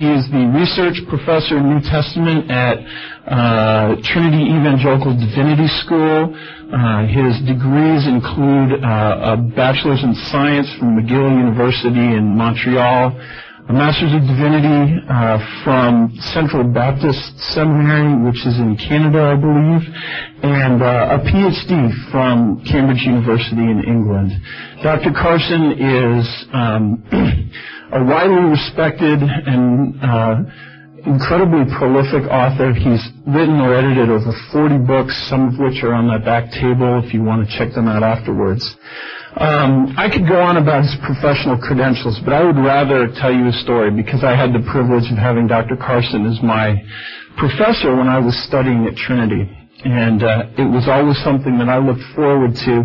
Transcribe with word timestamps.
He 0.00 0.06
is 0.06 0.30
the 0.30 0.46
research 0.54 1.02
professor 1.10 1.58
New 1.58 1.82
Testament 1.82 2.46
at 2.54 2.78
uh, 3.26 3.98
Trinity 4.06 4.46
Evangelical 4.46 5.10
Divinity 5.10 5.66
School. 5.82 6.38
Uh, 6.70 7.02
his 7.10 7.34
degrees 7.42 8.06
include 8.06 8.78
uh, 8.78 9.34
a 9.34 9.36
bachelor's 9.58 9.98
in 10.06 10.14
science 10.30 10.70
from 10.78 11.02
McGill 11.02 11.34
University 11.42 12.14
in 12.14 12.30
Montreal, 12.38 13.10
a 13.10 13.72
master's 13.74 14.14
of 14.14 14.22
divinity 14.22 15.02
uh, 15.10 15.42
from 15.66 16.14
Central 16.30 16.62
Baptist 16.62 17.34
Seminary, 17.50 18.22
which 18.22 18.46
is 18.46 18.54
in 18.54 18.78
Canada, 18.78 19.34
I 19.34 19.34
believe, 19.34 19.82
and 20.46 20.78
uh, 20.78 21.18
a 21.18 21.26
PhD 21.26 21.90
from 22.14 22.62
Cambridge 22.70 23.02
University 23.02 23.66
in 23.66 23.82
England. 23.82 24.30
Dr. 24.80 25.10
Carson 25.10 25.74
is 25.74 26.22
um, 26.54 27.02
a 27.92 28.04
widely 28.04 28.52
respected 28.52 29.22
and 29.22 29.96
uh, 30.02 30.36
incredibly 31.06 31.64
prolific 31.78 32.28
author. 32.28 32.72
He's 32.76 33.00
written 33.24 33.60
or 33.60 33.72
edited 33.72 34.10
over 34.10 34.32
40 34.52 34.84
books, 34.84 35.16
some 35.28 35.48
of 35.48 35.58
which 35.58 35.82
are 35.82 35.94
on 35.94 36.08
that 36.08 36.24
back 36.24 36.52
table 36.52 37.00
if 37.00 37.14
you 37.14 37.22
want 37.22 37.48
to 37.48 37.48
check 37.56 37.72
them 37.72 37.88
out 37.88 38.02
afterwards. 38.02 38.64
Um, 39.36 39.94
I 39.96 40.10
could 40.10 40.26
go 40.26 40.40
on 40.40 40.56
about 40.56 40.82
his 40.82 40.96
professional 41.04 41.56
credentials, 41.56 42.18
but 42.24 42.32
I 42.32 42.44
would 42.44 42.56
rather 42.56 43.08
tell 43.20 43.32
you 43.32 43.48
a 43.48 43.56
story 43.64 43.90
because 43.90 44.24
I 44.24 44.34
had 44.34 44.52
the 44.52 44.64
privilege 44.68 45.08
of 45.12 45.16
having 45.16 45.46
Dr. 45.46 45.76
Carson 45.76 46.26
as 46.26 46.42
my 46.42 46.76
professor 47.36 47.94
when 47.94 48.08
I 48.08 48.18
was 48.18 48.34
studying 48.48 48.84
at 48.86 48.96
Trinity. 48.96 49.46
And 49.84 50.24
uh, 50.24 50.50
it 50.58 50.66
was 50.66 50.90
always 50.90 51.16
something 51.22 51.56
that 51.58 51.68
I 51.68 51.78
looked 51.78 52.02
forward 52.16 52.56
to 52.66 52.82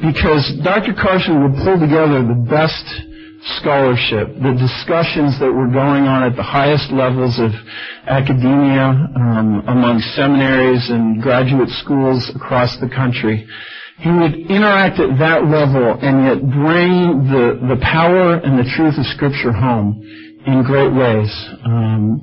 because 0.00 0.48
Dr. 0.64 0.96
Carson 0.96 1.44
would 1.44 1.60
pull 1.60 1.76
together 1.76 2.24
the 2.24 2.38
best 2.48 3.09
scholarship, 3.42 4.28
the 4.36 4.52
discussions 4.52 5.40
that 5.40 5.48
were 5.48 5.68
going 5.68 6.04
on 6.04 6.24
at 6.24 6.36
the 6.36 6.44
highest 6.44 6.92
levels 6.92 7.40
of 7.40 7.50
academia 8.06 8.92
um, 9.16 9.64
among 9.66 10.00
seminaries 10.12 10.90
and 10.90 11.22
graduate 11.22 11.70
schools 11.70 12.30
across 12.36 12.76
the 12.80 12.88
country. 12.88 13.48
He 13.98 14.10
would 14.10 14.48
interact 14.48 15.00
at 15.00 15.18
that 15.20 15.48
level 15.48 15.96
and 16.00 16.24
yet 16.24 16.40
bring 16.40 17.28
the, 17.28 17.60
the 17.68 17.80
power 17.80 18.36
and 18.40 18.58
the 18.58 18.68
truth 18.76 18.96
of 18.96 19.06
Scripture 19.08 19.52
home 19.52 20.00
in 20.46 20.64
great 20.64 20.92
ways. 20.92 21.32
Um, 21.64 22.20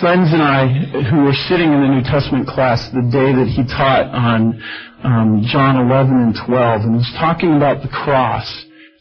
friends 0.00 0.30
and 0.30 0.42
I, 0.42 0.66
who 1.10 1.24
were 1.26 1.38
sitting 1.50 1.72
in 1.72 1.82
the 1.82 1.90
New 1.98 2.02
Testament 2.02 2.46
class 2.46 2.90
the 2.90 3.02
day 3.10 3.34
that 3.34 3.46
he 3.50 3.62
taught 3.66 4.06
on 4.14 4.62
um, 5.02 5.42
John 5.46 5.86
11 5.86 6.14
and 6.14 6.34
12, 6.46 6.82
and 6.82 6.94
was 6.94 7.10
talking 7.18 7.54
about 7.54 7.82
the 7.82 7.88
cross 7.88 8.46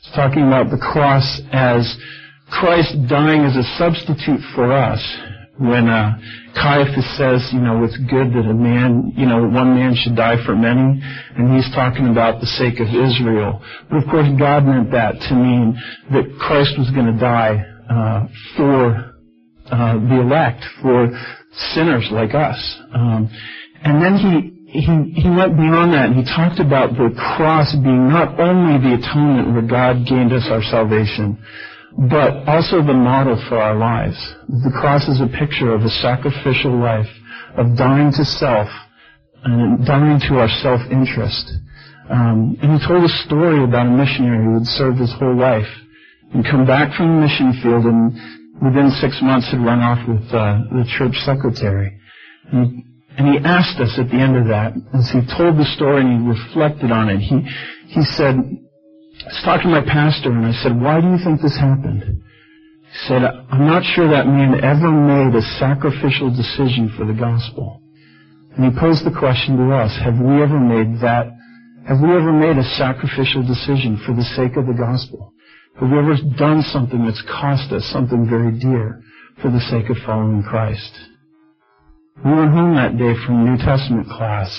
it's 0.07 0.16
talking 0.16 0.47
about 0.47 0.69
the 0.72 0.78
cross 0.78 1.41
as 1.51 1.84
Christ 2.50 2.95
dying 3.09 3.41
as 3.44 3.56
a 3.56 3.63
substitute 3.78 4.40
for 4.56 4.72
us. 4.72 5.03
When 5.59 5.90
uh, 5.90 6.18
Caiaphas 6.53 7.18
says, 7.18 7.50
you 7.51 7.59
know, 7.59 7.84
it's 7.84 7.97
good 7.97 8.29
that 8.31 8.46
a 8.46 8.53
man, 8.53 9.12
you 9.17 9.25
know, 9.25 9.41
one 9.41 9.73
man 9.73 9.96
should 9.96 10.16
die 10.16 10.38
for 10.46 10.56
many, 10.56 11.01
and 11.35 11.56
he's 11.56 11.67
talking 11.73 12.07
about 12.07 12.40
the 12.40 12.46
sake 12.46 12.79
of 12.79 12.88
Israel. 12.88 13.62
But 13.90 13.97
of 13.97 14.03
course, 14.06 14.28
God 14.38 14.66
meant 14.66 14.91
that 14.91 15.19
to 15.28 15.34
mean 15.34 15.75
that 16.12 16.29
Christ 16.40 16.78
was 16.78 16.91
going 16.91 17.12
to 17.12 17.19
die 17.19 17.66
uh, 17.90 18.28
for 18.56 19.16
uh, 19.72 19.94
the 19.94 20.22
elect, 20.22 20.63
for 20.81 21.09
sinners 21.73 22.07
like 22.12 22.35
us. 22.35 22.79
Um, 22.94 23.29
and 23.84 24.01
then 24.01 24.16
he 24.16 24.56
he, 24.67 24.83
he 25.16 25.29
went 25.31 25.55
beyond 25.55 25.95
that 25.95 26.11
and 26.11 26.19
he 26.19 26.28
talked 26.28 26.59
about 26.59 26.91
the 26.91 27.16
cross 27.16 27.72
being 27.72 28.11
not 28.11 28.35
only 28.35 28.75
the 28.83 29.00
atonement 29.00 29.55
where 29.55 29.63
God 29.63 30.03
gained 30.03 30.33
us 30.33 30.44
our 30.51 30.61
salvation, 30.61 31.39
but 32.11 32.44
also 32.44 32.83
the 32.83 32.94
model 32.94 33.39
for 33.47 33.57
our 33.57 33.79
lives. 33.79 34.19
The 34.47 34.75
cross 34.75 35.07
is 35.07 35.23
a 35.23 35.31
picture 35.31 35.72
of 35.72 35.88
a 35.88 35.89
sacrificial 35.89 36.75
life, 36.75 37.07
of 37.55 37.78
dying 37.79 38.11
to 38.19 38.25
self 38.25 38.67
and 39.44 39.85
dying 39.88 40.19
to 40.28 40.35
our 40.35 40.51
self-interest. 40.59 41.47
Um, 42.11 42.59
and 42.61 42.75
he 42.75 42.88
told 42.88 43.07
a 43.07 43.13
story 43.23 43.63
about 43.63 43.88
a 43.88 43.95
missionary 43.95 44.44
who 44.44 44.59
had 44.59 44.67
served 44.67 44.99
his 44.99 45.13
whole 45.16 45.35
life 45.35 45.67
and 46.34 46.44
come 46.44 46.67
back 46.67 46.91
from 46.95 47.16
the 47.16 47.22
mission 47.23 47.55
field 47.63 47.88
and 47.88 48.11
within 48.59 48.91
six 48.99 49.16
months 49.23 49.47
had 49.47 49.63
run 49.63 49.79
off 49.79 50.03
with 50.07 50.28
uh, 50.35 50.59
the 50.75 50.84
church 50.99 51.16
secretary. 51.23 51.95
And 52.51 52.84
and 53.17 53.33
he 53.33 53.41
asked 53.44 53.81
us 53.81 53.97
at 53.97 54.13
the 54.13 54.22
end 54.22 54.38
of 54.38 54.45
that, 54.53 54.78
as 54.94 55.09
he 55.09 55.25
told 55.25 55.57
the 55.57 55.66
story 55.73 56.05
and 56.05 56.22
he 56.22 56.29
reflected 56.29 56.91
on 56.91 57.09
it, 57.09 57.17
he, 57.17 57.41
he 57.89 58.03
said, 58.13 58.38
I 58.38 59.33
was 59.33 59.41
talking 59.44 59.73
to 59.73 59.81
my 59.81 59.85
pastor 59.85 60.29
and 60.29 60.45
I 60.45 60.53
said, 60.61 60.78
why 60.78 61.01
do 61.01 61.09
you 61.09 61.17
think 61.17 61.41
this 61.41 61.57
happened? 61.57 62.05
He 62.05 62.97
said, 63.09 63.25
I'm 63.25 63.66
not 63.66 63.81
sure 63.83 64.07
that 64.07 64.29
man 64.29 64.61
ever 64.61 64.94
made 64.94 65.33
a 65.33 65.41
sacrificial 65.57 66.29
decision 66.29 66.94
for 66.95 67.09
the 67.09 67.17
gospel. 67.17 67.81
And 68.53 68.69
he 68.69 68.79
posed 68.79 69.03
the 69.03 69.17
question 69.17 69.57
to 69.57 69.73
us, 69.73 69.97
have 69.97 70.22
we 70.22 70.38
ever 70.38 70.61
made 70.61 71.01
that, 71.01 71.34
have 71.89 71.97
we 71.97 72.13
ever 72.13 72.31
made 72.31 72.61
a 72.61 72.69
sacrificial 72.78 73.41
decision 73.41 73.97
for 74.05 74.13
the 74.13 74.29
sake 74.38 74.61
of 74.61 74.69
the 74.69 74.78
gospel? 74.78 75.34
Have 75.81 75.89
we 75.89 75.97
ever 75.97 76.16
done 76.38 76.61
something 76.61 77.03
that's 77.03 77.22
cost 77.25 77.73
us 77.73 77.85
something 77.89 78.29
very 78.29 78.53
dear 78.61 79.01
for 79.41 79.49
the 79.49 79.61
sake 79.73 79.89
of 79.89 79.97
following 80.05 80.44
Christ? 80.44 80.94
We 82.25 82.31
went 82.33 82.51
home 82.51 82.73
that 82.75 82.97
day 82.97 83.13
from 83.25 83.45
New 83.45 83.57
Testament 83.57 84.07
class 84.09 84.50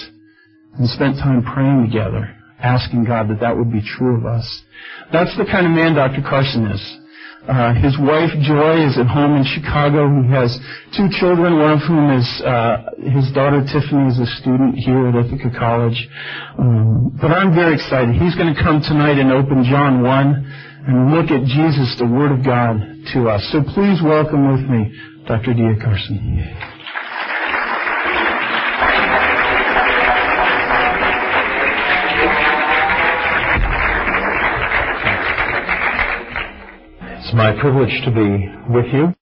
and 0.79 0.89
spent 0.89 1.17
time 1.19 1.43
praying 1.43 1.91
together, 1.91 2.31
asking 2.63 3.05
God 3.05 3.29
that 3.31 3.41
that 3.41 3.57
would 3.57 3.73
be 3.73 3.83
true 3.83 4.17
of 4.17 4.27
us. 4.27 4.47
That's 5.13 5.37
the 5.37 5.45
kind 5.45 5.67
of 5.67 5.73
man 5.73 5.95
Dr. 5.95 6.23
Carson 6.23 6.71
is. 6.71 6.83
Uh, 7.49 7.75
his 7.75 7.97
wife 7.99 8.31
Joy 8.45 8.87
is 8.87 8.99
at 8.99 9.09
home 9.09 9.35
in 9.35 9.43
Chicago. 9.43 10.07
He 10.23 10.29
has 10.31 10.55
two 10.95 11.09
children, 11.19 11.59
one 11.59 11.81
of 11.81 11.83
whom 11.83 12.13
is 12.15 12.29
uh, 12.45 12.95
his 13.01 13.33
daughter 13.33 13.65
Tiffany 13.65 14.07
is 14.07 14.21
a 14.21 14.29
student 14.39 14.77
here 14.77 15.09
at 15.09 15.17
Ithaca 15.17 15.51
College. 15.59 15.99
Um, 16.59 17.17
but 17.21 17.33
I'm 17.33 17.55
very 17.55 17.75
excited. 17.75 18.15
He's 18.15 18.37
going 18.37 18.55
to 18.55 18.61
come 18.63 18.83
tonight 18.83 19.19
and 19.19 19.33
open 19.33 19.65
John 19.65 20.03
1 20.03 20.87
and 20.87 21.11
look 21.11 21.33
at 21.33 21.43
Jesus, 21.49 21.97
the 21.99 22.07
Word 22.07 22.31
of 22.31 22.45
God, 22.45 22.85
to 23.15 23.33
us. 23.33 23.43
So 23.51 23.65
please 23.65 23.99
welcome 24.05 24.53
with 24.53 24.69
me 24.69 24.95
Dr. 25.27 25.55
D.A. 25.55 25.75
Carson. 25.83 26.78
It's 37.29 37.37
my 37.37 37.53
privilege 37.61 37.93
to 38.07 38.11
be 38.11 38.49
with 38.73 38.87
you. 38.89 39.13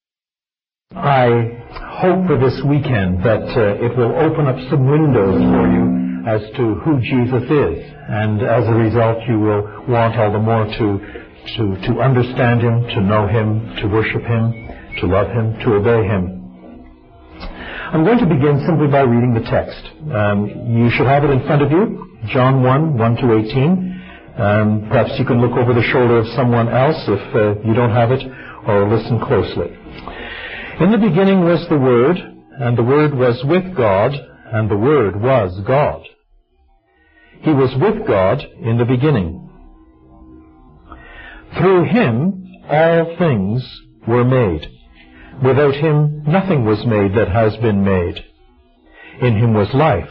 I 0.95 1.59
hope 1.99 2.29
for 2.29 2.39
this 2.39 2.55
weekend 2.63 3.19
that 3.27 3.43
uh, 3.51 3.83
it 3.83 3.99
will 3.99 4.15
open 4.15 4.47
up 4.47 4.55
some 4.71 4.87
windows 4.87 5.43
for 5.43 5.67
you 5.67 6.23
as 6.23 6.41
to 6.55 6.79
who 6.87 7.01
Jesus 7.03 7.43
is, 7.51 7.83
and 8.07 8.47
as 8.47 8.63
a 8.69 8.79
result, 8.79 9.19
you 9.27 9.41
will 9.41 9.91
want 9.91 10.15
all 10.15 10.31
the 10.31 10.39
more 10.39 10.67
to 10.67 10.87
to 11.59 11.63
to 11.91 11.99
understand 11.99 12.63
Him, 12.63 12.87
to 12.95 13.01
know 13.01 13.27
Him, 13.27 13.75
to 13.83 13.89
worship 13.89 14.23
Him, 14.23 14.55
to 15.01 15.07
love 15.09 15.27
Him, 15.35 15.59
to 15.67 15.75
obey 15.75 16.07
Him. 16.07 16.47
I'm 17.91 18.05
going 18.05 18.23
to 18.23 18.27
begin 18.27 18.63
simply 18.69 18.87
by 18.87 19.01
reading 19.01 19.35
the 19.35 19.51
text. 19.51 19.83
Um, 20.15 20.47
you 20.79 20.91
should 20.95 21.09
have 21.09 21.25
it 21.25 21.31
in 21.31 21.43
front 21.45 21.61
of 21.61 21.73
you, 21.73 22.07
John 22.29 22.63
1, 22.63 22.99
1 22.99 23.17
to 23.17 23.35
18. 23.51 23.96
Um, 24.39 24.87
perhaps 24.89 25.19
you 25.19 25.25
can 25.25 25.41
look 25.41 25.57
over 25.57 25.73
the 25.73 25.89
shoulder 25.93 26.19
of 26.19 26.27
someone 26.37 26.69
else 26.69 27.03
if 27.09 27.35
uh, 27.35 27.61
you 27.67 27.73
don't 27.75 27.91
have 27.91 28.11
it, 28.11 28.23
or 28.67 28.89
listen 28.89 29.19
closely. 29.21 29.73
In 30.79 30.91
the 30.91 30.99
beginning 30.99 31.41
was 31.41 31.67
the 31.71 31.79
Word, 31.79 32.19
and 32.19 32.77
the 32.77 32.83
Word 32.83 33.15
was 33.15 33.43
with 33.45 33.75
God, 33.75 34.13
and 34.53 34.71
the 34.71 34.77
Word 34.77 35.21
was 35.21 35.59
God. 35.67 36.03
He 37.41 37.51
was 37.51 37.75
with 37.81 38.07
God 38.07 38.43
in 38.61 38.77
the 38.77 38.85
beginning. 38.85 39.49
Through 41.59 41.85
him 41.85 42.45
all 42.69 43.17
things 43.19 43.65
were 44.07 44.25
made. 44.25 44.69
Without 45.43 45.75
him 45.75 46.25
nothing 46.27 46.65
was 46.65 46.85
made 46.87 47.15
that 47.17 47.29
has 47.29 47.57
been 47.59 47.83
made. 47.85 48.23
In 49.23 49.37
him 49.39 49.55
was 49.55 49.73
life, 49.73 50.11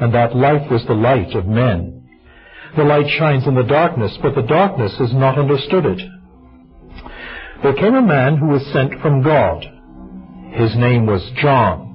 and 0.00 0.14
that 0.14 0.34
life 0.34 0.70
was 0.70 0.84
the 0.86 0.94
light 0.94 1.34
of 1.34 1.46
men. 1.46 1.97
The 2.76 2.84
light 2.84 3.08
shines 3.18 3.46
in 3.46 3.54
the 3.54 3.62
darkness, 3.62 4.16
but 4.22 4.34
the 4.34 4.42
darkness 4.42 4.94
has 4.98 5.12
not 5.12 5.38
understood 5.38 5.86
it. 5.86 6.00
There 7.62 7.74
came 7.74 7.94
a 7.94 8.02
man 8.02 8.36
who 8.36 8.48
was 8.48 8.64
sent 8.72 9.00
from 9.00 9.22
God, 9.22 9.64
His 10.52 10.76
name 10.76 11.06
was 11.06 11.28
John. 11.40 11.88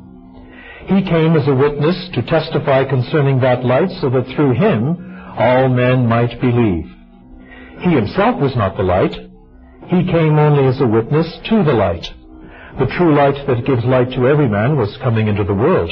He 0.88 1.02
came 1.04 1.38
as 1.38 1.48
a 1.48 1.56
witness 1.56 2.10
to 2.14 2.22
testify 2.24 2.84
concerning 2.84 3.40
that 3.40 3.64
light 3.64 3.90
so 4.02 4.10
that 4.10 4.28
through 4.36 4.54
him 4.54 5.00
all 5.38 5.70
men 5.70 6.06
might 6.06 6.40
believe. 6.42 6.86
He 7.80 7.92
himself 7.92 8.40
was 8.42 8.56
not 8.56 8.75
the 8.75 8.84
light. 8.84 9.14
He 9.88 10.12
came 10.12 10.38
only 10.38 10.68
as 10.68 10.81
a 10.81 10.88
witness 10.88 11.40
to 11.50 11.64
the 11.64 11.74
light. 11.74 12.06
The 12.80 12.92
true 12.98 13.16
light 13.16 13.48
that 13.48 13.66
gives 13.66 13.86
light 13.86 14.12
to 14.12 14.28
every 14.28 14.50
man 14.50 14.78
was 14.78 14.98
coming 15.02 15.28
into 15.28 15.44
the 15.44 15.54
world. 15.54 15.92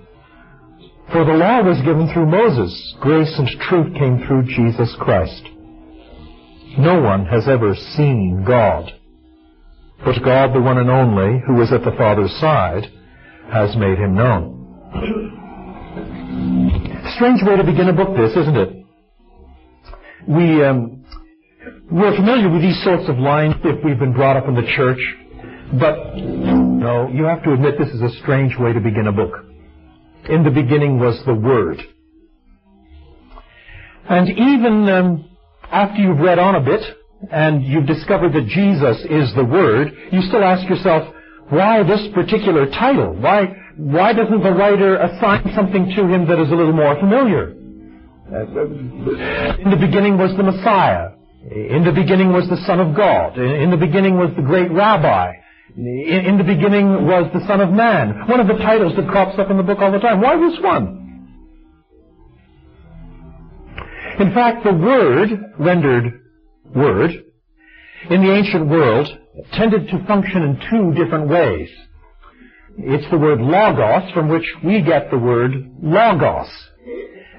For 1.11 1.25
the 1.25 1.33
law 1.33 1.61
was 1.61 1.81
given 1.83 2.07
through 2.13 2.27
Moses, 2.27 2.95
grace 3.01 3.33
and 3.37 3.47
truth 3.67 3.93
came 3.95 4.25
through 4.25 4.43
Jesus 4.43 4.95
Christ. 4.97 5.43
No 6.77 7.01
one 7.01 7.25
has 7.25 7.49
ever 7.49 7.75
seen 7.75 8.45
God. 8.47 8.89
But 10.05 10.23
God, 10.23 10.55
the 10.55 10.61
one 10.61 10.77
and 10.77 10.89
only, 10.89 11.43
who 11.45 11.61
is 11.61 11.73
at 11.73 11.83
the 11.83 11.91
Father's 11.97 12.31
side, 12.39 12.85
has 13.51 13.75
made 13.75 13.97
him 13.97 14.15
known. 14.15 14.57
Strange 17.15 17.43
way 17.43 17.57
to 17.57 17.63
begin 17.65 17.89
a 17.89 17.93
book, 17.93 18.15
this, 18.15 18.37
isn't 18.37 18.55
it? 18.55 18.85
We, 20.29 20.63
um, 20.63 21.03
we're 21.91 22.15
familiar 22.15 22.49
with 22.49 22.61
these 22.61 22.81
sorts 22.85 23.09
of 23.09 23.17
lines 23.17 23.55
if 23.65 23.83
we've 23.83 23.99
been 23.99 24.13
brought 24.13 24.37
up 24.37 24.47
in 24.47 24.55
the 24.55 24.71
church, 24.77 25.01
but 25.73 26.15
no, 26.15 27.09
you 27.09 27.25
have 27.25 27.43
to 27.43 27.51
admit 27.51 27.75
this 27.77 27.89
is 27.89 28.01
a 28.01 28.17
strange 28.21 28.57
way 28.57 28.71
to 28.71 28.79
begin 28.79 29.07
a 29.07 29.11
book. 29.11 29.50
In 30.29 30.43
the 30.43 30.51
beginning 30.51 30.99
was 30.99 31.21
the 31.25 31.33
Word. 31.33 31.81
And 34.09 34.29
even 34.29 34.89
um, 34.89 35.29
after 35.71 36.01
you've 36.01 36.19
read 36.19 36.39
on 36.39 36.55
a 36.55 36.61
bit, 36.61 36.81
and 37.31 37.63
you've 37.63 37.85
discovered 37.85 38.33
that 38.33 38.47
Jesus 38.47 38.97
is 39.09 39.33
the 39.35 39.45
Word, 39.45 39.93
you 40.11 40.21
still 40.23 40.43
ask 40.43 40.67
yourself, 40.69 41.13
why 41.49 41.83
this 41.83 42.07
particular 42.13 42.67
title? 42.67 43.13
Why, 43.13 43.53
why 43.77 44.13
doesn't 44.13 44.41
the 44.41 44.51
writer 44.51 44.97
assign 44.97 45.51
something 45.55 45.93
to 45.95 46.07
him 46.07 46.27
that 46.27 46.39
is 46.39 46.49
a 46.51 46.55
little 46.55 46.73
more 46.73 46.95
familiar? 46.99 47.51
In 49.59 49.69
the 49.69 49.77
beginning 49.79 50.17
was 50.17 50.35
the 50.37 50.43
Messiah. 50.43 51.11
In 51.51 51.83
the 51.83 51.91
beginning 51.91 52.31
was 52.31 52.47
the 52.49 52.63
Son 52.65 52.79
of 52.79 52.95
God. 52.95 53.37
In 53.37 53.69
the 53.69 53.77
beginning 53.77 54.17
was 54.17 54.29
the 54.35 54.41
great 54.41 54.71
Rabbi. 54.71 55.33
In 55.77 56.37
the 56.37 56.43
beginning 56.43 57.07
was 57.07 57.31
the 57.33 57.45
Son 57.47 57.61
of 57.61 57.71
Man. 57.71 58.27
One 58.27 58.39
of 58.39 58.47
the 58.47 58.61
titles 58.63 58.93
that 58.97 59.07
crops 59.07 59.39
up 59.39 59.49
in 59.49 59.57
the 59.57 59.63
book 59.63 59.79
all 59.79 59.91
the 59.91 59.99
time. 59.99 60.21
Why 60.21 60.35
this 60.37 60.59
one? 60.61 60.97
In 64.19 64.33
fact, 64.33 64.63
the 64.63 64.73
word 64.73 65.29
rendered 65.57 66.21
word 66.75 67.11
in 68.09 68.21
the 68.21 68.31
ancient 68.31 68.67
world 68.67 69.07
tended 69.53 69.87
to 69.87 70.05
function 70.05 70.43
in 70.43 70.59
two 70.69 71.03
different 71.03 71.29
ways. 71.29 71.69
It's 72.77 73.09
the 73.09 73.17
word 73.17 73.39
logos 73.39 74.11
from 74.13 74.29
which 74.29 74.45
we 74.63 74.81
get 74.81 75.09
the 75.09 75.17
word 75.17 75.51
logos. 75.81 76.49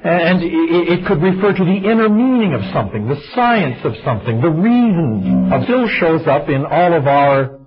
And 0.05 0.41
it 0.43 1.07
could 1.07 1.23
refer 1.23 1.53
to 1.53 1.65
the 1.65 1.91
inner 1.91 2.09
meaning 2.09 2.55
of 2.55 2.63
something, 2.73 3.07
the 3.07 3.21
science 3.35 3.79
of 3.85 3.93
something, 4.05 4.41
the 4.41 4.51
reason 4.51 5.51
still 5.65 5.87
shows 5.89 6.27
up 6.27 6.49
in 6.49 6.65
all 6.65 6.93
of 6.93 7.07
our 7.07 7.62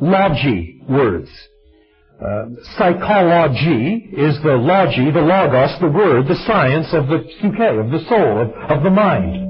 logi 0.00 0.82
words. 0.88 1.30
Uh, 2.20 2.46
psychology 2.76 4.10
is 4.12 4.42
the 4.42 4.56
logi, 4.56 5.10
the 5.12 5.20
logos, 5.20 5.78
the 5.80 5.88
word, 5.88 6.26
the 6.26 6.42
science 6.46 6.88
of 6.92 7.06
the 7.06 7.22
psyche, 7.40 7.78
of 7.78 7.90
the 7.90 8.04
soul, 8.08 8.42
of, 8.42 8.48
of 8.70 8.82
the 8.82 8.90
mind 8.90 9.48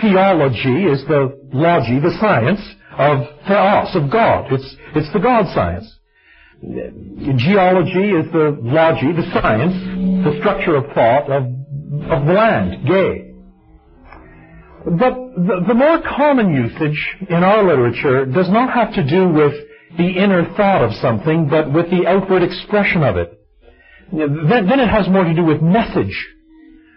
theology 0.00 0.84
is 0.84 1.04
the 1.06 1.38
logy, 1.52 2.00
the 2.00 2.16
science 2.20 2.60
of 2.98 3.26
theos, 3.46 3.94
of 3.94 4.10
God. 4.10 4.52
It's, 4.52 4.76
it's 4.94 5.12
the 5.12 5.20
God 5.20 5.46
science. 5.54 5.90
Geology 7.36 8.10
is 8.10 8.30
the 8.32 8.56
logy, 8.62 9.12
the 9.12 9.28
science, 9.32 9.74
the 10.24 10.36
structure 10.40 10.76
of 10.76 10.86
thought 10.94 11.30
of, 11.30 11.44
of 12.10 12.26
the 12.26 12.32
land, 12.32 12.86
gay. 12.86 13.23
But 14.84 15.14
the, 15.36 15.64
the 15.68 15.74
more 15.74 16.02
common 16.02 16.54
usage 16.54 17.16
in 17.28 17.42
our 17.42 17.64
literature 17.64 18.26
does 18.26 18.50
not 18.50 18.72
have 18.74 18.94
to 18.94 19.08
do 19.08 19.28
with 19.28 19.54
the 19.96 20.08
inner 20.08 20.44
thought 20.56 20.84
of 20.84 20.92
something, 21.00 21.48
but 21.48 21.72
with 21.72 21.90
the 21.90 22.06
outward 22.06 22.42
expression 22.42 23.02
of 23.02 23.16
it. 23.16 23.40
Then, 24.12 24.68
then 24.68 24.80
it 24.80 24.88
has 24.88 25.08
more 25.08 25.24
to 25.24 25.34
do 25.34 25.44
with 25.44 25.62
message. 25.62 26.14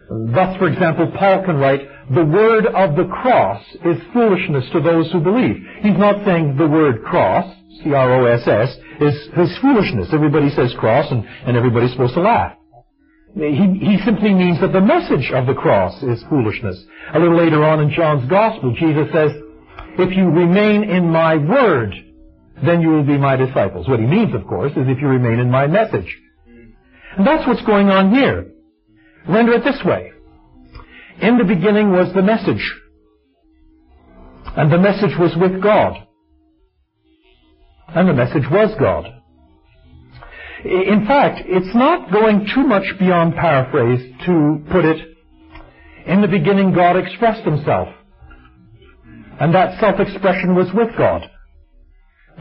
Thus, 0.09 0.57
for 0.57 0.67
example, 0.67 1.11
Paul 1.17 1.43
can 1.45 1.57
write, 1.57 1.81
the 2.13 2.25
word 2.25 2.65
of 2.67 2.95
the 2.95 3.05
cross 3.05 3.63
is 3.85 3.97
foolishness 4.13 4.65
to 4.73 4.81
those 4.81 5.11
who 5.11 5.19
believe. 5.19 5.55
He's 5.81 5.97
not 5.97 6.25
saying 6.25 6.57
the 6.57 6.67
word 6.67 7.03
cross, 7.03 7.53
C-R-O-S-S, 7.83 8.77
is, 9.01 9.15
is 9.37 9.57
foolishness. 9.59 10.09
Everybody 10.11 10.49
says 10.49 10.73
cross 10.77 11.11
and, 11.11 11.25
and 11.45 11.55
everybody's 11.55 11.91
supposed 11.91 12.15
to 12.15 12.21
laugh. 12.21 12.56
He, 13.37 13.77
he 13.79 13.97
simply 14.03 14.33
means 14.33 14.59
that 14.61 14.73
the 14.73 14.81
message 14.81 15.31
of 15.31 15.45
the 15.45 15.53
cross 15.53 16.01
is 16.01 16.23
foolishness. 16.29 16.83
A 17.13 17.19
little 17.19 17.37
later 17.37 17.63
on 17.63 17.79
in 17.81 17.91
John's 17.91 18.27
Gospel, 18.29 18.73
Jesus 18.73 19.07
says, 19.13 19.31
if 19.99 20.15
you 20.17 20.29
remain 20.29 20.83
in 20.83 21.11
my 21.11 21.37
word, 21.37 21.93
then 22.65 22.81
you 22.81 22.89
will 22.89 23.03
be 23.03 23.17
my 23.17 23.35
disciples. 23.35 23.87
What 23.87 23.99
he 23.99 24.07
means, 24.07 24.33
of 24.33 24.47
course, 24.47 24.71
is 24.71 24.87
if 24.87 24.99
you 24.99 25.07
remain 25.07 25.39
in 25.39 25.51
my 25.51 25.67
message. 25.67 26.17
And 27.17 27.25
that's 27.25 27.47
what's 27.47 27.65
going 27.65 27.89
on 27.89 28.13
here. 28.13 28.47
Render 29.27 29.53
it 29.53 29.63
this 29.63 29.81
way. 29.85 30.11
In 31.21 31.37
the 31.37 31.43
beginning 31.43 31.91
was 31.91 32.13
the 32.13 32.21
message. 32.21 32.73
And 34.55 34.71
the 34.71 34.79
message 34.79 35.17
was 35.19 35.35
with 35.39 35.61
God. 35.61 36.07
And 37.89 38.09
the 38.09 38.13
message 38.13 38.49
was 38.49 38.75
God. 38.79 39.16
In 40.65 41.05
fact, 41.05 41.41
it's 41.45 41.75
not 41.75 42.11
going 42.11 42.47
too 42.53 42.63
much 42.63 42.85
beyond 42.99 43.35
paraphrase 43.35 44.13
to 44.25 44.63
put 44.71 44.85
it, 44.85 45.15
in 46.07 46.21
the 46.21 46.27
beginning 46.27 46.73
God 46.73 46.95
expressed 46.95 47.43
himself. 47.43 47.89
And 49.39 49.53
that 49.53 49.79
self-expression 49.79 50.55
was 50.55 50.67
with 50.73 50.95
God. 50.97 51.29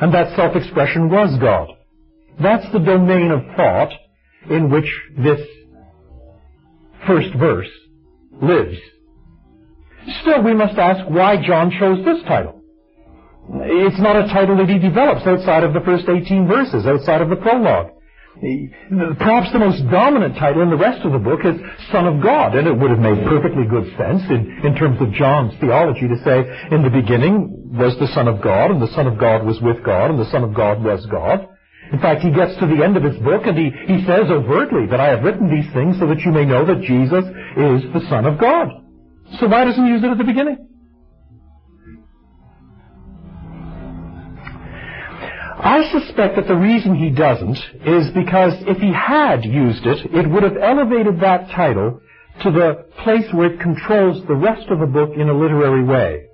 And 0.00 0.14
that 0.14 0.35
self-expression 0.37 1.11
was 1.11 1.38
God. 1.40 1.68
That's 2.40 2.70
the 2.73 2.78
domain 2.78 3.30
of 3.30 3.56
thought 3.56 3.92
in 4.50 4.70
which 4.70 4.90
this 5.18 5.40
first 7.06 7.35
verse 7.35 7.70
lives. 8.40 8.78
Still, 10.23 10.42
we 10.42 10.54
must 10.54 10.78
ask 10.78 11.08
why 11.11 11.37
John 11.44 11.70
chose 11.78 12.04
this 12.04 12.23
title. 12.25 12.62
It's 13.49 14.00
not 14.00 14.16
a 14.16 14.28
title 14.28 14.56
that 14.58 14.68
he 14.68 14.78
develops 14.78 15.26
outside 15.26 15.64
of 15.64 15.73
the 15.73 15.80
first 15.80 16.08
18 16.08 16.46
verses, 16.46 16.87
outside 16.87 17.20
of 17.20 17.28
the 17.28 17.37
prologue. 17.37 17.90
Perhaps 18.40 19.52
the 19.52 19.59
most 19.59 19.81
dominant 19.90 20.37
title 20.37 20.62
in 20.62 20.69
the 20.69 20.76
rest 20.76 21.05
of 21.05 21.12
the 21.12 21.19
book 21.19 21.40
is 21.45 21.57
Son 21.90 22.07
of 22.07 22.23
God, 22.23 22.55
and 22.55 22.69
it 22.69 22.76
would 22.76 22.90
have 22.90 23.00
made 23.00 23.25
perfectly 23.25 23.64
good 23.64 23.88
sense 23.97 24.23
in, 24.28 24.61
in 24.62 24.76
terms 24.76 25.00
of 25.00 25.12
John's 25.12 25.57
theology 25.59 26.07
to 26.07 26.19
say, 26.21 26.45
in 26.71 26.85
the 26.85 26.93
beginning 26.93 27.73
was 27.73 27.97
the 27.99 28.12
Son 28.12 28.28
of 28.28 28.43
God, 28.43 28.71
and 28.71 28.81
the 28.81 28.93
Son 28.93 29.07
of 29.07 29.19
God 29.19 29.47
was 29.47 29.61
with 29.62 29.83
God, 29.83 30.11
and 30.11 30.21
the 30.21 30.31
Son 30.31 30.45
of 30.45 30.52
God 30.52 30.85
was 30.85 31.07
God. 31.07 31.49
In 31.93 32.00
fact, 32.00 32.21
he 32.21 32.31
gets 32.31 32.59
to 32.61 32.66
the 32.66 32.83
end 32.83 32.97
of 32.97 33.05
his 33.05 33.16
book 33.23 33.47
and 33.47 33.57
he, 33.57 33.71
he 33.87 34.05
says 34.05 34.26
overtly 34.28 34.87
that 34.90 34.99
I 34.99 35.07
have 35.14 35.23
written 35.23 35.49
these 35.49 35.73
things 35.73 35.97
so 36.00 36.07
that 36.09 36.19
you 36.19 36.33
may 36.33 36.45
know 36.45 36.66
that 36.66 36.83
Jesus 36.83 37.23
is 37.23 37.87
the 37.95 38.02
Son 38.11 38.26
of 38.26 38.40
God. 38.40 38.69
So 39.38 39.47
why 39.47 39.64
doesn't 39.64 39.85
he 39.85 39.93
use 39.93 40.02
it 40.02 40.11
at 40.11 40.19
the 40.19 40.25
beginning? 40.25 40.66
I 45.58 45.90
suspect 45.90 46.36
that 46.36 46.46
the 46.46 46.56
reason 46.56 46.94
he 46.94 47.10
doesn't 47.10 47.56
is 47.86 48.10
because 48.12 48.52
if 48.68 48.76
he 48.76 48.92
had 48.92 49.44
used 49.44 49.86
it, 49.86 50.12
it 50.12 50.28
would 50.28 50.42
have 50.42 50.56
elevated 50.60 51.20
that 51.20 51.48
title 51.50 52.00
to 52.42 52.50
the 52.50 52.84
place 53.02 53.25
where 53.32 53.52
it 53.52 53.60
controls 53.60 54.26
the 54.28 54.34
rest 54.34 54.68
of 54.68 54.80
the 54.80 54.86
book 54.86 55.12
in 55.16 55.30
a 55.30 55.32
literary 55.32 55.82
way. 55.82 56.26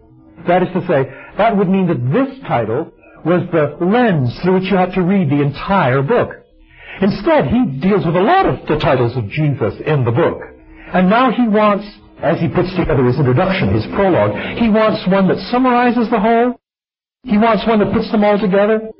That 0.48 0.62
is 0.62 0.68
to 0.74 0.84
say, 0.88 1.06
that 1.38 1.56
would 1.56 1.68
mean 1.68 1.86
that 1.86 2.02
this 2.12 2.42
title 2.48 2.92
was 3.24 3.46
the 3.52 3.78
lens 3.78 4.36
through 4.42 4.54
which 4.54 4.70
you 4.70 4.76
had 4.76 4.92
to 4.94 5.02
read 5.02 5.30
the 5.30 5.40
entire 5.40 6.02
book. 6.02 6.30
Instead, 7.00 7.46
he 7.46 7.78
deals 7.78 8.04
with 8.04 8.16
a 8.16 8.20
lot 8.20 8.46
of 8.46 8.66
the 8.66 8.76
titles 8.78 9.16
of 9.16 9.28
Jesus 9.30 9.74
in 9.86 10.04
the 10.04 10.10
book. 10.10 10.42
And 10.92 11.08
now 11.08 11.30
he 11.30 11.46
wants, 11.46 11.86
as 12.20 12.40
he 12.40 12.48
puts 12.48 12.74
together 12.74 13.04
his 13.06 13.18
introduction, 13.18 13.72
his 13.72 13.86
prologue, 13.94 14.58
he 14.58 14.68
wants 14.68 15.06
one 15.06 15.28
that 15.28 15.38
summarizes 15.50 16.10
the 16.10 16.18
whole. 16.18 16.60
He 17.22 17.38
wants 17.38 17.64
one 17.66 17.78
that 17.78 17.92
puts 17.94 18.10
them 18.10 18.24
all 18.24 18.38
together. 18.38 18.90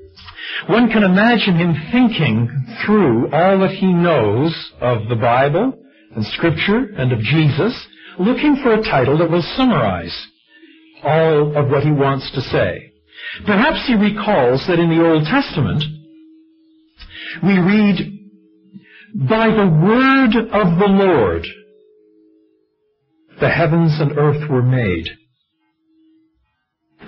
One 0.69 0.89
can 0.91 1.03
imagine 1.03 1.57
him 1.57 1.75
thinking 1.91 2.49
through 2.85 3.33
all 3.33 3.59
that 3.61 3.73
he 3.73 3.93
knows 3.93 4.73
of 4.81 5.09
the 5.09 5.17
Bible 5.17 5.73
and 6.15 6.25
Scripture 6.27 6.91
and 6.97 7.13
of 7.13 7.19
Jesus, 7.19 7.87
looking 8.19 8.57
for 8.63 8.75
a 8.75 8.83
title 8.83 9.19
that 9.19 9.31
will 9.31 9.43
summarize 9.57 10.29
all 11.03 11.57
of 11.57 11.71
what 11.71 11.83
he 11.83 11.91
wants 11.91 12.31
to 12.33 12.41
say. 12.41 12.93
Perhaps 13.45 13.87
he 13.87 13.95
recalls 13.95 14.67
that 14.67 14.79
in 14.79 14.91
the 14.91 15.05
Old 15.05 15.25
Testament, 15.25 15.83
we 17.43 17.59
read, 17.59 18.21
by 19.15 19.49
the 19.49 19.69
word 19.69 20.37
of 20.53 20.79
the 20.79 20.87
Lord, 20.89 21.47
the 23.41 23.49
heavens 23.49 23.99
and 24.01 24.17
earth 24.17 24.49
were 24.49 24.63
made. 24.63 25.09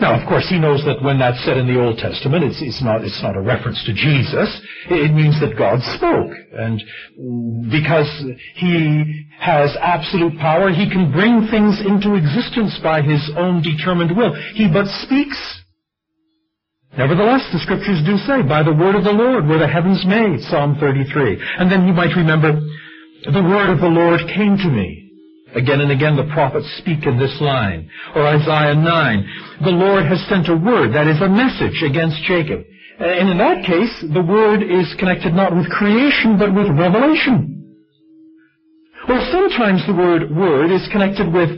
Now, 0.01 0.21
of 0.21 0.27
course, 0.29 0.49
he 0.49 0.59
knows 0.59 0.83
that 0.85 1.03
when 1.03 1.19
that's 1.19 1.43
said 1.45 1.57
in 1.57 1.67
the 1.67 1.81
Old 1.81 1.99
Testament, 1.99 2.43
it's, 2.43 2.61
it's, 2.61 2.83
not, 2.83 3.05
it's 3.05 3.23
not 3.23 3.37
a 3.37 3.41
reference 3.41 3.83
to 3.87 3.95
Jesus. 3.95 4.51
It 4.91 5.15
means 5.15 5.39
that 5.41 5.57
God 5.57 5.79
spoke. 5.95 6.35
And 6.53 6.83
because 7.71 8.11
he 8.57 9.27
has 9.39 9.77
absolute 9.81 10.37
power, 10.39 10.71
he 10.71 10.91
can 10.91 11.13
bring 11.13 11.47
things 11.47 11.79
into 11.79 12.19
existence 12.19 12.79
by 12.83 13.03
his 13.03 13.23
own 13.37 13.63
determined 13.63 14.17
will. 14.17 14.35
He 14.55 14.67
but 14.67 14.87
speaks. 15.07 15.39
Nevertheless, 16.99 17.47
the 17.53 17.59
scriptures 17.59 18.03
do 18.07 18.19
say, 18.19 18.43
by 18.43 18.63
the 18.63 18.75
word 18.75 18.95
of 18.95 19.05
the 19.05 19.15
Lord 19.15 19.47
were 19.47 19.59
the 19.59 19.67
heavens 19.67 20.05
made, 20.07 20.43
Psalm 20.43 20.77
33. 20.79 21.39
And 21.59 21.71
then 21.71 21.87
you 21.87 21.93
might 21.93 22.15
remember, 22.17 22.55
the 23.25 23.43
word 23.43 23.71
of 23.71 23.81
the 23.81 23.91
Lord 23.91 24.21
came 24.35 24.57
to 24.59 24.71
me. 24.71 25.04
Again 25.55 25.81
and 25.81 25.93
again 25.93 26.17
the 26.17 26.31
prophets 26.33 26.67
speak 26.79 27.07
in 27.07 27.19
this 27.19 27.37
line. 27.41 27.89
Or 28.15 28.27
Isaiah 28.27 28.75
9. 28.75 29.63
The 29.63 29.71
Lord 29.71 30.05
has 30.07 30.25
sent 30.29 30.49
a 30.49 30.57
word, 30.57 30.95
that 30.95 31.07
is 31.07 31.21
a 31.23 31.29
message 31.29 31.83
against 31.83 32.23
Jacob. 32.25 32.67
Uh, 33.01 33.05
and 33.05 33.31
in 33.31 33.39
that 33.39 33.67
case, 33.67 34.05
the 34.13 34.23
word 34.23 34.63
is 34.63 34.95
connected 34.99 35.35
not 35.35 35.55
with 35.55 35.71
creation, 35.71 36.39
but 36.39 36.55
with 36.55 36.71
revelation. 36.79 37.55
Or 39.09 39.21
sometimes 39.31 39.87
the 39.87 39.95
word 39.95 40.31
word 40.35 40.71
is 40.71 40.89
connected 40.91 41.33
with 41.33 41.51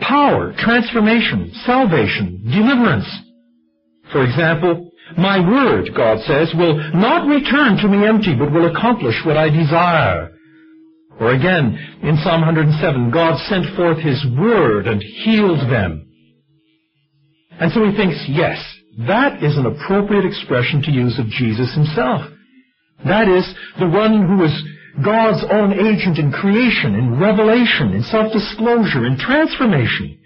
power, 0.00 0.52
transformation, 0.58 1.50
salvation, 1.64 2.42
deliverance. 2.44 3.08
For 4.12 4.24
example, 4.24 4.90
my 5.16 5.38
word, 5.38 5.90
God 5.96 6.18
says, 6.26 6.52
will 6.54 6.76
not 6.94 7.26
return 7.26 7.76
to 7.78 7.88
me 7.88 8.06
empty, 8.06 8.34
but 8.36 8.52
will 8.52 8.70
accomplish 8.70 9.14
what 9.24 9.36
I 9.36 9.50
desire. 9.50 10.33
Or 11.20 11.32
again, 11.32 11.78
in 12.02 12.16
Psalm 12.22 12.40
107, 12.40 13.10
God 13.10 13.38
sent 13.48 13.76
forth 13.76 13.98
His 13.98 14.24
word 14.38 14.86
and 14.86 15.00
healed 15.00 15.70
them. 15.70 16.04
And 17.60 17.70
so 17.72 17.84
he 17.86 17.96
thinks, 17.96 18.18
yes, 18.28 18.58
that 19.06 19.42
is 19.42 19.56
an 19.56 19.66
appropriate 19.66 20.24
expression 20.24 20.82
to 20.82 20.90
use 20.90 21.18
of 21.18 21.26
Jesus 21.26 21.72
himself. 21.74 22.22
That 23.04 23.28
is, 23.28 23.46
the 23.78 23.88
one 23.88 24.26
who 24.26 24.44
is 24.44 24.62
God's 25.04 25.44
own 25.50 25.72
agent 25.72 26.18
in 26.18 26.32
creation, 26.32 26.94
in 26.94 27.18
revelation, 27.20 27.92
in 27.92 28.02
self-disclosure, 28.02 29.06
in 29.06 29.18
transformation. 29.18 30.18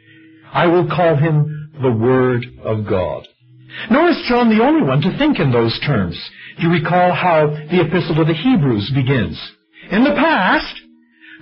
I 0.52 0.66
will 0.66 0.86
call 0.88 1.16
him 1.16 1.72
the 1.80 1.92
Word 1.92 2.46
of 2.64 2.86
God. 2.86 3.26
Nor 3.90 4.08
is 4.08 4.24
John 4.28 4.48
the 4.48 4.64
only 4.64 4.86
one 4.86 5.02
to 5.02 5.16
think 5.18 5.38
in 5.38 5.52
those 5.52 5.78
terms. 5.84 6.18
Do 6.56 6.66
you 6.66 6.72
recall 6.72 7.12
how 7.12 7.48
the 7.70 7.84
Epistle 7.86 8.16
to 8.16 8.24
the 8.24 8.34
Hebrews 8.34 8.90
begins? 8.94 9.38
In 9.90 10.04
the 10.04 10.14
past, 10.14 10.80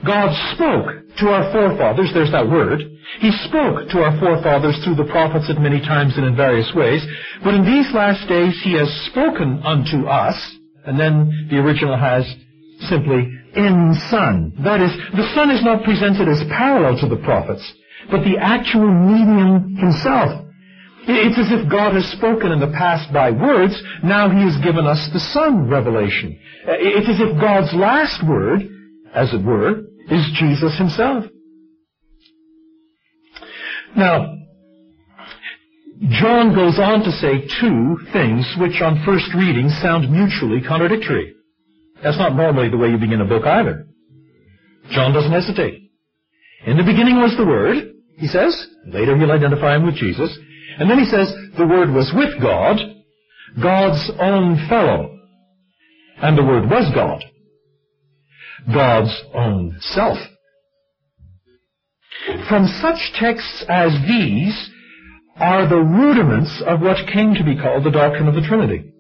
God 0.05 0.31
spoke 0.55 1.17
to 1.19 1.29
our 1.29 1.51
forefathers, 1.53 2.11
there's 2.13 2.31
that 2.33 2.49
word. 2.49 2.81
He 3.21 3.33
spoke 3.49 3.89
to 3.91 4.03
our 4.03 4.19
forefathers 4.21 4.79
through 4.85 4.97
the 4.97 5.11
prophets 5.11 5.49
at 5.49 5.61
many 5.61 5.81
times 5.81 6.17
and 6.17 6.27
in 6.27 6.37
various 6.37 6.71
ways. 6.75 7.05
But 7.43 7.55
in 7.55 7.65
these 7.65 7.93
last 7.93 8.29
days, 8.29 8.61
He 8.63 8.75
has 8.75 8.89
spoken 9.11 9.63
unto 9.65 10.07
us, 10.07 10.37
and 10.85 10.99
then 10.99 11.49
the 11.51 11.59
original 11.59 11.97
has 11.97 12.25
simply 12.89 13.33
in 13.57 13.97
Son. 14.11 14.53
That 14.63 14.81
is, 14.83 14.93
the 15.17 15.33
Son 15.35 15.51
is 15.51 15.65
not 15.65 15.83
presented 15.83 16.29
as 16.29 16.45
parallel 16.49 17.01
to 17.01 17.09
the 17.09 17.23
prophets, 17.25 17.65
but 18.11 18.23
the 18.23 18.39
actual 18.39 18.87
medium 18.93 19.77
Himself. 19.77 20.46
It's 21.09 21.39
as 21.39 21.53
if 21.53 21.71
God 21.71 21.95
has 21.95 22.07
spoken 22.07 22.51
in 22.51 22.59
the 22.59 22.73
past 22.73 23.13
by 23.13 23.31
words, 23.31 23.81
now 24.03 24.29
He 24.29 24.43
has 24.43 24.57
given 24.63 24.87
us 24.87 25.09
the 25.13 25.21
Son 25.21 25.69
revelation. 25.69 26.39
Uh, 26.67 26.73
it's 26.79 27.09
as 27.09 27.21
if 27.21 27.41
God's 27.41 27.73
last 27.75 28.27
word, 28.27 28.63
as 29.15 29.33
it 29.33 29.45
were, 29.45 29.83
is 30.11 30.31
Jesus 30.35 30.77
Himself. 30.77 31.25
Now, 33.97 34.35
John 36.11 36.55
goes 36.55 36.79
on 36.79 37.05
to 37.05 37.13
say 37.13 37.49
two 37.61 37.99
things 38.13 38.55
which 38.59 38.83
on 38.83 39.03
first 39.07 39.33
reading 39.35 39.71
sound 39.71 40.11
mutually 40.11 40.61
contradictory. 40.61 41.35
That's 42.03 42.19
not 42.19 42.37
normally 42.37 42.69
the 42.69 42.77
way 42.77 42.89
you 42.89 42.99
begin 42.99 43.21
a 43.21 43.25
book 43.25 43.47
either. 43.47 43.87
John 44.91 45.15
doesn't 45.15 45.33
hesitate. 45.33 45.91
In 46.67 46.77
the 46.77 46.85
beginning 46.85 47.17
was 47.17 47.37
the 47.37 47.47
Word, 47.47 47.95
he 48.19 48.27
says. 48.27 48.67
Later 48.87 49.17
he'll 49.17 49.33
identify 49.33 49.77
him 49.77 49.87
with 49.87 49.95
Jesus. 49.95 50.37
And 50.79 50.91
then 50.91 50.99
he 50.99 51.07
says, 51.07 51.33
the 51.57 51.67
Word 51.67 51.91
was 51.91 52.13
with 52.15 52.41
God, 52.41 52.77
God's 53.63 54.11
own 54.21 54.67
fellow. 54.69 55.19
And 56.19 56.37
the 56.37 56.45
Word 56.45 56.69
was 56.71 56.93
God. 56.95 57.25
God's 58.73 59.23
own 59.35 59.77
self. 59.81 60.19
From 62.49 62.67
such 62.67 63.13
texts 63.15 63.65
as 63.69 63.93
these 64.07 64.71
are 65.37 65.69
the 65.69 65.77
rudiments 65.77 66.63
of 66.67 66.81
what 66.81 67.07
came 67.13 67.35
to 67.35 67.45
be 67.45 67.57
called 67.57 67.85
the 67.85 67.91
doctrine 67.91 68.29
of 68.29 68.35
the 68.35 68.47
Trinity. 68.47 68.93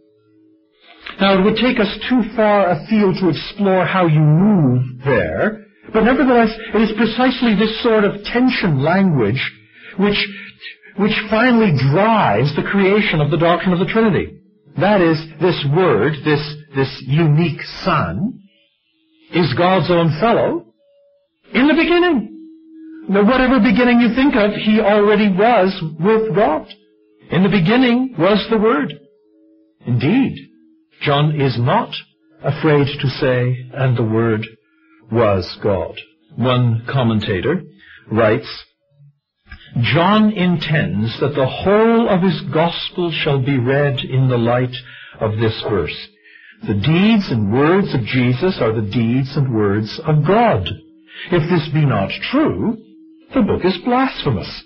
Now, 1.20 1.38
it 1.38 1.44
would 1.44 1.56
take 1.56 1.80
us 1.80 1.98
too 2.08 2.22
far 2.34 2.70
afield 2.70 3.16
to 3.20 3.30
explore 3.30 3.86
how 3.86 4.06
you 4.06 4.20
move 4.20 5.02
there, 5.04 5.64
but 5.92 6.04
nevertheless, 6.04 6.50
it 6.74 6.82
is 6.82 6.92
precisely 6.96 7.54
this 7.54 7.82
sort 7.82 8.04
of 8.04 8.22
tension 8.24 8.82
language 8.82 9.40
which 9.98 10.18
which 10.98 11.12
finally 11.30 11.72
drives 11.92 12.54
the 12.56 12.62
creation 12.62 13.20
of 13.20 13.30
the 13.30 13.36
doctrine 13.36 13.72
of 13.72 13.78
the 13.78 13.92
Trinity. 13.92 14.40
That 14.78 15.00
is, 15.00 15.18
this 15.40 15.64
Word, 15.74 16.14
this, 16.24 16.42
this 16.74 17.02
unique 17.06 17.60
Son, 17.82 18.40
is 19.32 19.54
God's 19.54 19.90
own 19.90 20.18
fellow 20.20 20.66
in 21.52 21.66
the 21.66 21.74
beginning. 21.74 22.32
Now, 23.08 23.24
whatever 23.24 23.60
beginning 23.60 24.00
you 24.00 24.14
think 24.14 24.34
of, 24.34 24.52
He 24.52 24.80
already 24.80 25.28
was 25.28 25.80
with 25.98 26.34
God. 26.34 26.66
In 27.30 27.42
the 27.42 27.48
beginning 27.48 28.14
was 28.18 28.46
the 28.50 28.58
Word. 28.58 28.92
Indeed, 29.86 30.50
John 31.02 31.40
is 31.40 31.58
not 31.58 31.94
afraid 32.42 32.86
to 33.00 33.08
say, 33.08 33.68
and 33.72 33.96
the 33.96 34.02
Word 34.02 34.46
was 35.10 35.56
God. 35.62 35.98
One 36.36 36.84
commentator 36.90 37.62
writes, 38.10 38.64
John 39.82 40.32
intends 40.32 41.18
that 41.20 41.34
the 41.34 41.46
whole 41.46 42.08
of 42.08 42.22
his 42.22 42.40
gospel 42.52 43.12
shall 43.12 43.44
be 43.44 43.58
read 43.58 44.00
in 44.00 44.28
the 44.28 44.38
light 44.38 44.74
of 45.20 45.38
this 45.38 45.62
verse. 45.68 46.08
The 46.66 46.74
deeds 46.74 47.30
and 47.30 47.52
words 47.52 47.94
of 47.94 48.02
Jesus 48.02 48.58
are 48.60 48.72
the 48.72 48.90
deeds 48.90 49.36
and 49.36 49.54
words 49.54 50.00
of 50.06 50.26
God. 50.26 50.68
If 51.30 51.50
this 51.50 51.68
be 51.72 51.84
not 51.84 52.10
true, 52.30 52.78
the 53.34 53.42
book 53.42 53.64
is 53.64 53.76
blasphemous. 53.84 54.64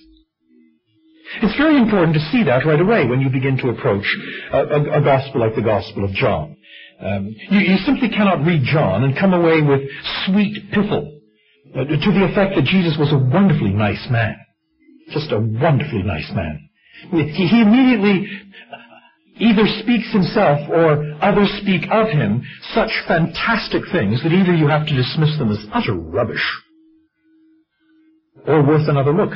It's 1.42 1.56
very 1.56 1.76
important 1.76 2.14
to 2.14 2.28
see 2.30 2.44
that 2.44 2.66
right 2.66 2.80
away 2.80 3.06
when 3.06 3.20
you 3.20 3.30
begin 3.30 3.56
to 3.58 3.70
approach 3.70 4.04
a, 4.52 4.58
a, 4.58 5.00
a 5.00 5.04
gospel 5.04 5.40
like 5.40 5.54
the 5.54 5.62
Gospel 5.62 6.04
of 6.04 6.10
John. 6.10 6.56
Um, 7.00 7.34
you, 7.50 7.60
you, 7.60 7.76
simply 7.78 8.10
cannot 8.10 8.44
read 8.44 8.62
John 8.64 9.04
and 9.04 9.16
come 9.16 9.32
away 9.32 9.62
with 9.62 9.88
sweet 10.26 10.70
piffle 10.72 11.18
uh, 11.74 11.84
to 11.84 12.12
the 12.12 12.28
effect 12.30 12.56
that 12.56 12.64
Jesus 12.64 12.96
was 12.98 13.12
a 13.12 13.18
wonderfully 13.18 13.70
nice 13.70 14.06
man. 14.10 14.36
Just 15.10 15.32
a 15.32 15.38
wonderfully 15.38 16.02
nice 16.02 16.30
man. 16.34 16.68
He, 17.10 17.62
immediately 17.62 18.28
either 19.38 19.66
speaks 19.82 20.12
himself 20.12 20.68
or 20.68 21.14
others 21.22 21.50
speak 21.62 21.82
of 21.90 22.08
him 22.08 22.42
such 22.74 22.90
fantastic 23.08 23.82
things 23.90 24.22
that 24.22 24.32
either 24.32 24.54
you 24.54 24.68
have 24.68 24.86
to 24.86 24.94
dismiss 24.94 25.36
them 25.38 25.50
as 25.50 25.64
utter 25.72 25.94
rubbish 25.94 26.44
or 28.46 28.66
worth 28.66 28.88
another 28.88 29.12
look. 29.12 29.32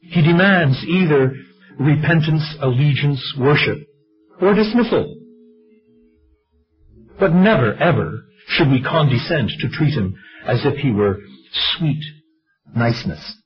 He 0.00 0.22
demands 0.22 0.84
either 0.84 1.32
repentance, 1.78 2.56
allegiance, 2.60 3.34
worship, 3.38 3.78
or 4.40 4.54
dismissal. 4.54 5.16
But 7.18 7.32
never, 7.32 7.74
ever 7.74 8.24
should 8.48 8.70
we 8.70 8.82
condescend 8.82 9.50
to 9.60 9.68
treat 9.68 9.94
him 9.94 10.14
as 10.46 10.64
if 10.64 10.76
he 10.78 10.90
were 10.90 11.18
sweet 11.76 12.02
niceness. 12.74 13.38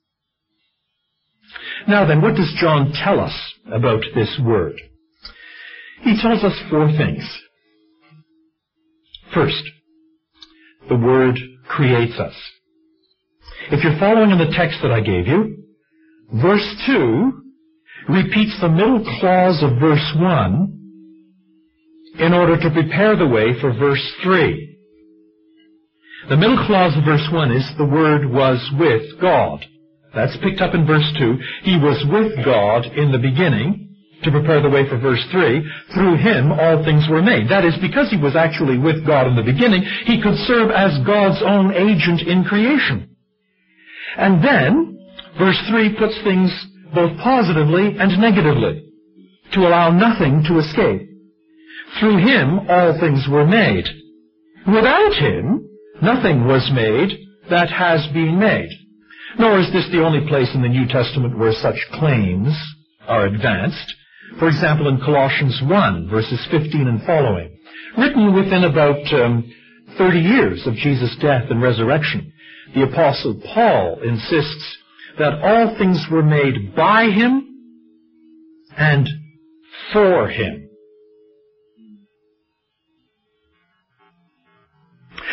Now 1.86 2.06
then, 2.06 2.20
what 2.22 2.34
does 2.34 2.52
John 2.60 2.92
tell 2.92 3.20
us 3.20 3.54
about 3.72 4.02
this 4.14 4.40
word? 4.42 4.80
He 6.02 6.20
tells 6.20 6.42
us 6.44 6.58
four 6.70 6.88
things. 6.88 7.24
First, 9.34 9.62
the 10.88 10.96
word 10.96 11.38
creates 11.68 12.18
us. 12.18 12.34
If 13.70 13.84
you're 13.84 13.98
following 13.98 14.30
in 14.30 14.38
the 14.38 14.54
text 14.56 14.78
that 14.82 14.92
I 14.92 15.00
gave 15.00 15.26
you, 15.26 15.64
verse 16.32 16.82
2 16.86 17.32
repeats 18.08 18.58
the 18.60 18.68
middle 18.68 19.04
clause 19.20 19.62
of 19.62 19.78
verse 19.78 20.14
1 20.16 20.78
in 22.20 22.32
order 22.32 22.58
to 22.58 22.70
prepare 22.70 23.16
the 23.16 23.28
way 23.28 23.60
for 23.60 23.72
verse 23.72 24.12
3. 24.22 24.76
The 26.28 26.36
middle 26.36 26.66
clause 26.66 26.96
of 26.96 27.04
verse 27.04 27.26
1 27.30 27.52
is 27.52 27.70
the 27.76 27.84
Word 27.84 28.24
was 28.30 28.66
with 28.78 29.20
God. 29.20 29.64
That's 30.14 30.36
picked 30.42 30.60
up 30.60 30.74
in 30.74 30.86
verse 30.86 31.06
2. 31.18 31.38
He 31.62 31.76
was 31.76 32.02
with 32.10 32.44
God 32.44 32.86
in 32.96 33.12
the 33.12 33.18
beginning 33.18 33.88
to 34.24 34.30
prepare 34.30 34.60
the 34.60 34.70
way 34.70 34.88
for 34.88 34.98
verse 34.98 35.24
3. 35.30 35.62
Through 35.94 36.16
him 36.16 36.52
all 36.52 36.84
things 36.84 37.06
were 37.08 37.22
made. 37.22 37.48
That 37.48 37.64
is, 37.64 37.76
because 37.80 38.10
he 38.10 38.16
was 38.16 38.34
actually 38.34 38.78
with 38.78 39.06
God 39.06 39.26
in 39.26 39.36
the 39.36 39.42
beginning, 39.42 39.82
he 40.06 40.20
could 40.20 40.36
serve 40.46 40.70
as 40.70 40.98
God's 41.06 41.42
own 41.44 41.72
agent 41.72 42.22
in 42.22 42.44
creation. 42.44 43.16
And 44.16 44.42
then, 44.42 44.98
verse 45.38 45.60
3 45.68 45.96
puts 45.98 46.18
things 46.24 46.50
both 46.94 47.16
positively 47.18 47.96
and 47.98 48.18
negatively 48.18 48.90
to 49.52 49.60
allow 49.60 49.90
nothing 49.90 50.42
to 50.48 50.58
escape. 50.58 51.08
Through 52.00 52.18
him 52.18 52.60
all 52.68 52.98
things 52.98 53.26
were 53.30 53.46
made. 53.46 53.84
Without 54.66 55.14
him, 55.14 55.68
nothing 56.02 56.46
was 56.46 56.70
made 56.72 57.16
that 57.50 57.70
has 57.70 58.06
been 58.12 58.38
made. 58.38 58.68
Nor 59.36 59.58
is 59.58 59.70
this 59.72 59.88
the 59.90 60.04
only 60.04 60.26
place 60.26 60.54
in 60.54 60.62
the 60.62 60.68
New 60.68 60.86
Testament 60.86 61.38
where 61.38 61.52
such 61.52 61.76
claims 61.92 62.56
are 63.06 63.26
advanced. 63.26 63.94
For 64.38 64.48
example, 64.48 64.88
in 64.88 64.98
Colossians 64.98 65.60
1, 65.62 66.08
verses 66.08 66.46
15 66.50 66.86
and 66.86 67.02
following, 67.02 67.58
written 67.96 68.34
within 68.34 68.64
about 68.64 69.12
um, 69.12 69.52
30 69.96 70.18
years 70.18 70.66
of 70.66 70.74
Jesus' 70.74 71.16
death 71.20 71.44
and 71.50 71.60
resurrection, 71.60 72.32
the 72.74 72.84
Apostle 72.84 73.40
Paul 73.52 74.00
insists 74.02 74.78
that 75.18 75.40
all 75.42 75.76
things 75.76 76.06
were 76.10 76.22
made 76.22 76.74
by 76.76 77.10
him 77.10 77.48
and 78.76 79.08
for 79.92 80.28
him. 80.28 80.67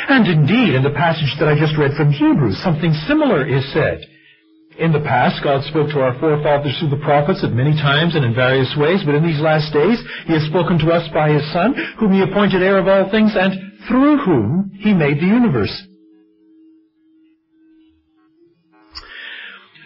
And 0.07 0.27
indeed, 0.27 0.75
in 0.75 0.83
the 0.83 0.93
passage 0.93 1.33
that 1.39 1.49
I 1.49 1.57
just 1.57 1.77
read 1.77 1.97
from 1.97 2.11
Hebrews, 2.11 2.61
something 2.61 2.93
similar 3.07 3.45
is 3.45 3.65
said. 3.73 4.05
In 4.77 4.91
the 4.91 4.99
past, 4.99 5.41
God 5.43 5.63
spoke 5.63 5.89
to 5.91 6.01
our 6.01 6.19
forefathers 6.19 6.77
through 6.77 6.89
the 6.89 7.03
prophets 7.03 7.43
at 7.43 7.53
many 7.55 7.71
times 7.73 8.15
and 8.15 8.25
in 8.25 8.35
various 8.35 8.75
ways, 8.77 9.01
but 9.05 9.15
in 9.15 9.25
these 9.25 9.39
last 9.39 9.71
days, 9.73 10.03
He 10.27 10.33
has 10.33 10.43
spoken 10.43 10.77
to 10.79 10.91
us 10.91 11.07
by 11.13 11.31
His 11.31 11.45
Son, 11.53 11.73
whom 11.97 12.11
He 12.11 12.21
appointed 12.21 12.61
heir 12.61 12.77
of 12.77 12.87
all 12.87 13.09
things, 13.09 13.33
and 13.35 13.53
through 13.87 14.17
whom 14.17 14.71
He 14.77 14.93
made 14.93 15.17
the 15.17 15.31
universe. 15.31 15.73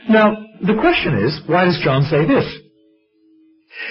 Now, 0.10 0.36
the 0.60 0.75
question 0.82 1.15
is, 1.21 1.39
why 1.45 1.65
does 1.65 1.79
John 1.84 2.03
say 2.10 2.25
this? 2.25 2.49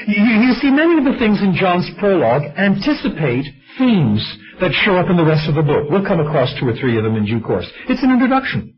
You, 0.07 0.23
you 0.23 0.53
see, 0.55 0.71
many 0.71 0.99
of 0.99 1.05
the 1.05 1.19
things 1.19 1.41
in 1.41 1.55
John's 1.55 1.89
prologue 1.99 2.43
anticipate 2.59 3.47
themes 3.79 4.21
that 4.61 4.73
show 4.85 4.97
up 4.97 5.11
in 5.11 5.17
the 5.17 5.25
rest 5.25 5.49
of 5.49 5.55
the 5.55 5.63
book. 5.63 5.89
We'll 5.91 6.07
come 6.07 6.21
across 6.21 6.53
two 6.59 6.69
or 6.69 6.75
three 6.75 6.97
of 6.99 7.05
them 7.05 7.17
in 7.17 7.27
due 7.27 7.41
course. 7.41 7.67
It's 7.89 8.03
an 8.03 8.11
introduction. 8.11 8.75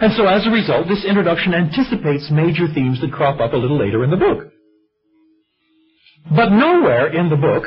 And 0.00 0.12
so 0.12 0.26
as 0.26 0.46
a 0.46 0.50
result, 0.50 0.88
this 0.88 1.04
introduction 1.04 1.54
anticipates 1.54 2.30
major 2.30 2.66
themes 2.72 3.00
that 3.00 3.12
crop 3.12 3.40
up 3.40 3.52
a 3.52 3.56
little 3.56 3.78
later 3.78 4.04
in 4.04 4.10
the 4.10 4.16
book. 4.16 4.52
But 6.30 6.50
nowhere 6.50 7.08
in 7.14 7.30
the 7.30 7.36
book, 7.36 7.64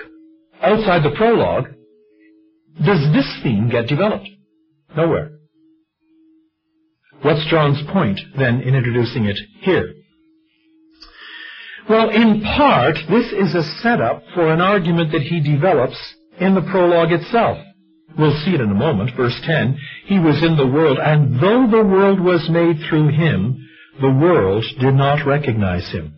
outside 0.62 1.04
the 1.04 1.16
prologue, 1.16 1.70
does 2.86 3.02
this 3.14 3.40
theme 3.42 3.70
get 3.70 3.88
developed. 3.88 4.30
Nowhere. 4.96 5.32
What's 7.22 7.46
John's 7.50 7.82
point, 7.92 8.20
then, 8.38 8.62
in 8.62 8.76
introducing 8.76 9.26
it 9.26 9.38
here? 9.62 9.94
Well, 11.90 12.10
in 12.10 12.42
part, 12.42 12.96
this 13.10 13.32
is 13.34 13.56
a 13.56 13.64
setup 13.82 14.24
for 14.36 14.54
an 14.54 14.62
argument 14.62 15.12
that 15.12 15.24
he 15.24 15.42
develops 15.42 15.98
in 16.40 16.56
the 16.56 16.62
prologue 16.62 17.12
itself. 17.12 17.58
We'll 18.18 18.38
see 18.44 18.54
it 18.54 18.62
in 18.62 18.72
a 18.72 18.76
moment. 18.76 19.12
Verse 19.16 19.40
10, 19.44 19.78
He 20.06 20.20
was 20.20 20.44
in 20.44 20.58
the 20.58 20.68
world, 20.68 20.98
and 21.00 21.36
though 21.36 21.68
the 21.70 21.86
world 21.86 22.20
was 22.20 22.50
made 22.50 22.78
through 22.90 23.10
Him, 23.10 23.70
the 24.02 24.12
world 24.12 24.66
did 24.80 24.94
not 24.94 25.26
recognize 25.26 25.90
Him. 25.92 26.16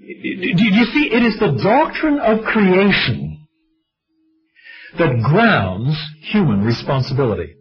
Do 0.00 0.64
you 0.64 0.84
see, 0.86 1.10
it 1.12 1.22
is 1.22 1.38
the 1.38 1.60
doctrine 1.62 2.18
of 2.18 2.44
creation 2.44 3.46
that 4.98 5.22
grounds 5.22 5.96
human 6.32 6.64
responsibility. 6.64 7.54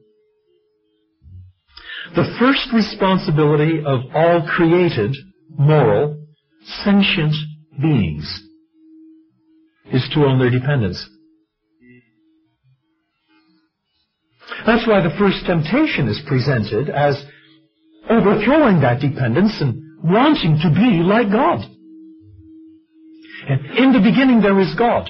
The 2.16 2.36
first 2.40 2.74
responsibility 2.74 3.84
of 3.86 4.00
all 4.16 4.48
created, 4.50 5.16
moral, 5.58 6.26
sentient 6.84 7.36
beings 7.80 8.49
is 9.92 10.08
to 10.14 10.26
own 10.26 10.40
their 10.40 10.50
dependence. 10.50 11.08
That's 14.66 14.88
why 14.88 15.02
the 15.02 15.16
first 15.18 15.46
temptation 15.46 16.08
is 16.08 16.22
presented 16.28 16.90
as 16.90 17.16
overthrowing 18.10 18.82
that 18.82 19.00
dependence 19.00 19.62
and 19.62 20.04
wanting 20.04 20.60
to 20.62 20.70
be 20.70 21.02
like 21.04 21.32
God. 21.32 21.60
And 23.48 23.66
in 23.78 23.94
the 23.94 24.00
beginning 24.00 24.42
there 24.42 24.60
is 24.60 24.74
God. 24.78 25.10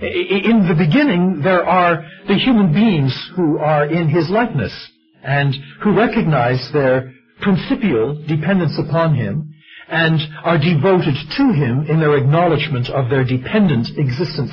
In 0.00 0.66
the 0.68 0.74
beginning 0.74 1.42
there 1.42 1.64
are 1.64 2.04
the 2.26 2.34
human 2.34 2.72
beings 2.72 3.30
who 3.36 3.58
are 3.58 3.86
in 3.86 4.08
His 4.08 4.28
likeness 4.28 4.74
and 5.22 5.54
who 5.82 5.96
recognize 5.96 6.68
their 6.72 7.12
principial 7.40 8.20
dependence 8.26 8.78
upon 8.78 9.14
Him 9.14 9.53
and 9.94 10.20
are 10.42 10.58
devoted 10.58 11.14
to 11.36 11.52
Him 11.52 11.86
in 11.88 12.00
their 12.00 12.16
acknowledgement 12.18 12.90
of 12.90 13.08
their 13.08 13.22
dependent 13.22 13.96
existence. 13.96 14.50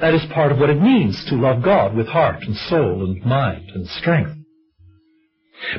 That 0.00 0.14
is 0.14 0.26
part 0.34 0.50
of 0.50 0.58
what 0.58 0.68
it 0.68 0.82
means 0.82 1.24
to 1.30 1.36
love 1.36 1.62
God 1.62 1.94
with 1.94 2.08
heart 2.08 2.42
and 2.42 2.56
soul 2.56 3.04
and 3.04 3.24
mind 3.24 3.70
and 3.72 3.86
strength. 3.86 4.32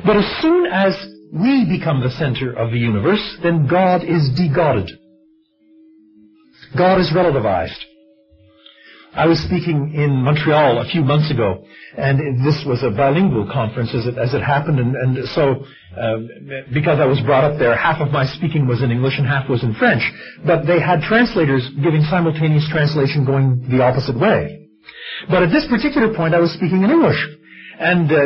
But 0.04 0.16
as 0.16 0.24
soon 0.40 0.64
as 0.64 0.96
we 1.30 1.66
become 1.68 2.00
the 2.00 2.10
center 2.10 2.54
of 2.54 2.70
the 2.70 2.78
universe, 2.78 3.36
then 3.42 3.68
God 3.68 4.02
is 4.02 4.30
de-godded. 4.34 4.90
God 6.76 7.00
is 7.00 7.10
relativized. 7.10 7.84
I 9.18 9.26
was 9.26 9.40
speaking 9.40 9.94
in 9.94 10.22
Montreal 10.22 10.78
a 10.78 10.84
few 10.86 11.02
months 11.02 11.28
ago, 11.30 11.66
and 11.96 12.46
this 12.46 12.62
was 12.64 12.84
a 12.84 12.90
bilingual 12.90 13.50
conference 13.50 13.90
as 13.92 14.06
it, 14.06 14.16
as 14.16 14.32
it 14.32 14.42
happened, 14.42 14.78
and, 14.78 14.94
and 14.94 15.28
so 15.30 15.66
uh, 15.98 16.18
because 16.72 17.00
I 17.00 17.06
was 17.06 17.18
brought 17.26 17.42
up 17.42 17.58
there, 17.58 17.74
half 17.74 18.00
of 18.00 18.12
my 18.12 18.24
speaking 18.26 18.68
was 18.68 18.80
in 18.80 18.92
English 18.92 19.18
and 19.18 19.26
half 19.26 19.50
was 19.50 19.64
in 19.64 19.74
French, 19.74 20.06
but 20.46 20.66
they 20.70 20.78
had 20.78 21.02
translators 21.02 21.68
giving 21.82 22.02
simultaneous 22.06 22.68
translation 22.70 23.26
going 23.26 23.66
the 23.68 23.82
opposite 23.82 24.14
way. 24.14 24.68
But 25.28 25.42
at 25.42 25.50
this 25.50 25.66
particular 25.66 26.14
point, 26.14 26.34
I 26.34 26.38
was 26.38 26.52
speaking 26.52 26.84
in 26.84 26.90
English. 26.90 27.18
And 27.80 28.10
uh, 28.10 28.22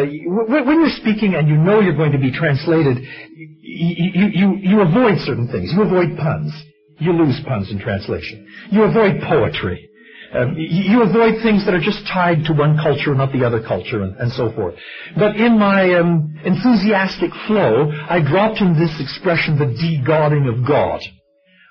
when 0.48 0.81
you're 0.81 0.96
speaking 1.00 1.35
and 1.35 1.48
you 1.48 1.57
know 1.57 1.81
you're 1.81 1.96
going 1.96 2.12
to 2.12 2.18
be 2.18 2.33
translated, 2.33 2.98
you, 3.33 4.28
you, 4.33 4.57
you 4.61 4.81
avoid 4.81 5.20
certain 5.20 5.48
things. 5.48 5.72
You 5.72 5.83
avoid 5.83 6.16
puns. 6.16 6.52
You 6.98 7.12
lose 7.12 7.40
puns 7.48 7.70
in 7.70 7.78
translation. 7.78 8.46
You 8.70 8.85
avoid 8.85 9.20
poetry. 9.22 9.88
Um, 10.35 10.57
you 10.57 11.03
avoid 11.03 11.42
things 11.42 11.66
that 11.66 11.75
are 11.75 11.81
just 11.81 12.07
tied 12.07 12.45
to 12.47 12.55
one 12.55 12.79
culture 12.79 13.11
and 13.11 13.18
not 13.18 13.33
the 13.33 13.45
other 13.45 13.62
culture 13.62 14.03
and, 14.03 14.16
and 14.16 14.33
so 14.33 14.51
forth. 14.53 14.75
But 15.16 15.37
in 15.37 15.59
my 15.59 15.92
um, 15.95 16.35
enthusiastic 16.45 17.31
flow, 17.47 17.92
I 18.09 18.21
dropped 18.21 18.61
in 18.62 18.73
this 18.73 18.99
expression, 18.99 19.59
the 19.59 19.66
de-godding 19.66 20.49
of 20.49 20.66
God. 20.66 21.01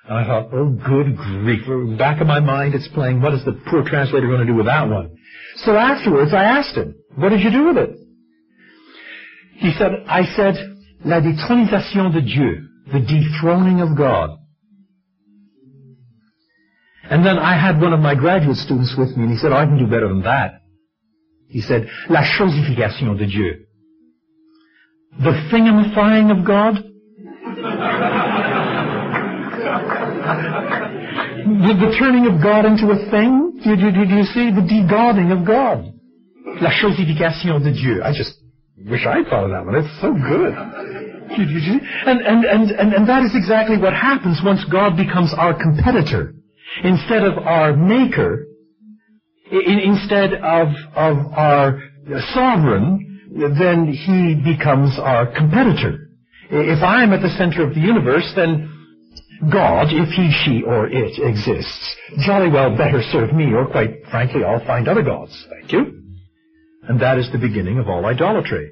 And 0.08 0.18
I 0.18 0.24
thought, 0.24 0.50
oh 0.52 0.70
good 0.70 1.16
grief. 1.16 1.98
Back 1.98 2.20
of 2.20 2.28
my 2.28 2.38
mind 2.38 2.74
it's 2.74 2.88
playing, 2.88 3.20
what 3.20 3.34
is 3.34 3.44
the 3.44 3.60
poor 3.68 3.82
translator 3.84 4.28
going 4.28 4.40
to 4.40 4.46
do 4.46 4.54
with 4.54 4.66
that 4.66 4.88
one? 4.88 5.10
So 5.56 5.76
afterwards 5.76 6.32
I 6.32 6.44
asked 6.44 6.76
him, 6.76 6.94
what 7.16 7.30
did 7.30 7.40
you 7.40 7.50
do 7.50 7.66
with 7.66 7.78
it? 7.78 7.90
He 9.54 9.72
said, 9.78 9.90
I 10.06 10.24
said, 10.36 10.54
la 11.04 11.20
détronisation 11.20 12.12
de 12.12 12.20
Dieu, 12.20 12.68
the 12.92 13.00
dethroning 13.00 13.80
of 13.80 13.96
God. 13.96 14.38
And 17.10 17.26
then 17.26 17.38
I 17.38 17.58
had 17.60 17.80
one 17.80 17.92
of 17.92 18.00
my 18.00 18.14
graduate 18.14 18.56
students 18.56 18.94
with 18.96 19.16
me, 19.16 19.24
and 19.24 19.32
he 19.32 19.38
said, 19.38 19.52
oh, 19.52 19.56
I 19.56 19.64
can 19.64 19.78
do 19.78 19.86
better 19.86 20.08
than 20.08 20.22
that. 20.22 20.62
He 21.48 21.60
said, 21.60 21.88
La 22.08 22.22
chosification 22.22 23.18
de 23.18 23.26
Dieu. 23.26 23.66
The 25.18 25.32
thingamifying 25.52 26.30
of 26.30 26.46
God? 26.46 26.76
the, 31.44 31.74
the 31.76 31.96
turning 31.98 32.26
of 32.26 32.40
God 32.42 32.64
into 32.64 32.90
a 32.90 33.10
thing? 33.10 33.60
Do, 33.62 33.76
do, 33.76 33.92
do 33.92 34.14
you 34.14 34.24
see? 34.24 34.50
The 34.50 34.64
de-godding 34.66 35.30
of 35.32 35.44
God. 35.46 35.92
La 36.62 36.70
chosification 36.70 37.62
de 37.62 37.72
Dieu. 37.72 38.02
I 38.02 38.12
just 38.16 38.32
wish 38.78 39.04
I'd 39.06 39.26
thought 39.26 39.44
of 39.44 39.50
that 39.50 39.66
one. 39.66 39.74
It's 39.74 40.00
so 40.00 40.12
good. 40.14 40.54
And, 41.36 42.20
and, 42.20 42.44
and, 42.44 42.70
and, 42.70 42.92
and 42.94 43.08
that 43.08 43.24
is 43.24 43.32
exactly 43.34 43.76
what 43.76 43.92
happens 43.92 44.40
once 44.44 44.64
God 44.70 44.96
becomes 44.96 45.34
our 45.36 45.52
competitor. 45.52 46.34
Instead 46.84 47.24
of 47.24 47.38
our 47.38 47.76
maker, 47.76 48.46
in, 49.50 49.78
instead 49.78 50.34
of, 50.34 50.68
of 50.94 51.16
our 51.32 51.80
sovereign, 52.32 53.20
then 53.58 53.86
he 53.86 54.34
becomes 54.34 54.98
our 54.98 55.26
competitor. 55.26 56.08
If 56.50 56.82
I'm 56.82 57.12
at 57.12 57.22
the 57.22 57.30
center 57.30 57.66
of 57.66 57.74
the 57.74 57.80
universe, 57.80 58.30
then 58.36 58.68
God, 59.50 59.88
if 59.90 60.08
he, 60.10 60.30
she, 60.44 60.62
or 60.62 60.86
it 60.86 61.18
exists, 61.18 61.96
jolly 62.20 62.48
well 62.48 62.76
better 62.76 63.02
serve 63.02 63.32
me, 63.32 63.52
or 63.52 63.66
quite 63.66 64.04
frankly, 64.10 64.44
I'll 64.44 64.64
find 64.64 64.86
other 64.86 65.02
gods. 65.02 65.46
Thank 65.50 65.72
you. 65.72 66.00
And 66.88 67.00
that 67.00 67.18
is 67.18 67.30
the 67.32 67.38
beginning 67.38 67.78
of 67.78 67.88
all 67.88 68.04
idolatry. 68.04 68.70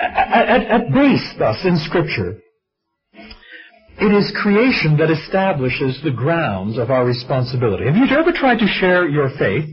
At, 0.00 0.48
at, 0.48 0.62
at 0.62 0.92
base, 0.92 1.34
thus, 1.38 1.64
in 1.64 1.76
Scripture, 1.76 2.40
it 4.00 4.14
is 4.14 4.32
creation 4.40 4.96
that 4.98 5.10
establishes 5.10 6.00
the 6.04 6.12
grounds 6.12 6.78
of 6.78 6.90
our 6.90 7.04
responsibility. 7.04 7.84
Have 7.86 7.96
you 7.96 8.16
ever 8.16 8.32
tried 8.32 8.58
to 8.60 8.66
share 8.66 9.08
your 9.08 9.28
faith 9.38 9.64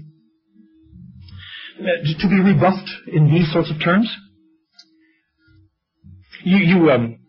uh, 1.79 2.19
to 2.19 2.27
be 2.27 2.39
rebuffed 2.41 2.89
in 3.07 3.31
these 3.31 3.51
sorts 3.51 3.69
of 3.69 3.79
terms? 3.83 4.11
You, 6.43 6.57
you, 6.57 6.91
um, 6.91 7.19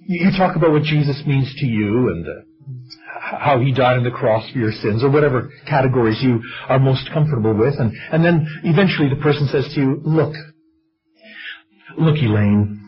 you 0.00 0.30
talk 0.36 0.56
about 0.56 0.72
what 0.72 0.82
Jesus 0.82 1.22
means 1.26 1.54
to 1.58 1.66
you 1.66 2.08
and 2.08 2.26
uh, 2.26 3.38
how 3.38 3.60
he 3.60 3.72
died 3.72 3.96
on 3.96 4.04
the 4.04 4.10
cross 4.10 4.50
for 4.50 4.58
your 4.58 4.72
sins, 4.72 5.02
or 5.02 5.10
whatever 5.10 5.50
categories 5.66 6.22
you 6.22 6.42
are 6.68 6.78
most 6.78 7.10
comfortable 7.12 7.54
with, 7.54 7.74
and, 7.78 7.92
and 8.12 8.24
then 8.24 8.46
eventually 8.64 9.08
the 9.08 9.20
person 9.22 9.48
says 9.48 9.72
to 9.74 9.80
you, 9.80 10.00
look, 10.04 10.34
look 11.98 12.16
Elaine, 12.16 12.85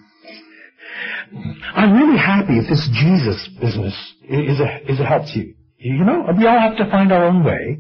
I'm 1.75 1.93
really 1.93 2.19
happy 2.19 2.59
if 2.59 2.69
this 2.69 2.88
Jesus 2.93 3.49
business 3.61 3.95
is 4.23 4.61
a, 4.61 4.93
is 4.93 5.01
a 5.01 5.05
help 5.05 5.27
to 5.27 5.38
you. 5.38 5.55
You 5.79 6.05
know, 6.05 6.27
we 6.37 6.47
all 6.47 6.59
have 6.59 6.77
to 6.79 6.91
find 6.91 7.12
our 7.12 7.25
own 7.25 7.45
way. 7.45 7.79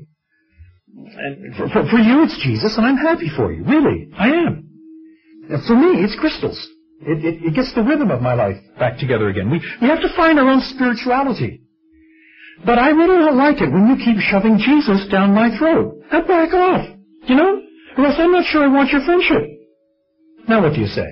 And 0.94 1.56
for, 1.56 1.68
for, 1.68 1.90
for 1.90 1.98
you, 1.98 2.22
it's 2.24 2.38
Jesus, 2.42 2.76
and 2.76 2.86
I'm 2.86 2.96
happy 2.96 3.28
for 3.34 3.52
you. 3.52 3.64
Really, 3.64 4.10
I 4.16 4.28
am. 4.28 4.68
And 5.50 5.64
for 5.64 5.74
me, 5.74 6.04
it's 6.04 6.14
crystals. 6.18 6.68
It, 7.00 7.24
it, 7.24 7.42
it 7.46 7.54
gets 7.54 7.72
the 7.74 7.82
rhythm 7.82 8.10
of 8.10 8.20
my 8.20 8.34
life 8.34 8.56
back 8.78 8.98
together 8.98 9.28
again. 9.28 9.50
We, 9.50 9.60
we 9.80 9.88
have 9.88 10.00
to 10.02 10.14
find 10.16 10.38
our 10.38 10.48
own 10.48 10.60
spirituality. 10.60 11.62
But 12.64 12.78
I 12.78 12.90
really 12.90 13.18
don't 13.18 13.36
like 13.36 13.60
it 13.60 13.72
when 13.72 13.86
you 13.86 13.96
keep 14.04 14.18
shoving 14.18 14.58
Jesus 14.58 15.06
down 15.10 15.34
my 15.34 15.56
throat. 15.56 16.02
Now 16.12 16.26
back 16.26 16.52
off. 16.52 16.88
You 17.26 17.36
know? 17.36 17.62
Or 17.96 18.06
else 18.06 18.16
I'm 18.18 18.32
not 18.32 18.46
sure 18.46 18.64
I 18.64 18.68
want 18.68 18.90
your 18.90 19.04
friendship. 19.04 19.42
Now 20.48 20.62
what 20.62 20.74
do 20.74 20.80
you 20.80 20.88
say? 20.88 21.06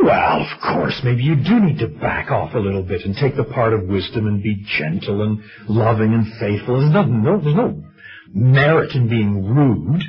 Well, 0.00 0.40
of 0.42 0.60
course, 0.60 1.00
maybe 1.04 1.22
you 1.22 1.36
do 1.36 1.60
need 1.60 1.78
to 1.78 1.88
back 1.88 2.30
off 2.30 2.54
a 2.54 2.58
little 2.58 2.82
bit 2.82 3.02
and 3.02 3.14
take 3.14 3.36
the 3.36 3.44
part 3.44 3.72
of 3.72 3.86
wisdom 3.88 4.26
and 4.26 4.42
be 4.42 4.64
gentle 4.78 5.22
and 5.22 5.40
loving 5.68 6.12
and 6.12 6.26
faithful. 6.40 6.80
There's 6.80 6.92
no, 6.92 7.04
no, 7.04 7.40
there's 7.40 7.54
no 7.54 7.82
merit 8.32 8.94
in 8.94 9.08
being 9.08 9.44
rude. 9.44 10.02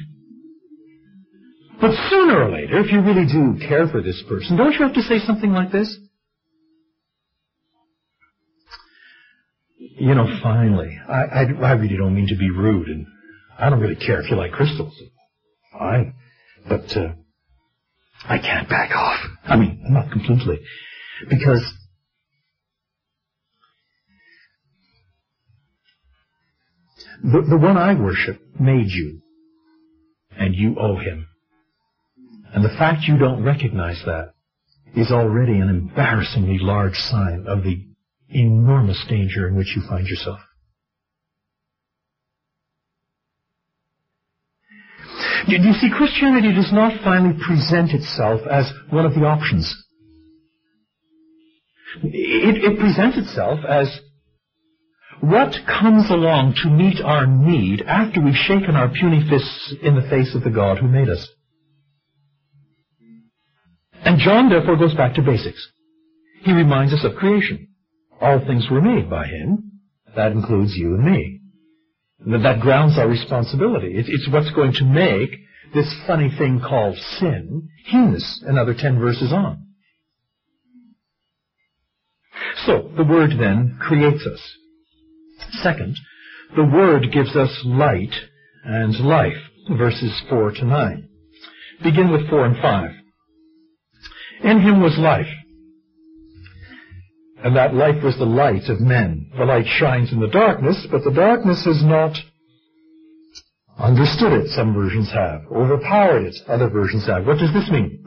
But 1.80 1.92
sooner 2.10 2.44
or 2.44 2.52
later, 2.52 2.80
if 2.80 2.92
you 2.92 3.02
really 3.02 3.26
do 3.26 3.60
care 3.68 3.88
for 3.88 4.02
this 4.02 4.24
person, 4.28 4.58
don't 4.58 4.74
you 4.74 4.84
have 4.86 4.96
to 4.96 5.04
say 5.04 5.20
something 5.20 5.52
like 5.52 5.72
this? 5.72 5.96
You 9.78 10.16
know, 10.16 10.28
finally, 10.42 10.98
I, 11.08 11.22
I, 11.24 11.42
I 11.62 11.72
really 11.74 11.98
don't 11.98 12.16
mean 12.16 12.28
to 12.28 12.38
be 12.38 12.50
rude, 12.50 12.88
and 12.88 13.06
I 13.58 13.70
don't 13.70 13.80
really 13.80 13.96
care 13.96 14.22
if 14.22 14.30
you 14.30 14.36
like 14.38 14.52
crystals. 14.52 14.94
Fine. 15.72 16.16
But, 16.68 16.98
uh, 16.98 17.14
I 18.28 18.40
can't 18.40 18.68
back 18.70 18.92
off. 18.92 19.20
I 19.44 19.56
mean, 19.56 19.84
not 19.90 20.12
completely. 20.12 20.60
Because 21.30 21.64
the, 27.24 27.46
the 27.50 27.58
one 27.58 27.78
I 27.78 27.94
worship 27.94 28.42
made 28.60 28.88
you, 28.90 29.22
and 30.32 30.56
you 30.56 30.76
owe 30.80 30.98
him. 30.98 31.28
And 32.54 32.64
the 32.64 32.70
fact 32.70 33.04
you 33.08 33.18
don't 33.18 33.44
recognize 33.44 34.02
that 34.06 34.34
is 34.96 35.12
already 35.12 35.60
an 35.60 35.70
embarrassingly 35.70 36.58
large 36.60 36.96
sign 36.96 37.46
of 37.48 37.64
the 37.64 37.86
enormous 38.30 39.04
danger 39.10 39.48
in 39.48 39.56
which 39.56 39.76
you 39.76 39.84
find 39.88 40.08
yourself. 40.08 40.40
You 45.48 45.74
see, 45.74 45.90
Christianity 45.90 46.54
does 46.54 46.72
not 46.72 47.04
finally 47.04 47.38
present 47.46 47.92
itself 47.92 48.42
as 48.50 48.72
one 48.90 49.06
of 49.06 49.14
the 49.14 49.26
options. 49.26 49.74
It, 52.04 52.64
it 52.64 52.80
presents 52.80 53.18
itself 53.18 53.60
as 53.68 54.00
what 55.22 55.56
comes 55.66 56.10
along 56.10 56.56
to 56.64 56.70
meet 56.70 57.02
our 57.02 57.26
need 57.26 57.82
after 57.84 58.22
we've 58.22 58.36
shaken 58.36 58.76
our 58.76 58.90
puny 58.90 59.24
fists 59.30 59.76
in 59.82 59.96
the 59.96 60.08
face 60.10 60.36
of 60.36 60.44
the 60.44 60.50
God 60.50 60.78
who 60.78 60.88
made 60.88 61.10
us. 61.10 61.28
And 64.04 64.20
John 64.20 64.50
therefore 64.50 64.78
goes 64.78 64.94
back 64.94 65.16
to 65.16 65.22
basics. 65.22 65.68
He 66.44 66.52
reminds 66.52 66.94
us 66.94 67.04
of 67.04 67.16
creation. 67.16 67.70
All 68.22 68.40
things 68.40 68.68
were 68.70 68.82
made 68.82 69.10
by 69.10 69.26
him. 69.26 69.82
That 70.16 70.32
includes 70.32 70.76
you 70.76 70.96
and 70.96 71.04
me. 71.04 71.42
That 72.26 72.60
grounds 72.60 72.98
our 72.98 73.08
responsibility. 73.08 73.94
It's 73.96 74.28
what's 74.32 74.52
going 74.52 74.74
to 74.74 74.86
make 74.86 75.32
this 75.74 75.94
funny 76.08 76.32
thing 76.38 76.60
called 76.60 76.98
sin 77.20 77.70
heinous 77.86 78.44
another 78.48 78.74
ten 78.74 79.00
verses 79.00 79.32
on. 79.32 79.66
So, 82.66 82.92
the 82.98 83.04
Word 83.04 83.32
then 83.40 83.78
creates 83.80 84.26
us. 84.26 84.42
Second, 85.62 85.96
the 86.56 86.64
Word 86.64 87.12
gives 87.12 87.36
us 87.36 87.62
light 87.66 88.14
and 88.64 88.98
life, 89.02 89.38
verses 89.70 90.20
4 90.30 90.52
to 90.54 90.66
9. 90.66 91.10
Begin 91.84 92.12
with 92.12 92.30
4 92.30 92.46
and 92.46 92.58
5. 92.62 92.92
In 94.44 94.62
him 94.62 94.82
was 94.82 94.98
life, 94.98 95.28
and 97.46 97.56
that 97.56 97.76
light 97.76 98.02
was 98.02 98.18
the 98.18 98.26
light 98.26 98.70
of 98.70 98.82
men. 98.82 99.30
The 99.38 99.46
light 99.46 99.68
shines 99.68 100.12
in 100.12 100.20
the 100.20 100.28
darkness, 100.28 100.88
but 100.90 101.04
the 101.04 101.12
darkness 101.12 101.64
has 101.66 101.84
not 101.84 102.18
understood 103.78 104.34
it, 104.34 104.50
some 104.50 104.74
versions 104.74 105.12
have. 105.12 105.44
Overpowered 105.52 106.24
it, 106.26 106.36
other 106.48 106.70
versions 106.70 107.06
have. 107.06 107.28
What 107.28 107.38
does 107.38 107.54
this 107.54 107.70
mean? 107.70 108.04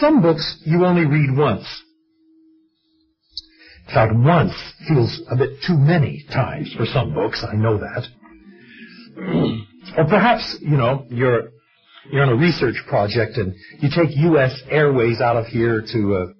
Some 0.00 0.20
books 0.20 0.60
you 0.64 0.84
only 0.84 1.06
read 1.06 1.36
once. 1.36 1.84
In 3.86 3.94
fact, 3.94 4.14
once 4.16 4.52
feels 4.88 5.22
a 5.30 5.36
bit 5.36 5.62
too 5.64 5.78
many 5.78 6.26
times 6.28 6.74
for 6.76 6.86
some 6.86 7.14
books, 7.14 7.44
I 7.48 7.54
know 7.54 7.78
that. 7.78 8.04
Or 9.96 10.06
perhaps, 10.06 10.58
you 10.60 10.76
know, 10.76 11.06
you're, 11.08 11.50
you're 12.10 12.24
on 12.24 12.30
a 12.30 12.36
research 12.36 12.82
project 12.88 13.36
and 13.36 13.54
you 13.78 13.90
take 13.94 14.16
U.S. 14.16 14.60
Airways 14.68 15.20
out 15.20 15.36
of 15.36 15.46
here 15.46 15.84
to 15.92 16.14
uh, 16.16 16.32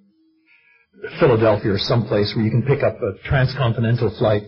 Philadelphia 1.20 1.72
or 1.72 1.78
someplace 1.78 2.32
where 2.34 2.44
you 2.44 2.50
can 2.50 2.62
pick 2.62 2.82
up 2.82 2.96
a 3.00 3.18
transcontinental 3.28 4.14
flight. 4.18 4.44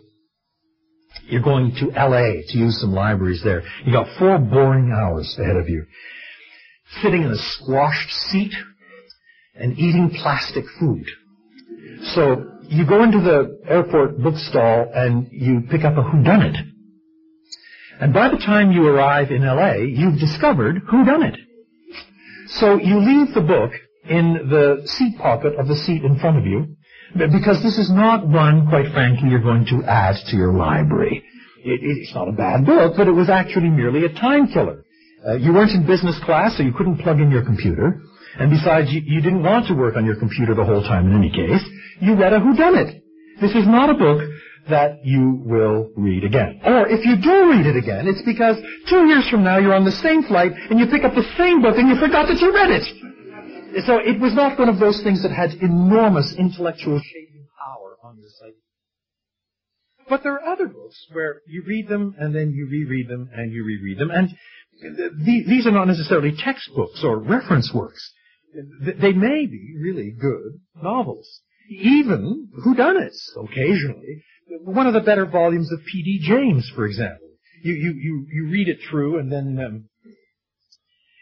You're 1.25 1.43
going 1.43 1.73
to 1.77 1.87
LA 1.87 2.43
to 2.49 2.59
use 2.59 2.81
some 2.81 2.93
libraries 2.93 3.43
there. 3.45 3.63
You 3.85 3.93
got 3.93 4.07
four 4.19 4.39
boring 4.39 4.93
hours 4.93 5.37
ahead 5.39 5.57
of 5.57 5.69
you. 5.69 5.85
Sitting 7.03 7.23
in 7.23 7.31
a 7.31 7.37
squashed 7.37 8.11
seat 8.11 8.53
and 9.55 9.79
eating 9.79 10.11
plastic 10.23 10.65
food. 10.79 11.05
So 12.15 12.59
you 12.63 12.87
go 12.87 13.03
into 13.03 13.21
the 13.21 13.61
airport 13.69 14.19
bookstall 14.19 14.91
and 14.95 15.29
you 15.31 15.63
pick 15.71 15.85
up 15.85 15.97
a 15.97 16.03
whodunit. 16.03 16.57
And 18.01 18.15
by 18.15 18.29
the 18.29 18.39
time 18.39 18.73
you 18.73 18.87
arrive 18.87 19.31
in 19.31 19.45
LA, 19.45 19.75
you've 19.75 20.19
discovered 20.19 20.83
whodunit. 20.91 21.37
So 22.47 22.77
you 22.77 22.99
leave 22.99 23.35
the 23.35 23.41
book 23.41 23.73
in 24.11 24.51
the 24.51 24.83
seat 24.87 25.17
pocket 25.19 25.55
of 25.59 25.69
the 25.69 25.77
seat 25.77 26.03
in 26.05 26.19
front 26.19 26.37
of 26.37 26.45
you, 26.45 26.77
because 27.15 27.63
this 27.63 27.79
is 27.79 27.91
not 27.91 28.27
one, 28.27 28.69
quite 28.69 28.93
frankly, 28.93 29.31
you're 29.31 29.43
going 29.43 29.67
to 29.67 29.83
add 29.87 30.17
to 30.27 30.37
your 30.37 30.53
library. 30.53 31.25
It, 31.65 31.81
it's 31.83 32.15
not 32.15 32.29
a 32.29 32.33
bad 32.33 32.67
book, 32.67 32.95
but 32.97 33.09
it 33.09 33.13
was 33.13 33.31
actually 33.31 33.69
merely 33.69 34.05
a 34.05 34.13
time 34.13 34.49
killer. 34.49 34.85
Uh, 35.27 35.37
you 35.37 35.53
weren't 35.53 35.73
in 35.73 35.87
business 35.87 36.19
class, 36.25 36.57
so 36.57 36.63
you 36.63 36.73
couldn't 36.73 36.99
plug 36.99 37.21
in 37.21 37.31
your 37.31 37.45
computer. 37.45 38.03
And 38.39 38.51
besides, 38.51 38.91
you, 38.91 39.03
you 39.05 39.21
didn't 39.21 39.43
want 39.43 39.67
to 39.69 39.75
work 39.75 39.97
on 39.97 40.05
your 40.07 40.17
computer 40.17 40.55
the 40.55 40.65
whole 40.65 40.83
time 40.83 41.07
in 41.07 41.17
any 41.17 41.31
case. 41.31 41.63
You 42.01 42.17
read 42.17 42.33
a 42.33 42.41
whodunit. 42.41 43.03
This 43.41 43.55
is 43.55 43.67
not 43.67 43.91
a 43.91 43.95
book 43.95 44.23
that 44.69 45.05
you 45.05 45.43
will 45.45 45.91
read 45.97 46.25
again. 46.25 46.61
Or 46.65 46.87
if 46.89 47.05
you 47.05 47.17
do 47.17 47.51
read 47.51 47.67
it 47.67 47.77
again, 47.77 48.07
it's 48.07 48.23
because 48.23 48.57
two 48.89 49.07
years 49.07 49.29
from 49.29 49.45
now 49.45 49.59
you're 49.59 49.75
on 49.75 49.85
the 49.85 49.93
same 49.93 50.23
flight 50.23 50.53
and 50.71 50.79
you 50.79 50.87
pick 50.87 51.05
up 51.05 51.15
the 51.15 51.27
same 51.37 51.61
book 51.61 51.77
and 51.77 51.89
you 51.89 51.97
forgot 51.99 52.29
that 52.29 52.39
you 52.41 52.55
read 52.55 52.71
it. 52.71 52.87
So 53.87 53.99
it 53.99 54.21
was 54.21 54.35
not 54.35 54.59
one 54.59 54.69
of 54.69 54.79
those 54.79 55.01
things 55.03 55.23
that 55.23 55.33
had 55.33 55.55
enormous 55.63 56.35
intellectual 56.37 57.01
shaping 57.01 57.47
power 57.59 57.97
on 58.03 58.19
your 58.19 58.29
psyche. 58.39 58.57
But 60.09 60.25
there 60.25 60.35
are 60.35 60.53
other 60.53 60.67
books 60.67 61.07
where 61.13 61.41
you 61.47 61.63
read 61.67 61.89
them 61.89 62.15
and 62.19 62.35
then 62.35 62.53
you 62.53 62.69
reread 62.69 63.09
them 63.09 63.31
and 63.33 63.53
you 63.53 63.65
reread 63.65 63.99
them. 63.99 64.11
And 64.11 64.31
these 65.25 65.67
are 65.67 65.73
not 65.73 65.87
necessarily 65.87 66.33
textbooks 66.37 67.05
or 67.05 67.19
reference 67.19 67.73
works. 67.73 68.13
They 68.83 69.13
may 69.13 69.47
be 69.47 69.77
really 69.81 70.11
good 70.11 70.61
novels. 70.83 71.43
Even 71.71 72.49
whodunits, 72.67 73.37
occasionally. 73.37 74.25
One 74.65 74.89
of 74.89 74.95
the 74.95 75.01
better 75.01 75.27
volumes 75.27 75.71
of 75.73 75.85
P.D. 75.85 76.21
James, 76.27 76.69
for 76.75 76.87
example. 76.87 77.29
You, 77.63 77.75
you, 77.75 77.93
you, 77.93 78.27
you 78.33 78.51
read 78.51 78.69
it 78.69 78.79
through 78.91 79.21
and 79.21 79.31
then 79.31 79.65
um, 79.65 79.90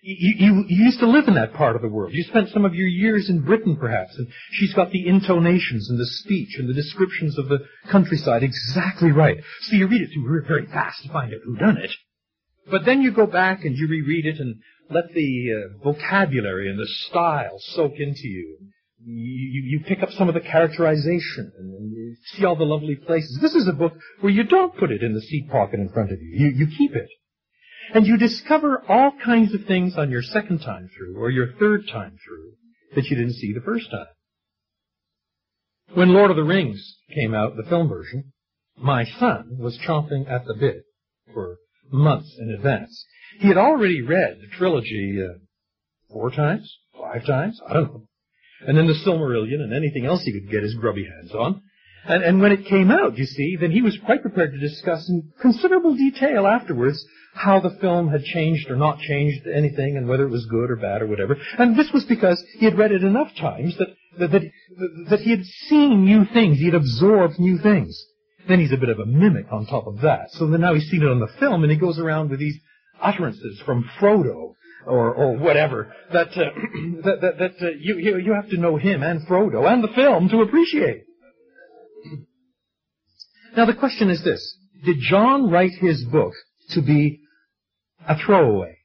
you, 0.09 0.35
you, 0.39 0.65
you, 0.69 0.85
used 0.85 1.01
to 1.01 1.07
live 1.07 1.29
in 1.29 1.35
that 1.35 1.53
part 1.53 1.77
of 1.77 1.83
the 1.83 1.89
world. 1.89 2.15
You 2.15 2.23
spent 2.25 2.49
some 2.49 2.65
of 2.65 2.75
your 2.75 2.87
years 2.87 3.29
in 3.29 3.45
Britain, 3.45 3.77
perhaps, 3.77 4.17
and 4.17 4.27
she's 4.53 4.73
got 4.73 4.91
the 4.91 5.07
intonations 5.07 5.91
and 5.91 6.01
the 6.01 6.07
speech 6.07 6.57
and 6.59 6.67
the 6.67 6.73
descriptions 6.73 7.39
of 7.39 7.49
the 7.49 7.59
countryside 7.91 8.43
exactly 8.43 9.13
right. 9.13 9.37
So 9.63 9.77
you 9.77 9.87
read 9.87 10.01
it 10.01 10.11
through 10.15 10.45
very 10.47 10.67
fast 10.67 11.03
to 11.03 11.13
find 11.13 11.35
out 11.35 11.41
who 11.45 11.57
done 11.57 11.77
it. 11.77 11.93
But 12.71 12.87
then 12.87 13.03
you 13.03 13.13
go 13.13 13.27
back 13.27 13.65
and 13.65 13.77
you 13.77 13.87
reread 13.87 14.25
it 14.25 14.41
and 14.41 14.57
let 14.91 15.13
the 15.13 15.53
uh, 15.53 15.85
vocabulary 15.85 16.71
and 16.71 16.79
the 16.79 16.87
style 16.87 17.59
soak 17.59 17.93
into 17.99 18.29
you. 18.29 18.59
You, 19.05 19.79
you. 19.79 19.81
pick 19.87 20.03
up 20.03 20.11
some 20.11 20.29
of 20.29 20.35
the 20.35 20.41
characterization 20.41 21.53
and, 21.57 21.75
and 21.75 22.17
see 22.35 22.45
all 22.45 22.57
the 22.57 22.65
lovely 22.65 22.97
places. 22.97 23.39
This 23.41 23.55
is 23.55 23.69
a 23.69 23.73
book 23.73 23.93
where 24.21 24.33
you 24.33 24.43
don't 24.43 24.77
put 24.77 24.91
it 24.91 25.03
in 25.03 25.15
the 25.15 25.21
seat 25.21 25.49
pocket 25.51 25.81
in 25.81 25.91
front 25.91 26.13
of 26.13 26.19
you. 26.21 26.31
You, 26.33 26.67
you 26.67 26.77
keep 26.77 26.97
it. 26.97 27.09
And 27.95 28.07
you 28.07 28.17
discover 28.19 28.83
all 28.89 29.13
kinds 29.25 29.55
of 29.55 29.65
things 29.65 29.97
on 29.97 30.11
your 30.11 30.23
second 30.23 30.61
time 30.61 30.91
through 30.97 31.17
or 31.19 31.31
your 31.31 31.53
third 31.59 31.89
time 31.91 32.17
through 32.25 32.53
that 32.95 33.07
you 33.07 33.17
didn't 33.17 33.35
see 33.35 33.53
the 33.53 33.65
first 33.65 33.91
time. 33.91 34.07
When 35.95 36.13
Lord 36.13 36.31
of 36.31 36.37
the 36.37 36.45
Rings 36.45 36.99
came 37.15 37.35
out, 37.35 37.57
the 37.57 37.69
film 37.69 37.89
version, 37.89 38.33
my 38.77 39.05
son 39.05 39.57
was 39.59 39.79
chomping 39.79 40.31
at 40.31 40.45
the 40.45 40.55
bit 40.55 40.85
for 41.33 41.59
months 41.91 42.37
in 42.39 42.51
advance. 42.51 43.07
He 43.41 43.49
had 43.49 43.57
already 43.57 44.03
read 44.03 44.39
the 44.41 44.57
trilogy 44.57 45.19
uh, 45.23 45.39
four 46.13 46.31
times, 46.31 46.71
five 46.99 47.25
times, 47.27 47.61
I 47.69 47.75
don't 47.75 47.85
know. 47.85 48.09
And 48.67 48.77
then 48.77 48.87
the 48.87 48.95
Silmarillion 49.07 49.61
and 49.61 49.73
anything 49.73 50.05
else 50.05 50.23
he 50.23 50.33
could 50.33 50.51
get 50.51 50.63
his 50.63 50.75
grubby 50.75 51.05
hands 51.05 51.33
on. 51.33 51.63
And, 52.09 52.25
and 52.25 52.41
when 52.41 52.53
it 52.53 52.65
came 52.65 52.91
out, 52.91 53.19
you 53.19 53.27
see, 53.27 53.57
then 53.61 53.71
he 53.71 53.83
was 53.83 53.99
quite 54.07 54.23
prepared 54.23 54.53
to 54.53 54.59
discuss 54.59 55.07
in 55.11 55.31
considerable 55.41 55.95
detail 55.95 56.47
afterwards 56.47 57.05
how 57.35 57.61
the 57.61 57.77
film 57.83 58.09
had 58.09 58.25
changed 58.25 58.71
or 58.71 58.77
not 58.77 58.99
changed 58.99 59.47
anything 59.47 59.97
and 59.97 60.09
whether 60.09 60.25
it 60.25 60.31
was 60.31 60.47
good 60.47 60.71
or 60.71 60.77
bad 60.77 61.03
or 61.03 61.07
whatever. 61.07 61.37
And 61.59 61.79
this 61.79 61.93
was 61.93 62.05
because 62.07 62.43
he 62.59 62.65
had 62.65 62.79
read 62.79 62.93
it 62.93 63.05
enough 63.05 63.35
times 63.37 63.77
that, 63.77 63.89
that, 64.19 64.31
that, 64.33 64.43
that 65.11 65.21
he 65.21 65.31
had 65.31 65.45
seen 65.45 66.07
new 66.07 66.25
things, 66.25 66.59
he 66.59 66.65
had 66.65 66.75
absorbed 66.75 67.39
new 67.39 67.59
things. 67.59 68.03
Then 68.49 68.59
he's 68.59 68.73
a 68.73 68.79
bit 68.79 68.89
of 68.89 68.99
a 68.99 69.07
mimic 69.07 69.53
on 69.53 69.67
top 69.67 69.87
of 69.87 70.01
that. 70.01 70.31
So 70.31 70.47
then 70.47 70.63
now 70.63 70.73
he's 70.73 70.89
seen 70.89 71.03
it 71.03 71.11
on 71.11 71.21
the 71.21 71.29
film 71.39 71.63
and 71.63 71.71
he 71.71 71.79
goes 71.79 71.99
around 71.99 72.31
with 72.31 72.41
these 72.41 72.59
utterances 73.03 73.61
from 73.67 73.89
Frodo 74.01 74.55
or, 74.87 75.15
or 75.15 75.37
whatever 75.37 75.95
that, 76.13 76.29
uh, 76.29 76.51
that, 77.05 77.21
that, 77.21 77.39
that 77.39 77.53
uh, 77.61 77.71
you, 77.79 77.99
you, 77.99 78.17
you 78.17 78.33
have 78.33 78.49
to 78.49 78.57
know 78.57 78.77
him 78.77 79.03
and 79.03 79.27
Frodo 79.27 79.71
and 79.71 79.85
the 79.85 79.89
film 79.89 80.31
to 80.31 80.41
appreciate. 80.41 81.05
Now 83.57 83.65
the 83.65 83.75
question 83.75 84.11
is 84.11 84.23
this. 84.23 84.57
Did 84.85 84.99
John 85.01 85.51
write 85.51 85.73
his 85.73 86.05
book 86.05 86.35
to 86.71 86.83
be 86.83 87.21
a 88.07 88.17
throwaway? 88.17 88.79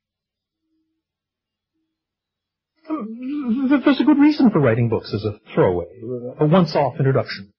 There's 2.89 4.02
a 4.02 4.06
good 4.06 4.19
reason 4.19 4.49
for 4.52 4.60
writing 4.60 4.89
books 4.89 5.13
as 5.13 5.23
a 5.23 5.39
throwaway, 5.54 5.86
a 6.39 6.45
once-off 6.45 6.95
introduction. 6.97 7.54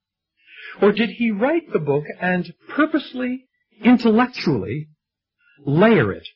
Or 0.83 0.93
did 0.93 1.11
he 1.11 1.31
write 1.31 1.73
the 1.73 1.79
book 1.79 2.05
and 2.21 2.53
purposely, 2.69 3.47
intellectually, 3.83 4.89
layer 5.65 6.13
it 6.13 6.27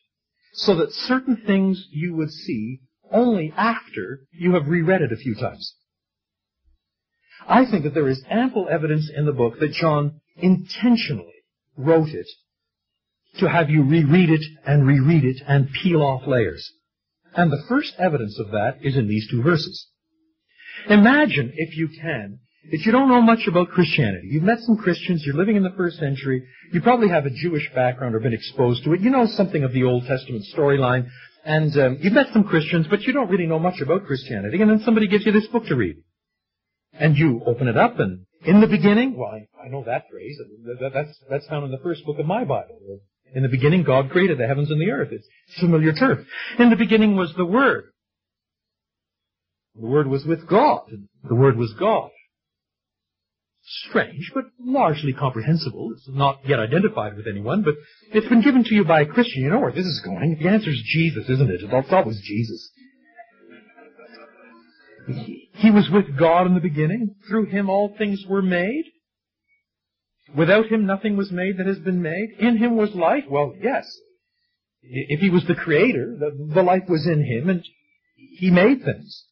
so 0.53 0.75
that 0.75 0.91
certain 0.91 1.43
things 1.45 1.87
you 1.91 2.15
would 2.15 2.31
see 2.31 2.79
only 3.11 3.53
after 3.55 4.21
you 4.31 4.53
have 4.53 4.67
reread 4.67 5.01
it 5.01 5.11
a 5.11 5.17
few 5.17 5.35
times? 5.35 5.75
I 7.47 7.65
think 7.65 7.83
that 7.83 7.93
there 7.93 8.07
is 8.07 8.23
ample 8.29 8.67
evidence 8.69 9.09
in 9.13 9.25
the 9.25 9.31
book 9.31 9.59
that 9.59 9.71
John 9.71 10.21
intentionally 10.41 11.33
wrote 11.77 12.09
it 12.09 12.27
to 13.37 13.49
have 13.49 13.69
you 13.69 13.83
reread 13.83 14.29
it 14.29 14.43
and 14.65 14.87
reread 14.87 15.23
it 15.23 15.41
and 15.47 15.69
peel 15.81 16.01
off 16.01 16.27
layers. 16.27 16.71
And 17.35 17.51
the 17.51 17.63
first 17.69 17.93
evidence 17.99 18.39
of 18.39 18.51
that 18.51 18.77
is 18.81 18.97
in 18.97 19.07
these 19.07 19.29
two 19.29 19.41
verses. 19.43 19.87
Imagine, 20.89 21.53
if 21.55 21.77
you 21.77 21.89
can, 22.01 22.39
that 22.71 22.81
you 22.81 22.91
don't 22.91 23.09
know 23.09 23.21
much 23.21 23.47
about 23.47 23.69
Christianity. 23.69 24.27
You've 24.31 24.43
met 24.43 24.59
some 24.59 24.77
Christians, 24.77 25.23
you're 25.25 25.35
living 25.35 25.55
in 25.55 25.63
the 25.63 25.73
first 25.77 25.97
century, 25.97 26.43
you 26.71 26.81
probably 26.81 27.09
have 27.09 27.25
a 27.25 27.29
Jewish 27.29 27.69
background 27.73 28.15
or 28.15 28.19
been 28.19 28.33
exposed 28.33 28.83
to 28.83 28.93
it, 28.93 29.01
you 29.01 29.09
know 29.09 29.25
something 29.25 29.63
of 29.63 29.73
the 29.73 29.83
Old 29.83 30.05
Testament 30.05 30.43
storyline, 30.55 31.07
and 31.45 31.75
um, 31.77 31.97
you've 32.01 32.13
met 32.13 32.33
some 32.33 32.43
Christians, 32.43 32.87
but 32.89 33.01
you 33.01 33.13
don't 33.13 33.29
really 33.29 33.47
know 33.47 33.59
much 33.59 33.81
about 33.81 34.05
Christianity, 34.05 34.61
and 34.61 34.69
then 34.69 34.81
somebody 34.83 35.07
gives 35.07 35.25
you 35.25 35.31
this 35.31 35.47
book 35.47 35.65
to 35.67 35.75
read. 35.75 35.95
And 36.93 37.15
you 37.15 37.41
open 37.45 37.67
it 37.67 37.77
up, 37.77 37.99
and 37.99 38.25
in 38.43 38.61
the 38.61 38.67
beginning, 38.67 39.17
well, 39.17 39.31
I, 39.31 39.65
I 39.65 39.69
know 39.69 39.83
that 39.85 40.05
phrase, 40.09 40.39
that, 40.79 40.91
that's, 40.93 41.17
that's 41.29 41.47
found 41.47 41.65
in 41.65 41.71
the 41.71 41.77
first 41.79 42.05
book 42.05 42.19
of 42.19 42.25
my 42.25 42.43
Bible. 42.43 42.79
In 43.33 43.43
the 43.43 43.49
beginning, 43.49 43.83
God 43.83 44.09
created 44.09 44.37
the 44.37 44.47
heavens 44.47 44.71
and 44.71 44.81
the 44.81 44.91
earth. 44.91 45.09
It's 45.11 45.27
familiar 45.59 45.93
turf. 45.93 46.19
In 46.57 46.69
the 46.69 46.75
beginning 46.75 47.15
was 47.15 47.33
the 47.37 47.45
Word. 47.45 47.85
The 49.79 49.87
Word 49.87 50.07
was 50.07 50.25
with 50.25 50.47
God. 50.47 50.89
The 51.23 51.35
Word 51.35 51.57
was 51.57 51.73
God 51.79 52.09
strange, 53.69 54.31
but 54.33 54.45
largely 54.59 55.13
comprehensible. 55.13 55.91
It's 55.93 56.09
not 56.09 56.39
yet 56.45 56.59
identified 56.59 57.15
with 57.15 57.27
anyone, 57.27 57.63
but 57.63 57.75
it's 58.11 58.27
been 58.27 58.41
given 58.41 58.63
to 58.63 58.73
you 58.73 58.83
by 58.83 59.01
a 59.01 59.05
Christian. 59.05 59.43
You 59.43 59.49
know 59.49 59.59
where 59.59 59.71
this 59.71 59.85
is 59.85 60.01
going. 60.03 60.37
The 60.41 60.49
answer 60.49 60.69
is 60.69 60.81
Jesus, 60.85 61.29
isn't 61.29 61.49
it? 61.49 61.61
It's 61.63 61.91
always 61.91 62.19
Jesus. 62.23 62.71
He 65.53 65.71
was 65.71 65.89
with 65.91 66.17
God 66.17 66.47
in 66.47 66.53
the 66.53 66.59
beginning. 66.59 67.15
Through 67.27 67.47
him 67.47 67.69
all 67.69 67.95
things 67.97 68.23
were 68.27 68.41
made. 68.41 68.85
Without 70.35 70.67
him 70.67 70.85
nothing 70.85 71.17
was 71.17 71.31
made 71.31 71.57
that 71.57 71.65
has 71.65 71.79
been 71.79 72.01
made. 72.01 72.35
In 72.39 72.57
him 72.57 72.75
was 72.75 72.93
life. 72.93 73.23
Well, 73.29 73.53
yes. 73.61 73.85
If 74.81 75.19
he 75.19 75.29
was 75.29 75.45
the 75.45 75.55
creator, 75.55 76.15
the, 76.17 76.53
the 76.53 76.63
life 76.63 76.83
was 76.87 77.05
in 77.07 77.23
him 77.23 77.49
and 77.49 77.63
he 78.15 78.49
made 78.49 78.83
things. 78.83 79.25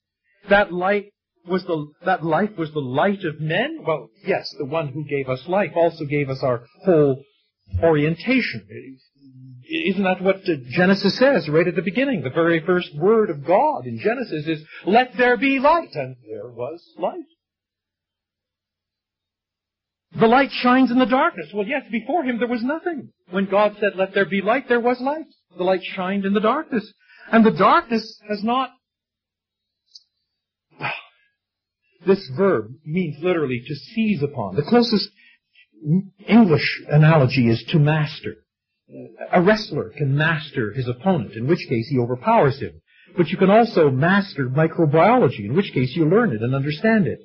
That 0.49 0.73
light 0.73 1.11
was 1.47 1.63
the, 1.63 1.87
that 2.05 2.23
life 2.23 2.51
was 2.57 2.71
the 2.73 2.79
light 2.79 3.23
of 3.23 3.39
men? 3.39 3.83
Well, 3.85 4.09
yes, 4.25 4.53
the 4.57 4.65
one 4.65 4.89
who 4.89 5.05
gave 5.05 5.29
us 5.29 5.47
life 5.47 5.71
also 5.75 6.05
gave 6.05 6.29
us 6.29 6.39
our 6.41 6.65
whole 6.83 7.23
orientation. 7.81 8.67
Isn't 9.69 10.03
that 10.03 10.21
what 10.21 10.43
Genesis 10.69 11.17
says 11.17 11.49
right 11.49 11.67
at 11.67 11.75
the 11.75 11.81
beginning? 11.81 12.21
The 12.21 12.29
very 12.29 12.65
first 12.65 12.95
word 12.95 13.29
of 13.29 13.45
God 13.45 13.85
in 13.85 13.99
Genesis 13.99 14.47
is, 14.47 14.65
let 14.85 15.17
there 15.17 15.35
be 15.35 15.59
light, 15.59 15.93
and 15.93 16.15
there 16.29 16.49
was 16.49 16.81
light. 16.97 17.25
The 20.17 20.27
light 20.27 20.51
shines 20.51 20.89
in 20.89 20.99
the 20.99 21.05
darkness. 21.05 21.51
Well, 21.53 21.67
yes, 21.67 21.83
before 21.91 22.23
him 22.23 22.39
there 22.39 22.47
was 22.47 22.63
nothing. 22.63 23.11
When 23.29 23.45
God 23.45 23.75
said, 23.79 23.95
let 23.95 24.13
there 24.13 24.25
be 24.25 24.41
light, 24.41 24.69
there 24.69 24.79
was 24.79 25.01
light. 25.01 25.25
The 25.57 25.63
light 25.63 25.83
shined 25.83 26.25
in 26.25 26.33
the 26.33 26.39
darkness. 26.39 26.91
And 27.31 27.45
the 27.45 27.51
darkness 27.51 28.19
has 28.29 28.43
not 28.43 28.71
This 32.05 32.25
verb 32.37 32.71
means 32.85 33.21
literally 33.21 33.61
to 33.67 33.75
seize 33.75 34.23
upon. 34.23 34.55
The 34.55 34.63
closest 34.63 35.09
English 36.25 36.83
analogy 36.87 37.49
is 37.49 37.63
to 37.69 37.79
master. 37.79 38.35
A 39.33 39.41
wrestler 39.41 39.91
can 39.97 40.15
master 40.15 40.71
his 40.71 40.87
opponent, 40.87 41.33
in 41.33 41.47
which 41.47 41.67
case 41.67 41.87
he 41.89 41.99
overpowers 41.99 42.59
him. 42.59 42.81
But 43.17 43.27
you 43.27 43.37
can 43.37 43.49
also 43.49 43.89
master 43.89 44.49
microbiology, 44.49 45.45
in 45.45 45.55
which 45.55 45.73
case 45.73 45.95
you 45.95 46.05
learn 46.05 46.31
it 46.31 46.41
and 46.41 46.55
understand 46.55 47.07
it. 47.07 47.19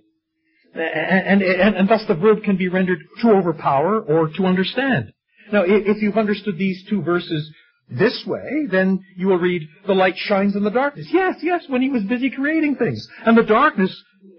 And, 0.74 1.42
and, 1.42 1.76
and, 1.76 1.88
thus 1.88 2.04
the 2.08 2.14
verb 2.14 2.42
can 2.42 2.56
be 2.56 2.68
rendered 2.68 2.98
to 3.20 3.30
overpower 3.30 4.00
or 4.00 4.28
to 4.36 4.46
understand. 4.46 5.12
Now, 5.52 5.64
if 5.66 6.00
you've 6.00 6.16
understood 6.16 6.56
these 6.56 6.84
two 6.88 7.02
verses 7.02 7.52
this 7.90 8.24
way, 8.26 8.66
then 8.70 9.04
you 9.16 9.28
will 9.28 9.38
read, 9.38 9.68
the 9.86 9.92
light 9.92 10.16
shines 10.16 10.56
in 10.56 10.64
the 10.64 10.70
darkness. 10.70 11.08
Yes, 11.12 11.36
yes, 11.42 11.64
when 11.68 11.82
he 11.82 11.90
was 11.90 12.04
busy 12.04 12.30
creating 12.30 12.76
things. 12.76 13.06
And 13.26 13.36
the 13.36 13.42
darkness 13.42 13.94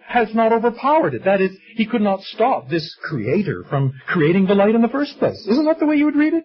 has 0.08 0.34
not 0.34 0.52
overpowered 0.52 1.14
it. 1.14 1.24
That 1.26 1.40
is, 1.40 1.52
he 1.76 1.86
could 1.86 2.02
not 2.02 2.22
stop 2.24 2.68
this 2.68 2.96
creator 3.04 3.64
from 3.70 3.94
creating 4.08 4.48
the 4.48 4.56
light 4.56 4.76
in 4.76 4.82
the 4.82 4.88
first 4.88 5.20
place. 5.20 5.46
Isn't 5.48 5.66
that 5.66 5.80
the 5.80 5.86
way 5.86 5.96
you 5.96 6.06
would 6.06 6.16
read 6.16 6.34
it? 6.34 6.44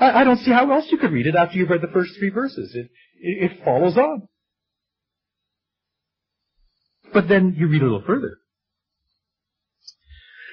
I, 0.00 0.22
I 0.22 0.24
don't 0.24 0.38
see 0.38 0.50
how 0.50 0.72
else 0.72 0.86
you 0.90 0.98
could 0.98 1.12
read 1.12 1.26
it 1.26 1.36
after 1.36 1.56
you've 1.56 1.70
read 1.70 1.82
the 1.82 1.92
first 1.92 2.12
three 2.18 2.30
verses. 2.30 2.74
It, 2.74 2.90
it, 3.20 3.52
it 3.52 3.64
follows 3.64 3.96
on. 3.96 4.28
But 7.12 7.28
then 7.28 7.54
you 7.56 7.68
read 7.68 7.82
a 7.82 7.84
little 7.84 8.04
further. 8.06 8.38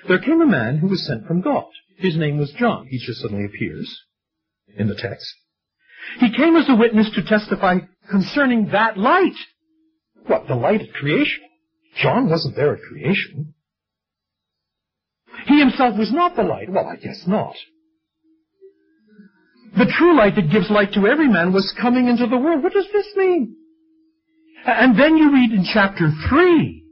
There 0.07 0.19
came 0.19 0.41
a 0.41 0.47
man 0.47 0.77
who 0.77 0.88
was 0.88 1.05
sent 1.05 1.25
from 1.27 1.41
God. 1.41 1.65
His 1.97 2.15
name 2.15 2.38
was 2.38 2.53
John. 2.53 2.88
He 2.88 2.99
just 2.99 3.21
suddenly 3.21 3.45
appears 3.45 4.03
in 4.77 4.88
the 4.88 4.95
text. 4.95 5.33
He 6.19 6.31
came 6.36 6.55
as 6.55 6.69
a 6.69 6.75
witness 6.75 7.10
to 7.15 7.23
testify 7.23 7.79
concerning 8.10 8.69
that 8.71 8.97
light. 8.97 9.36
What, 10.27 10.47
the 10.47 10.55
light 10.55 10.81
of 10.81 10.93
creation? 10.93 11.43
John 12.01 12.29
wasn't 12.29 12.55
there 12.55 12.75
at 12.75 12.81
creation. 12.81 13.53
He 15.45 15.60
himself 15.60 15.97
was 15.97 16.12
not 16.12 16.36
the 16.36 16.43
light. 16.43 16.69
Well, 16.69 16.88
I 16.88 16.95
guess 16.95 17.23
not. 17.27 17.55
The 19.78 19.92
true 19.98 20.18
light 20.18 20.36
that 20.36 20.52
gives 20.52 20.70
light 20.70 20.94
to 20.94 21.08
every 21.08 21.28
man 21.28 21.54
was 21.54 21.74
coming 21.80 22.08
into 22.08 22.26
the 22.26 22.38
world. 22.38 22.63
What 22.63 22.74
does 22.74 22.88
this 22.92 23.08
mean? 23.16 23.56
And 24.66 25.00
then 25.00 25.18
you 25.18 25.32
read 25.32 25.52
in 25.52 25.63
chapter 25.63 26.12
3. 26.30 26.84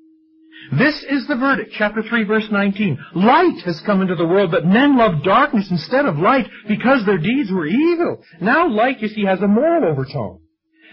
This 0.77 1.03
is 1.09 1.27
the 1.27 1.35
verdict, 1.35 1.73
chapter 1.77 2.01
3 2.01 2.23
verse 2.23 2.47
19. 2.51 2.97
Light 3.15 3.61
has 3.65 3.81
come 3.85 4.01
into 4.01 4.15
the 4.15 4.25
world, 4.25 4.51
but 4.51 4.65
men 4.65 4.97
love 4.97 5.23
darkness 5.23 5.69
instead 5.69 6.05
of 6.05 6.17
light 6.17 6.47
because 6.67 7.05
their 7.05 7.17
deeds 7.17 7.51
were 7.51 7.67
evil. 7.67 8.23
Now 8.41 8.67
light, 8.67 8.99
you 8.99 9.07
see, 9.07 9.25
has 9.25 9.41
a 9.41 9.47
moral 9.47 9.91
overtone. 9.91 10.39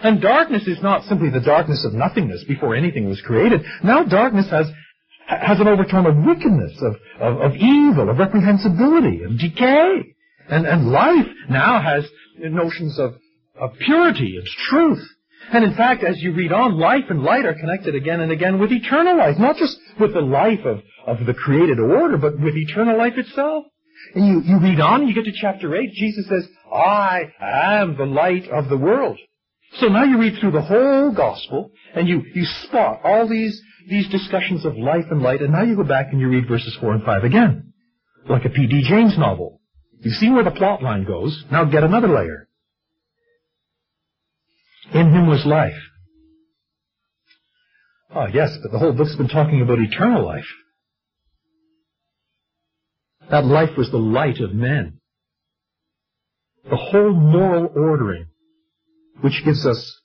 And 0.02 0.20
darkness 0.20 0.66
is 0.66 0.82
not 0.82 1.04
simply 1.04 1.30
the 1.30 1.40
darkness 1.40 1.84
of 1.86 1.94
nothingness 1.94 2.44
before 2.44 2.74
anything 2.74 3.08
was 3.08 3.20
created. 3.20 3.62
Now 3.82 4.02
darkness 4.04 4.50
has 4.50 4.66
has 5.26 5.60
an 5.60 5.68
overtone 5.68 6.04
of 6.04 6.16
wickedness, 6.26 6.72
of, 6.82 6.96
of, 7.20 7.52
of 7.52 7.56
evil, 7.56 8.10
of 8.10 8.16
reprehensibility, 8.16 9.24
of 9.24 9.38
decay. 9.38 10.14
And, 10.48 10.66
and 10.66 10.90
life 10.90 11.26
now 11.48 11.80
has 11.80 12.08
notions 12.38 12.98
of, 12.98 13.14
of 13.60 13.72
purity 13.78 14.36
and 14.36 14.46
truth. 14.46 15.02
And 15.52 15.64
in 15.64 15.74
fact, 15.74 16.04
as 16.04 16.22
you 16.22 16.32
read 16.32 16.52
on, 16.52 16.78
life 16.78 17.04
and 17.08 17.22
light 17.22 17.44
are 17.44 17.54
connected 17.54 17.94
again 17.94 18.20
and 18.20 18.30
again 18.30 18.58
with 18.58 18.70
eternal 18.70 19.16
life, 19.16 19.38
not 19.38 19.56
just 19.56 19.76
with 19.98 20.14
the 20.14 20.20
life 20.20 20.60
of, 20.64 20.80
of 21.06 21.26
the 21.26 21.34
created 21.34 21.80
order, 21.80 22.16
but 22.16 22.38
with 22.38 22.54
eternal 22.56 22.96
life 22.96 23.14
itself. 23.16 23.64
And 24.14 24.26
you, 24.26 24.42
you 24.42 24.60
read 24.60 24.80
on, 24.80 25.06
you 25.06 25.14
get 25.14 25.24
to 25.24 25.32
chapter 25.32 25.74
8, 25.74 25.92
Jesus 25.92 26.26
says, 26.28 26.48
I 26.72 27.32
am 27.40 27.96
the 27.96 28.04
light 28.04 28.48
of 28.48 28.68
the 28.68 28.76
world. 28.76 29.18
So 29.74 29.86
now 29.86 30.04
you 30.04 30.18
read 30.18 30.38
through 30.38 30.50
the 30.52 30.62
whole 30.62 31.12
gospel, 31.12 31.70
and 31.94 32.08
you, 32.08 32.22
you 32.34 32.44
spot 32.44 33.00
all 33.04 33.28
these, 33.28 33.60
these 33.88 34.08
discussions 34.08 34.64
of 34.66 34.76
life 34.76 35.06
and 35.10 35.22
light, 35.22 35.40
and 35.40 35.52
now 35.52 35.62
you 35.62 35.76
go 35.76 35.84
back 35.84 36.08
and 36.12 36.20
you 36.20 36.28
read 36.28 36.48
verses 36.48 36.76
4 36.80 36.94
and 36.94 37.04
5 37.04 37.24
again. 37.24 37.72
Like 38.28 38.44
a 38.44 38.50
P.D. 38.50 38.84
James 38.88 39.16
novel. 39.16 39.61
You 40.02 40.10
see 40.10 40.30
where 40.30 40.42
the 40.42 40.50
plot 40.50 40.82
line 40.82 41.04
goes, 41.04 41.44
now 41.50 41.64
get 41.64 41.84
another 41.84 42.08
layer. 42.08 42.48
In 44.92 45.12
him 45.12 45.28
was 45.28 45.46
life. 45.46 45.80
Ah, 48.14 48.26
yes, 48.26 48.58
but 48.62 48.72
the 48.72 48.78
whole 48.78 48.92
book's 48.92 49.14
been 49.14 49.28
talking 49.28 49.62
about 49.62 49.78
eternal 49.78 50.26
life. 50.26 50.48
That 53.30 53.44
life 53.44 53.70
was 53.78 53.90
the 53.90 53.96
light 53.98 54.40
of 54.40 54.52
men. 54.52 54.98
The 56.68 56.76
whole 56.76 57.14
moral 57.14 57.72
ordering 57.74 58.26
which 59.20 59.44
gives 59.44 59.64
us 59.64 60.00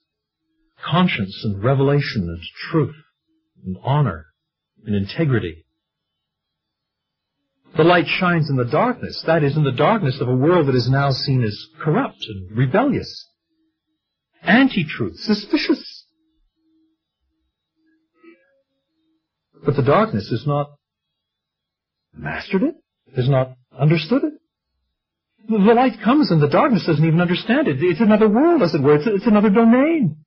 conscience 0.86 1.42
and 1.44 1.64
revelation 1.64 2.30
and 2.30 2.40
truth 2.72 2.96
and 3.66 3.78
honor 3.84 4.28
and 4.86 4.96
integrity. 4.96 5.66
The 7.78 7.84
light 7.84 8.08
shines 8.08 8.50
in 8.50 8.56
the 8.56 8.66
darkness, 8.66 9.24
that 9.28 9.44
is, 9.44 9.56
in 9.56 9.64
the 9.64 9.72
darkness 9.72 10.20
of 10.20 10.28
a 10.28 10.36
world 10.36 10.68
that 10.68 10.76
is 10.76 10.90
now 10.90 11.12
seen 11.12 11.44
as 11.44 11.68
corrupt 11.80 12.26
and 12.28 12.58
rebellious, 12.58 13.28
anti-truth, 14.42 15.18
suspicious. 15.20 16.06
But 19.64 19.76
the 19.76 19.84
darkness 19.84 20.30
has 20.30 20.46
not 20.48 20.72
mastered 22.16 22.64
it, 22.64 22.76
has 23.16 23.30
not 23.30 23.56
understood 23.78 24.24
it. 24.24 24.34
The 25.50 25.58
light 25.58 26.02
comes 26.04 26.32
and 26.32 26.42
the 26.42 26.50
darkness 26.50 26.86
doesn't 26.86 27.06
even 27.06 27.22
understand 27.22 27.68
it. 27.68 27.78
It's 27.80 28.02
another 28.02 28.28
world, 28.28 28.64
as 28.64 28.74
it 28.74 28.82
were. 28.82 28.96
It's, 28.96 29.08
it's 29.08 29.28
another 29.28 29.50
domain. 29.50 30.26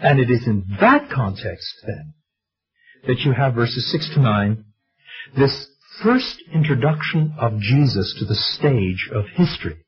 And 0.00 0.18
it 0.18 0.30
is 0.30 0.46
in 0.46 0.64
that 0.80 1.08
context, 1.10 1.74
then, 1.86 2.14
that 3.06 3.20
you 3.20 3.32
have 3.32 3.54
verses 3.54 3.90
6 3.92 4.14
to 4.14 4.20
9, 4.20 4.64
this 5.36 5.68
first 6.02 6.42
introduction 6.52 7.34
of 7.38 7.60
Jesus 7.60 8.14
to 8.18 8.24
the 8.24 8.34
stage 8.34 9.08
of 9.14 9.24
history, 9.34 9.84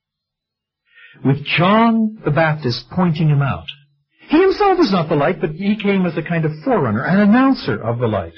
with 1.25 1.45
John 1.45 2.19
the 2.25 2.31
Baptist 2.31 2.87
pointing 2.91 3.29
him 3.29 3.43
out. 3.43 3.67
He 4.29 4.41
himself 4.41 4.79
was 4.79 4.93
not 4.93 5.09
the 5.09 5.17
light, 5.17 5.41
but 5.41 5.51
he 5.51 5.77
came 5.77 6.05
as 6.07 6.17
a 6.17 6.23
kind 6.23 6.45
of 6.45 6.53
forerunner, 6.65 7.05
an 7.05 7.21
announcer 7.21 7.81
of 7.81 7.99
the 7.99 8.09
light 8.09 8.35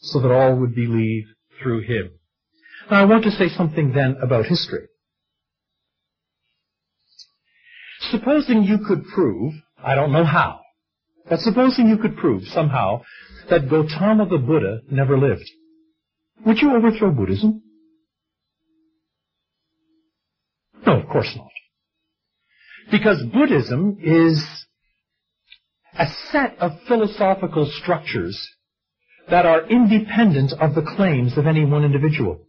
so 0.00 0.20
that 0.20 0.30
all 0.30 0.56
would 0.56 0.74
believe 0.74 1.24
through 1.62 1.82
him. 1.82 2.10
Now 2.90 3.00
I 3.00 3.04
want 3.04 3.24
to 3.24 3.30
say 3.30 3.48
something 3.48 3.92
then 3.92 4.16
about 4.22 4.46
history. 4.46 4.86
Supposing 8.10 8.64
you 8.64 8.78
could 8.86 9.04
prove, 9.14 9.54
I 9.82 9.94
don't 9.94 10.12
know 10.12 10.24
how, 10.24 10.60
but 11.28 11.40
supposing 11.40 11.88
you 11.88 11.98
could 11.98 12.16
prove 12.16 12.42
somehow 12.44 13.02
that 13.48 13.68
Gautama 13.68 14.26
the 14.26 14.38
Buddha 14.38 14.80
never 14.90 15.18
lived, 15.18 15.48
would 16.44 16.58
you 16.58 16.74
overthrow 16.74 17.10
Buddhism? 17.10 17.62
No, 20.86 21.00
of 21.00 21.08
course 21.08 21.32
not. 21.36 21.48
Because 22.90 23.22
Buddhism 23.32 23.98
is 24.02 24.44
a 25.98 26.06
set 26.30 26.58
of 26.58 26.72
philosophical 26.86 27.70
structures 27.82 28.48
that 29.30 29.46
are 29.46 29.66
independent 29.68 30.52
of 30.60 30.74
the 30.74 30.82
claims 30.96 31.38
of 31.38 31.46
any 31.46 31.64
one 31.64 31.84
individual. 31.84 32.46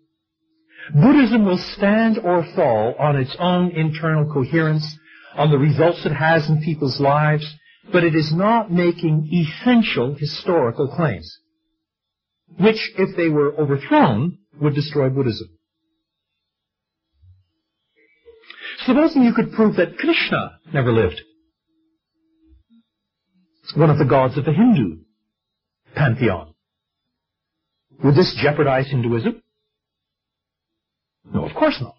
Buddhism 0.93 1.45
will 1.45 1.57
stand 1.57 2.19
or 2.19 2.45
fall 2.55 2.95
on 2.99 3.15
its 3.15 3.35
own 3.39 3.71
internal 3.71 4.31
coherence, 4.31 4.97
on 5.35 5.49
the 5.49 5.57
results 5.57 6.05
it 6.05 6.13
has 6.13 6.49
in 6.49 6.61
people's 6.61 6.99
lives, 6.99 7.45
but 7.91 8.03
it 8.03 8.15
is 8.15 8.33
not 8.33 8.71
making 8.71 9.29
essential 9.31 10.15
historical 10.15 10.87
claims, 10.87 11.39
which, 12.59 12.91
if 12.97 13.15
they 13.15 13.29
were 13.29 13.53
overthrown, 13.55 14.37
would 14.59 14.75
destroy 14.75 15.09
Buddhism. 15.09 15.49
Supposing 18.85 19.23
you 19.23 19.33
could 19.33 19.51
prove 19.53 19.77
that 19.77 19.97
Krishna 19.97 20.59
never 20.73 20.91
lived, 20.91 21.21
one 23.75 23.89
of 23.89 23.97
the 23.97 24.05
gods 24.05 24.37
of 24.37 24.45
the 24.45 24.53
Hindu 24.53 24.99
pantheon. 25.95 26.53
Would 28.03 28.15
this 28.15 28.35
jeopardize 28.41 28.87
Hinduism? 28.89 29.41
No, 31.33 31.45
of 31.45 31.55
course 31.55 31.77
not. 31.81 31.95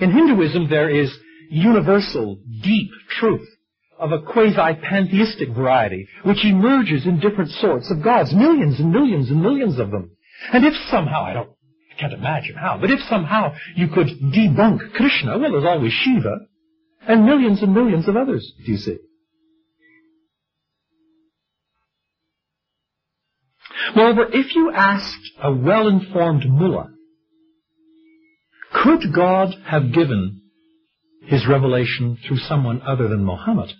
In 0.00 0.10
Hinduism, 0.10 0.68
there 0.68 0.88
is 0.88 1.12
universal, 1.50 2.38
deep 2.62 2.90
truth 3.08 3.48
of 3.98 4.12
a 4.12 4.20
quasi-pantheistic 4.20 5.50
variety, 5.50 6.08
which 6.24 6.44
emerges 6.44 7.06
in 7.06 7.20
different 7.20 7.50
sorts 7.50 7.90
of 7.90 8.02
gods, 8.02 8.34
millions 8.34 8.80
and 8.80 8.90
millions 8.90 9.30
and 9.30 9.40
millions 9.40 9.78
of 9.78 9.90
them. 9.90 10.10
And 10.52 10.64
if 10.64 10.74
somehow, 10.90 11.24
I 11.24 11.32
don't, 11.34 11.50
I 11.50 12.00
can't 12.00 12.12
imagine 12.12 12.56
how, 12.56 12.78
but 12.80 12.90
if 12.90 13.00
somehow 13.08 13.54
you 13.76 13.88
could 13.88 14.08
debunk 14.08 14.92
Krishna, 14.94 15.38
well, 15.38 15.52
there's 15.52 15.64
always 15.64 15.92
Shiva, 15.92 16.38
and 17.06 17.26
millions 17.26 17.62
and 17.62 17.74
millions 17.74 18.08
of 18.08 18.16
others, 18.16 18.52
do 18.64 18.72
you 18.72 18.78
see? 18.78 18.98
Moreover, 23.94 24.26
if 24.32 24.54
you 24.54 24.72
asked 24.72 25.30
a 25.42 25.52
well-informed 25.52 26.44
mullah, 26.48 26.90
could 28.72 29.12
God 29.14 29.54
have 29.66 29.92
given 29.92 30.41
his 31.26 31.46
revelation 31.48 32.18
through 32.26 32.38
someone 32.38 32.82
other 32.82 33.08
than 33.08 33.24
Muhammad? 33.24 33.70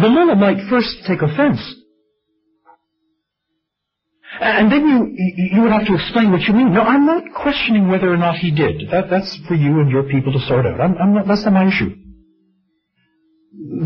The 0.00 0.08
mullah 0.08 0.36
might 0.36 0.68
first 0.68 1.04
take 1.06 1.22
offense. 1.22 1.60
And 4.40 4.70
then 4.70 4.86
you, 4.86 5.56
you 5.56 5.62
would 5.62 5.72
have 5.72 5.86
to 5.86 5.94
explain 5.94 6.30
what 6.30 6.42
you 6.42 6.54
mean. 6.54 6.72
No, 6.72 6.82
I'm 6.82 7.06
not 7.06 7.24
questioning 7.34 7.88
whether 7.88 8.12
or 8.12 8.16
not 8.16 8.36
he 8.36 8.54
did. 8.54 8.90
That, 8.90 9.10
that's 9.10 9.36
for 9.48 9.54
you 9.54 9.80
and 9.80 9.90
your 9.90 10.04
people 10.04 10.32
to 10.32 10.38
sort 10.40 10.66
out. 10.66 10.80
I'm, 10.80 10.96
I'm 10.98 11.14
not, 11.14 11.26
that's 11.26 11.44
not 11.44 11.54
my 11.54 11.66
issue. 11.66 11.94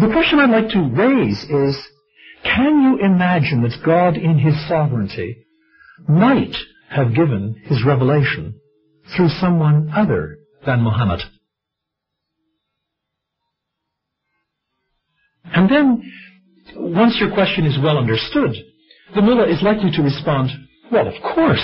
The 0.01 0.11
question 0.13 0.39
I'd 0.39 0.51
like 0.51 0.71
to 0.71 0.91
raise 0.93 1.45
is, 1.45 1.79
can 2.45 2.83
you 2.83 2.99
imagine 3.05 3.63
that 3.63 3.85
God 3.85 4.17
in 4.17 4.39
His 4.39 4.55
sovereignty 4.69 5.47
might 6.09 6.55
have 6.91 7.15
given 7.15 7.55
His 7.65 7.85
revelation 7.87 8.61
through 9.17 9.29
someone 9.29 9.91
other 9.95 10.39
than 10.67 10.83
Muhammad? 10.83 11.21
And 15.45 15.71
then, 15.71 16.13
once 16.77 17.19
your 17.21 17.33
question 17.35 17.67
is 17.67 17.79
well 17.83 17.99
understood, 17.99 18.55
the 19.15 19.23
mullah 19.23 19.49
is 19.49 19.63
likely 19.63 19.91
to 19.91 20.03
respond, 20.03 20.51
well, 20.91 21.07
of 21.07 21.15
course. 21.23 21.63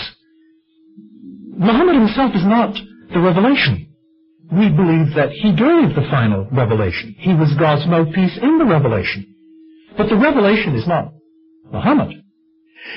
Muhammad 1.57 1.97
himself 1.97 2.33
is 2.35 2.45
not 2.45 2.75
the 3.13 3.21
revelation. 3.21 3.89
We 4.53 4.69
believe 4.69 5.15
that 5.17 5.31
he 5.31 5.51
gave 5.51 5.95
the 5.95 6.07
final 6.11 6.49
revelation. 6.53 7.15
He 7.19 7.35
was 7.35 7.55
God's 7.59 7.87
mouthpiece 7.87 8.39
in 8.41 8.59
the 8.59 8.65
revelation. 8.65 9.35
But 9.97 10.09
the 10.09 10.17
revelation 10.17 10.75
is 10.75 10.87
not 10.87 11.13
Muhammad. 11.73 12.23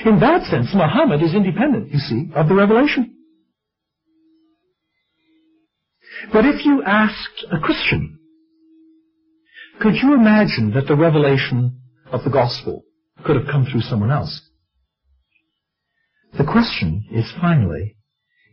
In 0.06 0.20
that 0.20 0.44
sense, 0.44 0.68
Muhammad 0.74 1.22
is 1.22 1.34
independent, 1.34 1.90
you 1.90 1.98
see, 1.98 2.30
of 2.34 2.48
the 2.48 2.54
revelation. 2.54 3.16
But 6.30 6.44
if 6.44 6.64
you 6.64 6.82
asked 6.84 7.46
a 7.50 7.58
Christian, 7.58 8.18
could 9.80 9.94
you 9.94 10.14
imagine 10.14 10.72
that 10.74 10.86
the 10.86 10.96
revelation 10.96 11.80
of 12.10 12.22
the 12.24 12.30
gospel 12.30 12.84
could 13.24 13.36
have 13.36 13.46
come 13.50 13.66
through 13.66 13.80
someone 13.80 14.10
else? 14.10 14.40
The 16.36 16.44
question 16.44 17.04
is 17.10 17.32
finally 17.40 17.96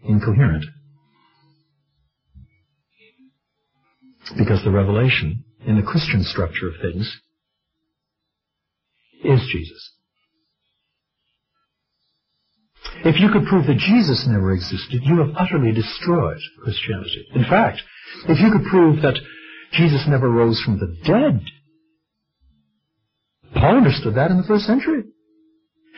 incoherent. 0.03 0.65
Because 4.37 4.63
the 4.63 4.71
revelation 4.71 5.43
in 5.65 5.75
the 5.75 5.83
Christian 5.83 6.23
structure 6.23 6.67
of 6.67 6.75
things 6.81 7.21
is 9.23 9.41
Jesus. 9.51 9.91
If 13.05 13.19
you 13.19 13.29
could 13.31 13.45
prove 13.45 13.67
that 13.67 13.77
Jesus 13.77 14.27
never 14.27 14.53
existed, 14.53 15.01
you 15.03 15.19
have 15.19 15.35
utterly 15.37 15.71
destroyed 15.71 16.39
Christianity. 16.63 17.27
In 17.33 17.43
fact, 17.43 17.81
if 18.27 18.39
you 18.39 18.51
could 18.51 18.67
prove 18.69 19.01
that 19.01 19.19
Jesus 19.71 20.05
never 20.07 20.29
rose 20.29 20.61
from 20.61 20.79
the 20.79 20.97
dead, 21.05 21.41
Paul 23.53 23.77
understood 23.77 24.15
that 24.15 24.31
in 24.31 24.37
the 24.37 24.47
first 24.47 24.65
century. 24.65 25.03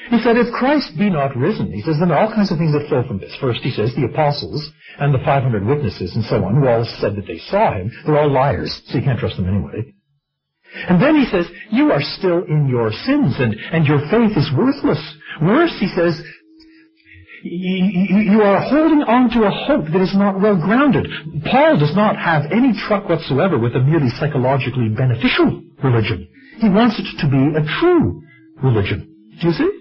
He 0.10 0.20
said, 0.20 0.36
if 0.36 0.54
Christ 0.54 0.98
be 0.98 1.10
not 1.10 1.36
risen, 1.38 1.72
he 1.72 1.82
says, 1.82 1.98
then 2.00 2.12
all 2.12 2.34
kinds 2.34 2.52
of 2.52 2.58
things 2.58 2.74
that 2.74 2.90
flow 2.90 3.04
from 3.08 3.20
this. 3.20 3.36
First, 3.40 3.62
he 3.62 3.72
says, 3.72 3.94
the 3.96 4.10
apostles 4.10 4.70
and 4.98 5.14
the 5.14 5.20
500 5.20 5.64
witnesses 5.64 6.16
and 6.16 6.26
so 6.26 6.44
on, 6.44 6.56
who 6.56 6.68
all 6.68 6.86
said 7.00 7.16
that 7.16 7.28
they 7.28 7.38
saw 7.38 7.74
him, 7.78 7.92
they're 8.06 8.18
all 8.18 8.32
liars, 8.32 8.82
so 8.88 8.98
you 8.98 9.04
can't 9.04 9.20
trust 9.20 9.38
them 9.38 9.48
anyway. 9.48 9.94
And 10.90 11.02
then 11.02 11.16
he 11.16 11.26
says, 11.26 11.46
you 11.70 11.92
are 11.92 12.02
still 12.02 12.44
in 12.44 12.68
your 12.68 12.92
sins 12.92 13.36
and, 13.40 13.56
and 13.72 13.86
your 13.86 14.00
faith 14.10 14.38
is 14.38 14.50
worthless. 14.58 15.02
Worse, 15.42 15.76
he 15.80 15.88
says, 15.94 16.22
you 17.44 18.42
are 18.42 18.62
holding 18.62 19.02
on 19.02 19.30
to 19.32 19.44
a 19.44 19.50
hope 19.50 19.86
that 19.92 20.02
is 20.02 20.16
not 20.16 20.42
well 20.42 20.56
grounded. 20.56 21.08
Paul 21.46 21.80
does 21.80 21.96
not 21.96 22.16
have 22.16 22.52
any 22.52 22.74
truck 22.88 23.10
whatsoever 23.10 23.58
with 23.58 23.76
a 23.76 23.82
merely 23.82 24.10
psychologically 24.10 24.90
beneficial 24.90 25.64
religion. 25.84 26.28
He 26.60 26.70
wants 26.70 27.00
it 27.00 27.10
to 27.20 27.28
be 27.30 27.58
a 27.58 27.66
true 27.80 28.22
religion. 28.62 29.10
Do 29.42 29.48
you 29.48 29.54
see? 29.54 29.72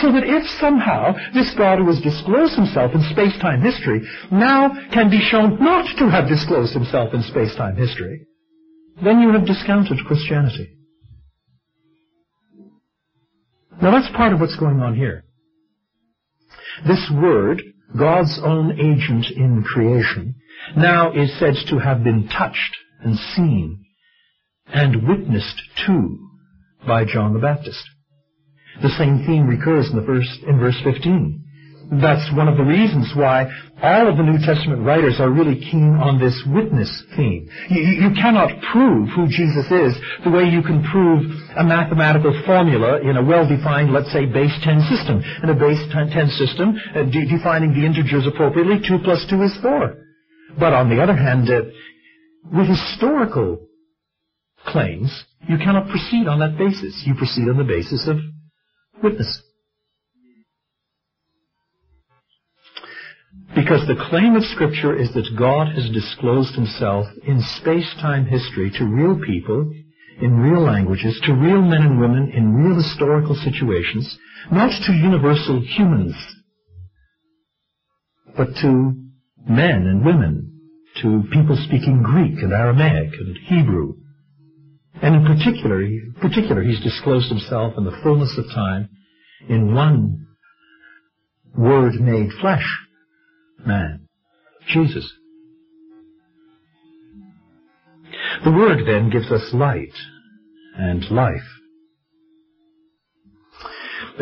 So 0.00 0.12
that 0.12 0.24
if 0.24 0.44
somehow 0.58 1.14
this 1.32 1.54
God 1.56 1.78
who 1.78 1.86
has 1.86 2.00
disclosed 2.00 2.56
himself 2.56 2.92
in 2.94 3.02
space-time 3.12 3.62
history 3.62 4.02
now 4.32 4.72
can 4.92 5.10
be 5.10 5.20
shown 5.20 5.62
not 5.62 5.86
to 5.98 6.10
have 6.10 6.28
disclosed 6.28 6.74
himself 6.74 7.14
in 7.14 7.22
space-time 7.22 7.76
history, 7.76 8.26
then 9.02 9.20
you 9.20 9.30
have 9.32 9.46
discounted 9.46 9.98
Christianity. 10.06 10.76
Now 13.80 13.92
that's 13.92 14.14
part 14.16 14.32
of 14.32 14.40
what's 14.40 14.56
going 14.56 14.80
on 14.80 14.94
here. 14.94 15.25
This 16.86 17.10
word, 17.14 17.62
God's 17.98 18.38
own 18.42 18.72
agent 18.72 19.30
in 19.30 19.62
creation, 19.62 20.34
now 20.76 21.12
is 21.12 21.38
said 21.38 21.54
to 21.68 21.78
have 21.78 22.02
been 22.02 22.28
touched 22.28 22.76
and 23.00 23.16
seen 23.16 23.84
and 24.66 25.06
witnessed 25.08 25.62
to 25.86 26.18
by 26.86 27.04
John 27.04 27.32
the 27.32 27.38
Baptist. 27.38 27.82
The 28.82 28.90
same 28.90 29.24
theme 29.26 29.46
recurs 29.46 29.88
in 29.90 29.96
the 29.96 30.02
verse, 30.02 30.38
in 30.46 30.58
verse 30.58 30.78
15. 30.84 31.44
That's 31.90 32.26
one 32.34 32.48
of 32.48 32.56
the 32.56 32.64
reasons 32.64 33.12
why 33.14 33.46
all 33.80 34.08
of 34.10 34.16
the 34.16 34.26
New 34.26 34.38
Testament 34.42 34.82
writers 34.82 35.20
are 35.20 35.30
really 35.30 35.54
keen 35.54 35.94
on 36.02 36.18
this 36.18 36.34
witness 36.46 36.90
theme. 37.16 37.48
You, 37.70 38.10
you, 38.10 38.10
cannot 38.10 38.50
prove 38.72 39.08
who 39.14 39.28
Jesus 39.28 39.70
is 39.70 39.94
the 40.24 40.34
way 40.34 40.50
you 40.50 40.62
can 40.62 40.82
prove 40.82 41.22
a 41.54 41.62
mathematical 41.62 42.34
formula 42.44 43.00
in 43.02 43.16
a 43.16 43.24
well-defined, 43.24 43.92
let's 43.92 44.10
say, 44.12 44.26
base 44.26 44.54
10 44.64 44.80
system. 44.90 45.22
In 45.42 45.50
a 45.50 45.54
base 45.54 45.78
10 45.92 46.10
system, 46.34 46.74
uh, 46.94 47.04
de- 47.04 47.30
defining 47.30 47.70
the 47.70 47.86
integers 47.86 48.26
appropriately, 48.26 48.82
2 48.82 48.98
plus 49.04 49.24
2 49.30 49.42
is 49.42 49.56
4. 49.62 49.94
But 50.58 50.72
on 50.72 50.90
the 50.90 51.00
other 51.00 51.14
hand, 51.14 51.48
uh, 51.48 51.70
with 52.50 52.66
historical 52.66 53.62
claims, 54.66 55.12
you 55.48 55.58
cannot 55.58 55.88
proceed 55.88 56.26
on 56.26 56.40
that 56.40 56.58
basis. 56.58 57.04
You 57.06 57.14
proceed 57.14 57.48
on 57.48 57.58
the 57.58 57.64
basis 57.64 58.08
of 58.08 58.18
witness. 59.02 59.42
Because 63.56 63.86
the 63.88 64.04
claim 64.10 64.36
of 64.36 64.44
Scripture 64.44 64.94
is 64.94 65.14
that 65.14 65.34
God 65.38 65.68
has 65.74 65.88
disclosed 65.88 66.54
himself 66.54 67.06
in 67.26 67.40
space-time 67.40 68.26
history 68.26 68.70
to 68.76 68.84
real 68.84 69.18
people, 69.18 69.72
in 70.20 70.36
real 70.36 70.60
languages, 70.60 71.18
to 71.24 71.32
real 71.32 71.62
men 71.62 71.80
and 71.80 71.98
women 71.98 72.30
in 72.36 72.52
real 72.52 72.76
historical 72.76 73.34
situations, 73.34 74.18
not 74.52 74.70
to 74.84 74.92
universal 74.92 75.62
humans, 75.62 76.14
but 78.36 78.48
to 78.60 78.94
men 79.48 79.86
and 79.88 80.04
women, 80.04 80.52
to 81.00 81.24
people 81.32 81.56
speaking 81.64 82.02
Greek 82.02 82.42
and 82.42 82.52
Aramaic 82.52 83.08
and 83.14 83.38
Hebrew. 83.38 83.94
And 85.00 85.14
in 85.14 85.24
particular, 85.24 85.80
in 85.80 86.14
particular, 86.20 86.62
he's 86.62 86.82
disclosed 86.82 87.30
himself 87.30 87.72
in 87.78 87.84
the 87.84 87.98
fullness 88.02 88.36
of 88.36 88.44
time 88.54 88.90
in 89.48 89.74
one 89.74 90.26
word 91.56 91.94
made 91.94 92.30
flesh, 92.38 92.66
man, 93.66 94.08
Jesus. 94.68 95.10
The 98.44 98.52
Word 98.52 98.86
then 98.86 99.10
gives 99.10 99.30
us 99.30 99.52
light 99.52 99.94
and 100.76 101.04
life. 101.10 101.34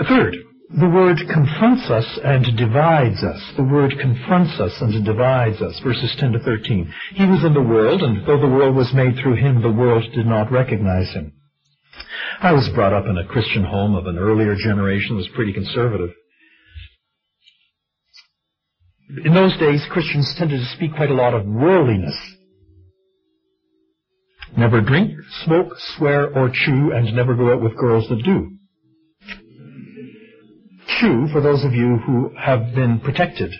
Third, 0.09 0.37
the 0.71 0.89
Word 0.89 1.19
confronts 1.33 1.91
us 1.91 2.19
and 2.25 2.57
divides 2.57 3.23
us. 3.23 3.53
The 3.57 3.65
Word 3.65 3.95
confronts 4.01 4.59
us 4.59 4.73
and 4.81 5.05
divides 5.05 5.61
us. 5.61 5.79
Verses 5.85 6.17
10 6.19 6.33
to 6.33 6.39
13. 6.41 6.93
He 7.15 7.27
was 7.27 7.45
in 7.45 7.55
the 7.55 7.63
world, 7.63 8.03
and 8.03 8.27
though 8.27 8.41
the 8.41 8.49
world 8.49 8.75
was 8.75 8.93
made 8.95 9.17
through 9.17 9.37
him, 9.37 9.63
the 9.63 9.71
world 9.71 10.05
did 10.15 10.27
not 10.27 10.51
recognize 10.51 11.13
him. 11.13 11.33
I 12.41 12.53
was 12.53 12.69
brought 12.75 12.93
up 12.93 13.07
in 13.07 13.19
a 13.19 13.27
Christian 13.27 13.65
home 13.65 13.95
of 13.95 14.07
an 14.07 14.19
earlier 14.19 14.57
generation 14.57 15.11
that 15.11 15.23
was 15.23 15.29
pretty 15.35 15.53
conservative. 15.53 16.11
In 19.23 19.33
those 19.33 19.57
days, 19.59 19.87
Christians 19.91 20.35
tended 20.37 20.59
to 20.59 20.75
speak 20.75 20.97
quite 20.97 21.11
a 21.11 21.15
lot 21.15 21.35
of 21.35 21.47
worldliness. 21.47 22.17
Never 24.57 24.81
drink, 24.81 25.13
smoke, 25.45 25.73
swear, 25.97 26.37
or 26.37 26.51
chew, 26.53 26.93
and 26.93 27.15
never 27.15 27.35
go 27.35 27.53
out 27.53 27.63
with 27.63 27.77
girls 27.77 28.09
that 28.09 28.23
do. 28.25 28.51
Chew, 30.99 31.29
for 31.33 31.41
those 31.41 31.65
of 31.65 31.73
you 31.73 31.99
who 32.07 32.31
have 32.37 32.75
been 32.75 33.01
protected, 33.01 33.53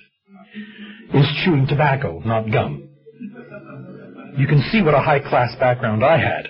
is 1.13 1.27
chewing 1.45 1.67
tobacco, 1.69 2.21
not 2.25 2.51
gum. 2.51 2.89
You 4.37 4.47
can 4.49 4.63
see 4.73 4.83
what 4.83 4.95
a 4.95 5.01
high 5.01 5.21
class 5.21 5.55
background 5.61 6.05
I 6.05 6.19
had. 6.19 6.49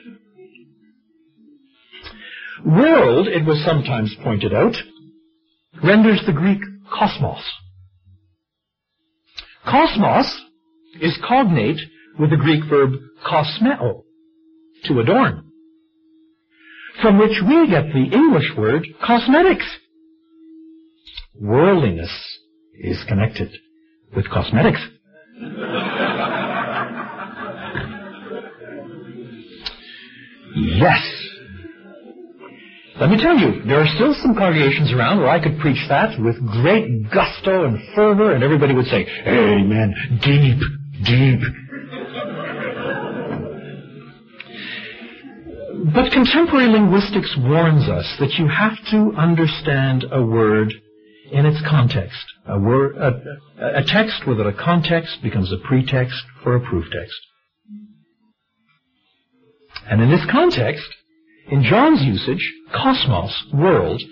World, 2.64 3.28
it 3.28 3.44
was 3.44 3.62
sometimes 3.64 4.14
pointed 4.22 4.54
out, 4.54 4.74
renders 5.82 6.22
the 6.26 6.32
Greek 6.32 6.60
cosmos. 6.90 7.42
Cosmos 9.66 10.42
is 11.00 11.18
cognate 11.26 11.80
with 12.18 12.30
the 12.30 12.36
Greek 12.36 12.64
verb 12.68 12.92
kosmeo, 13.26 14.04
to 14.84 15.00
adorn, 15.00 15.50
from 17.00 17.18
which 17.18 17.40
we 17.46 17.68
get 17.68 17.86
the 17.92 18.08
English 18.12 18.52
word 18.56 18.86
cosmetics. 19.04 19.66
Worldliness 21.34 22.12
is 22.74 23.02
connected 23.08 23.50
with 24.14 24.28
cosmetics. 24.30 24.80
yes. 30.54 31.13
Let 33.00 33.10
me 33.10 33.16
tell 33.20 33.36
you, 33.36 33.64
there 33.64 33.80
are 33.80 33.88
still 33.96 34.14
some 34.14 34.36
congregations 34.36 34.92
around 34.92 35.18
where 35.18 35.28
I 35.28 35.42
could 35.42 35.58
preach 35.58 35.82
that 35.88 36.20
with 36.20 36.38
great 36.62 37.10
gusto 37.10 37.64
and 37.64 37.78
fervor, 37.94 38.32
and 38.32 38.44
everybody 38.44 38.72
would 38.72 38.86
say, 38.86 39.04
Amen, 39.26 40.20
deep, 40.22 40.60
deep. 41.04 41.40
But 45.92 46.12
contemporary 46.12 46.68
linguistics 46.68 47.36
warns 47.36 47.88
us 47.88 48.14
that 48.20 48.34
you 48.38 48.46
have 48.46 48.76
to 48.92 49.12
understand 49.18 50.06
a 50.12 50.24
word 50.24 50.72
in 51.32 51.46
its 51.46 51.60
context. 51.68 52.24
A, 52.46 52.60
word, 52.60 52.96
a, 52.96 53.80
a 53.80 53.84
text 53.84 54.24
without 54.24 54.46
a 54.46 54.52
context 54.52 55.20
becomes 55.20 55.52
a 55.52 55.58
pretext 55.66 56.22
for 56.44 56.54
a 56.54 56.60
proof 56.60 56.84
text. 56.92 57.18
And 59.90 60.00
in 60.00 60.10
this 60.10 60.24
context, 60.30 60.86
in 61.50 61.62
John's 61.62 62.02
usage, 62.02 62.52
cosmos, 62.72 63.32
world, 63.52 64.02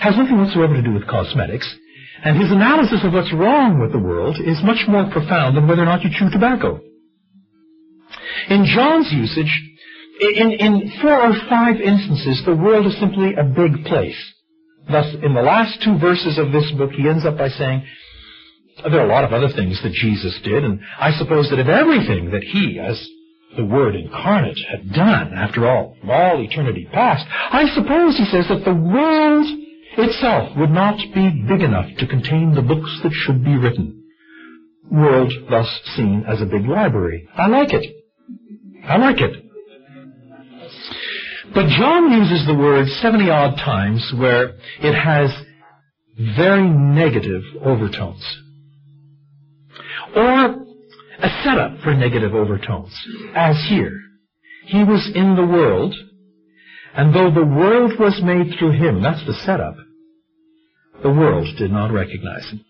has 0.00 0.16
nothing 0.16 0.38
whatsoever 0.38 0.74
to 0.74 0.82
do 0.82 0.92
with 0.92 1.06
cosmetics, 1.06 1.68
and 2.24 2.40
his 2.40 2.50
analysis 2.50 3.00
of 3.04 3.12
what's 3.12 3.32
wrong 3.32 3.80
with 3.80 3.92
the 3.92 3.98
world 3.98 4.36
is 4.44 4.62
much 4.62 4.86
more 4.88 5.10
profound 5.10 5.56
than 5.56 5.66
whether 5.66 5.82
or 5.82 5.86
not 5.86 6.02
you 6.02 6.10
chew 6.12 6.30
tobacco. 6.30 6.80
In 8.48 8.64
John's 8.64 9.10
usage, 9.12 9.52
In, 10.22 10.52
in 10.52 10.92
four 11.02 11.18
or 11.18 11.34
five 11.48 11.80
instances, 11.80 12.42
the 12.46 12.54
world 12.54 12.86
is 12.86 12.98
simply 13.00 13.34
a 13.34 13.42
big 13.42 13.84
place. 13.86 14.20
Thus, 14.86 15.08
in 15.22 15.34
the 15.34 15.42
last 15.42 15.82
two 15.82 15.98
verses 15.98 16.38
of 16.38 16.52
this 16.52 16.70
book, 16.78 16.92
he 16.92 17.08
ends 17.08 17.24
up 17.24 17.38
by 17.38 17.48
saying, 17.48 17.82
there 18.84 19.00
are 19.00 19.10
a 19.10 19.14
lot 19.14 19.24
of 19.24 19.32
other 19.32 19.48
things 19.48 19.82
that 19.82 19.92
Jesus 19.92 20.38
did, 20.44 20.62
and 20.64 20.80
I 20.98 21.10
suppose 21.18 21.50
that 21.50 21.58
if 21.58 21.66
everything 21.66 22.30
that 22.30 22.44
he, 22.44 22.78
as 22.78 22.98
the 23.56 23.64
Word 23.64 23.94
incarnate, 23.94 24.58
had 24.70 24.92
done, 24.92 25.32
after 25.34 25.68
all, 25.68 25.96
all 26.08 26.40
eternity 26.40 26.88
past, 26.92 27.26
I 27.28 27.66
suppose, 27.74 28.16
he 28.16 28.24
says, 28.24 28.48
that 28.48 28.64
the 28.64 28.74
world 28.74 29.46
itself 29.98 30.56
would 30.56 30.70
not 30.70 30.96
be 31.14 31.44
big 31.48 31.60
enough 31.60 31.86
to 31.98 32.06
contain 32.06 32.54
the 32.54 32.62
books 32.62 33.00
that 33.02 33.12
should 33.12 33.44
be 33.44 33.56
written. 33.56 34.02
World 34.90 35.32
thus 35.48 35.68
seen 35.96 36.24
as 36.26 36.40
a 36.40 36.46
big 36.46 36.66
library. 36.66 37.28
I 37.34 37.46
like 37.46 37.72
it. 37.72 37.94
I 38.84 38.96
like 38.96 39.20
it. 39.20 39.44
But 41.54 41.68
John 41.68 42.12
uses 42.12 42.46
the 42.46 42.54
word 42.54 42.86
70 42.88 43.28
odd 43.28 43.56
times 43.58 44.12
where 44.16 44.54
it 44.80 44.94
has 44.94 45.30
very 46.36 46.68
negative 46.68 47.42
overtones. 47.62 48.24
Or 50.16 50.61
a 51.22 51.42
setup 51.44 51.78
for 51.82 51.94
negative 51.94 52.34
overtones, 52.34 52.94
as 53.34 53.56
here. 53.68 53.98
He 54.66 54.84
was 54.84 55.10
in 55.14 55.36
the 55.36 55.46
world, 55.46 55.94
and 56.94 57.14
though 57.14 57.30
the 57.30 57.46
world 57.46 57.98
was 57.98 58.20
made 58.22 58.58
through 58.58 58.72
him, 58.72 59.02
that's 59.02 59.24
the 59.26 59.34
setup, 59.34 59.76
the 61.02 61.10
world 61.10 61.46
did 61.58 61.70
not 61.70 61.92
recognize 61.92 62.48
him. 62.50 62.64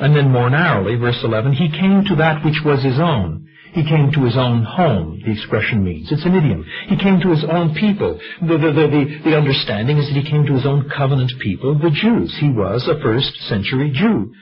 And 0.00 0.16
then 0.16 0.30
more 0.30 0.48
narrowly, 0.50 0.96
verse 0.96 1.20
11, 1.22 1.52
he 1.52 1.70
came 1.70 2.04
to 2.06 2.16
that 2.16 2.44
which 2.44 2.60
was 2.64 2.82
his 2.82 2.98
own. 2.98 3.48
He 3.72 3.84
came 3.84 4.10
to 4.12 4.24
his 4.24 4.36
own 4.36 4.64
home, 4.64 5.20
the 5.24 5.30
expression 5.32 5.84
means. 5.84 6.10
It's 6.10 6.24
an 6.24 6.34
idiom. 6.34 6.64
He 6.88 6.96
came 6.96 7.20
to 7.20 7.30
his 7.30 7.44
own 7.44 7.74
people. 7.74 8.18
The, 8.40 8.58
the, 8.58 8.72
the, 8.72 9.20
the, 9.30 9.36
understanding 9.36 9.98
is 9.98 10.08
that 10.08 10.20
he 10.20 10.28
came 10.28 10.44
to 10.46 10.54
his 10.54 10.66
own 10.66 10.90
covenant 10.90 11.32
people, 11.40 11.78
the 11.78 11.90
Jews. 11.90 12.36
He 12.40 12.50
was 12.50 12.88
a 12.88 13.00
first 13.00 13.32
century 13.48 13.92
Jew. 13.94 14.32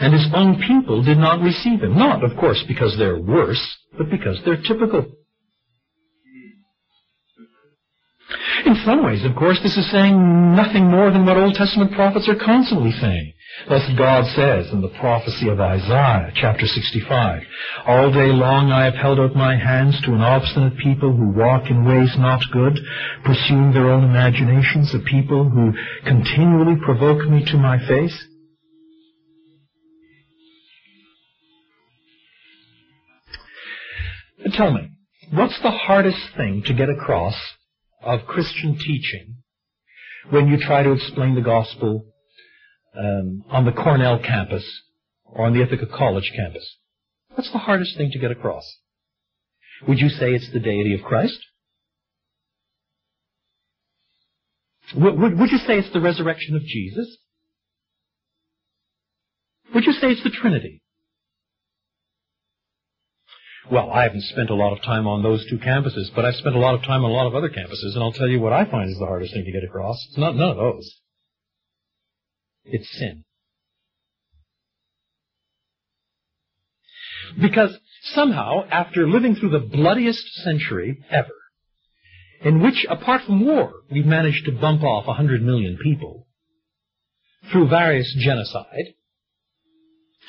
And 0.00 0.12
his 0.12 0.26
own 0.32 0.62
people 0.66 1.02
did 1.02 1.18
not 1.18 1.42
receive 1.42 1.82
him. 1.82 1.98
Not, 1.98 2.22
of 2.24 2.36
course, 2.36 2.62
because 2.68 2.96
they're 2.96 3.20
worse, 3.20 3.62
but 3.96 4.10
because 4.10 4.40
they're 4.44 4.62
typical. 4.62 5.06
In 8.66 8.76
some 8.84 9.04
ways, 9.04 9.24
of 9.24 9.34
course, 9.34 9.58
this 9.62 9.76
is 9.76 9.90
saying 9.90 10.54
nothing 10.54 10.90
more 10.90 11.10
than 11.10 11.24
what 11.24 11.36
Old 11.36 11.54
Testament 11.54 11.92
prophets 11.92 12.28
are 12.28 12.36
constantly 12.36 12.92
saying. 12.92 13.32
Thus 13.68 13.82
God 13.96 14.24
says 14.36 14.70
in 14.72 14.82
the 14.82 14.94
prophecy 15.00 15.48
of 15.48 15.58
Isaiah, 15.58 16.30
chapter 16.34 16.66
65, 16.66 17.42
All 17.86 18.12
day 18.12 18.28
long 18.28 18.70
I 18.70 18.84
have 18.84 18.94
held 18.94 19.18
out 19.18 19.34
my 19.34 19.56
hands 19.56 20.00
to 20.02 20.12
an 20.12 20.20
obstinate 20.20 20.76
people 20.78 21.16
who 21.16 21.32
walk 21.32 21.70
in 21.70 21.84
ways 21.84 22.14
not 22.18 22.42
good, 22.52 22.78
pursuing 23.24 23.72
their 23.72 23.90
own 23.90 24.04
imaginations, 24.04 24.94
a 24.94 25.00
people 25.00 25.48
who 25.48 25.72
continually 26.04 26.76
provoke 26.84 27.28
me 27.28 27.44
to 27.46 27.56
my 27.56 27.78
face. 27.88 28.14
Tell 34.52 34.72
me, 34.72 34.90
what's 35.32 35.60
the 35.62 35.70
hardest 35.70 36.20
thing 36.36 36.62
to 36.66 36.74
get 36.74 36.88
across 36.88 37.34
of 38.02 38.26
Christian 38.26 38.78
teaching 38.78 39.36
when 40.30 40.48
you 40.48 40.58
try 40.58 40.82
to 40.82 40.92
explain 40.92 41.34
the 41.34 41.40
gospel 41.40 42.06
um, 42.96 43.44
on 43.50 43.64
the 43.64 43.72
Cornell 43.72 44.18
campus 44.20 44.64
or 45.24 45.46
on 45.46 45.54
the 45.54 45.62
Ithaca 45.62 45.86
College 45.86 46.32
campus? 46.36 46.76
What's 47.34 47.50
the 47.52 47.58
hardest 47.58 47.96
thing 47.96 48.10
to 48.12 48.18
get 48.18 48.30
across? 48.30 48.64
Would 49.86 49.98
you 49.98 50.08
say 50.08 50.34
it's 50.34 50.52
the 50.52 50.60
deity 50.60 50.94
of 50.94 51.02
Christ? 51.02 51.38
Would, 54.96 55.18
would, 55.18 55.38
would 55.38 55.50
you 55.50 55.58
say 55.58 55.78
it's 55.78 55.92
the 55.92 56.00
resurrection 56.00 56.56
of 56.56 56.62
Jesus? 56.62 57.18
Would 59.74 59.84
you 59.84 59.92
say 59.92 60.08
it's 60.08 60.22
the 60.22 60.30
Trinity? 60.30 60.82
Well, 63.70 63.90
I 63.90 64.04
haven't 64.04 64.22
spent 64.22 64.48
a 64.48 64.54
lot 64.54 64.72
of 64.72 64.82
time 64.82 65.06
on 65.06 65.22
those 65.22 65.46
two 65.50 65.58
campuses, 65.58 66.08
but 66.14 66.24
I've 66.24 66.36
spent 66.36 66.56
a 66.56 66.58
lot 66.58 66.74
of 66.74 66.82
time 66.82 67.04
on 67.04 67.10
a 67.10 67.14
lot 67.14 67.26
of 67.26 67.34
other 67.34 67.50
campuses, 67.50 67.94
and 67.94 68.02
I'll 68.02 68.12
tell 68.12 68.28
you 68.28 68.40
what 68.40 68.52
I 68.52 68.64
find 68.64 68.88
is 68.88 68.98
the 68.98 69.04
hardest 69.04 69.34
thing 69.34 69.44
to 69.44 69.52
get 69.52 69.62
across. 69.62 70.02
It's 70.08 70.16
not 70.16 70.36
none 70.36 70.50
of 70.50 70.56
those. 70.56 71.00
It's 72.64 72.88
sin. 72.98 73.24
Because 77.38 77.78
somehow, 78.14 78.64
after 78.70 79.06
living 79.06 79.34
through 79.34 79.50
the 79.50 79.58
bloodiest 79.58 80.26
century 80.44 81.04
ever, 81.10 81.28
in 82.42 82.62
which, 82.62 82.86
apart 82.88 83.22
from 83.26 83.44
war, 83.44 83.72
we've 83.90 84.06
managed 84.06 84.46
to 84.46 84.52
bump 84.52 84.82
off 84.82 85.06
a 85.06 85.12
hundred 85.12 85.42
million 85.42 85.76
people, 85.82 86.26
through 87.52 87.68
various 87.68 88.14
genocide, 88.18 88.94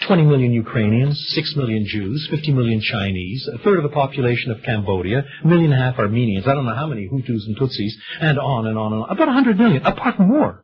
20 0.07 0.23
million 0.23 0.53
Ukrainians, 0.53 1.19
6 1.35 1.55
million 1.55 1.85
Jews, 1.85 2.27
50 2.31 2.53
million 2.53 2.81
Chinese, 2.81 3.47
a 3.53 3.57
third 3.59 3.77
of 3.77 3.83
the 3.83 3.89
population 3.89 4.51
of 4.51 4.63
Cambodia, 4.63 5.23
a 5.43 5.47
million 5.47 5.73
and 5.73 5.81
a 5.81 5.85
half 5.85 5.99
Armenians, 5.99 6.47
I 6.47 6.53
don't 6.53 6.65
know 6.65 6.75
how 6.75 6.87
many 6.87 7.07
Hutus 7.07 7.45
and 7.47 7.57
Tutsis, 7.57 7.93
and 8.21 8.39
on 8.39 8.67
and 8.67 8.77
on 8.77 8.93
and 8.93 9.03
on. 9.03 9.09
About 9.09 9.27
100 9.27 9.57
million, 9.57 9.85
apart 9.85 10.15
from 10.15 10.29
war. 10.29 10.63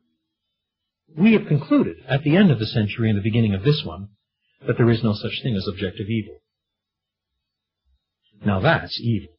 We 1.17 1.33
have 1.33 1.47
concluded, 1.47 1.97
at 2.07 2.23
the 2.23 2.35
end 2.35 2.51
of 2.51 2.59
the 2.59 2.65
century 2.65 3.09
and 3.09 3.17
the 3.17 3.23
beginning 3.23 3.53
of 3.53 3.63
this 3.63 3.83
one, 3.85 4.09
that 4.65 4.77
there 4.77 4.89
is 4.89 5.03
no 5.03 5.13
such 5.13 5.43
thing 5.43 5.55
as 5.55 5.67
objective 5.67 6.07
evil. 6.09 6.41
Now 8.45 8.59
that's 8.61 8.99
evil. 9.01 9.29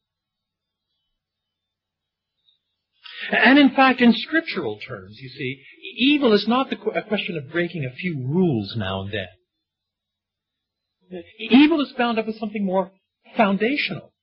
And 3.31 3.57
in 3.59 3.71
fact, 3.75 4.01
in 4.01 4.13
scriptural 4.13 4.79
terms, 4.87 5.17
you 5.19 5.29
see, 5.29 5.61
evil 5.97 6.33
is 6.33 6.47
not 6.47 6.69
the, 6.69 6.77
a 6.91 7.01
question 7.01 7.37
of 7.37 7.51
breaking 7.51 7.83
a 7.83 7.95
few 7.95 8.25
rules 8.25 8.75
now 8.77 9.01
and 9.01 9.11
then. 9.11 9.27
Evil 11.39 11.81
is 11.81 11.93
bound 11.97 12.19
up 12.19 12.27
with 12.27 12.37
something 12.37 12.65
more 12.65 12.91
foundational. 13.35 14.13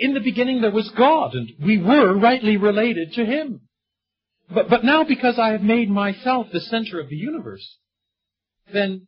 In 0.00 0.14
the 0.14 0.20
beginning 0.20 0.60
there 0.60 0.70
was 0.70 0.90
God, 0.96 1.34
and 1.34 1.52
we 1.64 1.78
were 1.78 2.18
rightly 2.18 2.56
related 2.56 3.12
to 3.14 3.24
Him. 3.24 3.60
But, 4.52 4.68
but 4.68 4.84
now 4.84 5.04
because 5.04 5.38
I 5.38 5.50
have 5.50 5.62
made 5.62 5.90
myself 5.90 6.48
the 6.52 6.60
center 6.60 7.00
of 7.00 7.08
the 7.08 7.16
universe, 7.16 7.78
then 8.72 9.06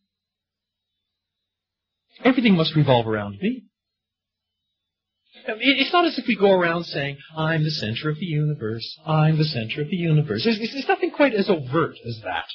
everything 2.24 2.56
must 2.56 2.76
revolve 2.76 3.06
around 3.06 3.38
me. 3.40 3.64
It's 5.46 5.92
not 5.92 6.06
as 6.06 6.18
if 6.18 6.26
we 6.26 6.36
go 6.36 6.52
around 6.52 6.84
saying, 6.84 7.18
I'm 7.36 7.64
the 7.64 7.70
center 7.70 8.08
of 8.08 8.18
the 8.18 8.26
universe, 8.26 8.98
I'm 9.04 9.36
the 9.36 9.44
center 9.44 9.82
of 9.82 9.90
the 9.90 9.96
universe. 9.96 10.44
There's, 10.44 10.58
there's 10.58 10.88
nothing 10.88 11.10
quite 11.10 11.34
as 11.34 11.50
overt 11.50 11.96
as 12.06 12.20
that. 12.24 12.46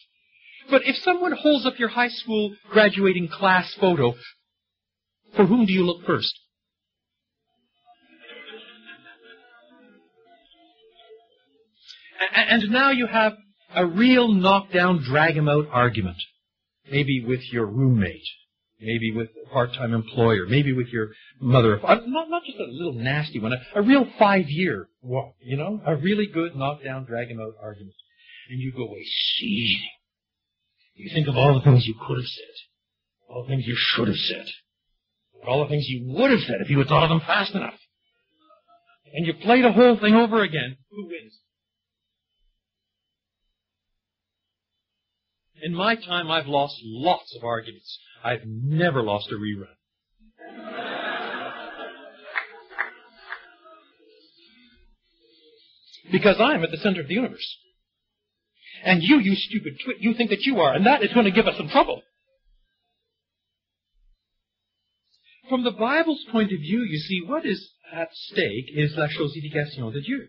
But 0.69 0.83
if 0.85 0.95
someone 0.97 1.31
holds 1.31 1.65
up 1.65 1.79
your 1.79 1.89
high 1.89 2.09
school 2.09 2.55
graduating 2.69 3.29
class 3.29 3.73
photo, 3.79 4.13
for 5.35 5.45
whom 5.45 5.65
do 5.65 5.73
you 5.73 5.83
look 5.83 6.05
first? 6.05 6.33
And 12.35 12.69
now 12.69 12.91
you 12.91 13.07
have 13.07 13.33
a 13.75 13.85
real 13.85 14.27
knockdown, 14.27 15.03
drag 15.03 15.35
him 15.37 15.47
out 15.47 15.67
argument. 15.71 16.17
Maybe 16.91 17.23
with 17.25 17.41
your 17.51 17.65
roommate. 17.65 18.27
Maybe 18.81 19.11
with 19.11 19.29
a 19.45 19.49
part-time 19.49 19.93
employer. 19.93 20.45
Maybe 20.47 20.73
with 20.73 20.87
your 20.87 21.09
mother. 21.39 21.79
Uh, 21.85 21.99
not, 22.05 22.29
not 22.29 22.43
just 22.45 22.57
a 22.57 22.63
little 22.63 22.93
nasty 22.93 23.39
one. 23.39 23.53
A, 23.53 23.79
a 23.79 23.81
real 23.81 24.05
five-year, 24.17 24.87
you 25.41 25.57
know? 25.57 25.81
A 25.85 25.95
really 25.95 26.27
good 26.27 26.55
knockdown, 26.55 27.05
drag 27.05 27.29
him 27.29 27.39
out 27.39 27.53
argument. 27.61 27.95
And 28.49 28.59
you 28.59 28.71
go 28.71 28.83
away 28.83 29.05
seething. 29.37 29.98
You 30.99 31.09
think 31.13 31.29
of 31.29 31.37
all 31.37 31.53
the 31.53 31.61
things 31.61 31.87
you 31.87 31.95
could 32.05 32.17
have 32.17 32.25
said, 32.25 32.55
all 33.29 33.43
the 33.43 33.47
things 33.47 33.65
you 33.65 33.75
should 33.77 34.09
have 34.09 34.17
said, 34.17 34.45
all 35.47 35.63
the 35.63 35.69
things 35.69 35.85
you 35.87 36.13
would 36.13 36.29
have 36.29 36.41
said 36.41 36.57
if 36.59 36.69
you 36.69 36.77
had 36.77 36.89
thought 36.89 37.03
of 37.03 37.09
them 37.09 37.21
fast 37.21 37.55
enough. 37.55 37.79
And 39.13 39.25
you 39.25 39.33
play 39.33 39.61
the 39.61 39.71
whole 39.71 39.97
thing 39.97 40.13
over 40.13 40.43
again. 40.43 40.75
Who 40.91 41.05
wins? 41.05 41.39
In 45.61 45.73
my 45.73 45.95
time, 45.95 46.29
I've 46.29 46.47
lost 46.47 46.75
lots 46.83 47.33
of 47.33 47.45
arguments. 47.45 47.97
I've 48.21 48.45
never 48.45 49.01
lost 49.01 49.31
a 49.31 49.35
rerun. 49.35 49.67
Because 56.11 56.35
I'm 56.41 56.61
at 56.65 56.71
the 56.71 56.77
center 56.77 56.99
of 56.99 57.07
the 57.07 57.13
universe. 57.13 57.57
And 58.83 59.03
you, 59.03 59.19
you 59.19 59.35
stupid 59.35 59.73
twit, 59.83 59.97
you 59.99 60.13
think 60.13 60.29
that 60.29 60.41
you 60.41 60.59
are, 60.59 60.73
and 60.73 60.85
that 60.85 61.03
is 61.03 61.13
going 61.13 61.25
to 61.25 61.31
give 61.31 61.47
us 61.47 61.57
some 61.57 61.69
trouble. 61.69 62.01
From 65.49 65.63
the 65.63 65.71
Bible's 65.71 66.23
point 66.31 66.51
of 66.51 66.59
view, 66.59 66.81
you 66.81 66.99
see, 66.99 67.21
what 67.25 67.45
is 67.45 67.71
at 67.91 68.09
stake 68.11 68.69
is 68.75 68.93
la 68.95 69.07
chosification 69.07 69.91
de 69.91 70.01
Dieu. 70.01 70.27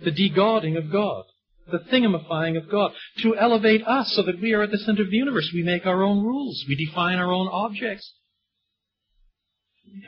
The 0.00 0.10
degodding 0.10 0.76
of 0.78 0.90
God. 0.90 1.24
The 1.70 1.78
thingamifying 1.78 2.56
of 2.56 2.70
God. 2.70 2.92
To 3.22 3.36
elevate 3.36 3.86
us 3.86 4.12
so 4.16 4.22
that 4.22 4.40
we 4.40 4.54
are 4.54 4.62
at 4.62 4.70
the 4.70 4.78
center 4.78 5.02
of 5.02 5.10
the 5.10 5.16
universe. 5.16 5.50
We 5.54 5.62
make 5.62 5.86
our 5.86 6.02
own 6.02 6.22
rules. 6.24 6.64
We 6.66 6.76
define 6.76 7.18
our 7.18 7.30
own 7.30 7.48
objects. 7.48 8.10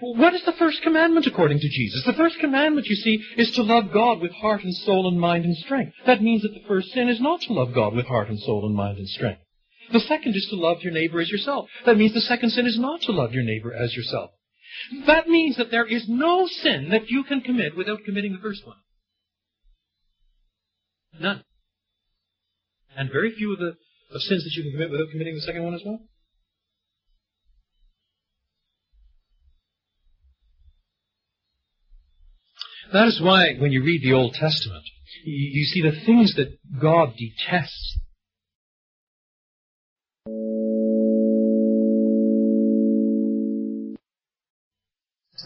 What 0.00 0.34
is 0.34 0.42
the 0.44 0.52
first 0.58 0.82
commandment 0.82 1.26
according 1.26 1.58
to 1.58 1.68
Jesus? 1.68 2.04
The 2.04 2.12
first 2.14 2.38
commandment, 2.40 2.86
you 2.86 2.96
see, 2.96 3.22
is 3.36 3.50
to 3.52 3.62
love 3.62 3.92
God 3.92 4.20
with 4.20 4.32
heart 4.32 4.62
and 4.64 4.74
soul 4.74 5.08
and 5.08 5.20
mind 5.20 5.44
and 5.44 5.56
strength. 5.56 5.92
That 6.06 6.22
means 6.22 6.42
that 6.42 6.54
the 6.54 6.66
first 6.66 6.88
sin 6.92 7.08
is 7.08 7.20
not 7.20 7.40
to 7.42 7.52
love 7.52 7.74
God 7.74 7.94
with 7.94 8.06
heart 8.06 8.28
and 8.28 8.38
soul 8.40 8.66
and 8.66 8.74
mind 8.74 8.98
and 8.98 9.08
strength. 9.08 9.40
The 9.92 10.00
second 10.00 10.34
is 10.34 10.46
to 10.50 10.56
love 10.56 10.78
your 10.82 10.92
neighbor 10.92 11.20
as 11.20 11.30
yourself. 11.30 11.68
That 11.84 11.96
means 11.96 12.12
the 12.12 12.20
second 12.20 12.50
sin 12.50 12.66
is 12.66 12.78
not 12.78 13.02
to 13.02 13.12
love 13.12 13.32
your 13.32 13.44
neighbor 13.44 13.72
as 13.72 13.94
yourself. 13.94 14.30
That 15.06 15.28
means 15.28 15.56
that 15.56 15.70
there 15.70 15.86
is 15.86 16.06
no 16.08 16.46
sin 16.46 16.88
that 16.90 17.08
you 17.08 17.24
can 17.24 17.40
commit 17.40 17.76
without 17.76 18.04
committing 18.04 18.32
the 18.32 18.40
first 18.40 18.66
one. 18.66 18.76
None. 21.20 21.44
And 22.96 23.10
very 23.10 23.32
few 23.34 23.52
of 23.52 23.58
the 23.58 23.76
of 24.14 24.22
sins 24.22 24.44
that 24.44 24.52
you 24.52 24.62
can 24.62 24.72
commit 24.72 24.90
without 24.90 25.10
committing 25.10 25.34
the 25.34 25.40
second 25.40 25.64
one 25.64 25.74
as 25.74 25.82
well. 25.84 26.00
That 32.92 33.08
is 33.08 33.20
why 33.20 33.54
when 33.58 33.72
you 33.72 33.82
read 33.82 34.02
the 34.02 34.12
Old 34.12 34.34
Testament, 34.34 34.84
you 35.24 35.64
see 35.64 35.82
the 35.82 36.04
things 36.04 36.34
that 36.36 36.58
God 36.80 37.14
detests. 37.16 37.98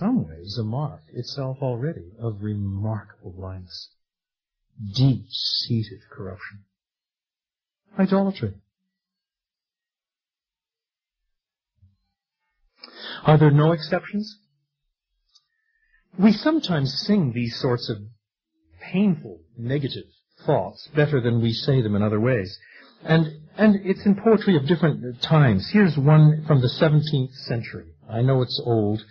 some 0.01 0.26
ways 0.26 0.57
a 0.59 0.64
mark 0.64 1.03
itself 1.12 1.59
already 1.61 2.12
of 2.18 2.38
remarkable 2.41 3.32
blindness, 3.32 3.91
deep-seated 4.95 6.01
corruption. 6.11 6.64
Idolatry. 7.99 8.55
Are 13.24 13.38
there 13.38 13.51
no 13.51 13.72
exceptions? 13.72 14.38
We 16.18 16.32
sometimes 16.32 16.92
sing 17.06 17.32
these 17.32 17.58
sorts 17.61 17.88
of 17.88 17.98
painful, 18.80 19.40
negative 19.56 20.04
thoughts 20.44 20.88
better 20.94 21.20
than 21.20 21.40
we 21.40 21.52
say 21.52 21.80
them 21.82 21.94
in 21.94 22.02
other 22.02 22.20
ways. 22.20 22.58
And, 23.02 23.26
and 23.56 23.76
it's 23.84 24.04
in 24.04 24.16
poetry 24.16 24.56
of 24.56 24.66
different 24.66 25.22
times. 25.22 25.70
Here's 25.72 25.96
one 25.96 26.44
from 26.46 26.61
the 26.61 26.68
17th 26.68 27.34
century. 27.46 27.92
I 28.08 28.22
know 28.22 28.42
it's 28.42 28.61
old. 28.64 29.02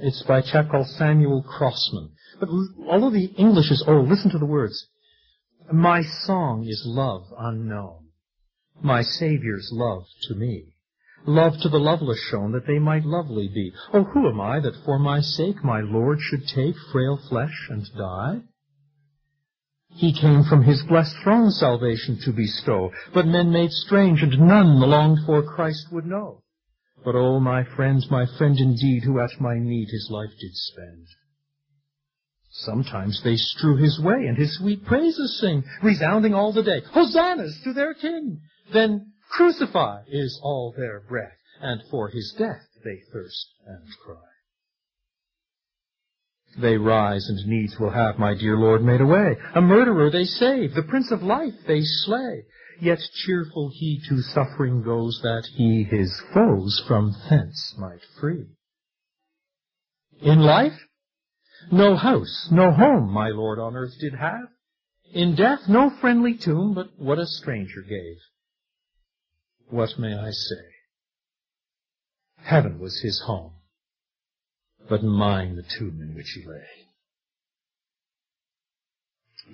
It's 0.00 0.22
by 0.22 0.38
a 0.38 0.42
chap 0.42 0.70
called 0.70 0.88
Samuel 0.88 1.42
Crossman. 1.42 2.10
But 2.40 2.48
although 2.88 3.10
the 3.10 3.26
English 3.36 3.70
is 3.70 3.84
old, 3.86 4.08
listen 4.08 4.30
to 4.30 4.38
the 4.38 4.46
words. 4.46 4.86
My 5.72 6.02
song 6.02 6.64
is 6.66 6.82
love 6.86 7.24
unknown. 7.38 8.08
My 8.82 9.02
Saviour's 9.02 9.70
love 9.72 10.04
to 10.28 10.34
me. 10.34 10.75
Love 11.26 11.54
to 11.60 11.68
the 11.68 11.78
loveless 11.78 12.20
shown 12.30 12.52
that 12.52 12.66
they 12.66 12.78
might 12.78 13.04
lovely 13.04 13.48
be. 13.48 13.72
Oh, 13.92 14.04
who 14.04 14.28
am 14.28 14.40
I 14.40 14.60
that 14.60 14.76
for 14.84 14.98
my 14.98 15.20
sake 15.20 15.64
my 15.64 15.80
Lord 15.80 16.20
should 16.20 16.46
take 16.46 16.76
frail 16.92 17.18
flesh 17.28 17.68
and 17.68 17.84
die? 17.96 18.42
He 19.90 20.12
came 20.12 20.44
from 20.44 20.62
his 20.62 20.82
blessed 20.84 21.16
throne 21.24 21.50
salvation 21.50 22.18
to 22.24 22.32
bestow, 22.32 22.92
but 23.12 23.26
men 23.26 23.50
made 23.50 23.72
strange 23.72 24.22
and 24.22 24.38
none 24.38 24.78
the 24.78 24.86
longed 24.86 25.18
for 25.26 25.42
Christ 25.42 25.86
would 25.90 26.06
know. 26.06 26.42
But 27.04 27.14
oh, 27.14 27.40
my 27.40 27.64
friends, 27.64 28.10
my 28.10 28.26
friend 28.38 28.58
indeed, 28.58 29.02
who 29.04 29.18
at 29.20 29.40
my 29.40 29.58
need 29.58 29.88
his 29.90 30.08
life 30.10 30.30
did 30.40 30.54
spend. 30.54 31.06
Sometimes 32.50 33.22
they 33.22 33.36
strew 33.36 33.76
his 33.76 33.98
way 34.00 34.26
and 34.26 34.36
his 34.36 34.56
sweet 34.58 34.84
praises 34.84 35.38
sing, 35.40 35.64
resounding 35.82 36.34
all 36.34 36.52
the 36.52 36.62
day, 36.62 36.82
Hosannas 36.92 37.60
to 37.64 37.72
their 37.72 37.94
King! 37.94 38.40
Then 38.72 39.12
Crucify 39.30 40.02
is 40.08 40.40
all 40.42 40.72
their 40.76 41.00
breath, 41.00 41.38
and 41.60 41.82
for 41.90 42.08
his 42.08 42.34
death 42.38 42.66
they 42.84 43.02
thirst 43.12 43.48
and 43.66 43.86
cry. 44.04 44.16
They 46.58 46.78
rise 46.78 47.28
and 47.28 47.46
needs 47.46 47.78
will 47.78 47.90
have 47.90 48.18
my 48.18 48.34
dear 48.34 48.56
Lord 48.56 48.82
made 48.82 49.00
away. 49.02 49.36
A 49.54 49.60
murderer 49.60 50.10
they 50.10 50.24
save, 50.24 50.74
the 50.74 50.82
Prince 50.82 51.10
of 51.10 51.22
Life 51.22 51.54
they 51.66 51.82
slay. 51.82 52.46
Yet 52.80 53.00
cheerful 53.24 53.70
he 53.72 54.00
to 54.08 54.20
suffering 54.22 54.82
goes 54.82 55.20
that 55.22 55.46
he 55.54 55.84
his 55.84 56.22
foes 56.32 56.82
from 56.86 57.14
thence 57.28 57.74
might 57.78 58.02
free. 58.20 58.46
In 60.20 60.40
life, 60.40 60.78
no 61.70 61.96
house, 61.96 62.48
no 62.50 62.70
home 62.70 63.10
my 63.10 63.28
Lord 63.28 63.58
on 63.58 63.76
earth 63.76 63.98
did 63.98 64.14
have. 64.14 64.48
In 65.12 65.34
death, 65.34 65.60
no 65.68 65.90
friendly 66.00 66.36
tomb, 66.36 66.74
but 66.74 66.98
what 66.98 67.18
a 67.18 67.26
stranger 67.26 67.82
gave. 67.82 68.18
What 69.68 69.98
may 69.98 70.14
I 70.14 70.30
say? 70.30 70.64
Heaven 72.36 72.78
was 72.78 73.00
his 73.00 73.20
home, 73.26 73.52
but 74.88 75.02
mine 75.02 75.56
the 75.56 75.64
tomb 75.78 76.00
in 76.00 76.14
which 76.14 76.30
he 76.30 76.46
lay. 76.46 76.62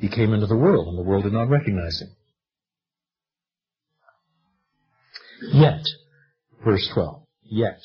He 0.01 0.09
came 0.09 0.33
into 0.33 0.47
the 0.47 0.57
world, 0.57 0.89
and 0.89 0.99
the 0.99 1.03
world 1.03 1.25
did 1.25 1.33
not 1.33 1.49
recognize 1.49 2.01
him. 2.01 2.17
Yet, 5.53 5.83
verse 6.65 6.89
12, 6.95 7.23
yet, 7.45 7.81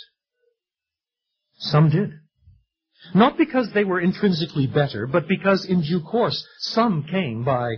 some 1.58 1.90
did. 1.90 2.12
Not 3.14 3.38
because 3.38 3.72
they 3.74 3.84
were 3.84 4.02
intrinsically 4.02 4.68
better, 4.68 5.08
but 5.08 5.28
because 5.28 5.66
in 5.66 5.82
due 5.82 6.02
course 6.02 6.46
some 6.60 7.04
came 7.04 7.44
by 7.44 7.76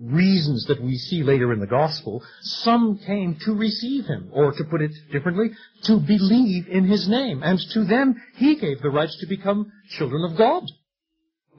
reasons 0.00 0.66
that 0.66 0.82
we 0.82 0.96
see 0.96 1.22
later 1.22 1.52
in 1.52 1.60
the 1.60 1.66
gospel, 1.66 2.22
some 2.40 2.98
came 2.98 3.36
to 3.44 3.54
receive 3.54 4.06
him, 4.06 4.30
or 4.32 4.52
to 4.52 4.64
put 4.64 4.82
it 4.82 4.92
differently, 5.12 5.50
to 5.84 5.98
believe 5.98 6.68
in 6.68 6.86
his 6.86 7.08
name. 7.08 7.42
And 7.42 7.58
to 7.72 7.84
them, 7.84 8.20
he 8.36 8.56
gave 8.56 8.82
the 8.82 8.90
right 8.90 9.10
to 9.20 9.26
become 9.26 9.70
children 9.90 10.30
of 10.30 10.36
God. 10.36 10.64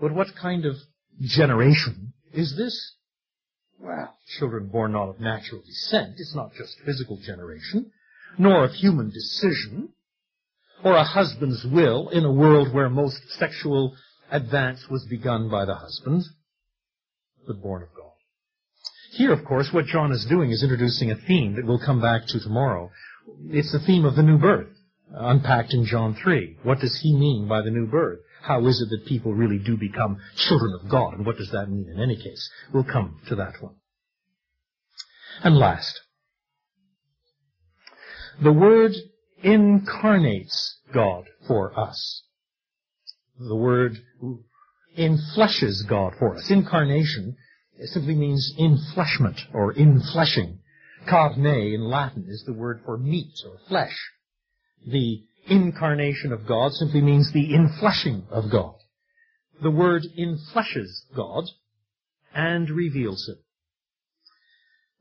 But 0.02 0.14
what 0.14 0.36
kind 0.36 0.66
of 0.66 0.76
generation 1.22 2.14
is 2.34 2.56
this? 2.58 2.94
Well, 3.80 4.18
children 4.38 4.68
born 4.68 4.94
not 4.94 5.10
of 5.10 5.20
natural 5.20 5.62
descent, 5.62 6.16
it's 6.18 6.36
not 6.36 6.54
just 6.54 6.80
physical 6.86 7.18
generation, 7.18 7.92
nor 8.38 8.64
of 8.64 8.72
human 8.74 9.10
decision, 9.10 9.90
or 10.84 10.94
a 10.94 11.04
husband's 11.04 11.66
will 11.66 12.10
in 12.10 12.26
a 12.26 12.32
world 12.32 12.74
where 12.74 12.90
most 12.90 13.20
sexual 13.32 13.96
advance 14.32 14.88
was 14.90 15.06
begun 15.10 15.50
by 15.50 15.66
the 15.66 15.76
husband, 15.76 16.24
but 17.48 17.62
born 17.62 17.84
of. 17.84 17.95
Here, 19.16 19.32
of 19.32 19.46
course, 19.46 19.72
what 19.72 19.86
John 19.86 20.12
is 20.12 20.26
doing 20.26 20.52
is 20.52 20.62
introducing 20.62 21.10
a 21.10 21.16
theme 21.16 21.56
that 21.56 21.66
we'll 21.66 21.80
come 21.80 22.02
back 22.02 22.28
to 22.28 22.40
tomorrow. 22.42 22.92
It's 23.48 23.72
the 23.72 23.80
theme 23.80 24.04
of 24.04 24.18
the 24.18 24.24
new 24.24 24.38
birth, 24.38 24.68
unpacked 25.10 25.74
in 25.74 25.86
John 25.86 26.16
3. 26.16 26.58
What 26.64 26.82
does 26.82 27.00
he 27.00 27.16
mean 27.16 27.48
by 27.48 27.62
the 27.62 27.72
new 27.72 27.88
birth? 27.88 28.20
How 28.42 28.66
is 28.68 28.82
it 28.82 28.90
that 28.90 29.08
people 29.08 29.34
really 29.34 29.58
do 29.58 29.78
become 29.78 30.18
children 30.36 30.78
of 30.82 30.90
God? 30.90 31.14
And 31.14 31.26
what 31.26 31.38
does 31.38 31.50
that 31.52 31.70
mean 31.70 31.88
in 31.90 32.02
any 32.02 32.18
case? 32.18 32.50
We'll 32.74 32.84
come 32.84 33.22
to 33.30 33.36
that 33.38 33.54
one. 33.62 33.76
And 35.44 35.56
last, 35.56 35.98
the 38.44 38.52
Word 38.52 38.92
incarnates 39.42 40.78
God 40.94 41.24
for 41.48 41.80
us. 41.80 42.24
The 43.40 43.56
Word 43.56 43.98
infleshes 44.98 45.88
God 45.88 46.16
for 46.20 46.36
us. 46.36 46.52
Incarnation 46.52 47.38
simply 47.84 48.16
means 48.16 48.54
infleshment 48.58 49.40
or 49.54 49.74
infleshing. 49.74 50.60
Carne 51.08 51.46
in 51.46 51.82
Latin 51.82 52.26
is 52.28 52.44
the 52.46 52.54
word 52.54 52.82
for 52.86 52.98
meat 52.98 53.34
or 53.46 53.58
flesh. 53.68 53.96
The 54.88 55.24
incarnation 55.48 56.32
of 56.32 56.48
God 56.48 56.72
simply 56.74 57.02
means 57.02 57.32
the 57.32 57.54
infleshing 57.54 58.28
of 58.30 58.50
God. 58.52 58.76
The 59.62 59.72
word 59.72 60.04
infleshes 60.18 61.06
God 61.16 61.46
and 62.34 62.70
reveals 62.70 63.28
Him. 63.28 63.38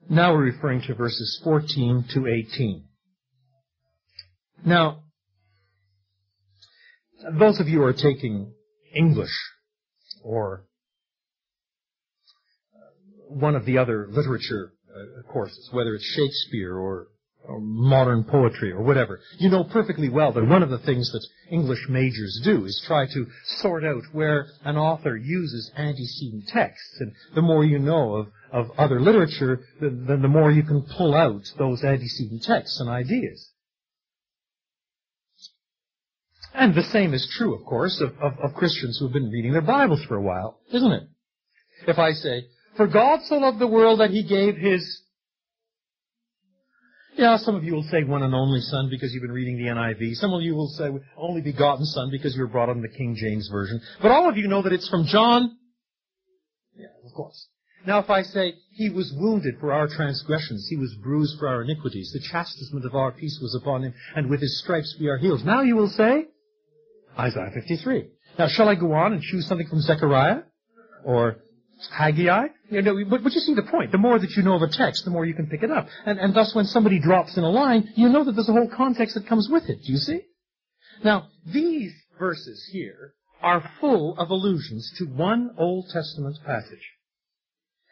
Now 0.09 0.35
we're 0.35 0.45
referring 0.45 0.83
to 0.83 0.95
verses 0.95 1.41
14 1.43 2.07
to 2.15 2.27
18. 2.27 2.85
Now, 4.67 5.05
those 7.39 7.61
of 7.61 7.69
you 7.69 7.83
are 7.83 7.93
taking 7.93 8.53
English 8.95 9.35
or 10.23 10.65
one 13.35 13.57
of 13.57 13.65
the 13.65 13.79
other 13.79 14.07
literature 14.11 14.73
uh, 14.95 15.23
courses, 15.31 15.69
whether 15.73 15.95
it's 15.95 16.05
Shakespeare 16.05 16.77
or, 16.77 17.09
or 17.47 17.61
modern 17.61 18.25
poetry 18.25 18.71
or 18.71 18.83
whatever, 18.83 19.21
you 19.39 19.51
know 19.51 19.65
perfectly 19.65 20.09
well 20.09 20.33
that 20.33 20.47
one 20.47 20.63
of 20.63 20.71
the 20.71 20.79
things 20.79 21.11
that 21.13 21.27
English 21.51 21.87
majors 21.89 22.41
do 22.45 22.65
is 22.65 22.83
try 22.87 23.07
to 23.07 23.27
sort 23.59 23.85
out 23.85 24.03
where 24.13 24.47
an 24.65 24.77
author 24.77 25.17
uses 25.17 25.71
antecedent 25.77 26.45
texts. 26.49 26.97
And 27.01 27.13
the 27.35 27.43
more 27.43 27.65
you 27.65 27.79
know 27.79 28.15
of, 28.15 28.27
of 28.53 28.71
other 28.79 29.01
literature, 29.01 29.61
then 29.81 30.23
the, 30.23 30.29
more 30.29 30.51
you 30.51 30.63
can 30.63 30.87
pull 30.97 31.15
out 31.15 31.43
those 31.59 31.83
antecedent 31.83 32.43
texts 32.43 32.81
and 32.81 32.89
ideas. 32.89 33.51
And 36.55 36.73
the 36.73 36.85
same 36.85 37.15
is 37.15 37.29
true, 37.37 37.57
of 37.57 37.67
course, 37.67 38.01
of, 38.01 38.11
of, 38.23 38.39
of 38.39 38.55
Christians 38.55 38.99
who 38.99 39.07
have 39.07 39.13
been 39.13 39.31
reading 39.31 39.53
their 39.53 39.61
Bibles 39.61 40.05
for 40.05 40.15
a 40.15 40.23
while, 40.23 40.61
isn't 40.73 40.93
it? 40.93 41.03
If 41.89 41.99
I 41.99 42.13
say, 42.13 42.45
for 42.77 42.87
God 42.87 43.21
so 43.25 43.37
loved 43.37 43.59
the 43.59 43.67
world 43.67 44.01
that 44.01 44.11
he 44.11 44.23
gave 44.23 44.57
his 44.57 45.03
Yeah, 47.17 47.37
some 47.39 47.55
of 47.55 47.65
you 47.65 47.75
will 47.75 47.85
say 47.85 48.03
one 48.03 48.23
and 48.23 48.35
only 48.35 48.61
son 48.61 48.89
because 48.91 49.13
you've 49.13 49.23
been 49.23 49.33
reading 49.33 49.57
the 49.57 49.71
NIV. 49.71 50.15
Some 50.15 50.33
of 50.33 50.43
you 50.43 50.55
will 50.55 50.69
say 50.69 50.91
only 51.17 51.41
begotten 51.41 51.85
son 51.87 52.11
because 52.11 52.35
you 52.35 52.43
were 52.43 52.49
brought 52.49 52.69
up 52.69 52.77
in 52.77 52.83
the 52.83 52.89
King 52.89 53.17
James 53.17 53.49
Version. 53.49 53.81
But 54.03 54.11
all 54.11 54.29
of 54.29 54.37
you 54.37 54.49
know 54.49 54.63
that 54.63 54.73
it's 54.73 54.89
from 54.89 55.07
John. 55.07 55.57
Yeah, 56.77 56.87
of 57.05 57.13
course. 57.15 57.49
Now 57.87 57.99
if 57.99 58.11
I 58.11 58.23
say, 58.23 58.55
He 58.73 58.91
was 58.91 59.13
wounded 59.15 59.57
for 59.61 59.73
our 59.73 59.87
transgressions, 59.87 60.67
He 60.69 60.77
was 60.77 60.95
bruised 61.03 61.39
for 61.39 61.49
our 61.49 61.63
iniquities, 61.63 62.11
the 62.13 62.21
chastisement 62.21 62.85
of 62.85 62.95
our 62.95 63.13
peace 63.13 63.39
was 63.41 63.55
upon 63.55 63.85
Him, 63.85 63.95
and 64.17 64.29
with 64.29 64.41
His 64.41 64.59
stripes 64.63 64.97
we 64.99 65.09
are 65.09 65.19
healed. 65.19 65.45
Now 65.45 65.63
you 65.63 65.77
will 65.77 65.91
say, 65.91 66.27
Isaiah 67.19 67.51
53. 67.55 68.07
Now 68.39 68.49
shall 68.49 68.69
I 68.69 68.75
go 68.75 68.93
on 68.93 69.13
and 69.13 69.23
choose 69.23 69.47
something 69.47 69.69
from 69.69 69.81
Zechariah? 69.81 70.43
Or 71.05 71.37
Haggai? 71.93 72.47
You 72.71 72.83
know, 72.83 73.05
but, 73.09 73.23
but 73.23 73.33
you 73.33 73.41
see 73.41 73.55
the 73.55 73.63
point. 73.63 73.93
The 73.93 73.99
more 73.99 74.19
that 74.19 74.31
you 74.31 74.43
know 74.43 74.55
of 74.55 74.63
a 74.63 74.69
text, 74.69 75.05
the 75.05 75.11
more 75.11 75.25
you 75.25 75.35
can 75.35 75.47
pick 75.47 75.63
it 75.63 75.71
up. 75.71 75.89
And, 76.07 76.19
and 76.19 76.35
thus 76.35 76.55
when 76.55 76.65
somebody 76.65 76.99
drops 76.99 77.37
in 77.37 77.45
a 77.45 77.51
line, 77.51 77.93
you 77.97 78.09
know 78.09 78.25
that 78.25 78.33
there's 78.33 78.49
a 78.49 78.53
whole 78.53 78.71
context 78.75 79.15
that 79.15 79.27
comes 79.27 79.49
with 79.51 79.69
it. 79.69 79.83
Do 79.85 79.93
you 79.93 79.99
see? 79.99 80.21
Now, 81.03 81.29
these 81.47 81.93
verses 82.19 82.69
here 82.73 83.15
are 83.43 83.71
full 83.81 84.17
of 84.19 84.31
allusions 84.31 84.91
to 84.99 85.05
one 85.05 85.51
Old 85.59 85.87
Testament 85.93 86.37
passage. 86.45 86.93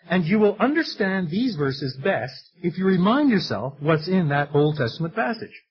And 0.09 0.25
you 0.25 0.39
will 0.39 0.57
understand 0.59 1.31
these 1.31 1.55
verses 1.57 1.97
best 2.03 2.51
if 2.63 2.77
you 2.79 2.87
remind 2.87 3.31
yourself 3.31 3.75
what's 3.81 4.09
in 4.09 4.29
that 4.29 4.51
Old 4.55 4.77
Testament 4.77 5.15
passage. 5.15 5.63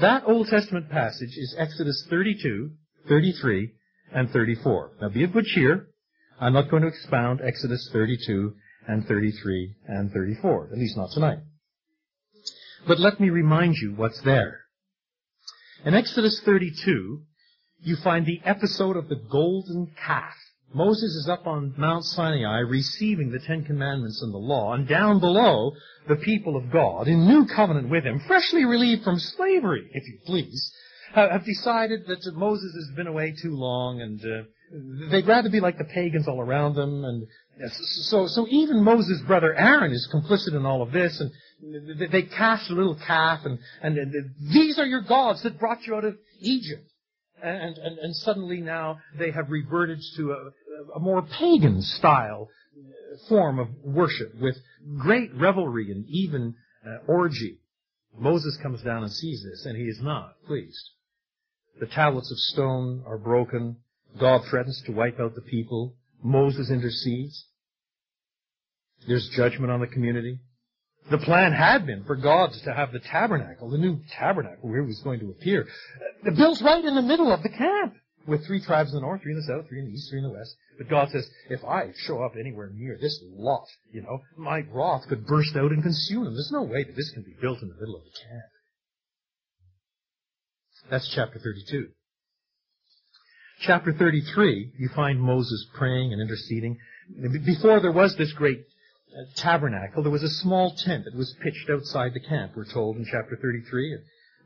That 0.00 0.24
Old 0.26 0.48
Testament 0.48 0.90
passage 0.90 1.36
is 1.36 1.54
Exodus 1.58 2.06
32, 2.08 2.70
33, 3.08 3.72
and 4.12 4.30
34. 4.30 4.92
Now 5.00 5.08
be 5.08 5.24
of 5.24 5.32
good 5.32 5.44
cheer. 5.44 5.88
I'm 6.40 6.52
not 6.52 6.70
going 6.70 6.82
to 6.82 6.88
expound 6.88 7.40
Exodus 7.42 7.88
32 7.92 8.54
and 8.86 9.06
33 9.06 9.74
and 9.86 10.10
34, 10.12 10.70
at 10.72 10.78
least 10.78 10.96
not 10.96 11.10
tonight. 11.12 11.38
But 12.86 12.98
let 12.98 13.20
me 13.20 13.30
remind 13.30 13.76
you 13.76 13.94
what's 13.94 14.20
there. 14.22 14.60
In 15.84 15.94
Exodus 15.94 16.40
32, 16.44 17.22
you 17.82 17.96
find 17.96 18.26
the 18.26 18.40
episode 18.44 18.96
of 18.96 19.08
the 19.08 19.20
golden 19.30 19.94
calf. 19.96 20.34
Moses 20.72 21.14
is 21.14 21.28
up 21.28 21.46
on 21.46 21.74
Mount 21.76 22.04
Sinai 22.04 22.58
receiving 22.60 23.30
the 23.30 23.38
Ten 23.38 23.64
Commandments 23.64 24.20
and 24.22 24.34
the 24.34 24.38
law, 24.38 24.74
and 24.74 24.88
down 24.88 25.20
below, 25.20 25.72
the 26.08 26.16
people 26.16 26.56
of 26.56 26.72
God, 26.72 27.06
in 27.06 27.26
new 27.26 27.46
covenant 27.46 27.88
with 27.88 28.04
him, 28.04 28.20
freshly 28.26 28.64
relieved 28.64 29.04
from 29.04 29.18
slavery, 29.18 29.88
if 29.92 30.02
you 30.08 30.18
please, 30.26 30.72
have 31.14 31.44
decided 31.44 32.06
that 32.06 32.26
Moses 32.34 32.74
has 32.74 32.96
been 32.96 33.06
away 33.06 33.34
too 33.40 33.54
long 33.54 34.00
and 34.00 34.20
uh, 34.24 34.42
they'd 35.10 35.26
rather 35.26 35.48
be 35.48 35.60
like 35.60 35.78
the 35.78 35.84
pagans 35.84 36.28
all 36.28 36.40
around 36.40 36.74
them. 36.74 37.04
And 37.04 37.26
so, 37.72 38.26
so 38.26 38.46
even 38.48 38.82
Moses' 38.82 39.20
brother 39.26 39.54
Aaron 39.54 39.92
is 39.92 40.08
complicit 40.12 40.54
in 40.54 40.66
all 40.66 40.82
of 40.82 40.92
this. 40.92 41.20
And 41.20 41.30
they 42.10 42.22
cast 42.22 42.70
a 42.70 42.74
little 42.74 42.96
calf, 42.96 43.44
and, 43.44 43.58
and, 43.80 44.14
these 44.52 44.78
are 44.78 44.86
your 44.86 45.02
gods 45.02 45.42
that 45.42 45.58
brought 45.58 45.86
you 45.86 45.94
out 45.94 46.04
of 46.04 46.16
Egypt. 46.40 46.90
And, 47.42 47.76
and, 47.78 47.98
and 47.98 48.16
suddenly 48.16 48.60
now 48.60 48.98
they 49.18 49.30
have 49.30 49.50
reverted 49.50 50.00
to 50.16 50.32
a, 50.32 50.96
a 50.96 51.00
more 51.00 51.22
pagan 51.22 51.82
style 51.82 52.48
form 53.28 53.58
of 53.58 53.68
worship 53.82 54.34
with 54.40 54.56
great 54.98 55.34
revelry 55.34 55.90
and 55.90 56.04
even 56.08 56.54
uh, 56.86 56.98
orgy. 57.06 57.58
Moses 58.16 58.56
comes 58.62 58.82
down 58.82 59.02
and 59.02 59.12
sees 59.12 59.42
this, 59.42 59.66
and 59.66 59.76
he 59.76 59.84
is 59.84 60.00
not 60.00 60.34
pleased. 60.46 60.90
The 61.80 61.86
tablets 61.86 62.30
of 62.30 62.38
stone 62.38 63.02
are 63.06 63.18
broken. 63.18 63.76
God 64.18 64.42
threatens 64.48 64.82
to 64.86 64.92
wipe 64.92 65.18
out 65.20 65.34
the 65.34 65.40
people. 65.40 65.96
Moses 66.22 66.70
intercedes. 66.70 67.46
There's 69.06 69.28
judgment 69.30 69.70
on 69.70 69.80
the 69.80 69.86
community. 69.86 70.38
The 71.10 71.18
plan 71.18 71.52
had 71.52 71.86
been 71.86 72.04
for 72.04 72.16
God 72.16 72.52
to 72.64 72.72
have 72.72 72.92
the 72.92 73.00
tabernacle, 73.00 73.68
the 73.68 73.78
new 73.78 74.00
tabernacle 74.10 74.70
where 74.70 74.80
he 74.80 74.86
was 74.86 75.00
going 75.00 75.20
to 75.20 75.30
appear, 75.30 75.66
uh, 76.26 76.30
built 76.30 76.62
right 76.62 76.82
in 76.82 76.94
the 76.94 77.02
middle 77.02 77.30
of 77.30 77.42
the 77.42 77.50
camp 77.50 77.94
with 78.26 78.46
three 78.46 78.60
tribes 78.60 78.90
in 78.90 78.96
the 78.96 79.00
north, 79.02 79.20
three 79.20 79.32
in 79.32 79.38
the 79.38 79.44
south, 79.44 79.68
three 79.68 79.80
in 79.80 79.86
the 79.86 79.92
east, 79.92 80.08
three 80.08 80.20
in 80.20 80.24
the 80.24 80.30
west. 80.30 80.56
But 80.78 80.88
God 80.88 81.10
says, 81.10 81.28
if 81.50 81.62
I 81.62 81.92
show 82.06 82.22
up 82.22 82.32
anywhere 82.40 82.70
near 82.72 82.96
this 82.98 83.22
lot, 83.36 83.66
you 83.92 84.00
know, 84.00 84.22
my 84.38 84.64
wrath 84.72 85.06
could 85.08 85.26
burst 85.26 85.54
out 85.56 85.72
and 85.72 85.82
consume 85.82 86.24
them. 86.24 86.34
There's 86.34 86.52
no 86.52 86.62
way 86.62 86.84
that 86.84 86.96
this 86.96 87.10
can 87.10 87.22
be 87.22 87.36
built 87.38 87.60
in 87.60 87.68
the 87.68 87.74
middle 87.74 87.96
of 87.96 88.04
the 88.04 88.10
camp. 88.10 88.50
That's 90.90 91.08
chapter 91.14 91.38
32. 91.38 91.88
Chapter 93.60 93.92
33, 93.92 94.72
you 94.78 94.88
find 94.94 95.20
Moses 95.20 95.66
praying 95.74 96.12
and 96.12 96.20
interceding. 96.20 96.76
Before 97.44 97.80
there 97.80 97.92
was 97.92 98.16
this 98.16 98.32
great 98.32 98.60
uh, 98.60 99.22
tabernacle, 99.36 100.02
there 100.02 100.10
was 100.12 100.22
a 100.22 100.28
small 100.28 100.74
tent 100.76 101.04
that 101.04 101.14
was 101.14 101.34
pitched 101.42 101.70
outside 101.70 102.14
the 102.14 102.20
camp, 102.20 102.52
we're 102.56 102.64
told 102.64 102.96
in 102.96 103.04
chapter 103.04 103.38
33. 103.40 103.98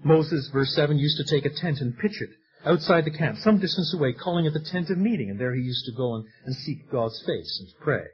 Moses, 0.04 0.48
verse 0.52 0.74
7, 0.74 0.98
used 0.98 1.16
to 1.16 1.34
take 1.34 1.44
a 1.44 1.54
tent 1.54 1.80
and 1.80 1.98
pitch 1.98 2.20
it 2.20 2.30
outside 2.64 3.04
the 3.04 3.10
camp, 3.10 3.38
some 3.38 3.58
distance 3.58 3.94
away, 3.94 4.12
calling 4.12 4.44
it 4.44 4.52
the 4.52 4.60
tent 4.60 4.90
of 4.90 4.98
meeting, 4.98 5.30
and 5.30 5.40
there 5.40 5.54
he 5.54 5.62
used 5.62 5.84
to 5.86 5.92
go 5.92 6.14
and, 6.16 6.24
and 6.44 6.54
seek 6.54 6.90
God's 6.90 7.20
face 7.24 7.60
and 7.60 7.68
pray. 7.80 8.04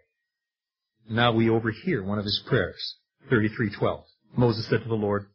Now 1.09 1.33
we 1.33 1.51
overhear 1.51 2.03
one 2.03 2.19
of 2.19 2.25
his 2.25 2.43
prayers, 2.47 2.97
33:12. 3.31 4.05
Moses 4.37 4.67
said 4.67 4.83
to 4.83 4.89
the 4.89 4.95
Lord, 4.95 5.27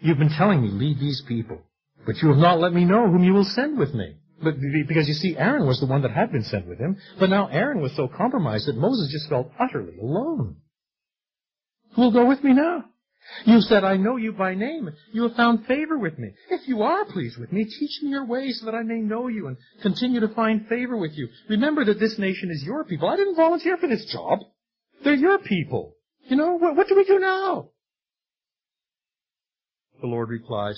You've 0.00 0.18
been 0.18 0.30
telling 0.30 0.62
me, 0.62 0.68
lead 0.68 0.98
these 0.98 1.22
people, 1.22 1.62
but 2.06 2.22
you 2.22 2.28
have 2.28 2.38
not 2.38 2.60
let 2.60 2.72
me 2.72 2.84
know 2.84 3.10
whom 3.10 3.24
you 3.24 3.32
will 3.32 3.44
send 3.44 3.78
with 3.78 3.94
me. 3.94 4.16
But 4.42 4.54
because 4.88 5.06
you 5.06 5.14
see, 5.14 5.36
Aaron 5.36 5.66
was 5.66 5.80
the 5.80 5.86
one 5.86 6.02
that 6.02 6.12
had 6.12 6.32
been 6.32 6.44
sent 6.44 6.66
with 6.66 6.78
him, 6.78 6.96
but 7.18 7.28
now 7.28 7.48
Aaron 7.48 7.80
was 7.80 7.94
so 7.94 8.08
compromised 8.08 8.68
that 8.68 8.76
Moses 8.76 9.12
just 9.12 9.28
felt 9.28 9.50
utterly 9.58 9.98
alone. 9.98 10.56
Who 11.94 12.02
will 12.02 12.12
go 12.12 12.26
with 12.26 12.42
me 12.42 12.54
now? 12.54 12.84
You 13.44 13.60
said, 13.60 13.84
I 13.84 13.96
know 13.96 14.16
you 14.16 14.32
by 14.32 14.54
name. 14.54 14.90
You 15.12 15.24
have 15.24 15.36
found 15.36 15.66
favor 15.66 15.98
with 15.98 16.18
me. 16.18 16.30
If 16.48 16.66
you 16.66 16.82
are 16.82 17.04
pleased 17.04 17.38
with 17.38 17.52
me, 17.52 17.64
teach 17.64 18.02
me 18.02 18.10
your 18.10 18.24
ways 18.24 18.58
so 18.60 18.66
that 18.66 18.74
I 18.74 18.82
may 18.82 19.00
know 19.00 19.28
you 19.28 19.46
and 19.46 19.56
continue 19.82 20.20
to 20.20 20.34
find 20.34 20.66
favor 20.68 20.96
with 20.96 21.12
you. 21.14 21.28
Remember 21.48 21.84
that 21.84 22.00
this 22.00 22.18
nation 22.18 22.50
is 22.50 22.62
your 22.64 22.84
people. 22.84 23.08
I 23.08 23.16
didn't 23.16 23.36
volunteer 23.36 23.76
for 23.76 23.88
this 23.88 24.10
job. 24.10 24.40
They're 25.04 25.14
your 25.14 25.38
people. 25.38 25.96
You 26.28 26.36
know, 26.36 26.54
what, 26.58 26.76
what 26.76 26.88
do 26.88 26.96
we 26.96 27.04
do 27.04 27.18
now? 27.18 27.70
The 30.00 30.06
Lord 30.06 30.30
replied, 30.30 30.76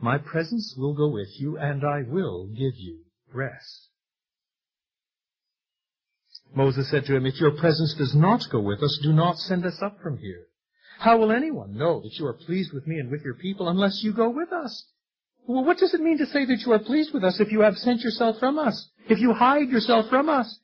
My 0.00 0.18
presence 0.18 0.74
will 0.76 0.94
go 0.94 1.08
with 1.08 1.28
you 1.38 1.58
and 1.58 1.84
I 1.84 2.02
will 2.02 2.46
give 2.46 2.76
you 2.76 3.00
rest. 3.32 3.88
Moses 6.54 6.90
said 6.90 7.04
to 7.06 7.16
him, 7.16 7.26
If 7.26 7.40
your 7.40 7.52
presence 7.52 7.94
does 7.94 8.14
not 8.14 8.42
go 8.50 8.60
with 8.60 8.82
us, 8.82 8.98
do 9.02 9.12
not 9.12 9.38
send 9.38 9.64
us 9.64 9.80
up 9.80 10.00
from 10.02 10.18
here. 10.18 10.46
How 10.98 11.18
will 11.18 11.32
anyone 11.32 11.76
know 11.76 12.00
that 12.00 12.18
you 12.18 12.26
are 12.26 12.34
pleased 12.34 12.72
with 12.72 12.86
me 12.86 12.98
and 12.98 13.10
with 13.10 13.22
your 13.22 13.34
people 13.34 13.68
unless 13.68 14.02
you 14.02 14.12
go 14.12 14.28
with 14.28 14.52
us? 14.52 14.86
Well, 15.46 15.64
what 15.64 15.78
does 15.78 15.94
it 15.94 16.00
mean 16.00 16.18
to 16.18 16.26
say 16.26 16.44
that 16.44 16.62
you 16.64 16.72
are 16.72 16.78
pleased 16.78 17.12
with 17.12 17.24
us 17.24 17.40
if 17.40 17.50
you 17.50 17.64
absent 17.64 18.02
yourself 18.02 18.38
from 18.38 18.58
us? 18.58 18.88
If 19.08 19.18
you 19.18 19.32
hide 19.32 19.68
yourself 19.68 20.08
from 20.08 20.28
us? 20.28 20.58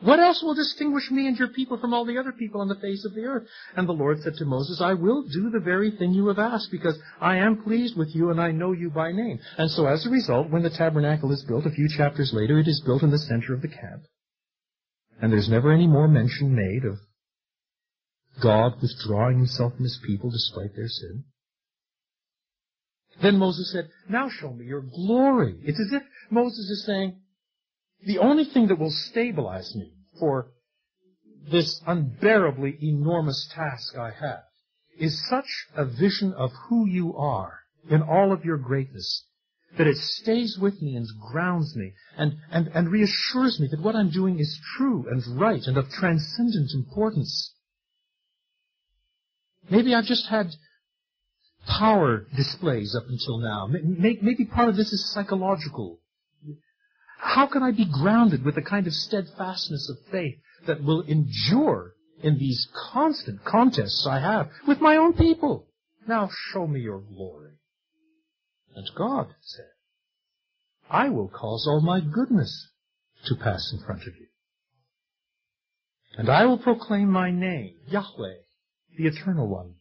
What 0.00 0.20
else 0.20 0.42
will 0.42 0.54
distinguish 0.54 1.10
me 1.10 1.26
and 1.26 1.36
your 1.36 1.48
people 1.48 1.76
from 1.78 1.92
all 1.92 2.04
the 2.04 2.18
other 2.18 2.30
people 2.30 2.60
on 2.60 2.68
the 2.68 2.76
face 2.76 3.04
of 3.04 3.14
the 3.14 3.24
earth? 3.24 3.48
And 3.76 3.88
the 3.88 3.92
Lord 3.92 4.20
said 4.22 4.34
to 4.34 4.44
Moses, 4.44 4.80
I 4.80 4.94
will 4.94 5.22
do 5.24 5.50
the 5.50 5.58
very 5.58 5.90
thing 5.90 6.12
you 6.12 6.28
have 6.28 6.38
asked, 6.38 6.70
because 6.70 6.96
I 7.20 7.38
am 7.38 7.62
pleased 7.64 7.96
with 7.96 8.14
you 8.14 8.30
and 8.30 8.40
I 8.40 8.52
know 8.52 8.72
you 8.72 8.90
by 8.90 9.10
name. 9.10 9.40
And 9.56 9.68
so 9.70 9.86
as 9.86 10.06
a 10.06 10.10
result, 10.10 10.50
when 10.50 10.62
the 10.62 10.70
tabernacle 10.70 11.32
is 11.32 11.44
built, 11.48 11.66
a 11.66 11.70
few 11.70 11.88
chapters 11.88 12.32
later, 12.32 12.60
it 12.60 12.68
is 12.68 12.82
built 12.86 13.02
in 13.02 13.10
the 13.10 13.18
center 13.18 13.54
of 13.54 13.62
the 13.62 13.68
camp. 13.68 14.04
And 15.20 15.32
there's 15.32 15.48
never 15.48 15.72
any 15.72 15.88
more 15.88 16.06
mention 16.06 16.54
made 16.54 16.84
of 16.84 16.98
God 18.40 18.80
withdrawing 18.80 19.38
himself 19.38 19.74
from 19.74 19.82
his 19.82 19.98
people 20.06 20.30
despite 20.30 20.76
their 20.76 20.86
sin. 20.86 21.24
Then 23.20 23.36
Moses 23.36 23.72
said, 23.72 23.88
Now 24.08 24.28
show 24.28 24.52
me 24.52 24.66
your 24.66 24.82
glory. 24.82 25.56
It's 25.64 25.80
as 25.80 25.92
if 25.92 26.02
Moses 26.30 26.70
is 26.70 26.84
saying, 26.86 27.20
The 28.04 28.18
only 28.18 28.44
thing 28.44 28.68
that 28.68 28.78
will 28.78 28.90
stabilize 28.90 29.74
me 29.74 29.92
for 30.18 30.52
this 31.50 31.80
unbearably 31.86 32.78
enormous 32.82 33.48
task 33.52 33.96
I 33.96 34.10
have 34.10 34.44
is 34.98 35.26
such 35.28 35.66
a 35.74 35.84
vision 35.84 36.32
of 36.34 36.52
who 36.68 36.86
you 36.86 37.16
are 37.16 37.60
in 37.88 38.02
all 38.02 38.32
of 38.32 38.44
your 38.44 38.58
greatness 38.58 39.24
that 39.76 39.86
it 39.86 39.96
stays 39.96 40.58
with 40.58 40.80
me 40.80 40.96
and 40.96 41.06
grounds 41.30 41.76
me 41.76 41.92
and, 42.16 42.36
and, 42.50 42.68
and 42.68 42.90
reassures 42.90 43.60
me 43.60 43.68
that 43.70 43.80
what 43.80 43.94
I'm 43.94 44.10
doing 44.10 44.38
is 44.38 44.58
true 44.76 45.06
and 45.10 45.22
right 45.38 45.62
and 45.66 45.76
of 45.76 45.90
transcendent 45.90 46.70
importance. 46.74 47.52
Maybe 49.70 49.94
I've 49.94 50.06
just 50.06 50.26
had 50.26 50.54
power 51.66 52.26
displays 52.34 52.94
up 52.96 53.04
until 53.08 53.38
now. 53.38 53.68
Maybe 53.70 54.46
part 54.46 54.70
of 54.70 54.76
this 54.76 54.92
is 54.92 55.12
psychological. 55.12 56.00
How 57.18 57.46
can 57.46 57.62
I 57.62 57.72
be 57.72 57.84
grounded 57.84 58.44
with 58.44 58.54
the 58.54 58.62
kind 58.62 58.86
of 58.86 58.94
steadfastness 58.94 59.90
of 59.90 60.10
faith 60.10 60.36
that 60.66 60.82
will 60.82 61.02
endure 61.02 61.94
in 62.22 62.38
these 62.38 62.66
constant 62.92 63.44
contests 63.44 64.06
I 64.08 64.20
have 64.20 64.50
with 64.66 64.80
my 64.80 64.96
own 64.96 65.12
people? 65.14 65.66
Now 66.06 66.30
show 66.52 66.66
me 66.66 66.80
your 66.80 67.00
glory. 67.00 67.52
And 68.74 68.86
God 68.96 69.34
said, 69.42 69.66
I 70.88 71.08
will 71.10 71.28
cause 71.28 71.66
all 71.68 71.80
my 71.80 72.00
goodness 72.00 72.70
to 73.26 73.34
pass 73.34 73.72
in 73.72 73.84
front 73.84 74.02
of 74.02 74.16
you. 74.16 74.26
And 76.16 76.30
I 76.30 76.46
will 76.46 76.58
proclaim 76.58 77.10
my 77.10 77.30
name, 77.30 77.74
Yahweh, 77.88 78.34
the 78.96 79.06
Eternal 79.06 79.48
One. 79.48 79.74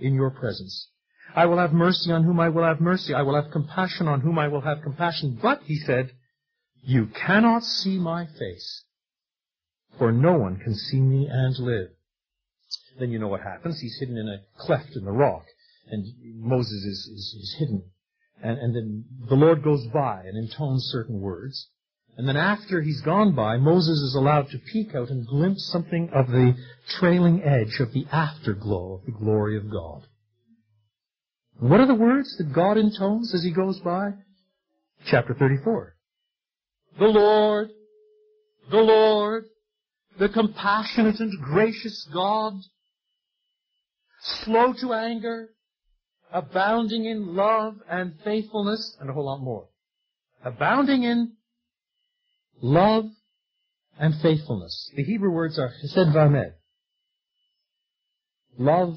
in 0.00 0.14
your 0.14 0.30
presence. 0.30 0.88
I 1.34 1.46
will 1.46 1.58
have 1.58 1.72
mercy 1.72 2.10
on 2.12 2.24
whom 2.24 2.40
I 2.40 2.48
will 2.48 2.64
have 2.64 2.80
mercy. 2.80 3.12
I 3.14 3.22
will 3.22 3.34
have 3.34 3.52
compassion 3.52 4.08
on 4.08 4.20
whom 4.20 4.38
I 4.38 4.48
will 4.48 4.60
have 4.62 4.82
compassion. 4.82 5.38
But, 5.40 5.62
he 5.64 5.76
said, 5.76 6.12
you 6.88 7.04
cannot 7.04 7.64
see 7.64 7.98
my 7.98 8.24
face, 8.38 8.84
for 9.98 10.10
no 10.10 10.38
one 10.38 10.56
can 10.56 10.74
see 10.74 10.98
me 10.98 11.28
and 11.30 11.54
live. 11.58 11.90
Then 12.98 13.10
you 13.10 13.18
know 13.18 13.28
what 13.28 13.42
happens. 13.42 13.78
He's 13.78 13.98
hidden 14.00 14.16
in 14.16 14.26
a 14.26 14.38
cleft 14.56 14.96
in 14.96 15.04
the 15.04 15.12
rock, 15.12 15.44
and 15.90 16.06
Moses 16.36 16.82
is, 16.84 17.06
is, 17.12 17.36
is 17.38 17.56
hidden. 17.58 17.82
And, 18.42 18.58
and 18.58 18.74
then 18.74 19.04
the 19.28 19.34
Lord 19.34 19.62
goes 19.62 19.86
by 19.88 20.22
and 20.24 20.38
intones 20.38 20.88
certain 20.90 21.20
words. 21.20 21.68
And 22.16 22.26
then 22.26 22.38
after 22.38 22.80
he's 22.80 23.02
gone 23.02 23.34
by, 23.34 23.58
Moses 23.58 23.98
is 23.98 24.14
allowed 24.14 24.48
to 24.52 24.58
peek 24.58 24.94
out 24.94 25.10
and 25.10 25.26
glimpse 25.26 25.66
something 25.66 26.08
of 26.14 26.28
the 26.28 26.54
trailing 26.88 27.42
edge 27.42 27.80
of 27.80 27.92
the 27.92 28.06
afterglow 28.10 28.94
of 28.94 29.04
the 29.04 29.12
glory 29.12 29.58
of 29.58 29.70
God. 29.70 30.06
What 31.58 31.80
are 31.80 31.86
the 31.86 31.94
words 31.94 32.34
that 32.38 32.54
God 32.54 32.78
intones 32.78 33.34
as 33.34 33.44
he 33.44 33.50
goes 33.50 33.78
by? 33.80 34.12
Chapter 35.04 35.34
34. 35.34 35.96
The 36.98 37.06
Lord, 37.06 37.70
the 38.70 38.78
Lord, 38.78 39.44
the 40.18 40.28
compassionate 40.28 41.20
and 41.20 41.32
gracious 41.42 42.08
God, 42.12 42.54
slow 44.42 44.72
to 44.80 44.92
anger, 44.92 45.50
abounding 46.32 47.04
in 47.04 47.36
love 47.36 47.76
and 47.88 48.14
faithfulness, 48.24 48.96
and 49.00 49.08
a 49.08 49.12
whole 49.12 49.26
lot 49.26 49.40
more. 49.40 49.68
Abounding 50.44 51.04
in 51.04 51.32
love 52.60 53.04
and 53.98 54.14
faithfulness. 54.20 54.90
The 54.96 55.04
Hebrew 55.04 55.30
words 55.30 55.58
are 55.58 55.70
chesed 55.84 56.12
vamed. 56.12 56.52
Love 58.58 58.96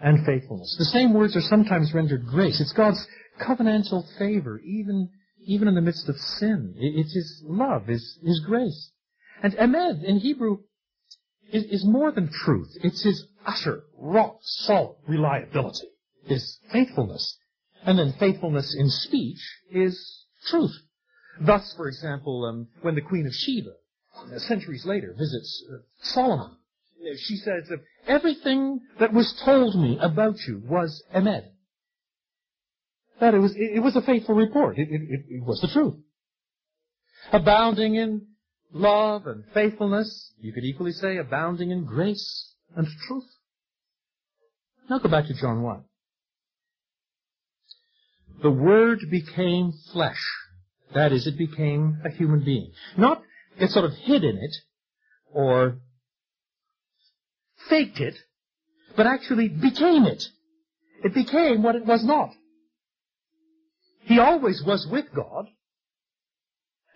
and 0.00 0.24
faithfulness. 0.24 0.76
The 0.78 0.84
same 0.86 1.12
words 1.12 1.36
are 1.36 1.42
sometimes 1.42 1.92
rendered 1.92 2.26
grace. 2.26 2.60
It's 2.60 2.72
God's 2.72 3.04
covenantal 3.40 4.04
favor, 4.18 4.58
even, 4.60 5.10
even 5.48 5.66
in 5.66 5.74
the 5.74 5.80
midst 5.80 6.08
of 6.08 6.16
sin. 6.16 6.74
It's 6.76 7.14
His 7.14 7.42
love, 7.44 7.86
His, 7.86 8.18
His 8.22 8.40
grace. 8.40 8.92
And 9.42 9.54
emet 9.54 10.04
in 10.04 10.18
Hebrew 10.18 10.58
is, 11.50 11.64
is 11.64 11.84
more 11.86 12.12
than 12.12 12.30
truth. 12.30 12.68
It's 12.84 13.02
His 13.02 13.26
utter, 13.46 13.84
rock, 13.96 14.36
solid 14.42 14.96
reliability. 15.08 15.88
His 16.24 16.58
faithfulness. 16.70 17.38
And 17.82 17.98
then 17.98 18.14
faithfulness 18.18 18.76
in 18.78 18.90
speech 18.90 19.40
is 19.70 20.26
truth. 20.48 20.76
Thus, 21.40 21.72
for 21.76 21.88
example, 21.88 22.44
um, 22.44 22.68
when 22.82 22.94
the 22.94 23.00
Queen 23.00 23.26
of 23.26 23.34
Sheba, 23.34 23.70
uh, 24.16 24.38
centuries 24.40 24.84
later, 24.84 25.14
visits 25.16 25.64
uh, 25.72 25.78
Solomon, 26.02 26.50
uh, 26.50 27.16
she 27.16 27.36
says, 27.36 27.70
everything 28.06 28.80
that 28.98 29.14
was 29.14 29.32
told 29.44 29.76
me 29.76 29.98
about 29.98 30.36
you 30.46 30.60
was 30.68 31.02
emet. 31.14 31.44
That 33.20 33.34
it 33.34 33.38
was, 33.38 33.52
it, 33.56 33.82
was 33.82 33.96
a 33.96 34.02
faithful 34.02 34.34
report. 34.34 34.78
It, 34.78 34.88
it, 34.90 35.24
it 35.28 35.44
was 35.44 35.60
the 35.60 35.68
truth. 35.68 35.94
Abounding 37.32 37.96
in 37.96 38.26
love 38.72 39.26
and 39.26 39.44
faithfulness. 39.52 40.32
You 40.40 40.52
could 40.52 40.64
equally 40.64 40.92
say 40.92 41.16
abounding 41.16 41.70
in 41.70 41.84
grace 41.84 42.54
and 42.76 42.86
truth. 43.06 43.24
Now 44.88 44.98
go 44.98 45.08
back 45.08 45.26
to 45.26 45.34
John 45.34 45.62
1. 45.62 45.84
The 48.42 48.50
Word 48.50 49.00
became 49.10 49.72
flesh 49.92 50.22
that 50.94 51.12
is, 51.12 51.26
it 51.26 51.36
became 51.36 52.00
a 52.04 52.10
human 52.10 52.44
being. 52.44 52.72
Not 52.96 53.22
it 53.58 53.70
sort 53.70 53.84
of 53.84 53.92
hid 53.92 54.24
in 54.24 54.36
it 54.36 54.56
or 55.32 55.78
faked 57.68 58.00
it, 58.00 58.14
but 58.96 59.06
actually 59.06 59.48
became 59.48 60.04
it. 60.04 60.24
It 61.04 61.14
became 61.14 61.62
what 61.62 61.76
it 61.76 61.84
was 61.84 62.04
not. 62.04 62.30
He 64.08 64.18
always 64.18 64.62
was 64.64 64.88
with 64.90 65.04
God, 65.14 65.48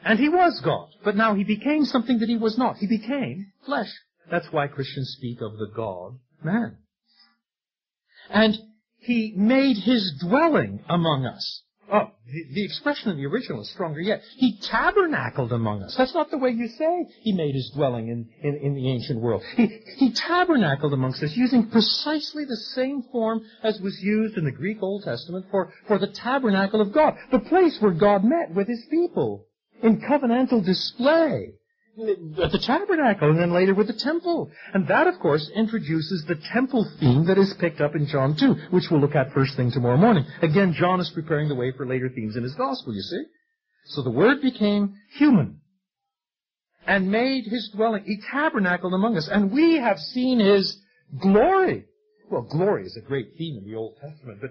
and 0.03 0.19
he 0.19 0.31
was 0.31 0.63
God, 0.65 0.89
but 1.05 1.15
now 1.15 1.35
he 1.35 1.45
became 1.45 1.85
something 1.85 2.19
that 2.21 2.29
he 2.29 2.39
was 2.39 2.57
not. 2.57 2.79
He 2.79 2.87
became 2.87 3.53
flesh. 3.67 3.91
That's 4.31 4.51
why 4.51 4.67
Christians 4.69 5.15
speak 5.19 5.43
of 5.43 5.59
the 5.59 5.71
God 5.77 6.19
man. 6.43 6.79
And 8.31 8.57
he 8.97 9.35
made 9.37 9.77
his 9.77 10.25
dwelling 10.27 10.83
among 10.89 11.27
us. 11.27 11.63
Oh, 11.95 12.11
the, 12.55 12.65
expression 12.65 13.11
in 13.11 13.19
the 13.19 13.27
original 13.27 13.61
is 13.61 13.69
stronger 13.69 14.01
yet. 14.01 14.23
He 14.37 14.59
tabernacled 14.63 15.53
among 15.53 15.83
us. 15.83 15.95
That's 15.95 16.15
not 16.15 16.31
the 16.31 16.39
way 16.39 16.49
you 16.49 16.67
say 16.69 17.07
he 17.21 17.35
made 17.35 17.55
his 17.55 17.71
dwelling 17.75 18.09
in, 18.09 18.31
in, 18.43 18.57
in 18.63 18.75
the 18.75 18.89
ancient 18.89 19.21
world. 19.21 19.43
He, 19.57 19.67
he 19.99 20.13
tabernacled 20.13 20.95
amongst 20.95 21.23
us 21.23 21.37
using 21.37 21.69
precisely 21.69 22.47
the 22.47 22.57
same 22.57 23.03
form 23.13 23.43
as 23.63 23.79
was 23.83 24.01
used 24.01 24.39
in 24.39 24.47
the 24.47 24.53
Greek 24.53 24.79
Old 24.83 25.03
Testament 25.03 25.45
for, 25.51 25.71
for 25.87 25.99
the 25.99 26.07
tabernacle 26.07 26.81
of 26.81 26.93
God, 26.93 27.15
the 27.31 27.41
place 27.41 27.77
where 27.81 27.93
God 27.93 28.25
met 28.25 28.55
with 28.55 28.69
his 28.69 28.87
people 28.91 29.45
in 29.83 30.01
covenantal 30.01 30.65
display 30.65 31.53
at 31.99 32.53
the 32.53 32.63
tabernacle 32.65 33.31
and 33.31 33.39
then 33.39 33.53
later 33.53 33.75
with 33.75 33.87
the 33.87 33.93
temple. 33.99 34.51
And 34.73 34.89
that, 34.89 35.07
of 35.07 35.19
course, 35.21 35.51
introduces 35.55 36.25
the 36.27 36.41
temple 36.53 36.91
theme 36.99 37.27
that 37.27 37.39
is 37.39 37.55
picked 37.59 37.81
up 37.81 37.95
in 37.95 38.07
John 38.07 38.37
2, 38.37 38.55
which 38.71 38.85
we'll 38.91 39.01
look 39.01 39.15
at 39.15 39.33
first 39.33 39.57
thing 39.57 39.71
tomorrow 39.71 39.97
morning. 39.97 40.25
Again, 40.41 40.75
John 40.79 41.01
is 41.01 41.11
preparing 41.15 41.49
the 41.49 41.55
way 41.55 41.73
for 41.73 41.87
later 41.87 42.09
themes 42.09 42.37
in 42.37 42.43
his 42.43 42.55
gospel, 42.55 42.95
you 42.95 43.03
see. 43.03 43.25
So 43.87 44.03
the 44.03 44.11
Word 44.11 44.41
became 44.41 44.95
human 45.17 45.61
and 46.87 47.11
made 47.11 47.45
his 47.45 47.71
dwelling. 47.75 48.05
He 48.05 48.19
tabernacled 48.31 48.95
among 48.95 49.17
us, 49.17 49.29
and 49.31 49.53
we 49.53 49.77
have 49.77 49.99
seen 49.99 50.41
his 50.41 50.79
glory. 51.21 51.85
Well, 52.31 52.43
glory 52.43 52.87
is 52.87 52.97
a 52.97 53.07
great 53.07 53.35
theme 53.37 53.59
in 53.59 53.71
the 53.71 53.77
Old 53.77 53.97
Testament, 54.01 54.39
but 54.41 54.51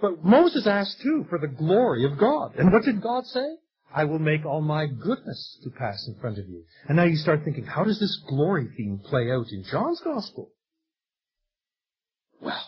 but 0.00 0.24
Moses 0.24 0.66
asked 0.66 1.00
too 1.02 1.26
for 1.28 1.38
the 1.38 1.48
glory 1.48 2.04
of 2.04 2.18
God. 2.18 2.54
And 2.56 2.72
what 2.72 2.84
did 2.84 3.02
God 3.02 3.24
say? 3.26 3.56
I 3.94 4.04
will 4.04 4.18
make 4.18 4.44
all 4.44 4.60
my 4.60 4.86
goodness 4.86 5.58
to 5.64 5.70
pass 5.70 6.06
in 6.06 6.20
front 6.20 6.38
of 6.38 6.48
you. 6.48 6.64
And 6.88 6.96
now 6.96 7.04
you 7.04 7.16
start 7.16 7.40
thinking, 7.44 7.64
how 7.64 7.84
does 7.84 7.98
this 7.98 8.20
glory 8.28 8.68
theme 8.76 9.00
play 9.02 9.30
out 9.30 9.46
in 9.50 9.64
John's 9.64 10.00
gospel? 10.00 10.50
Well, 12.40 12.62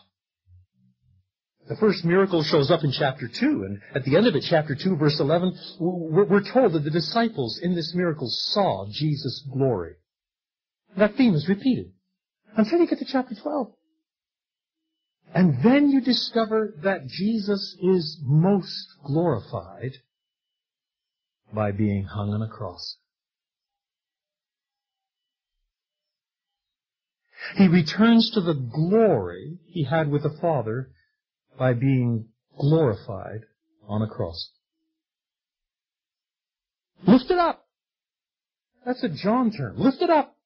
the 1.69 1.77
first 1.77 2.05
miracle 2.05 2.43
shows 2.43 2.71
up 2.71 2.83
in 2.83 2.91
chapter 2.91 3.29
2, 3.29 3.47
and 3.47 3.81
at 3.95 4.05
the 4.05 4.17
end 4.17 4.27
of 4.27 4.35
it, 4.35 4.45
chapter 4.49 4.75
2, 4.75 4.97
verse 4.97 5.21
11, 5.21 5.57
we're 5.79 6.43
told 6.53 6.73
that 6.73 6.85
the 6.85 6.91
disciples 6.91 7.61
in 7.63 7.75
this 7.75 7.95
miracle 7.95 8.29
saw 8.29 8.87
Jesus' 8.91 9.47
glory. 9.53 9.95
That 10.97 11.15
theme 11.15 11.35
is 11.35 11.49
repeated 11.49 11.93
until 12.57 12.81
you 12.81 12.89
get 12.89 12.99
to 12.99 13.05
chapter 13.05 13.35
12. 13.35 13.73
And 15.33 15.63
then 15.63 15.91
you 15.91 16.01
discover 16.01 16.75
that 16.83 17.07
Jesus 17.07 17.77
is 17.81 18.19
most 18.25 18.89
glorified 19.05 19.93
by 21.55 21.73
being 21.73 22.05
hung 22.05 22.33
on 22.33 22.43
a 22.43 22.49
cross. 22.49 22.97
He 27.57 27.67
returns 27.67 28.31
to 28.35 28.41
the 28.41 28.55
glory 28.55 29.59
he 29.67 29.85
had 29.85 30.11
with 30.11 30.23
the 30.23 30.37
Father 30.41 30.91
by 31.59 31.73
being 31.73 32.29
glorified 32.59 33.41
on 33.89 34.03
a 34.03 34.07
cross. 34.07 34.51
Lift 37.07 37.31
it 37.31 37.39
up. 37.39 37.67
That's 38.85 39.03
a 39.03 39.09
John 39.09 39.51
term. 39.51 39.79
Lift 39.79 40.03
it 40.03 40.11
up. 40.11 40.37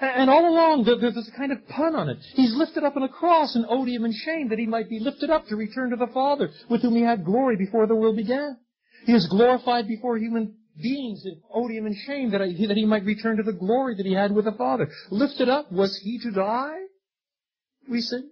And 0.00 0.28
all 0.28 0.48
along, 0.48 0.84
there's 0.84 1.16
a 1.16 1.36
kind 1.36 1.52
of 1.52 1.66
pun 1.68 1.94
on 1.94 2.08
it. 2.08 2.18
He's 2.34 2.54
lifted 2.54 2.82
up 2.82 2.96
on 2.96 3.04
a 3.04 3.08
cross 3.08 3.54
in 3.54 3.64
odium 3.68 4.04
and 4.04 4.12
shame 4.12 4.48
that 4.48 4.58
he 4.58 4.66
might 4.66 4.90
be 4.90 4.98
lifted 4.98 5.30
up 5.30 5.46
to 5.46 5.56
return 5.56 5.90
to 5.90 5.96
the 5.96 6.08
Father 6.12 6.50
with 6.68 6.82
whom 6.82 6.96
he 6.96 7.02
had 7.02 7.24
glory 7.24 7.56
before 7.56 7.86
the 7.86 7.94
world 7.94 8.16
began. 8.16 8.56
He 9.04 9.12
is 9.12 9.26
glorified 9.26 9.88
before 9.88 10.16
human 10.16 10.54
beings 10.80 11.24
in 11.24 11.40
odium 11.52 11.86
and 11.86 11.96
shame 12.06 12.30
that, 12.30 12.40
I, 12.40 12.46
that 12.66 12.76
he 12.76 12.86
might 12.86 13.04
return 13.04 13.36
to 13.36 13.42
the 13.42 13.52
glory 13.52 13.96
that 13.96 14.06
he 14.06 14.12
had 14.12 14.32
with 14.32 14.44
the 14.44 14.52
Father. 14.52 14.88
Lifted 15.10 15.48
up, 15.48 15.70
was 15.70 15.98
he 15.98 16.18
to 16.20 16.30
die? 16.30 16.78
We 17.88 18.00
sing. 18.00 18.30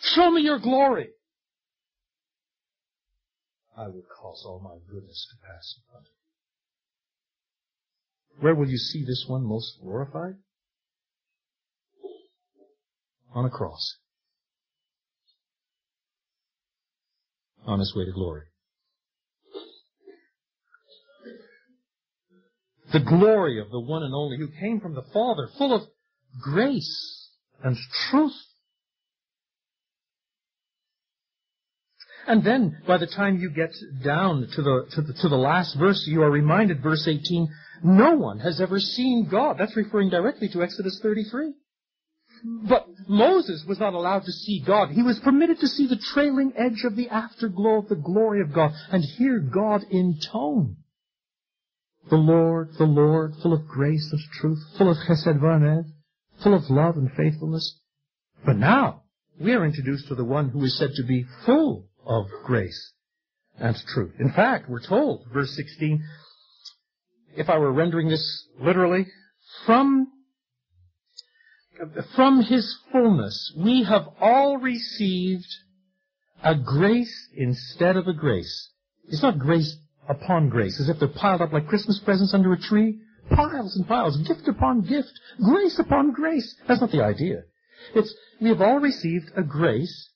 Show 0.00 0.30
me 0.30 0.42
your 0.42 0.58
glory. 0.58 1.10
I 3.76 3.86
will 3.86 4.04
cause 4.20 4.42
all 4.44 4.60
my 4.60 4.76
goodness 4.92 5.26
to 5.30 5.36
pass 5.46 5.76
of 5.94 6.02
you. 6.04 6.12
Where 8.42 8.54
will 8.54 8.68
you 8.68 8.76
see 8.76 9.04
this 9.04 9.24
one 9.28 9.44
most 9.44 9.78
glorified? 9.80 10.34
On 13.32 13.44
a 13.44 13.50
cross. 13.50 13.96
On 17.70 17.78
his 17.78 17.94
way 17.94 18.04
to 18.04 18.12
glory. 18.12 18.42
The 22.92 23.00
glory 23.00 23.60
of 23.60 23.70
the 23.70 23.80
one 23.80 24.02
and 24.02 24.12
only 24.12 24.36
who 24.36 24.48
came 24.48 24.80
from 24.80 24.94
the 24.94 25.04
Father, 25.12 25.48
full 25.56 25.72
of 25.72 25.82
grace 26.42 27.28
and 27.62 27.76
truth. 28.10 28.34
And 32.26 32.44
then, 32.44 32.82
by 32.86 32.98
the 32.98 33.06
time 33.06 33.38
you 33.38 33.50
get 33.50 33.72
down 34.04 34.48
to 34.54 34.62
the, 34.62 34.86
to 34.94 35.02
the, 35.02 35.12
to 35.22 35.28
the 35.28 35.36
last 35.36 35.76
verse, 35.78 36.04
you 36.06 36.22
are 36.22 36.30
reminded, 36.30 36.82
verse 36.82 37.06
18, 37.08 37.48
no 37.82 38.14
one 38.14 38.40
has 38.40 38.60
ever 38.60 38.78
seen 38.78 39.28
God. 39.30 39.56
That's 39.58 39.76
referring 39.76 40.10
directly 40.10 40.48
to 40.52 40.62
Exodus 40.62 40.98
33. 41.02 41.54
But 42.44 42.86
Moses 43.08 43.64
was 43.66 43.78
not 43.78 43.94
allowed 43.94 44.24
to 44.24 44.32
see 44.32 44.62
God. 44.66 44.90
He 44.90 45.02
was 45.02 45.18
permitted 45.20 45.60
to 45.60 45.68
see 45.68 45.86
the 45.86 45.96
trailing 45.96 46.52
edge 46.56 46.84
of 46.84 46.96
the 46.96 47.08
afterglow 47.08 47.78
of 47.78 47.88
the 47.88 47.96
glory 47.96 48.40
of 48.40 48.52
God 48.52 48.72
and 48.90 49.04
hear 49.04 49.38
God 49.38 49.84
in 49.90 50.18
tone. 50.32 50.76
The 52.08 52.16
Lord, 52.16 52.70
the 52.78 52.84
Lord, 52.84 53.34
full 53.42 53.52
of 53.52 53.66
grace 53.68 54.08
and 54.10 54.20
truth, 54.40 54.58
full 54.78 54.90
of 54.90 54.96
chesed 55.08 55.38
v'anev, 55.38 55.84
full 56.42 56.54
of 56.54 56.70
love 56.70 56.96
and 56.96 57.10
faithfulness. 57.12 57.78
But 58.44 58.56
now, 58.56 59.02
we 59.38 59.52
are 59.52 59.64
introduced 59.64 60.08
to 60.08 60.14
the 60.14 60.24
one 60.24 60.48
who 60.48 60.64
is 60.64 60.76
said 60.78 60.90
to 60.94 61.02
be 61.04 61.24
full 61.44 61.88
of 62.06 62.26
grace 62.44 62.92
and 63.58 63.76
truth. 63.76 64.14
In 64.18 64.32
fact, 64.32 64.68
we're 64.68 64.80
told, 64.80 65.26
verse 65.32 65.54
16, 65.54 66.02
if 67.36 67.48
I 67.48 67.58
were 67.58 67.72
rendering 67.72 68.08
this 68.08 68.48
literally, 68.60 69.06
from, 69.66 70.08
from 72.14 72.42
his 72.42 72.78
fullness, 72.92 73.52
we 73.56 73.84
have 73.84 74.08
all 74.20 74.58
received 74.58 75.46
a 76.42 76.54
grace 76.54 77.28
instead 77.34 77.96
of 77.96 78.06
a 78.06 78.12
grace. 78.12 78.70
It's 79.04 79.22
not 79.22 79.38
grace 79.38 79.76
upon 80.08 80.48
grace, 80.48 80.80
as 80.80 80.88
if 80.88 80.98
they're 80.98 81.08
piled 81.08 81.42
up 81.42 81.52
like 81.52 81.68
Christmas 81.68 82.00
presents 82.04 82.34
under 82.34 82.52
a 82.52 82.58
tree. 82.58 82.98
Piles 83.30 83.76
and 83.76 83.86
piles, 83.86 84.16
gift 84.26 84.48
upon 84.48 84.82
gift, 84.82 85.12
grace 85.44 85.78
upon 85.78 86.12
grace. 86.12 86.54
That's 86.66 86.80
not 86.80 86.90
the 86.90 87.04
idea. 87.04 87.44
It's, 87.94 88.14
we 88.40 88.48
have 88.48 88.60
all 88.60 88.78
received 88.78 89.30
a 89.36 89.42
grace 89.42 90.10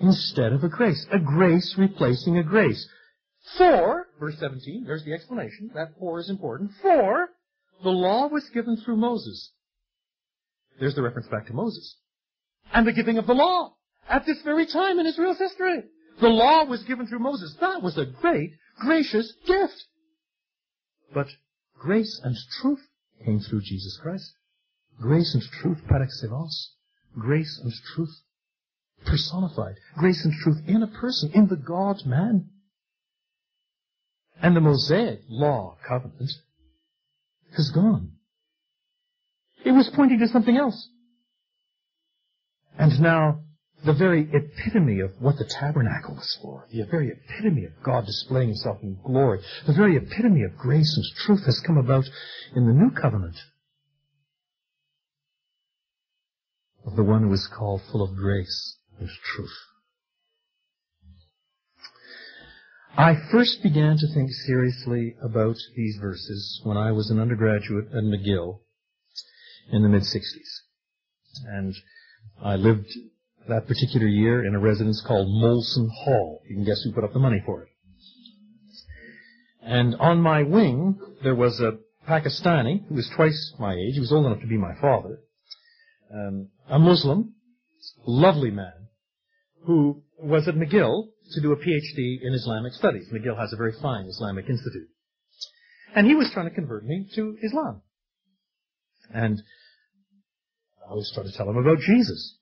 instead 0.00 0.52
of 0.52 0.62
a 0.62 0.68
grace. 0.68 1.06
A 1.12 1.18
grace 1.18 1.74
replacing 1.76 2.38
a 2.38 2.42
grace. 2.42 2.88
For, 3.58 4.06
verse 4.18 4.38
17, 4.38 4.84
there's 4.86 5.04
the 5.04 5.12
explanation, 5.12 5.70
that 5.74 5.98
for 5.98 6.18
is 6.20 6.30
important. 6.30 6.70
For, 6.80 7.28
the 7.82 7.90
law 7.90 8.28
was 8.28 8.48
given 8.50 8.76
through 8.76 8.96
Moses. 8.96 9.50
There's 10.78 10.94
the 10.94 11.02
reference 11.02 11.28
back 11.28 11.46
to 11.46 11.52
Moses. 11.52 11.96
And 12.72 12.86
the 12.86 12.92
giving 12.92 13.18
of 13.18 13.26
the 13.26 13.34
law 13.34 13.74
at 14.08 14.26
this 14.26 14.42
very 14.42 14.66
time 14.66 14.98
in 14.98 15.06
Israel's 15.06 15.38
history. 15.38 15.84
The 16.20 16.28
law 16.28 16.64
was 16.64 16.82
given 16.84 17.06
through 17.06 17.20
Moses. 17.20 17.56
That 17.60 17.82
was 17.82 17.98
a 17.98 18.06
great, 18.06 18.52
gracious 18.78 19.32
gift. 19.46 19.86
But 21.12 21.28
grace 21.78 22.20
and 22.22 22.36
truth 22.60 22.80
came 23.24 23.40
through 23.40 23.62
Jesus 23.62 23.98
Christ. 24.02 24.32
Grace 25.00 25.34
and 25.34 25.42
truth 25.42 25.86
par 25.88 26.02
excellence. 26.02 26.74
Grace 27.18 27.60
and 27.62 27.72
truth 27.94 28.20
personified. 29.04 29.76
Grace 29.96 30.24
and 30.24 30.34
truth 30.34 30.62
in 30.66 30.82
a 30.82 30.86
person, 30.86 31.30
in 31.32 31.48
the 31.48 31.56
God 31.56 32.04
man. 32.06 32.50
And 34.40 34.56
the 34.56 34.60
Mosaic 34.60 35.20
law 35.28 35.76
covenant 35.86 36.32
has 37.56 37.70
gone. 37.70 38.13
It 39.64 39.72
was 39.72 39.90
pointing 39.94 40.18
to 40.18 40.28
something 40.28 40.56
else. 40.56 40.88
And 42.78 43.00
now, 43.00 43.40
the 43.84 43.94
very 43.94 44.28
epitome 44.32 45.00
of 45.00 45.12
what 45.20 45.36
the 45.36 45.44
tabernacle 45.44 46.14
was 46.14 46.38
for, 46.40 46.66
the 46.70 46.84
very 46.90 47.10
epitome 47.10 47.64
of 47.64 47.72
God 47.82 48.06
displaying 48.06 48.48
himself 48.48 48.78
in 48.82 48.98
glory, 49.04 49.40
the 49.66 49.74
very 49.74 49.96
epitome 49.96 50.42
of 50.42 50.56
grace 50.56 50.96
and 50.96 51.04
truth 51.18 51.44
has 51.46 51.60
come 51.60 51.76
about 51.76 52.04
in 52.54 52.66
the 52.66 52.72
new 52.72 52.90
covenant 52.90 53.36
of 56.86 56.96
the 56.96 57.04
one 57.04 57.22
who 57.22 57.32
is 57.32 57.48
called 57.56 57.82
full 57.90 58.02
of 58.02 58.16
grace 58.16 58.76
and 58.98 59.08
truth. 59.08 59.56
I 62.96 63.16
first 63.32 63.62
began 63.62 63.96
to 63.96 64.14
think 64.14 64.30
seriously 64.46 65.16
about 65.22 65.56
these 65.76 65.96
verses 66.00 66.60
when 66.64 66.76
I 66.76 66.92
was 66.92 67.10
an 67.10 67.18
undergraduate 67.18 67.86
at 67.88 68.04
McGill 68.04 68.60
in 69.70 69.82
the 69.82 69.88
mid-60s. 69.88 70.60
And 71.46 71.74
I 72.42 72.56
lived 72.56 72.88
that 73.48 73.66
particular 73.66 74.06
year 74.06 74.44
in 74.44 74.54
a 74.54 74.58
residence 74.58 75.02
called 75.06 75.28
Molson 75.28 75.88
Hall. 76.04 76.42
You 76.48 76.56
can 76.56 76.64
guess 76.64 76.82
who 76.82 76.92
put 76.92 77.04
up 77.04 77.12
the 77.12 77.18
money 77.18 77.42
for 77.44 77.62
it. 77.62 77.68
And 79.62 79.94
on 79.96 80.20
my 80.20 80.42
wing, 80.42 80.98
there 81.22 81.34
was 81.34 81.60
a 81.60 81.78
Pakistani 82.08 82.86
who 82.86 82.94
was 82.94 83.10
twice 83.14 83.54
my 83.58 83.72
age. 83.72 83.94
He 83.94 84.00
was 84.00 84.12
old 84.12 84.26
enough 84.26 84.40
to 84.40 84.46
be 84.46 84.58
my 84.58 84.74
father. 84.80 85.20
Um, 86.12 86.48
a 86.68 86.78
Muslim, 86.78 87.34
lovely 88.06 88.50
man, 88.50 88.88
who 89.64 90.02
was 90.18 90.46
at 90.48 90.54
McGill 90.54 91.08
to 91.32 91.40
do 91.40 91.52
a 91.52 91.56
PhD 91.56 92.18
in 92.22 92.34
Islamic 92.34 92.72
studies. 92.72 93.08
McGill 93.12 93.38
has 93.38 93.52
a 93.52 93.56
very 93.56 93.72
fine 93.80 94.04
Islamic 94.06 94.48
institute. 94.48 94.88
And 95.96 96.06
he 96.06 96.14
was 96.14 96.30
trying 96.32 96.48
to 96.48 96.54
convert 96.54 96.84
me 96.84 97.06
to 97.14 97.36
Islam. 97.42 97.82
And 99.12 99.42
I 100.88 100.94
was 100.94 101.10
trying 101.14 101.26
to 101.26 101.36
tell 101.36 101.48
him 101.48 101.56
about 101.56 101.78
Jesus. 101.78 102.36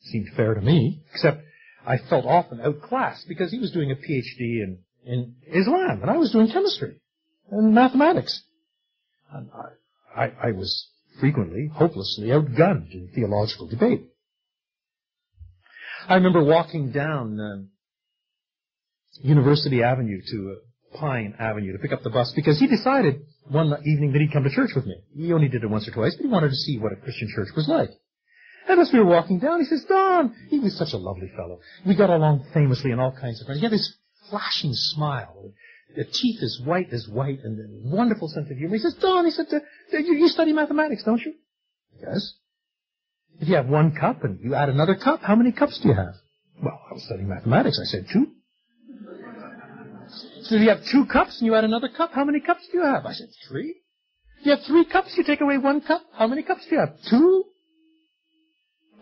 Seemed 0.00 0.28
fair 0.36 0.54
to 0.54 0.60
me, 0.60 1.02
except 1.12 1.42
I 1.86 1.98
felt 1.98 2.26
often 2.26 2.60
outclassed 2.60 3.28
because 3.28 3.50
he 3.50 3.58
was 3.58 3.70
doing 3.70 3.90
a 3.90 3.94
PhD 3.94 4.38
in, 4.38 4.78
in 5.04 5.36
Islam 5.46 6.00
and 6.02 6.10
I 6.10 6.16
was 6.16 6.32
doing 6.32 6.48
chemistry 6.48 7.00
and 7.50 7.74
mathematics. 7.74 8.42
And 9.32 9.48
I, 10.14 10.24
I, 10.24 10.48
I 10.48 10.52
was 10.52 10.88
frequently, 11.20 11.70
hopelessly 11.72 12.28
outgunned 12.28 12.92
in 12.92 13.10
theological 13.14 13.68
debate. 13.68 14.04
I 16.08 16.14
remember 16.14 16.44
walking 16.44 16.92
down 16.92 17.40
uh, 17.40 17.62
University 19.22 19.82
Avenue 19.82 20.20
to 20.30 20.56
Pine 20.94 21.34
Avenue 21.38 21.72
to 21.72 21.78
pick 21.78 21.92
up 21.92 22.02
the 22.02 22.10
bus 22.10 22.32
because 22.34 22.58
he 22.58 22.66
decided 22.66 23.22
one 23.48 23.72
evening 23.84 24.12
that 24.12 24.20
he'd 24.20 24.32
come 24.32 24.44
to 24.44 24.50
church 24.50 24.70
with 24.74 24.86
me. 24.86 24.96
He 25.14 25.32
only 25.32 25.48
did 25.48 25.62
it 25.62 25.70
once 25.70 25.86
or 25.88 25.92
twice, 25.92 26.14
but 26.16 26.22
he 26.22 26.28
wanted 26.28 26.50
to 26.50 26.56
see 26.56 26.78
what 26.78 26.92
a 26.92 26.96
Christian 26.96 27.28
church 27.34 27.48
was 27.54 27.68
like. 27.68 27.90
And 28.68 28.80
as 28.80 28.92
we 28.92 28.98
were 28.98 29.06
walking 29.06 29.38
down, 29.38 29.60
he 29.60 29.66
says, 29.66 29.84
Don, 29.88 30.34
he 30.48 30.58
was 30.58 30.76
such 30.76 30.92
a 30.92 30.96
lovely 30.96 31.30
fellow. 31.36 31.60
We 31.86 31.94
got 31.94 32.10
along 32.10 32.46
famously 32.52 32.90
in 32.90 32.98
all 32.98 33.12
kinds 33.12 33.40
of 33.40 33.48
ways. 33.48 33.58
He 33.58 33.62
had 33.62 33.72
this 33.72 33.96
flashing 34.28 34.72
smile. 34.72 35.52
The 35.94 36.04
teeth 36.04 36.42
as 36.42 36.60
white 36.64 36.92
as 36.92 37.08
white 37.08 37.38
and 37.44 37.58
a 37.58 37.96
wonderful 37.96 38.28
sense 38.28 38.50
of 38.50 38.56
humor. 38.56 38.74
He 38.74 38.82
says, 38.82 38.94
Don, 38.94 39.24
he 39.24 39.30
said, 39.30 39.46
you 39.92 40.28
study 40.28 40.52
mathematics, 40.52 41.04
don't 41.04 41.20
you? 41.20 41.34
Yes. 42.00 42.34
If 43.40 43.48
you 43.48 43.54
have 43.54 43.66
one 43.68 43.94
cup 43.94 44.24
and 44.24 44.40
you 44.42 44.54
add 44.54 44.68
another 44.68 44.96
cup, 44.96 45.20
how 45.22 45.36
many 45.36 45.52
cups 45.52 45.78
do 45.78 45.88
you 45.88 45.94
have? 45.94 46.14
Well, 46.62 46.78
I 46.90 46.94
was 46.94 47.04
studying 47.04 47.28
mathematics. 47.28 47.78
I 47.80 47.84
said 47.84 48.06
two. 48.12 48.32
So 50.48 50.54
you 50.54 50.68
have 50.68 50.84
two 50.92 51.06
cups 51.06 51.40
and 51.40 51.46
you 51.46 51.56
add 51.56 51.64
another 51.64 51.88
cup, 51.88 52.12
how 52.12 52.24
many 52.24 52.38
cups 52.40 52.68
do 52.70 52.78
you 52.78 52.84
have? 52.84 53.04
I 53.04 53.12
said, 53.12 53.28
three. 53.48 53.74
You 54.42 54.52
have 54.52 54.62
three 54.64 54.84
cups, 54.84 55.12
you 55.16 55.24
take 55.24 55.40
away 55.40 55.58
one 55.58 55.80
cup, 55.80 56.02
how 56.12 56.28
many 56.28 56.44
cups 56.44 56.64
do 56.68 56.76
you 56.76 56.80
have? 56.80 56.94
Two? 57.10 57.44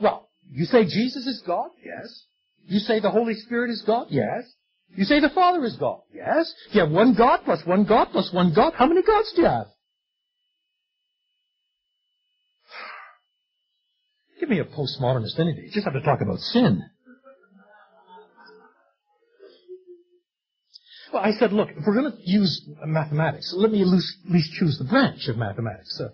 Well, 0.00 0.30
you 0.50 0.64
say 0.64 0.84
Jesus 0.84 1.26
is 1.26 1.42
God? 1.46 1.68
Yes. 1.84 2.24
You 2.66 2.78
say 2.78 3.00
the 3.00 3.10
Holy 3.10 3.34
Spirit 3.34 3.70
is 3.70 3.82
God? 3.86 4.06
Yes. 4.08 4.44
You 4.96 5.04
say 5.04 5.20
the 5.20 5.28
Father 5.28 5.62
is 5.64 5.76
God? 5.76 6.00
Yes. 6.14 6.50
You 6.70 6.80
have 6.80 6.90
one 6.90 7.12
God 7.14 7.40
plus 7.44 7.64
one 7.66 7.84
God 7.84 8.08
plus 8.12 8.32
one 8.32 8.54
God. 8.54 8.72
How 8.74 8.86
many 8.86 9.02
gods 9.02 9.32
do 9.34 9.42
you 9.42 9.48
have? 9.48 9.66
Give 14.40 14.48
me 14.48 14.60
a 14.60 14.64
postmodernist 14.64 15.38
any 15.38 15.52
day. 15.52 15.64
You 15.66 15.72
just 15.72 15.84
have 15.84 15.94
to 15.94 16.00
talk 16.00 16.22
about 16.22 16.38
sin. 16.38 16.84
Well, 21.14 21.22
I 21.22 21.30
said, 21.38 21.52
look, 21.52 21.68
if 21.70 21.84
we're 21.86 21.94
going 21.94 22.10
to 22.10 22.18
use 22.24 22.68
mathematics, 22.84 23.54
let 23.56 23.70
me 23.70 23.82
at 23.82 23.86
least, 23.86 24.52
choose 24.58 24.76
the 24.78 24.84
branch 24.84 25.28
of 25.28 25.36
mathematics. 25.36 26.00
Uh, 26.00 26.08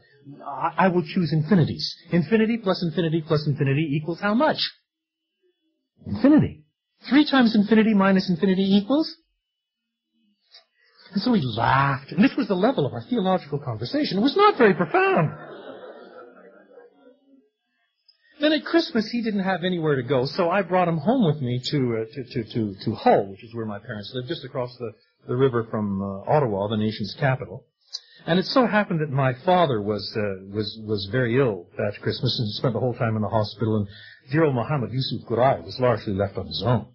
I, 0.47 0.75
I 0.77 0.89
will 0.89 1.03
choose 1.03 1.33
infinities. 1.33 1.97
Infinity 2.13 2.59
plus 2.59 2.83
infinity 2.87 3.25
plus 3.27 3.47
infinity 3.47 3.99
equals 3.99 4.21
how 4.21 4.35
much? 4.35 4.59
Infinity. 6.07 6.65
Three 7.09 7.25
times 7.25 7.57
infinity 7.57 7.95
minus 7.95 8.29
infinity 8.29 8.77
equals? 8.77 9.11
And 11.15 11.23
so 11.23 11.31
we 11.33 11.41
laughed. 11.41 12.13
And 12.13 12.23
this 12.23 12.37
was 12.37 12.49
the 12.49 12.55
level 12.55 12.85
of 12.85 12.93
our 12.93 13.03
theological 13.09 13.59
conversation. 13.59 14.19
It 14.19 14.21
was 14.21 14.37
not 14.37 14.59
very 14.59 14.75
profound. 14.75 15.31
Then 18.41 18.55
at 18.55 18.65
Christmas 18.65 19.11
he 19.11 19.23
didn't 19.23 19.45
have 19.45 19.65
anywhere 19.65 19.97
to 19.97 20.03
go, 20.03 20.25
so 20.25 20.49
I 20.49 20.63
brought 20.63 20.89
him 20.89 20.97
home 20.97 21.27
with 21.27 21.43
me 21.43 21.61
to 21.63 21.77
uh, 21.77 22.15
to, 22.15 22.25
to, 22.25 22.45
to 22.53 22.75
to 22.85 22.95
Hull, 22.95 23.27
which 23.27 23.45
is 23.45 23.55
where 23.55 23.67
my 23.67 23.79
parents 23.79 24.11
lived, 24.15 24.29
just 24.29 24.45
across 24.45 24.75
the 24.79 24.93
the 25.29 25.37
river 25.37 25.67
from 25.71 26.01
uh, 26.01 26.31
Ottawa, 26.31 26.69
the 26.69 26.79
nation's 26.79 27.15
capital. 27.21 27.67
And 28.27 28.39
it 28.39 28.47
so 28.47 28.67
happened 28.67 29.01
that 29.01 29.11
my 29.11 29.35
father 29.45 29.83
was 29.83 30.17
uh, 30.17 30.47
was 30.55 30.79
was 30.87 31.07
very 31.13 31.39
ill 31.39 31.69
that 31.77 32.01
Christmas 32.01 32.39
and 32.39 32.49
spent 32.55 32.73
the 32.73 32.81
whole 32.81 32.95
time 32.95 33.15
in 33.17 33.23
the 33.23 33.29
hospital. 33.29 33.77
And 33.77 33.89
dear 34.33 34.45
old 34.45 34.55
Muhammad 34.55 34.91
Yusuf 34.91 35.21
Gurai 35.29 35.63
was 35.63 35.79
largely 35.79 36.15
left 36.15 36.39
on 36.39 36.47
his 36.47 36.63
own. 36.65 36.87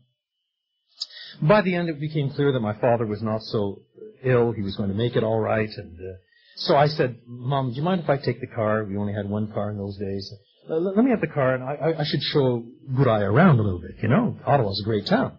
By 1.41 1.61
the 1.61 1.75
end, 1.75 1.89
it 1.89 1.99
became 1.99 2.31
clear 2.31 2.53
that 2.53 2.59
my 2.59 2.73
father 2.79 3.05
was 3.05 3.21
not 3.21 3.43
so 3.43 3.83
ill; 4.23 4.51
he 4.51 4.63
was 4.63 4.75
going 4.77 4.89
to 4.89 4.95
make 4.95 5.15
it 5.15 5.23
all 5.23 5.39
right. 5.39 5.69
And 5.69 5.95
uh, 5.99 6.17
so 6.55 6.75
I 6.75 6.87
said, 6.87 7.19
"Mom, 7.27 7.69
do 7.69 7.75
you 7.75 7.83
mind 7.83 8.01
if 8.01 8.09
I 8.09 8.17
take 8.17 8.41
the 8.41 8.47
car? 8.47 8.83
We 8.83 8.97
only 8.97 9.13
had 9.13 9.29
one 9.29 9.51
car 9.51 9.69
in 9.69 9.77
those 9.77 9.97
days." 9.97 10.33
Uh, 10.69 10.75
let 10.77 11.05
me 11.05 11.11
have 11.11 11.21
the 11.21 11.27
car, 11.27 11.53
and 11.53 11.63
I, 11.63 11.99
I, 11.99 12.03
should 12.05 12.21
show 12.23 12.65
Gurai 12.91 13.21
around 13.21 13.59
a 13.59 13.61
little 13.61 13.79
bit. 13.79 13.97
You 14.01 14.09
know, 14.09 14.37
Ottawa's 14.45 14.81
a 14.81 14.83
great 14.83 15.05
town. 15.05 15.37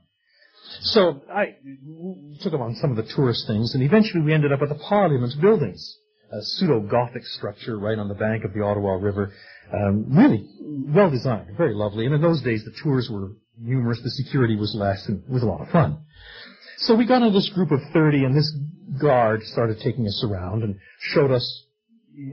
So 0.83 1.23
I 1.33 1.57
took 2.43 2.53
him 2.53 2.61
on 2.61 2.77
some 2.77 2.91
of 2.91 2.97
the 2.97 3.13
tourist 3.13 3.47
things, 3.49 3.75
and 3.75 3.83
eventually 3.83 4.23
we 4.23 4.33
ended 4.33 4.53
up 4.53 4.63
at 4.63 4.69
the 4.69 4.77
Parliament 4.77 5.33
buildings, 5.41 5.97
a 6.33 6.43
pseudo-Gothic 6.43 7.25
structure 7.25 7.77
right 7.79 7.99
on 7.99 8.09
the 8.09 8.15
bank 8.15 8.45
of 8.45 8.53
the 8.53 8.63
Ottawa 8.63 8.95
River. 8.95 9.33
Um, 9.73 10.07
really 10.17 10.47
well 10.95 11.11
designed, 11.11 11.57
very 11.57 11.75
lovely. 11.75 12.07
And 12.07 12.15
in 12.15 12.23
those 12.23 12.43
days, 12.43 12.65
the 12.65 12.75
tours 12.83 13.09
were 13.11 13.33
numerous, 13.59 14.01
the 14.03 14.11
security 14.11 14.55
was 14.55 14.75
less, 14.77 15.07
and 15.09 15.25
it 15.25 15.31
was 15.31 15.43
a 15.43 15.47
lot 15.47 15.61
of 15.61 15.71
fun. 15.71 16.05
So 16.79 16.95
we 16.95 17.05
got 17.05 17.23
into 17.23 17.37
this 17.37 17.49
group 17.49 17.73
of 17.73 17.81
30, 17.93 18.25
and 18.25 18.37
this 18.37 18.57
guard 19.01 19.43
started 19.45 19.81
taking 19.81 20.07
us 20.07 20.25
around 20.25 20.63
and 20.63 20.77
showed 21.01 21.33
us 21.33 21.66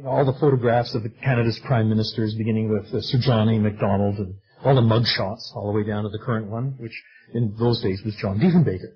all 0.06 0.26
the 0.26 0.38
photographs 0.40 0.96
of 0.96 1.04
the 1.04 1.10
Canada's 1.10 1.60
prime 1.66 1.90
ministers, 1.90 2.36
beginning 2.38 2.72
with 2.72 2.94
uh, 2.94 3.02
Sir 3.02 3.20
John 3.22 3.50
A. 3.50 3.60
Macdonald, 3.60 4.18
and 4.18 4.36
all 4.64 4.76
the 4.76 4.82
mug 4.82 5.06
shots, 5.06 5.52
all 5.56 5.72
the 5.72 5.78
way 5.78 5.86
down 5.86 6.04
to 6.04 6.10
the 6.10 6.20
current 6.24 6.48
one, 6.48 6.76
which 6.78 7.04
in 7.34 7.56
those 7.60 7.82
days 7.82 8.02
was 8.06 8.16
John 8.16 8.40
Diefenbaker. 8.40 8.94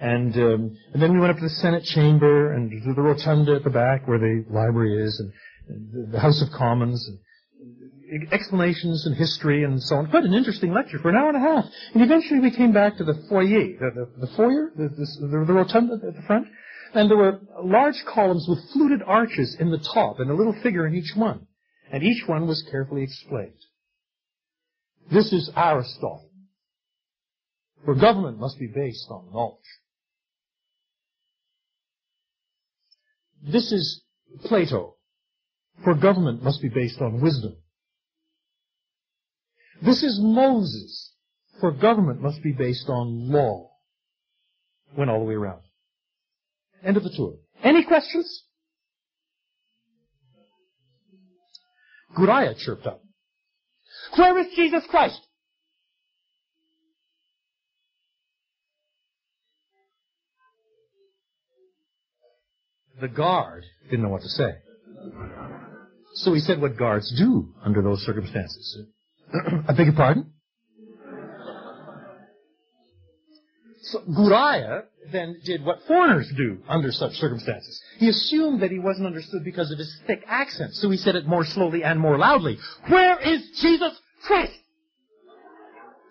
And, 0.00 0.34
um, 0.36 0.76
and 0.92 1.02
then 1.02 1.12
we 1.12 1.20
went 1.20 1.30
up 1.30 1.36
to 1.36 1.44
the 1.44 1.50
Senate 1.50 1.84
chamber 1.84 2.52
and 2.52 2.70
to 2.70 2.94
the 2.94 3.02
rotunda 3.02 3.54
at 3.54 3.64
the 3.64 3.70
back 3.70 4.08
where 4.08 4.18
the 4.18 4.44
library 4.50 5.04
is, 5.04 5.20
and, 5.20 5.32
and 5.68 6.12
the 6.12 6.18
House 6.18 6.42
of 6.42 6.48
Commons, 6.56 7.06
and 7.08 7.18
explanations 8.32 9.06
and 9.06 9.16
history 9.16 9.64
and 9.64 9.82
so 9.82 9.96
on. 9.96 10.10
Quite 10.10 10.24
an 10.24 10.34
interesting 10.34 10.72
lecture 10.72 10.98
for 10.98 11.08
an 11.08 11.16
hour 11.16 11.28
and 11.28 11.36
a 11.36 11.40
half. 11.40 11.64
And 11.94 12.02
eventually 12.02 12.40
we 12.40 12.50
came 12.50 12.72
back 12.72 12.98
to 12.98 13.04
the 13.04 13.14
foyer, 13.28 13.46
the, 13.46 13.90
the, 13.94 14.26
the 14.26 14.32
foyer, 14.36 14.72
the, 14.76 14.88
the, 14.88 15.28
the 15.46 15.52
rotunda 15.52 15.94
at 15.94 16.14
the 16.14 16.22
front, 16.26 16.46
and 16.94 17.10
there 17.10 17.16
were 17.16 17.40
large 17.62 18.04
columns 18.06 18.46
with 18.48 18.70
fluted 18.72 19.02
arches 19.02 19.56
in 19.58 19.70
the 19.70 19.78
top 19.78 20.20
and 20.20 20.30
a 20.30 20.34
little 20.34 20.54
figure 20.62 20.86
in 20.86 20.94
each 20.94 21.14
one. 21.14 21.46
And 21.90 22.02
each 22.02 22.26
one 22.26 22.46
was 22.46 22.66
carefully 22.70 23.02
explained. 23.02 23.60
This 25.10 25.32
is 25.32 25.50
Aristotle. 25.56 26.30
For 27.84 27.94
government 27.94 28.38
must 28.38 28.58
be 28.58 28.68
based 28.68 29.06
on 29.10 29.30
knowledge. 29.32 29.58
This 33.42 33.72
is 33.72 34.02
Plato. 34.44 34.96
For 35.84 35.94
government 35.94 36.42
must 36.42 36.62
be 36.62 36.68
based 36.68 37.00
on 37.00 37.20
wisdom. 37.20 37.56
This 39.82 40.02
is 40.02 40.20
Moses. 40.22 41.12
For 41.60 41.72
government 41.72 42.20
must 42.20 42.42
be 42.42 42.52
based 42.52 42.88
on 42.88 43.30
law. 43.30 43.70
Went 44.96 45.10
all 45.10 45.18
the 45.20 45.24
way 45.24 45.34
around. 45.34 45.62
End 46.84 46.96
of 46.96 47.04
the 47.04 47.12
tour. 47.16 47.34
Any 47.62 47.84
questions? 47.84 48.44
Guriah 52.16 52.56
chirped 52.58 52.86
up. 52.86 53.02
Where 54.16 54.38
is 54.38 54.48
Jesus 54.54 54.82
Christ? 54.90 55.20
The 63.00 63.08
guard 63.08 63.64
didn't 63.90 64.02
know 64.02 64.10
what 64.10 64.22
to 64.22 64.28
say. 64.28 64.50
So 66.14 66.34
he 66.34 66.40
said 66.40 66.60
what 66.60 66.76
guards 66.76 67.12
do 67.18 67.54
under 67.64 67.82
those 67.82 68.04
circumstances. 68.04 68.86
I 69.68 69.72
beg 69.72 69.86
your 69.86 69.94
pardon? 69.96 70.32
So 73.82 74.00
Guriah 74.00 74.84
then 75.10 75.40
did 75.44 75.64
what 75.64 75.82
foreigners 75.86 76.30
do 76.36 76.58
under 76.68 76.92
such 76.92 77.12
circumstances. 77.14 77.80
He 77.98 78.08
assumed 78.08 78.62
that 78.62 78.70
he 78.70 78.78
wasn't 78.78 79.06
understood 79.06 79.44
because 79.44 79.70
of 79.70 79.78
his 79.78 80.00
thick 80.06 80.22
accent, 80.26 80.74
so 80.74 80.90
he 80.90 80.96
said 80.96 81.16
it 81.16 81.26
more 81.26 81.44
slowly 81.44 81.82
and 81.82 81.98
more 81.98 82.18
loudly. 82.18 82.58
Where 82.88 83.18
is 83.20 83.42
Jesus 83.60 83.98
Christ? 84.24 84.52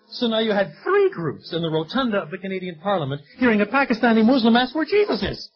So 0.08 0.26
now 0.26 0.40
you 0.40 0.52
had 0.52 0.72
three 0.84 1.10
groups 1.10 1.52
in 1.54 1.62
the 1.62 1.70
rotunda 1.70 2.18
of 2.18 2.30
the 2.30 2.36
Canadian 2.36 2.78
Parliament 2.82 3.22
hearing 3.38 3.62
a 3.62 3.66
Pakistani 3.66 4.24
Muslim 4.24 4.56
ask 4.56 4.74
where 4.74 4.84
Jesus 4.84 5.22
is. 5.22 5.50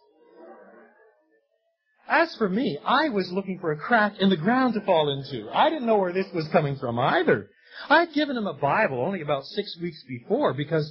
As 2.09 2.35
for 2.37 2.49
me, 2.49 2.79
I 2.87 3.09
was 3.09 3.31
looking 3.33 3.59
for 3.59 3.73
a 3.73 3.77
crack 3.77 4.15
in 4.21 4.31
the 4.31 4.37
ground 4.37 4.75
to 4.75 4.81
fall 4.81 5.11
into. 5.11 5.51
I 5.51 5.69
didn't 5.69 5.87
know 5.87 5.99
where 5.99 6.13
this 6.13 6.27
was 6.33 6.47
coming 6.49 6.77
from 6.77 6.99
either. 6.99 7.51
I'd 7.89 8.13
given 8.13 8.37
him 8.37 8.47
a 8.47 8.55
Bible 8.55 9.01
only 9.01 9.21
about 9.21 9.45
six 9.45 9.77
weeks 9.81 10.03
before 10.09 10.55
because 10.55 10.91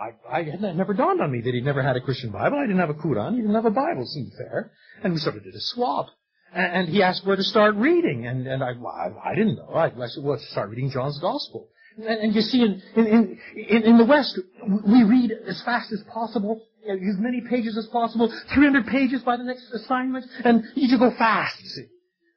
I, 0.00 0.38
I 0.38 0.42
had 0.42 0.60
never 0.60 0.94
dawned 0.94 1.20
on 1.20 1.30
me 1.30 1.40
that 1.40 1.54
he'd 1.54 1.64
never 1.64 1.82
had 1.82 1.96
a 1.96 2.00
Christian 2.00 2.30
Bible. 2.30 2.58
I 2.58 2.62
didn't 2.62 2.80
have 2.80 2.90
a 2.90 2.94
Quran. 2.94 3.34
He 3.34 3.40
didn't 3.40 3.54
have 3.54 3.66
a 3.66 3.70
Bible. 3.70 4.06
Seemed 4.06 4.32
fair. 4.36 4.72
And 5.02 5.12
we 5.12 5.18
sort 5.18 5.36
of 5.36 5.44
did 5.44 5.54
a 5.54 5.60
swap. 5.60 6.06
And, 6.54 6.72
and 6.72 6.88
he 6.88 7.02
asked 7.02 7.26
where 7.26 7.36
to 7.36 7.42
start 7.42 7.74
reading. 7.76 8.26
And, 8.26 8.46
and 8.46 8.62
I, 8.62 8.70
I, 8.70 9.30
I 9.30 9.34
didn't 9.34 9.56
know. 9.56 9.70
I, 9.74 9.86
I 9.86 10.06
said, 10.06 10.24
well, 10.24 10.38
start 10.50 10.70
reading 10.70 10.90
John's 10.90 11.18
Gospel. 11.18 11.68
And, 11.96 12.06
and 12.06 12.34
you 12.34 12.42
see, 12.42 12.62
in, 12.62 12.82
in, 12.94 13.38
in, 13.56 13.82
in 13.82 13.98
the 13.98 14.04
West, 14.04 14.38
we 14.86 15.02
read 15.04 15.32
as 15.46 15.62
fast 15.62 15.92
as 15.92 16.02
possible 16.12 16.60
as 16.88 17.18
many 17.18 17.40
pages 17.40 17.76
as 17.76 17.86
possible, 17.88 18.32
300 18.54 18.86
pages 18.86 19.22
by 19.22 19.36
the 19.36 19.42
next 19.42 19.70
assignment, 19.72 20.24
and 20.44 20.62
you 20.74 20.88
just 20.88 21.00
go 21.00 21.10
fast, 21.18 21.58
see. 21.58 21.86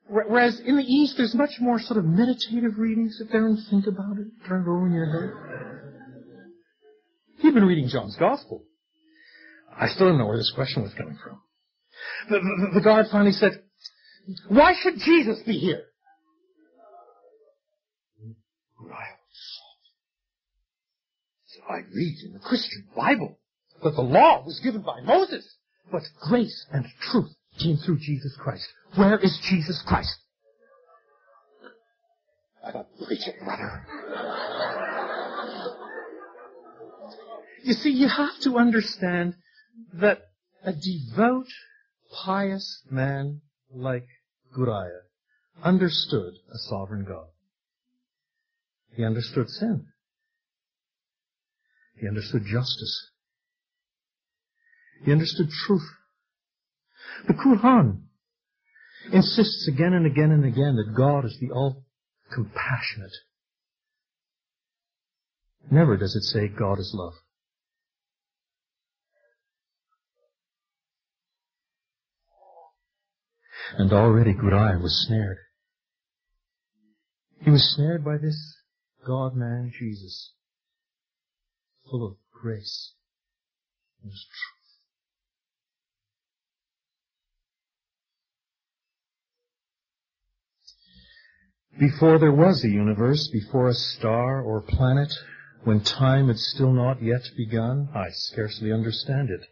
Whereas 0.09 0.59
in 0.59 0.75
the 0.75 0.83
East, 0.83 1.17
there's 1.17 1.35
much 1.35 1.59
more 1.59 1.79
sort 1.79 1.99
of 1.99 2.05
meditative 2.05 2.79
reading. 2.79 3.09
Sit 3.09 3.31
there 3.31 3.45
and 3.45 3.59
think 3.69 3.85
about 3.85 4.17
it. 4.17 4.27
Turn 4.47 4.63
it 4.63 4.67
over 4.67 4.87
in 4.87 4.93
your 4.93 5.05
head. 5.05 5.29
He'd 7.37 7.53
been 7.53 7.65
reading 7.65 7.87
John's 7.87 8.15
Gospel. 8.15 8.63
I 9.79 9.87
still 9.87 10.07
don't 10.07 10.17
know 10.17 10.25
where 10.25 10.37
this 10.37 10.51
question 10.55 10.81
was 10.81 10.93
coming 10.95 11.17
from. 11.23 11.39
The, 12.29 12.39
the, 12.39 12.71
the 12.75 12.81
guard 12.81 13.07
finally 13.11 13.33
said, 13.33 13.61
why 14.47 14.73
should 14.73 14.97
Jesus 14.97 15.41
be 15.45 15.53
here? 15.53 15.83
So 21.45 21.61
I 21.69 21.77
read 21.93 22.15
in 22.25 22.33
the 22.33 22.39
Christian 22.39 22.87
Bible 22.95 23.39
that 23.83 23.95
the 23.95 24.01
law 24.01 24.43
was 24.43 24.59
given 24.63 24.81
by 24.81 25.01
Moses, 25.01 25.55
but 25.91 26.01
grace 26.21 26.65
and 26.71 26.85
truth 26.99 27.31
came 27.59 27.77
through 27.77 27.99
Jesus 27.99 28.35
Christ. 28.39 28.67
Where 28.95 29.17
is 29.19 29.39
Jesus 29.49 29.83
Christ? 29.85 30.17
I 32.65 32.71
got 32.71 32.87
preach 33.05 33.27
it, 33.27 33.35
brother. 33.43 33.85
you 37.63 37.73
see, 37.73 37.91
you 37.91 38.07
have 38.07 38.39
to 38.41 38.57
understand 38.57 39.35
that 39.93 40.19
a 40.63 40.73
devout, 40.73 41.47
pious 42.25 42.83
man 42.89 43.41
like 43.71 44.07
Guriah 44.57 45.03
understood 45.63 46.33
a 46.51 46.57
sovereign 46.57 47.05
God. 47.05 47.27
He 48.95 49.05
understood 49.05 49.49
sin. 49.49 49.87
He 51.95 52.07
understood 52.07 52.43
justice. 52.45 53.11
He 55.05 55.11
understood 55.11 55.49
truth. 55.49 55.87
The 57.27 57.33
Quran 57.33 58.01
insists 59.13 59.67
again 59.67 59.93
and 59.93 60.05
again 60.05 60.31
and 60.31 60.45
again 60.45 60.75
that 60.75 60.95
God 60.95 61.25
is 61.25 61.37
the 61.39 61.51
all 61.51 61.85
compassionate. 62.33 63.13
Never 65.71 65.97
does 65.97 66.15
it 66.15 66.23
say 66.23 66.47
God 66.47 66.79
is 66.79 66.91
love. 66.93 67.13
And 73.77 73.93
already 73.93 74.33
Guriah 74.33 74.81
was 74.81 75.05
snared. 75.07 75.37
He 77.41 77.51
was 77.51 77.73
snared 77.75 78.03
by 78.03 78.17
this 78.17 78.57
God-man 79.05 79.71
Jesus, 79.77 80.33
full 81.89 82.05
of 82.05 82.17
grace. 82.31 82.93
Before 91.79 92.19
there 92.19 92.33
was 92.33 92.63
a 92.65 92.69
universe, 92.69 93.29
before 93.29 93.69
a 93.69 93.73
star 93.73 94.41
or 94.41 94.61
planet, 94.61 95.13
when 95.63 95.79
time 95.79 96.27
had 96.27 96.37
still 96.37 96.73
not 96.73 97.01
yet 97.01 97.31
begun, 97.37 97.87
I 97.95 98.09
scarcely 98.11 98.73
understand 98.73 99.29
it. 99.29 99.45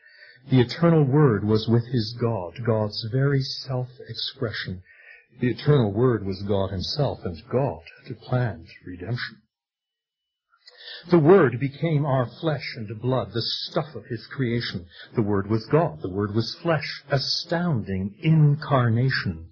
The 0.49 0.59
eternal 0.59 1.05
Word 1.05 1.45
was 1.45 1.69
with 1.69 1.85
his 1.87 2.17
God, 2.19 2.59
God's 2.65 3.01
very 3.13 3.41
self-expression. 3.41 4.83
The 5.39 5.49
eternal 5.49 5.93
Word 5.93 6.25
was 6.25 6.43
God 6.43 6.71
himself, 6.71 7.19
and 7.23 7.41
God 7.49 7.83
had 8.05 8.19
planned 8.19 8.67
redemption. 8.85 9.41
The 11.09 11.19
Word 11.19 11.59
became 11.61 12.05
our 12.05 12.25
flesh 12.25 12.75
and 12.75 12.89
blood, 12.99 13.31
the 13.31 13.41
stuff 13.41 13.95
of 13.95 14.05
His 14.07 14.25
creation. 14.27 14.87
The 15.15 15.21
Word 15.21 15.49
was 15.49 15.65
God. 15.67 16.01
The 16.01 16.09
Word 16.09 16.35
was 16.35 16.55
flesh. 16.55 17.03
Astounding 17.09 18.15
incarnation. 18.19 19.51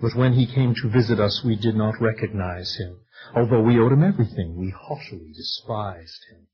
But 0.00 0.14
when 0.14 0.34
he 0.34 0.46
came 0.46 0.74
to 0.74 0.88
visit 0.88 1.18
us, 1.18 1.42
we 1.44 1.56
did 1.56 1.74
not 1.74 2.00
recognize 2.00 2.74
him. 2.76 2.98
Although 3.34 3.62
we 3.62 3.78
owed 3.78 3.92
him 3.92 4.04
everything, 4.04 4.56
we 4.56 4.70
haughtily 4.70 5.32
despised 5.32 6.24
him. 6.30 6.46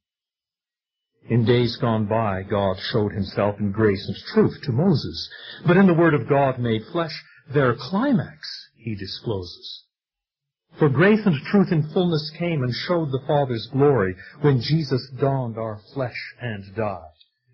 In 1.28 1.44
days 1.44 1.77
gone 1.77 2.06
by, 2.06 2.43
God 2.43 2.78
showed 2.78 3.12
himself 3.12 3.59
in 3.60 3.73
grace 3.73 4.06
and 4.06 4.16
truth 4.16 4.60
to 4.62 4.73
Moses. 4.73 5.31
But 5.66 5.77
in 5.77 5.86
the 5.86 5.94
Word 5.94 6.14
of 6.14 6.28
God 6.28 6.59
made 6.59 6.85
flesh, 6.86 7.23
their 7.52 7.74
climax 7.74 8.70
he 8.77 8.94
discloses. 8.94 9.85
For 10.78 10.89
grace 10.89 11.24
and 11.27 11.36
truth 11.47 11.70
in 11.70 11.89
fullness 11.90 12.31
came 12.31 12.62
and 12.62 12.74
showed 12.74 13.12
the 13.12 13.23
Father's 13.27 13.66
glory 13.66 14.16
when 14.40 14.60
Jesus 14.60 15.06
donned 15.10 15.59
our 15.59 15.78
flesh 15.93 16.35
and 16.40 16.74
died. 16.74 17.02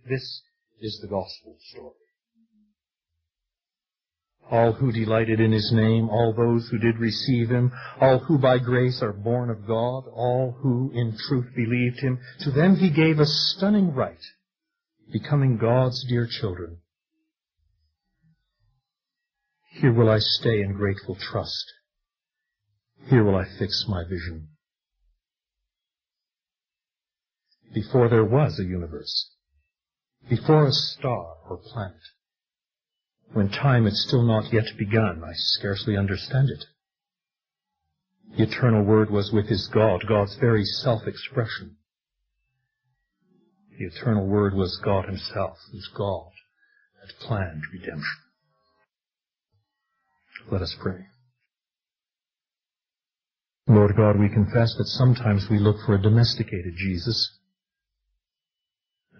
This 0.08 0.42
is 0.80 0.98
the 1.00 1.08
gospel 1.08 1.56
story. 1.70 1.94
All 4.50 4.72
who 4.72 4.92
delighted 4.92 5.40
in 5.40 5.52
his 5.52 5.70
name, 5.72 6.08
all 6.08 6.32
those 6.32 6.68
who 6.68 6.78
did 6.78 6.98
receive 6.98 7.50
him, 7.50 7.70
all 8.00 8.18
who 8.20 8.38
by 8.38 8.58
grace 8.58 9.02
are 9.02 9.12
born 9.12 9.50
of 9.50 9.66
God, 9.66 10.04
all 10.12 10.56
who 10.62 10.90
in 10.94 11.16
truth 11.28 11.54
believed 11.54 12.00
him, 12.00 12.18
to 12.40 12.50
them 12.50 12.76
he 12.76 12.90
gave 12.90 13.18
a 13.18 13.26
stunning 13.26 13.92
right, 13.92 14.24
becoming 15.12 15.58
God's 15.58 16.02
dear 16.08 16.26
children. 16.26 16.78
Here 19.70 19.92
will 19.92 20.08
I 20.08 20.18
stay 20.18 20.62
in 20.62 20.72
grateful 20.72 21.14
trust. 21.14 21.72
Here 23.06 23.22
will 23.22 23.36
I 23.36 23.44
fix 23.58 23.84
my 23.86 24.02
vision. 24.04 24.48
Before 27.74 28.08
there 28.08 28.24
was 28.24 28.58
a 28.58 28.64
universe, 28.64 29.30
before 30.28 30.66
a 30.66 30.72
star 30.72 31.36
or 31.48 31.58
planet, 31.58 32.00
when 33.32 33.50
time 33.50 33.84
had 33.84 33.94
still 33.94 34.22
not 34.22 34.52
yet 34.52 34.66
begun, 34.78 35.22
I 35.24 35.32
scarcely 35.34 35.96
understand 35.96 36.48
it. 36.50 36.64
The 38.36 38.44
eternal 38.44 38.84
Word 38.84 39.10
was 39.10 39.32
with 39.32 39.48
his 39.48 39.68
God, 39.68 40.04
God's 40.06 40.36
very 40.36 40.64
self-expression. 40.64 41.76
The 43.78 43.86
eternal 43.86 44.26
Word 44.26 44.54
was 44.54 44.80
God 44.84 45.06
himself, 45.06 45.58
whose 45.72 45.88
God 45.94 46.30
had 47.00 47.26
planned 47.26 47.62
redemption. 47.72 48.18
Let 50.50 50.62
us 50.62 50.74
pray. 50.80 51.06
Lord 53.66 53.96
God, 53.96 54.18
we 54.18 54.28
confess 54.30 54.74
that 54.76 54.86
sometimes 54.86 55.48
we 55.50 55.58
look 55.58 55.76
for 55.84 55.94
a 55.94 56.02
domesticated 56.02 56.74
Jesus, 56.76 57.38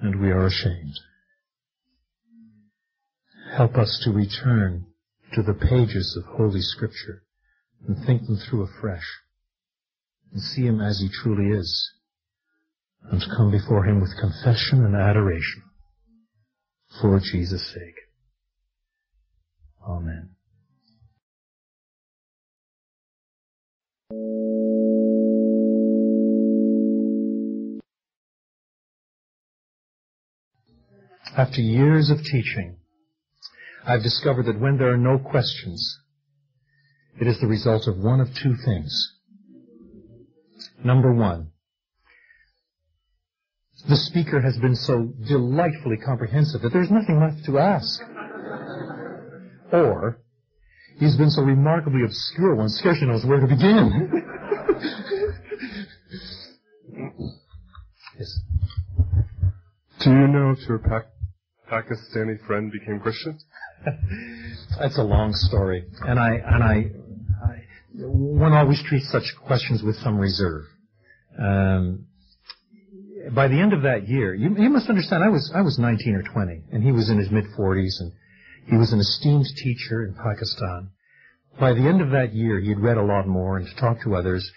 and 0.01 0.21
we 0.21 0.31
are 0.31 0.47
ashamed. 0.47 0.99
Help 3.57 3.77
us 3.77 4.01
to 4.05 4.13
return 4.13 4.87
to 5.35 5.43
the 5.43 5.55
pages 5.55 6.17
of 6.17 6.37
Holy 6.37 6.61
Scripture 6.61 7.23
and 7.87 8.05
think 8.05 8.27
them 8.27 8.37
through 8.37 8.63
afresh 8.63 9.07
and 10.33 10.41
see 10.41 10.67
Him 10.67 10.81
as 10.81 11.01
He 11.01 11.09
truly 11.09 11.57
is 11.57 11.93
and 13.11 13.23
come 13.37 13.51
before 13.51 13.85
Him 13.85 14.01
with 14.01 14.19
confession 14.21 14.85
and 14.85 14.95
adoration 14.95 15.63
for 17.01 17.21
Jesus' 17.21 17.67
sake. 17.73 17.95
Amen. 19.87 20.31
After 31.37 31.61
years 31.61 32.11
of 32.11 32.19
teaching, 32.25 32.77
I've 33.89 34.03
discovered 34.03 34.45
that 34.47 34.61
when 34.61 34.77
there 34.77 34.93
are 34.93 34.99
no 34.99 35.19
questions, 35.19 35.99
it 37.19 37.27
is 37.27 37.41
the 37.41 37.47
result 37.47 37.89
of 37.89 37.97
one 37.97 38.21
of 38.21 38.29
two 38.35 38.55
things. 38.67 39.15
Number 40.85 41.11
one, 41.15 41.53
the 43.89 43.97
speaker 43.97 44.43
has 44.43 44.59
been 44.59 44.75
so 44.77 45.15
delightfully 45.27 45.97
comprehensive 45.97 46.61
that 46.61 46.73
there's 46.75 46.91
nothing 46.91 47.19
left 47.19 47.47
to 47.47 47.59
ask. 47.59 47.99
Or, 49.73 50.21
he's 50.99 51.17
been 51.17 51.31
so 51.31 51.41
remarkably 51.41 52.03
obscure 52.05 52.57
one 52.57 52.69
scarcely 52.69 53.07
knows 53.07 53.25
where 53.25 53.41
to 53.41 53.47
begin. 53.47 54.13
yes. 58.19 58.39
Do 60.01 60.11
you 60.11 60.29
know 60.29 60.51
if 60.51 60.69
your 60.69 60.79
pa- 60.79 61.07
Pakistani 61.71 62.39
friend 62.47 62.71
became 62.71 63.01
Christian? 63.01 63.39
That's 64.79 64.99
a 64.99 65.03
long 65.03 65.33
story, 65.33 65.85
and 66.01 66.19
I 66.19 66.35
and 66.35 66.63
I, 66.65 66.91
I 67.45 67.69
one 67.95 68.53
always 68.53 68.83
treats 68.85 69.11
such 69.11 69.35
questions 69.47 69.83
with 69.83 69.97
some 69.97 70.19
reserve. 70.19 70.65
Um, 71.39 72.07
by 73.33 73.49
the 73.49 73.59
end 73.61 73.73
of 73.73 73.83
that 73.83 74.09
year, 74.09 74.35
you, 74.35 74.55
you 74.57 74.71
must 74.71 74.89
understand, 74.89 75.23
I 75.23 75.29
was 75.29 75.53
I 75.55 75.61
was 75.61 75.79
19 75.79 76.15
or 76.15 76.23
20, 76.23 76.65
and 76.73 76.83
he 76.83 76.93
was 76.93 77.11
in 77.11 77.19
his 77.19 77.31
mid 77.31 77.45
40s, 77.59 78.01
and 78.01 78.13
he 78.67 78.77
was 78.77 78.93
an 78.93 79.01
esteemed 79.01 79.47
teacher 79.57 80.05
in 80.05 80.15
Pakistan. 80.15 80.91
By 81.59 81.73
the 81.73 81.89
end 81.89 82.01
of 82.01 82.11
that 82.11 82.35
year, 82.35 82.61
he 82.61 82.69
had 82.69 82.81
read 82.81 82.97
a 82.97 83.03
lot 83.03 83.27
more 83.27 83.57
and 83.59 83.67
talked 83.79 84.03
to 84.05 84.15
others, 84.15 84.49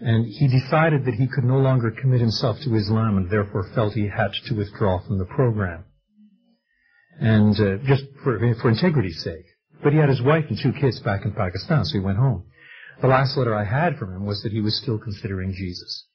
and 0.00 0.26
he 0.26 0.48
decided 0.48 1.04
that 1.04 1.14
he 1.14 1.28
could 1.28 1.44
no 1.44 1.58
longer 1.58 1.90
commit 1.90 2.20
himself 2.20 2.58
to 2.64 2.74
Islam, 2.74 3.16
and 3.16 3.30
therefore 3.30 3.70
felt 3.74 3.94
he 3.94 4.08
had 4.08 4.32
to 4.46 4.54
withdraw 4.54 5.00
from 5.06 5.18
the 5.18 5.24
program 5.24 5.84
and 7.20 7.54
uh, 7.60 7.76
just 7.84 8.04
for, 8.22 8.38
for 8.60 8.68
integrity's 8.68 9.22
sake. 9.22 9.46
But 9.82 9.92
he 9.92 9.98
had 9.98 10.08
his 10.08 10.22
wife 10.22 10.44
and 10.48 10.58
two 10.58 10.72
kids 10.72 11.00
back 11.00 11.24
in 11.24 11.32
Pakistan, 11.32 11.84
so 11.84 11.98
he 11.98 12.04
went 12.04 12.18
home. 12.18 12.44
The 13.00 13.08
last 13.08 13.36
letter 13.36 13.54
I 13.54 13.64
had 13.64 13.96
from 13.96 14.14
him 14.14 14.26
was 14.26 14.42
that 14.42 14.52
he 14.52 14.60
was 14.60 14.76
still 14.76 14.98
considering 14.98 15.52
Jesus. 15.52 16.06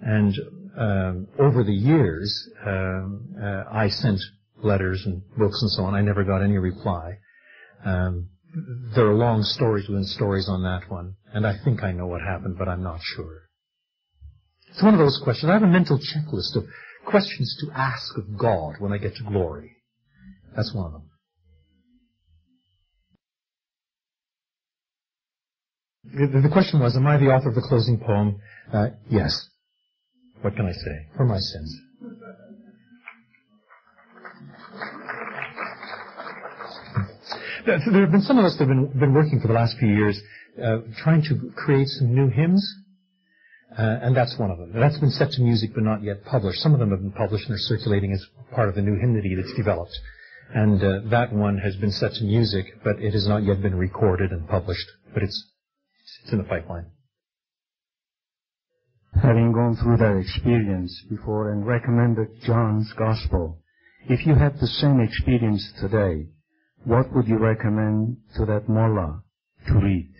And 0.00 0.34
um, 0.78 1.28
over 1.38 1.64
the 1.64 1.72
years, 1.72 2.48
um, 2.64 3.34
uh, 3.40 3.64
I 3.70 3.88
sent 3.88 4.20
letters 4.62 5.02
and 5.04 5.22
books 5.36 5.60
and 5.62 5.70
so 5.70 5.84
on. 5.84 5.94
I 5.94 6.00
never 6.00 6.24
got 6.24 6.42
any 6.42 6.58
reply. 6.58 7.18
Um, 7.84 8.28
there 8.94 9.06
are 9.06 9.14
long 9.14 9.42
stories 9.42 9.88
within 9.88 10.04
stories 10.04 10.48
on 10.48 10.62
that 10.62 10.88
one, 10.88 11.16
and 11.32 11.46
I 11.46 11.54
think 11.64 11.82
I 11.82 11.90
know 11.92 12.06
what 12.06 12.20
happened, 12.20 12.56
but 12.56 12.68
I'm 12.68 12.82
not 12.82 13.00
sure. 13.02 13.48
It's 14.70 14.82
one 14.82 14.94
of 14.94 15.00
those 15.00 15.20
questions. 15.22 15.50
I 15.50 15.54
have 15.54 15.62
a 15.62 15.66
mental 15.66 15.98
checklist 15.98 16.56
of 16.56 16.64
questions 17.04 17.56
to 17.60 17.78
ask 17.78 18.16
of 18.16 18.36
God 18.38 18.76
when 18.78 18.92
I 18.92 18.98
get 18.98 19.16
to 19.16 19.24
glory. 19.24 19.73
That's 20.54 20.72
one 20.74 20.86
of 20.86 20.92
them. 20.92 21.02
The, 26.42 26.48
question 26.52 26.80
was, 26.80 26.96
am 26.96 27.06
I 27.06 27.16
the 27.16 27.26
author 27.26 27.48
of 27.48 27.54
the 27.54 27.64
closing 27.68 27.98
poem? 27.98 28.40
Uh, 28.72 28.88
yes. 29.08 29.48
What 30.42 30.54
can 30.54 30.66
I 30.66 30.72
say? 30.72 31.08
For 31.16 31.24
my 31.24 31.38
sins. 31.38 31.80
There 37.66 37.78
have 37.78 38.12
been 38.12 38.20
some 38.20 38.38
of 38.38 38.44
us 38.44 38.52
that 38.58 38.68
have 38.68 38.68
been, 38.68 38.86
been 38.98 39.14
working 39.14 39.40
for 39.40 39.48
the 39.48 39.54
last 39.54 39.78
few 39.78 39.88
years 39.88 40.20
uh, 40.62 40.78
trying 41.02 41.22
to 41.22 41.50
create 41.56 41.88
some 41.88 42.14
new 42.14 42.28
hymns, 42.28 42.62
uh, 43.76 43.82
and 44.02 44.14
that's 44.14 44.38
one 44.38 44.50
of 44.50 44.58
them. 44.58 44.72
That's 44.74 44.98
been 44.98 45.10
set 45.10 45.30
to 45.32 45.42
music 45.42 45.70
but 45.74 45.82
not 45.82 46.02
yet 46.02 46.24
published. 46.24 46.60
Some 46.60 46.74
of 46.74 46.78
them 46.78 46.90
have 46.90 47.00
been 47.00 47.12
published 47.12 47.48
and 47.48 47.54
are 47.54 47.58
circulating 47.58 48.12
as 48.12 48.24
part 48.54 48.68
of 48.68 48.74
the 48.74 48.82
new 48.82 48.96
hymnody 49.00 49.34
that's 49.34 49.54
developed. 49.56 49.98
And 50.52 50.82
uh, 50.82 51.08
that 51.10 51.32
one 51.32 51.58
has 51.58 51.76
been 51.76 51.90
set 51.90 52.12
to 52.14 52.24
music, 52.24 52.82
but 52.84 53.00
it 53.00 53.12
has 53.12 53.26
not 53.26 53.44
yet 53.44 53.62
been 53.62 53.74
recorded 53.76 54.30
and 54.30 54.48
published. 54.48 54.86
But 55.12 55.22
it's 55.22 55.50
it's 56.22 56.32
in 56.32 56.38
the 56.38 56.44
pipeline. 56.44 56.86
Having 59.22 59.52
gone 59.52 59.76
through 59.76 59.96
that 59.98 60.16
experience 60.16 61.04
before 61.08 61.52
and 61.52 61.66
recommended 61.66 62.42
John's 62.42 62.92
Gospel, 62.94 63.60
if 64.08 64.26
you 64.26 64.34
had 64.34 64.58
the 64.60 64.66
same 64.66 65.00
experience 65.00 65.72
today, 65.80 66.26
what 66.84 67.12
would 67.14 67.26
you 67.26 67.38
recommend 67.38 68.18
to 68.36 68.44
that 68.46 68.68
mullah 68.68 69.22
to 69.66 69.74
read? 69.74 70.12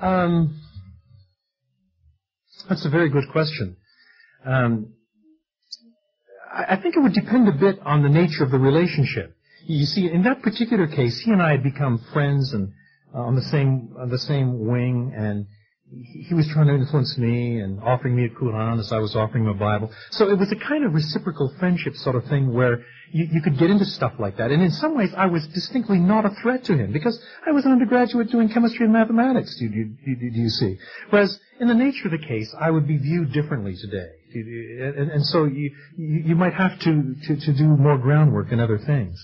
Um, 0.00 0.60
that's 2.68 2.84
a 2.84 2.90
very 2.90 3.08
good 3.10 3.28
question. 3.30 3.76
Um, 4.44 4.94
I 6.54 6.76
think 6.76 6.96
it 6.96 7.00
would 7.00 7.12
depend 7.12 7.48
a 7.48 7.52
bit 7.52 7.78
on 7.84 8.02
the 8.02 8.08
nature 8.08 8.44
of 8.44 8.50
the 8.50 8.58
relationship. 8.58 9.36
You 9.66 9.86
see, 9.86 10.10
in 10.10 10.22
that 10.22 10.42
particular 10.42 10.86
case, 10.86 11.18
he 11.20 11.30
and 11.32 11.42
I 11.42 11.52
had 11.52 11.62
become 11.62 11.98
friends 12.12 12.52
and 12.52 12.72
uh, 13.14 13.18
on 13.18 13.34
the 13.34 13.42
same 13.42 13.94
on 13.98 14.08
the 14.10 14.18
same 14.18 14.66
wing, 14.66 15.12
and 15.16 15.46
he 16.26 16.34
was 16.34 16.48
trying 16.48 16.66
to 16.66 16.74
influence 16.74 17.16
me 17.18 17.60
and 17.60 17.80
offering 17.80 18.16
me 18.16 18.24
a 18.24 18.28
Quran 18.28 18.78
as 18.80 18.92
I 18.92 18.98
was 18.98 19.14
offering 19.14 19.44
him 19.44 19.50
a 19.50 19.54
Bible. 19.54 19.90
So 20.10 20.28
it 20.28 20.38
was 20.38 20.50
a 20.50 20.56
kind 20.56 20.84
of 20.84 20.92
reciprocal 20.92 21.54
friendship 21.58 21.94
sort 21.96 22.16
of 22.16 22.24
thing 22.24 22.52
where 22.52 22.84
you, 23.12 23.28
you 23.30 23.42
could 23.42 23.58
get 23.58 23.70
into 23.70 23.84
stuff 23.84 24.14
like 24.18 24.36
that. 24.38 24.50
And 24.50 24.62
in 24.62 24.70
some 24.70 24.96
ways, 24.96 25.12
I 25.16 25.26
was 25.26 25.46
distinctly 25.48 25.98
not 25.98 26.24
a 26.24 26.30
threat 26.42 26.64
to 26.64 26.76
him 26.76 26.92
because 26.92 27.22
I 27.46 27.52
was 27.52 27.64
an 27.64 27.72
undergraduate 27.72 28.30
doing 28.30 28.48
chemistry 28.48 28.84
and 28.84 28.92
mathematics. 28.92 29.56
Do, 29.58 29.68
do, 29.68 29.84
do, 29.84 30.30
do 30.30 30.40
you 30.40 30.48
see? 30.48 30.78
Whereas 31.10 31.38
in 31.60 31.68
the 31.68 31.74
nature 31.74 32.06
of 32.06 32.12
the 32.12 32.26
case, 32.26 32.54
I 32.60 32.70
would 32.70 32.88
be 32.88 32.98
viewed 32.98 33.32
differently 33.32 33.76
today. 33.76 34.10
And, 34.40 35.10
and 35.10 35.24
so 35.24 35.44
you, 35.44 35.72
you 35.96 36.34
might 36.34 36.54
have 36.54 36.78
to, 36.80 37.14
to, 37.26 37.36
to 37.36 37.52
do 37.56 37.64
more 37.64 37.98
groundwork 37.98 38.52
and 38.52 38.60
other 38.60 38.78
things. 38.78 39.16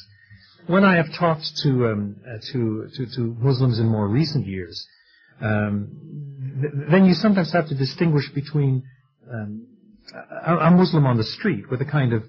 When 0.67 0.85
I 0.85 0.97
have 0.97 1.07
talked 1.19 1.51
to, 1.63 1.87
um, 1.87 2.17
to, 2.53 2.89
to, 2.97 3.07
to 3.17 3.21
Muslims 3.39 3.79
in 3.79 3.89
more 3.89 4.07
recent 4.09 4.47
years, 4.47 4.87
um, 5.41 5.89
th- 6.61 6.91
then 6.91 7.07
you 7.07 7.15
sometimes 7.15 7.53
have 7.53 7.69
to 7.69 7.75
distinguish 7.75 8.31
between 8.35 8.85
um, 9.33 9.67
a, 10.47 10.57
a 10.57 10.71
Muslim 10.71 11.07
on 11.07 11.17
the 11.17 11.25
street 11.25 11.71
with 11.71 11.81
a 11.81 11.85
kind 11.85 12.13
of 12.13 12.25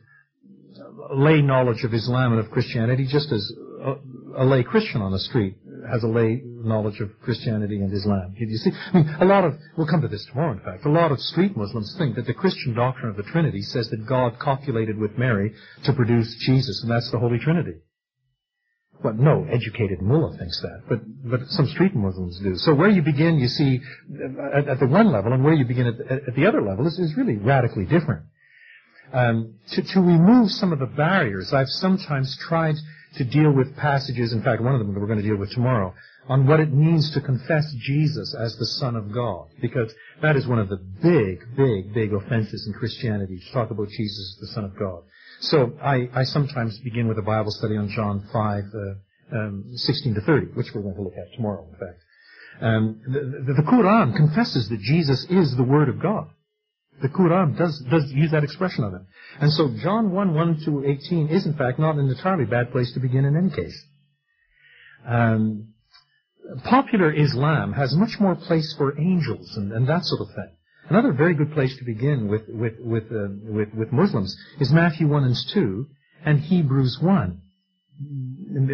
lay 1.13 1.41
knowledge 1.41 1.83
of 1.83 1.93
Islam 1.93 2.33
and 2.33 2.39
of 2.43 2.51
Christianity, 2.51 3.07
just 3.09 3.31
as 3.31 3.51
a, 3.83 3.93
a 4.37 4.45
lay 4.45 4.63
Christian 4.63 5.01
on 5.01 5.11
the 5.11 5.19
street 5.19 5.57
has 5.89 6.03
a 6.03 6.07
lay 6.07 6.41
knowledge 6.43 6.99
of 6.99 7.09
Christianity 7.21 7.77
and 7.77 7.93
Islam. 7.93 8.33
You 8.37 8.57
see, 8.57 8.71
I 8.93 8.97
mean, 8.97 9.15
a 9.19 9.25
lot 9.25 9.45
of, 9.45 9.53
we'll 9.77 9.87
come 9.87 10.01
to 10.01 10.07
this 10.07 10.25
tomorrow 10.25 10.53
in 10.53 10.59
fact, 10.59 10.85
a 10.85 10.89
lot 10.89 11.11
of 11.11 11.19
street 11.19 11.55
Muslims 11.55 11.95
think 11.97 12.15
that 12.15 12.25
the 12.25 12.33
Christian 12.33 12.73
doctrine 12.73 13.09
of 13.09 13.17
the 13.17 13.23
Trinity 13.23 13.61
says 13.61 13.89
that 13.89 14.05
God 14.05 14.39
copulated 14.39 14.97
with 14.97 15.17
Mary 15.17 15.53
to 15.83 15.93
produce 15.93 16.35
Jesus, 16.39 16.81
and 16.81 16.91
that's 16.91 17.09
the 17.11 17.19
Holy 17.19 17.39
Trinity. 17.39 17.79
Well, 19.03 19.15
no 19.15 19.47
educated 19.49 20.01
mullah 20.01 20.37
thinks 20.37 20.61
that, 20.61 20.83
but, 20.87 20.99
but 21.23 21.39
some 21.47 21.67
street 21.67 21.95
Muslims 21.95 22.39
do. 22.39 22.55
So 22.57 22.75
where 22.75 22.89
you 22.89 23.01
begin, 23.01 23.39
you 23.39 23.47
see, 23.47 23.79
at, 24.53 24.67
at 24.67 24.79
the 24.79 24.85
one 24.85 25.11
level, 25.11 25.33
and 25.33 25.43
where 25.43 25.53
you 25.55 25.65
begin 25.65 25.87
at, 25.87 25.99
at 26.27 26.35
the 26.35 26.45
other 26.45 26.61
level 26.61 26.85
is, 26.85 26.99
is 26.99 27.17
really 27.17 27.37
radically 27.37 27.85
different. 27.85 28.25
Um, 29.11 29.55
to, 29.71 29.81
to 29.81 29.99
remove 29.99 30.51
some 30.51 30.71
of 30.71 30.79
the 30.79 30.85
barriers, 30.85 31.51
I've 31.51 31.67
sometimes 31.67 32.37
tried 32.37 32.75
to 33.17 33.23
deal 33.23 33.51
with 33.51 33.75
passages, 33.75 34.33
in 34.33 34.41
fact, 34.41 34.61
one 34.61 34.73
of 34.73 34.79
them 34.79 34.93
that 34.93 34.99
we're 34.99 35.07
going 35.07 35.21
to 35.21 35.27
deal 35.27 35.37
with 35.37 35.51
tomorrow, 35.51 35.93
on 36.27 36.47
what 36.47 36.59
it 36.59 36.71
means 36.71 37.11
to 37.11 37.21
confess 37.21 37.65
Jesus 37.79 38.35
as 38.39 38.55
the 38.57 38.65
Son 38.65 38.95
of 38.95 39.11
God. 39.13 39.47
Because 39.61 39.93
that 40.21 40.35
is 40.35 40.47
one 40.47 40.59
of 40.59 40.69
the 40.69 40.77
big, 40.77 41.43
big, 41.57 41.93
big 41.93 42.13
offenses 42.13 42.65
in 42.67 42.73
Christianity, 42.73 43.39
to 43.39 43.53
talk 43.53 43.71
about 43.71 43.89
Jesus 43.89 44.35
as 44.35 44.47
the 44.47 44.53
Son 44.53 44.65
of 44.65 44.77
God. 44.77 45.03
So 45.41 45.73
I, 45.81 46.09
I 46.13 46.23
sometimes 46.23 46.79
begin 46.79 47.07
with 47.07 47.17
a 47.17 47.23
Bible 47.23 47.51
study 47.51 47.75
on 47.75 47.89
John 47.89 48.27
5, 48.31 48.63
uh, 48.63 49.37
um, 49.37 49.65
16 49.73 50.15
to 50.15 50.21
30, 50.21 50.47
which 50.53 50.67
we're 50.73 50.81
going 50.81 50.95
to 50.95 51.01
look 51.01 51.17
at 51.17 51.33
tomorrow, 51.35 51.67
in 51.67 51.79
fact. 51.79 51.99
Um, 52.61 53.01
the, 53.07 53.53
the, 53.53 53.61
the 53.61 53.67
Quran 53.67 54.15
confesses 54.15 54.69
that 54.69 54.79
Jesus 54.79 55.25
is 55.29 55.55
the 55.55 55.63
Word 55.63 55.89
of 55.89 56.01
God. 56.01 56.29
The 57.01 57.09
Quran 57.09 57.57
does, 57.57 57.83
does 57.89 58.11
use 58.11 58.31
that 58.31 58.43
expression 58.43 58.83
of 58.83 58.93
it. 58.93 59.01
And 59.39 59.51
so 59.51 59.69
John 59.81 60.11
1, 60.11 60.33
1 60.33 60.61
to 60.65 60.85
18 60.85 61.29
is 61.29 61.45
in 61.45 61.53
fact 61.53 61.79
not 61.79 61.95
an 61.95 62.09
entirely 62.09 62.45
bad 62.45 62.71
place 62.71 62.93
to 62.93 62.99
begin 62.99 63.25
in 63.25 63.35
any 63.35 63.49
case. 63.49 63.85
Um, 65.07 65.73
popular 66.63 67.11
Islam 67.11 67.73
has 67.73 67.95
much 67.95 68.19
more 68.19 68.35
place 68.35 68.73
for 68.77 68.99
angels 68.99 69.51
and, 69.55 69.71
and, 69.71 69.87
that 69.87 70.03
sort 70.03 70.21
of 70.21 70.27
thing. 70.35 70.51
Another 70.89 71.11
very 71.11 71.33
good 71.33 71.53
place 71.53 71.75
to 71.77 71.85
begin 71.85 72.27
with, 72.27 72.43
with, 72.49 72.73
with, 72.79 73.03
uh, 73.11 73.29
with, 73.43 73.69
with 73.73 73.91
Muslims 73.91 74.35
is 74.59 74.71
Matthew 74.71 75.07
1 75.07 75.23
and 75.23 75.35
2 75.53 75.87
and 76.25 76.39
Hebrews 76.39 76.99
1 77.01 77.41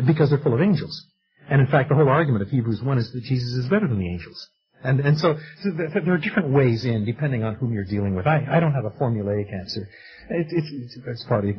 because 0.05 0.29
they're 0.29 0.39
full 0.39 0.53
of 0.53 0.61
angels. 0.61 1.05
And 1.49 1.61
in 1.61 1.67
fact, 1.67 1.89
the 1.89 1.95
whole 1.95 2.09
argument 2.09 2.43
of 2.43 2.49
Hebrews 2.49 2.81
1 2.83 2.97
is 2.97 3.11
that 3.13 3.23
Jesus 3.23 3.53
is 3.53 3.69
better 3.69 3.87
than 3.87 3.99
the 3.99 4.09
angels. 4.09 4.49
And, 4.83 4.99
and 4.99 5.19
so, 5.19 5.35
so, 5.63 5.71
there 5.71 6.13
are 6.13 6.19
different 6.19 6.49
ways 6.49 6.85
in, 6.85 7.03
depending 7.03 7.43
on 7.43 7.55
whom 7.55 7.73
you're 7.73 7.85
dealing 7.85 8.15
with. 8.15 8.27
I, 8.27 8.45
I 8.49 8.59
don't 8.59 8.73
have 8.73 8.85
a 8.85 8.91
formulaic 8.91 9.51
answer. 9.51 9.89
It, 10.29 10.47
it's, 10.49 10.97
it's 11.05 11.25
partly 11.27 11.55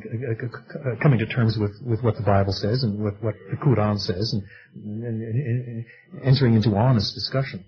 coming 1.02 1.18
to 1.18 1.26
terms 1.26 1.58
with, 1.58 1.72
with 1.84 2.02
what 2.02 2.16
the 2.16 2.22
Bible 2.22 2.52
says 2.52 2.82
and 2.84 3.02
with 3.02 3.14
what 3.20 3.34
the 3.50 3.56
Quran 3.56 3.98
says 3.98 4.32
and, 4.32 5.02
and, 5.04 5.22
and 5.22 5.84
entering 6.22 6.54
into 6.54 6.76
honest 6.76 7.14
discussion. 7.14 7.64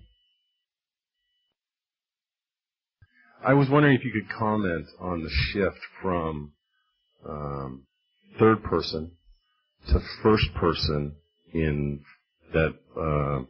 I 3.43 3.53
was 3.53 3.69
wondering 3.69 3.95
if 3.95 4.05
you 4.05 4.11
could 4.11 4.29
comment 4.37 4.85
on 4.99 5.23
the 5.23 5.29
shift 5.29 5.79
from 6.01 6.53
um, 7.27 7.83
third 8.39 8.63
person 8.63 9.11
to 9.87 9.99
first 10.21 10.53
person 10.55 11.15
in 11.53 12.01
that 12.53 12.73
uh, 12.95 13.43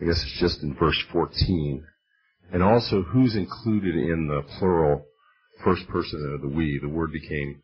I 0.00 0.04
guess 0.06 0.22
it's 0.22 0.40
just 0.40 0.62
in 0.62 0.74
verse 0.74 1.00
14. 1.12 1.84
And 2.52 2.62
also 2.62 3.02
who's 3.02 3.36
included 3.36 3.94
in 3.94 4.28
the 4.28 4.42
plural 4.58 5.06
first 5.64 5.86
person 5.88 6.34
of 6.34 6.42
the 6.42 6.54
we. 6.54 6.78
The 6.80 6.88
word 6.88 7.12
became 7.12 7.62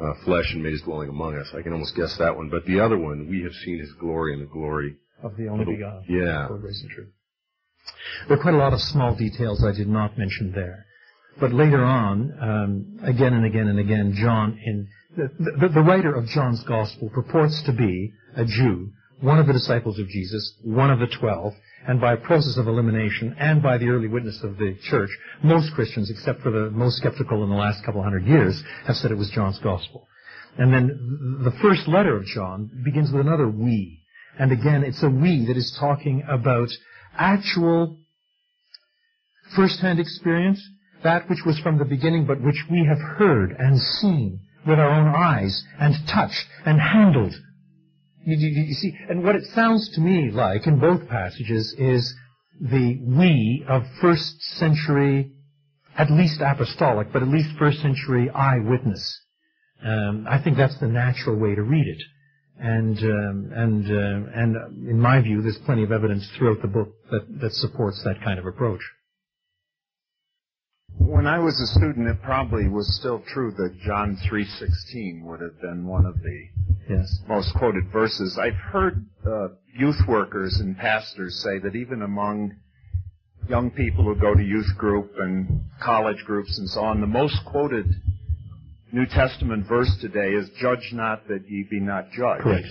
uh, 0.00 0.12
flesh 0.24 0.52
and 0.52 0.62
made 0.62 0.72
his 0.72 0.82
dwelling 0.82 1.08
among 1.08 1.36
us. 1.36 1.48
I 1.56 1.62
can 1.62 1.72
almost 1.72 1.96
guess 1.96 2.16
that 2.18 2.36
one. 2.36 2.48
But 2.50 2.64
the 2.66 2.80
other 2.80 2.98
one, 2.98 3.28
we 3.28 3.42
have 3.42 3.52
seen 3.52 3.78
his 3.78 3.92
glory 3.94 4.34
and 4.34 4.42
the 4.42 4.52
glory 4.52 4.96
of 5.22 5.36
the 5.36 5.48
only 5.48 5.64
begotten. 5.64 6.04
Yeah. 6.08 6.48
There 8.28 8.38
are 8.38 8.42
quite 8.42 8.54
a 8.54 8.58
lot 8.58 8.72
of 8.72 8.80
small 8.80 9.14
details 9.14 9.64
I 9.64 9.72
did 9.72 9.88
not 9.88 10.18
mention 10.18 10.52
there. 10.52 10.86
But 11.40 11.52
later 11.52 11.82
on, 11.82 12.32
um, 12.40 12.98
again 13.02 13.32
and 13.32 13.44
again 13.44 13.68
and 13.68 13.78
again, 13.78 14.14
John, 14.14 14.58
in 14.64 14.88
the, 15.16 15.28
the, 15.60 15.68
the 15.68 15.80
writer 15.80 16.14
of 16.14 16.26
John's 16.26 16.62
Gospel 16.64 17.10
purports 17.10 17.62
to 17.62 17.72
be 17.72 18.12
a 18.36 18.44
Jew 18.44 18.90
one 19.22 19.38
of 19.38 19.46
the 19.46 19.52
disciples 19.52 19.98
of 19.98 20.08
Jesus, 20.08 20.54
one 20.62 20.90
of 20.90 20.98
the 20.98 21.06
twelve, 21.06 21.54
and 21.86 22.00
by 22.00 22.12
a 22.12 22.16
process 22.18 22.56
of 22.56 22.66
elimination 22.66 23.34
and 23.38 23.62
by 23.62 23.78
the 23.78 23.88
early 23.88 24.08
witness 24.08 24.42
of 24.42 24.56
the 24.58 24.76
church, 24.82 25.10
most 25.42 25.72
Christians, 25.74 26.10
except 26.10 26.42
for 26.42 26.50
the 26.50 26.70
most 26.70 26.96
skeptical 26.96 27.42
in 27.44 27.48
the 27.48 27.56
last 27.56 27.84
couple 27.84 28.02
hundred 28.02 28.26
years, 28.26 28.62
have 28.86 28.96
said 28.96 29.10
it 29.10 29.16
was 29.16 29.30
John's 29.30 29.60
gospel. 29.60 30.06
And 30.58 30.72
then 30.72 31.40
the 31.44 31.56
first 31.62 31.88
letter 31.88 32.16
of 32.16 32.26
John 32.26 32.70
begins 32.84 33.12
with 33.12 33.24
another 33.24 33.48
we. 33.48 34.02
And 34.38 34.50
again, 34.50 34.82
it's 34.82 35.02
a 35.02 35.08
we 35.08 35.46
that 35.46 35.56
is 35.56 35.76
talking 35.78 36.24
about 36.28 36.68
actual 37.16 37.98
first-hand 39.54 40.00
experience, 40.00 40.60
that 41.04 41.28
which 41.28 41.44
was 41.46 41.58
from 41.60 41.78
the 41.78 41.84
beginning, 41.84 42.26
but 42.26 42.42
which 42.42 42.64
we 42.70 42.86
have 42.86 42.98
heard 43.18 43.54
and 43.58 43.78
seen 43.78 44.40
with 44.66 44.78
our 44.78 44.90
own 44.90 45.14
eyes 45.14 45.62
and 45.78 45.94
touched 46.08 46.46
and 46.64 46.80
handled 46.80 47.34
you, 48.24 48.36
you, 48.36 48.62
you, 48.64 48.74
see, 48.74 48.96
and 49.08 49.24
what 49.24 49.36
it 49.36 49.44
sounds 49.54 49.90
to 49.94 50.00
me 50.00 50.30
like 50.30 50.66
in 50.66 50.78
both 50.78 51.08
passages 51.08 51.74
is 51.78 52.14
the 52.60 53.00
we 53.04 53.64
of 53.68 53.82
first 54.00 54.40
century, 54.42 55.32
at 55.96 56.10
least 56.10 56.40
apostolic, 56.40 57.12
but 57.12 57.22
at 57.22 57.28
least 57.28 57.50
first 57.58 57.80
century 57.80 58.30
eyewitness. 58.30 59.20
Um, 59.84 60.26
I 60.28 60.42
think 60.42 60.56
that's 60.56 60.78
the 60.78 60.86
natural 60.86 61.36
way 61.36 61.54
to 61.54 61.62
read 61.62 61.86
it. 61.86 62.02
And 62.58 62.98
um, 62.98 63.50
and 63.54 63.86
uh, 63.86 64.30
and 64.34 64.88
in 64.88 65.00
my 65.00 65.20
view, 65.20 65.42
there's 65.42 65.58
plenty 65.58 65.82
of 65.82 65.90
evidence 65.90 66.28
throughout 66.36 66.62
the 66.62 66.68
book 66.68 66.94
that, 67.10 67.40
that 67.40 67.52
supports 67.54 68.02
that 68.04 68.22
kind 68.22 68.38
of 68.38 68.46
approach. 68.46 68.80
When 70.98 71.26
I 71.26 71.38
was 71.38 71.60
a 71.60 71.66
student, 71.78 72.08
it 72.08 72.22
probably 72.22 72.68
was 72.68 72.96
still 72.98 73.22
true 73.28 73.52
that 73.52 73.78
John 73.80 74.16
3:16 74.28 75.22
would 75.24 75.40
have 75.40 75.60
been 75.60 75.86
one 75.86 76.06
of 76.06 76.20
the 76.22 76.48
yes. 76.88 77.22
most 77.28 77.54
quoted 77.54 77.88
verses. 77.92 78.38
I've 78.38 78.54
heard 78.54 79.04
uh, 79.26 79.48
youth 79.76 80.00
workers 80.06 80.60
and 80.60 80.76
pastors 80.76 81.42
say 81.42 81.58
that 81.58 81.74
even 81.74 82.02
among 82.02 82.56
young 83.48 83.70
people 83.70 84.04
who 84.04 84.14
go 84.16 84.34
to 84.34 84.42
youth 84.42 84.76
group 84.76 85.12
and 85.18 85.62
college 85.80 86.24
groups 86.24 86.58
and 86.58 86.68
so 86.68 86.82
on, 86.82 87.00
the 87.00 87.06
most 87.06 87.38
quoted 87.46 87.86
New 88.92 89.06
Testament 89.06 89.66
verse 89.66 89.96
today 90.00 90.32
is 90.32 90.50
"Judge 90.60 90.92
not 90.92 91.26
that 91.28 91.48
ye 91.48 91.66
be 91.70 91.80
not 91.80 92.10
judged." 92.12 92.42
Correct. 92.42 92.68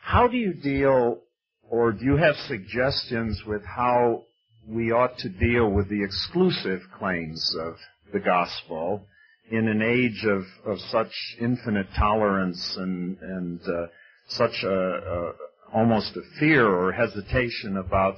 How 0.00 0.28
do 0.28 0.36
you 0.36 0.54
deal, 0.54 1.22
or 1.62 1.92
do 1.92 2.04
you 2.04 2.16
have 2.16 2.36
suggestions 2.36 3.42
with 3.44 3.64
how 3.64 4.22
we 4.68 4.90
ought 4.90 5.16
to 5.18 5.28
deal 5.28 5.70
with 5.70 5.88
the 5.88 6.02
exclusive 6.02 6.80
claims 6.98 7.54
of 7.60 7.76
the 8.12 8.20
gospel 8.20 9.06
in 9.50 9.68
an 9.68 9.80
age 9.80 10.24
of, 10.24 10.42
of 10.64 10.80
such 10.90 11.12
infinite 11.40 11.86
tolerance 11.96 12.76
and, 12.76 13.16
and 13.20 13.60
uh, 13.62 13.86
such 14.28 14.64
a, 14.64 14.68
a, 14.68 15.32
almost 15.72 16.16
a 16.16 16.22
fear 16.40 16.66
or 16.66 16.92
hesitation 16.92 17.76
about 17.76 18.16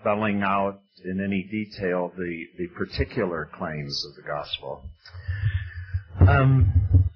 spelling 0.00 0.42
out 0.42 0.80
in 1.04 1.22
any 1.24 1.44
detail 1.50 2.12
the, 2.16 2.44
the 2.58 2.66
particular 2.76 3.48
claims 3.56 4.04
of 4.06 4.22
the 4.22 4.28
gospel? 4.28 4.84
Um, 6.28 7.08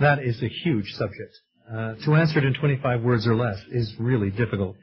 that 0.00 0.20
is 0.20 0.40
a 0.42 0.48
huge 0.48 0.92
subject. 0.92 1.34
Uh, 1.68 1.94
to 2.04 2.14
answer 2.14 2.38
it 2.38 2.44
in 2.44 2.54
25 2.54 3.02
words 3.02 3.26
or 3.26 3.34
less 3.34 3.58
is 3.72 3.92
really 3.98 4.30
difficult. 4.30 4.76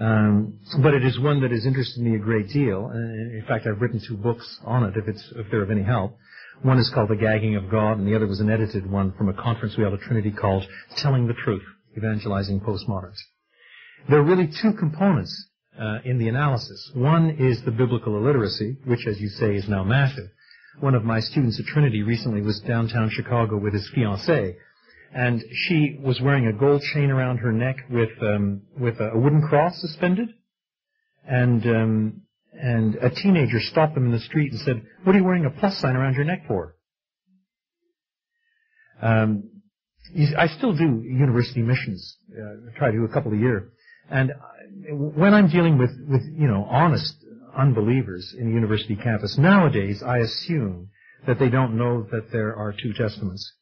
Um, 0.00 0.58
but 0.82 0.94
it 0.94 1.04
is 1.04 1.20
one 1.20 1.40
that 1.42 1.52
has 1.52 1.66
interested 1.66 2.02
me 2.02 2.16
a 2.16 2.18
great 2.18 2.48
deal. 2.48 2.90
Uh, 2.92 2.96
in 2.96 3.44
fact, 3.46 3.66
I've 3.66 3.80
written 3.80 4.00
two 4.06 4.16
books 4.16 4.58
on 4.64 4.84
it, 4.84 4.94
if, 4.96 5.06
it's, 5.06 5.32
if 5.36 5.46
they're 5.50 5.62
of 5.62 5.70
any 5.70 5.84
help. 5.84 6.16
One 6.62 6.78
is 6.78 6.90
called 6.92 7.10
The 7.10 7.16
Gagging 7.16 7.56
of 7.56 7.70
God, 7.70 7.98
and 7.98 8.06
the 8.06 8.16
other 8.16 8.26
was 8.26 8.40
an 8.40 8.50
edited 8.50 8.90
one 8.90 9.12
from 9.12 9.28
a 9.28 9.34
conference 9.34 9.76
we 9.76 9.82
held 9.82 9.94
at 9.94 10.00
Trinity 10.00 10.32
called 10.32 10.64
Telling 10.96 11.26
the 11.26 11.34
Truth, 11.34 11.64
Evangelizing 11.96 12.60
Postmoderns. 12.60 13.18
There 14.08 14.18
are 14.18 14.24
really 14.24 14.48
two 14.48 14.72
components 14.72 15.48
uh, 15.78 15.98
in 16.04 16.18
the 16.18 16.28
analysis. 16.28 16.90
One 16.94 17.36
is 17.38 17.62
the 17.64 17.70
biblical 17.70 18.16
illiteracy, 18.16 18.76
which, 18.84 19.06
as 19.06 19.20
you 19.20 19.28
say, 19.28 19.54
is 19.56 19.68
now 19.68 19.84
massive. 19.84 20.28
One 20.80 20.94
of 20.94 21.04
my 21.04 21.20
students 21.20 21.60
at 21.60 21.66
Trinity 21.66 22.02
recently 22.02 22.40
was 22.40 22.60
downtown 22.60 23.10
Chicago 23.10 23.58
with 23.58 23.74
his 23.74 23.88
fiancée, 23.96 24.54
and 25.14 25.44
she 25.52 25.96
was 26.02 26.20
wearing 26.20 26.48
a 26.48 26.52
gold 26.52 26.82
chain 26.92 27.10
around 27.10 27.38
her 27.38 27.52
neck 27.52 27.76
with 27.88 28.10
um, 28.20 28.62
with 28.76 28.98
a, 29.00 29.12
wooden 29.14 29.42
cross 29.42 29.80
suspended, 29.80 30.28
and 31.24 31.64
um, 31.66 32.22
and 32.52 32.96
a 32.96 33.10
teenager 33.10 33.60
stopped 33.60 33.94
them 33.94 34.06
in 34.06 34.12
the 34.12 34.18
street 34.18 34.50
and 34.50 34.60
said, 34.60 34.82
"What 35.04 35.14
are 35.14 35.18
you 35.18 35.24
wearing 35.24 35.46
a 35.46 35.50
plus 35.50 35.78
sign 35.78 35.94
around 35.94 36.16
your 36.16 36.24
neck 36.24 36.44
for?" 36.48 36.74
Um, 39.00 39.50
I 40.36 40.48
still 40.48 40.74
do 40.74 41.02
university 41.04 41.62
missions. 41.62 42.16
Uh, 42.32 42.70
try 42.76 42.90
to 42.90 42.96
do 42.96 43.04
a 43.04 43.08
couple 43.08 43.32
a 43.32 43.36
year, 43.36 43.70
and 44.10 44.32
when 44.88 45.32
I'm 45.32 45.48
dealing 45.48 45.78
with 45.78 45.92
with 46.08 46.22
you 46.24 46.48
know 46.48 46.64
honest 46.68 47.14
unbelievers 47.56 48.34
in 48.36 48.48
the 48.48 48.52
university 48.52 48.96
campus 48.96 49.38
nowadays, 49.38 50.02
I 50.04 50.18
assume 50.18 50.88
that 51.28 51.38
they 51.38 51.50
don't 51.50 51.78
know 51.78 52.04
that 52.10 52.32
there 52.32 52.56
are 52.56 52.72
two 52.72 52.92
testaments 52.94 53.52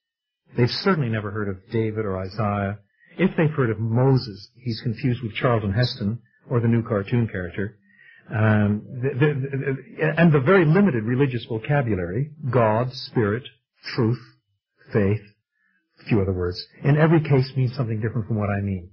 They've 0.56 0.70
certainly 0.70 1.08
never 1.08 1.30
heard 1.30 1.48
of 1.48 1.56
David 1.70 2.04
or 2.04 2.18
Isaiah. 2.18 2.78
If 3.18 3.36
they've 3.36 3.50
heard 3.50 3.70
of 3.70 3.78
Moses, 3.78 4.48
he's 4.56 4.80
confused 4.82 5.22
with 5.22 5.34
Charlton 5.34 5.72
Heston 5.72 6.20
or 6.48 6.60
the 6.60 6.68
new 6.68 6.82
cartoon 6.82 7.28
character. 7.28 7.78
Um, 8.30 8.82
the, 9.02 9.10
the, 9.10 9.34
the, 9.34 10.20
and 10.20 10.32
the 10.32 10.40
very 10.40 10.64
limited 10.64 11.04
religious 11.04 11.44
vocabulary, 11.48 12.30
God, 12.50 12.92
Spirit, 12.92 13.42
truth, 13.94 14.20
faith, 14.92 15.20
a 16.00 16.04
few 16.08 16.20
other 16.20 16.32
words, 16.32 16.64
in 16.84 16.96
every 16.96 17.20
case 17.20 17.52
means 17.56 17.74
something 17.76 18.00
different 18.00 18.26
from 18.26 18.36
what 18.38 18.48
I 18.48 18.60
mean. 18.60 18.90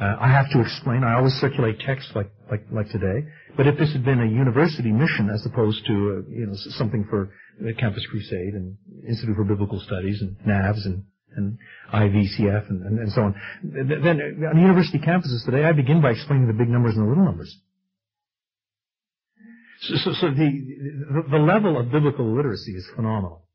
Uh, 0.00 0.16
I 0.20 0.28
have 0.28 0.48
to 0.52 0.60
explain. 0.60 1.02
I 1.02 1.14
always 1.14 1.34
circulate 1.34 1.80
text 1.80 2.14
like, 2.14 2.30
like, 2.50 2.64
like 2.70 2.88
today. 2.88 3.26
But 3.56 3.66
if 3.66 3.78
this 3.78 3.92
had 3.92 4.04
been 4.04 4.20
a 4.20 4.26
university 4.26 4.92
mission 4.92 5.28
as 5.28 5.44
opposed 5.44 5.84
to, 5.86 5.92
uh, 5.92 6.30
you 6.30 6.46
know, 6.46 6.52
something 6.54 7.04
for 7.10 7.30
The 7.60 7.74
campus 7.74 8.06
Crusade 8.10 8.54
and 8.54 8.76
Institute 9.06 9.36
for 9.36 9.44
Biblical 9.44 9.80
Studies 9.80 10.22
and 10.22 10.36
NAVS 10.46 10.86
and, 10.86 11.04
and 11.36 11.58
IVCF 11.92 12.70
and, 12.70 12.82
and, 12.84 12.98
and 13.00 13.12
so 13.12 13.22
on, 13.22 13.34
then 13.62 14.20
on 14.48 14.60
university 14.60 14.98
campuses 14.98 15.44
today, 15.44 15.64
I 15.64 15.72
begin 15.72 16.00
by 16.00 16.10
explaining 16.10 16.46
the 16.46 16.52
big 16.52 16.68
numbers 16.68 16.94
and 16.94 17.04
the 17.04 17.08
little 17.08 17.24
numbers. 17.24 17.54
So, 19.80 19.94
so, 19.96 20.12
so 20.12 20.30
the, 20.30 21.24
the 21.30 21.38
level 21.38 21.78
of 21.78 21.92
biblical 21.92 22.34
literacy 22.34 22.72
is 22.72 22.86
phenomenal. 22.96 23.48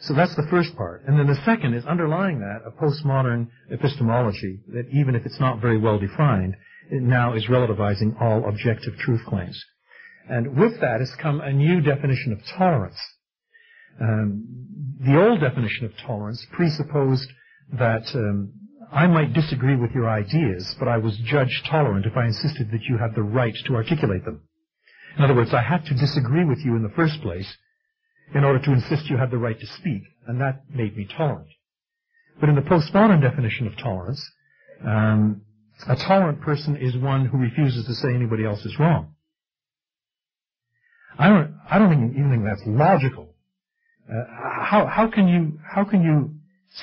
So 0.00 0.14
that's 0.14 0.34
the 0.34 0.46
first 0.50 0.76
part. 0.76 1.04
And 1.06 1.18
then 1.18 1.26
the 1.26 1.40
second 1.44 1.74
is 1.74 1.84
underlying 1.84 2.40
that 2.40 2.62
a 2.66 2.70
postmodern 2.70 3.48
epistemology 3.70 4.60
that 4.68 4.88
even 4.92 5.14
if 5.14 5.24
it's 5.24 5.40
not 5.40 5.60
very 5.60 5.78
well 5.78 5.98
defined, 5.98 6.56
it 6.90 7.02
now 7.02 7.34
is 7.34 7.46
relativizing 7.46 8.20
all 8.20 8.48
objective 8.48 8.96
truth 8.98 9.20
claims. 9.26 9.62
And 10.28 10.56
with 10.56 10.80
that 10.80 11.00
has 11.00 11.12
come 11.20 11.40
a 11.40 11.52
new 11.52 11.80
definition 11.80 12.32
of 12.32 12.40
tolerance. 12.56 12.98
Um, 14.00 14.44
the 15.00 15.20
old 15.20 15.40
definition 15.40 15.86
of 15.86 15.96
tolerance 15.98 16.46
presupposed 16.52 17.30
that 17.72 18.14
um, 18.14 18.52
I 18.92 19.06
might 19.06 19.32
disagree 19.32 19.76
with 19.76 19.92
your 19.92 20.08
ideas, 20.08 20.74
but 20.78 20.88
I 20.88 20.98
was 20.98 21.16
judged 21.18 21.66
tolerant 21.66 22.06
if 22.06 22.16
I 22.16 22.26
insisted 22.26 22.70
that 22.70 22.84
you 22.84 22.98
had 22.98 23.14
the 23.14 23.22
right 23.22 23.54
to 23.66 23.74
articulate 23.74 24.24
them. 24.24 24.42
In 25.16 25.24
other 25.24 25.34
words, 25.34 25.54
I 25.54 25.62
had 25.62 25.84
to 25.86 25.94
disagree 25.94 26.44
with 26.44 26.58
you 26.64 26.76
in 26.76 26.82
the 26.82 26.94
first 26.96 27.20
place 27.22 27.56
in 28.34 28.44
order 28.44 28.58
to 28.58 28.72
insist 28.72 29.10
you 29.10 29.16
had 29.16 29.30
the 29.30 29.38
right 29.38 29.58
to 29.58 29.66
speak, 29.66 30.02
and 30.26 30.40
that 30.40 30.64
made 30.70 30.96
me 30.96 31.06
tolerant. 31.06 31.48
But 32.40 32.48
in 32.48 32.56
the 32.56 32.62
postmodern 32.62 33.20
definition 33.20 33.66
of 33.66 33.76
tolerance, 33.76 34.28
um, 34.84 35.42
a 35.88 35.96
tolerant 35.96 36.40
person 36.40 36.76
is 36.76 36.96
one 36.96 37.26
who 37.26 37.38
refuses 37.38 37.86
to 37.86 37.94
say 37.94 38.14
anybody 38.14 38.44
else 38.44 38.64
is 38.64 38.78
wrong. 38.78 39.14
I 41.18 41.28
don't, 41.28 41.54
I 41.70 41.78
don't 41.78 41.92
even 41.92 42.30
think 42.30 42.44
that's 42.44 42.66
logical. 42.66 43.23
Uh, 44.10 44.24
how, 44.62 44.86
how 44.86 45.08
can 45.08 45.28
you, 45.28 45.58
how 45.68 45.84
can 45.84 46.02
you 46.02 46.34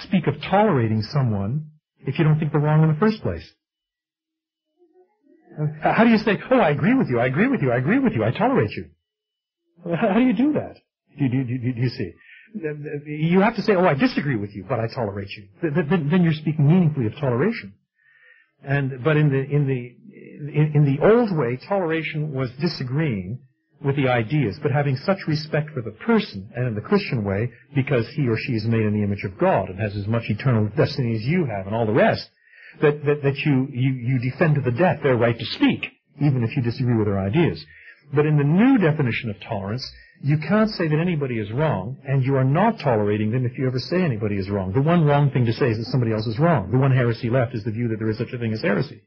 speak 0.04 0.28
of 0.28 0.42
tolerating 0.42 1.04
someone 1.04 1.68
if 2.00 2.18
you 2.18 2.26
don't 2.26 2.40
think 2.40 2.52
they're 2.52 2.62
wrong 2.62 2.84
in 2.84 2.90
the 2.90 3.00
first 3.00 3.22
place? 3.22 3.48
Uh, 5.60 5.94
how 5.94 6.04
do 6.04 6.10
you 6.10 6.18
say, 6.18 6.40
oh, 6.50 6.58
I 6.58 6.70
agree 6.70 6.96
with 6.96 7.10
you, 7.10 7.20
I 7.20 7.26
agree 7.26 7.48
with 7.48 7.62
you, 7.62 7.72
I 7.72 7.78
agree 7.78 8.00
with 8.00 8.14
you, 8.14 8.24
I 8.24 8.32
tolerate 8.32 8.72
you? 8.72 8.86
How 9.96 10.14
do 10.14 10.22
you 10.22 10.34
do 10.34 10.54
that? 10.54 10.78
Do, 11.20 11.28
do, 11.28 11.44
do, 11.44 11.58
do 11.58 11.82
you 11.82 11.90
see? 11.90 12.14
You 13.06 13.42
have 13.42 13.56
to 13.56 13.62
say, 13.62 13.76
oh, 13.76 13.86
I 13.86 13.94
disagree 13.94 14.36
with 14.36 14.56
you, 14.56 14.66
but 14.68 14.80
I 14.80 14.88
tolerate 14.88 15.30
you. 15.30 15.48
Then, 15.62 16.10
then 16.10 16.24
you're 16.24 16.34
speaking 16.34 16.68
meaningfully 16.68 17.06
of 17.08 17.16
toleration. 17.16 17.74
And, 18.64 19.04
but 19.04 19.18
in 19.18 19.30
the, 19.30 19.40
in 19.40 19.68
the, 19.68 19.96
in, 20.54 20.72
in 20.76 20.86
the 20.86 21.04
old 21.04 21.36
way, 21.36 21.58
toleration 21.68 22.34
was 22.34 22.52
disagreeing 22.60 23.40
with 23.84 23.96
the 23.96 24.08
ideas, 24.08 24.60
but 24.62 24.72
having 24.72 24.96
such 24.96 25.18
respect 25.28 25.72
for 25.72 25.82
the 25.82 25.92
person, 25.92 26.50
and 26.56 26.68
in 26.68 26.76
the 26.76 26.82
Christian 26.82 27.24
way, 27.24 27.52
because 27.74 28.08
he 28.10 28.28
or 28.28 28.38
she 28.38 28.54
is 28.54 28.66
made 28.66 28.82
in 28.82 28.94
the 28.94 29.04
image 29.04 29.24
of 29.24 29.38
God 29.40 29.70
and 29.70 29.80
has 29.80 29.96
as 29.96 30.08
much 30.08 30.30
eternal 30.30 30.70
destiny 30.78 31.16
as 31.16 31.24
you 31.24 31.46
have 31.46 31.66
and 31.66 31.76
all 31.76 31.88
the 31.88 31.92
rest, 31.92 32.30
that, 32.82 33.04
that, 33.06 33.24
that 33.24 33.38
you, 33.40 33.68
you, 33.72 33.94
you 33.94 34.20
defend 34.20 34.56
to 34.56 34.62
the 34.62 34.72
death 34.72 35.00
their 35.02 35.18
right 35.18 35.38
to 35.38 35.46
speak, 35.46 35.88
even 36.22 36.44
if 36.44 36.56
you 36.56 36.62
disagree 36.62 36.96
with 36.96 37.08
their 37.08 37.20
ideas. 37.20 37.66
But 38.14 38.26
in 38.26 38.38
the 38.38 38.44
new 38.44 38.78
definition 38.78 39.30
of 39.30 39.40
tolerance, 39.42 39.90
you 40.22 40.38
can't 40.38 40.70
say 40.70 40.88
that 40.88 41.00
anybody 41.00 41.40
is 41.40 41.52
wrong, 41.52 41.98
and 42.06 42.24
you 42.24 42.36
are 42.36 42.44
not 42.44 42.80
tolerating 42.80 43.32
them 43.32 43.46
if 43.46 43.58
you 43.58 43.66
ever 43.66 43.80
say 43.80 44.04
anybody 44.04 44.36
is 44.36 44.50
wrong. 44.50 44.74
The 44.74 44.82
one 44.82 45.06
wrong 45.06 45.32
thing 45.32 45.46
to 45.46 45.54
say 45.54 45.72
is 45.72 45.78
that 45.80 45.86
somebody 45.86 46.12
else 46.14 46.28
is 46.28 46.38
wrong. 46.38 46.70
The 46.70 46.78
one 46.78 46.92
heresy 46.92 47.30
left 47.30 47.56
is 47.56 47.64
the 47.64 47.72
view 47.72 47.88
that 47.88 47.98
there 47.98 48.10
is 48.10 48.18
such 48.18 48.34
a 48.34 48.38
thing 48.38 48.54
as 48.54 48.62
heresy. 48.62 49.02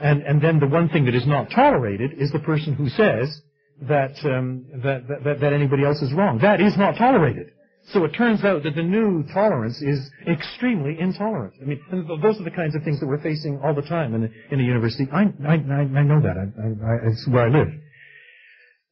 And, 0.00 0.22
and 0.22 0.42
then 0.42 0.60
the 0.60 0.68
one 0.68 0.90
thing 0.90 1.06
that 1.06 1.14
is 1.14 1.26
not 1.26 1.50
tolerated 1.50 2.12
is 2.18 2.30
the 2.30 2.38
person 2.38 2.74
who 2.74 2.88
says 2.90 3.40
that, 3.82 4.16
um, 4.24 4.66
that, 4.82 5.06
that, 5.24 5.40
that 5.40 5.52
anybody 5.52 5.84
else 5.84 6.02
is 6.02 6.12
wrong. 6.12 6.38
That 6.38 6.60
is 6.60 6.76
not 6.76 6.96
tolerated. 6.96 7.52
So 7.92 8.04
it 8.04 8.10
turns 8.10 8.44
out 8.44 8.64
that 8.64 8.74
the 8.74 8.82
new 8.82 9.24
tolerance 9.32 9.80
is 9.80 10.10
extremely 10.26 11.00
intolerant. 11.00 11.54
I 11.60 11.64
mean, 11.64 11.80
those 11.90 12.38
are 12.38 12.44
the 12.44 12.50
kinds 12.50 12.74
of 12.74 12.82
things 12.82 13.00
that 13.00 13.06
we're 13.06 13.22
facing 13.22 13.60
all 13.64 13.74
the 13.74 13.82
time 13.82 14.14
in 14.14 14.24
a, 14.24 14.28
in 14.52 14.60
a 14.60 14.62
university. 14.62 15.08
I, 15.10 15.22
I, 15.46 15.54
I 15.54 16.02
know 16.02 16.20
that. 16.20 16.36
I, 16.36 16.66
I, 16.84 17.10
it's 17.10 17.26
where 17.28 17.46
I 17.46 17.48
live. 17.48 17.68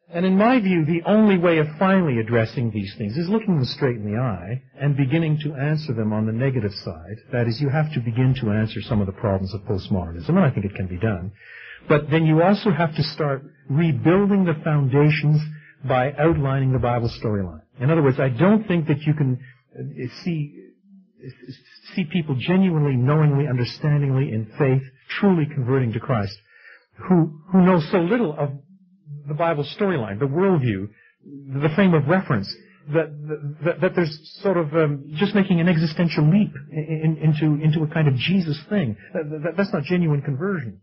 And 0.08 0.24
in 0.24 0.36
my 0.36 0.60
view, 0.60 0.84
the 0.84 1.02
only 1.04 1.36
way 1.36 1.58
of 1.58 1.66
finally 1.78 2.18
addressing 2.18 2.70
these 2.70 2.94
things 2.96 3.16
is 3.16 3.28
looking 3.28 3.56
them 3.56 3.64
straight 3.64 3.96
in 3.96 4.04
the 4.04 4.18
eye 4.18 4.62
and 4.80 4.96
beginning 4.96 5.38
to 5.42 5.54
answer 5.54 5.92
them 5.92 6.12
on 6.12 6.26
the 6.26 6.32
negative 6.32 6.72
side. 6.84 7.16
That 7.32 7.48
is, 7.48 7.60
you 7.60 7.68
have 7.70 7.92
to 7.94 8.00
begin 8.00 8.34
to 8.40 8.52
answer 8.52 8.80
some 8.82 9.00
of 9.00 9.06
the 9.06 9.12
problems 9.12 9.52
of 9.52 9.62
postmodernism, 9.62 10.28
and 10.28 10.38
I 10.38 10.50
think 10.50 10.64
it 10.64 10.76
can 10.76 10.86
be 10.86 10.98
done. 10.98 11.32
But 11.88 12.08
then 12.10 12.24
you 12.24 12.42
also 12.42 12.70
have 12.70 12.94
to 12.94 13.02
start 13.02 13.42
rebuilding 13.68 14.44
the 14.44 14.54
foundations 14.62 15.40
by 15.84 16.12
outlining 16.12 16.72
the 16.72 16.78
Bible 16.78 17.10
storyline. 17.22 17.62
In 17.80 17.90
other 17.90 18.02
words, 18.02 18.20
I 18.20 18.28
don't 18.28 18.66
think 18.66 18.86
that 18.86 19.02
you 19.02 19.14
can 19.14 19.40
uh, 19.76 20.06
see 20.22 20.62
see 21.94 22.04
people 22.04 22.36
genuinely, 22.38 22.96
knowingly, 22.96 23.48
understandingly 23.48 24.32
in 24.32 24.46
faith, 24.58 24.82
truly 25.08 25.46
converting 25.46 25.92
to 25.92 26.00
Christ, 26.00 26.36
who 27.08 27.40
who 27.50 27.62
know 27.62 27.80
so 27.90 27.98
little 27.98 28.34
of 28.38 28.50
the 29.26 29.34
Bible 29.34 29.64
storyline, 29.78 30.18
the 30.18 30.26
worldview, 30.26 30.88
the 31.62 31.68
frame 31.74 31.94
of 31.94 32.06
reference, 32.06 32.54
that, 32.92 33.10
that, 33.64 33.80
that 33.80 33.94
there's 33.96 34.38
sort 34.42 34.56
of 34.56 34.72
um, 34.74 35.04
just 35.16 35.34
making 35.34 35.60
an 35.60 35.68
existential 35.68 36.24
leap 36.30 36.52
in, 36.70 37.18
into, 37.20 37.62
into 37.62 37.82
a 37.82 37.88
kind 37.88 38.06
of 38.06 38.14
Jesus 38.14 38.58
thing. 38.68 38.96
That, 39.12 39.54
that's 39.56 39.72
not 39.72 39.82
genuine 39.84 40.22
conversion. 40.22 40.80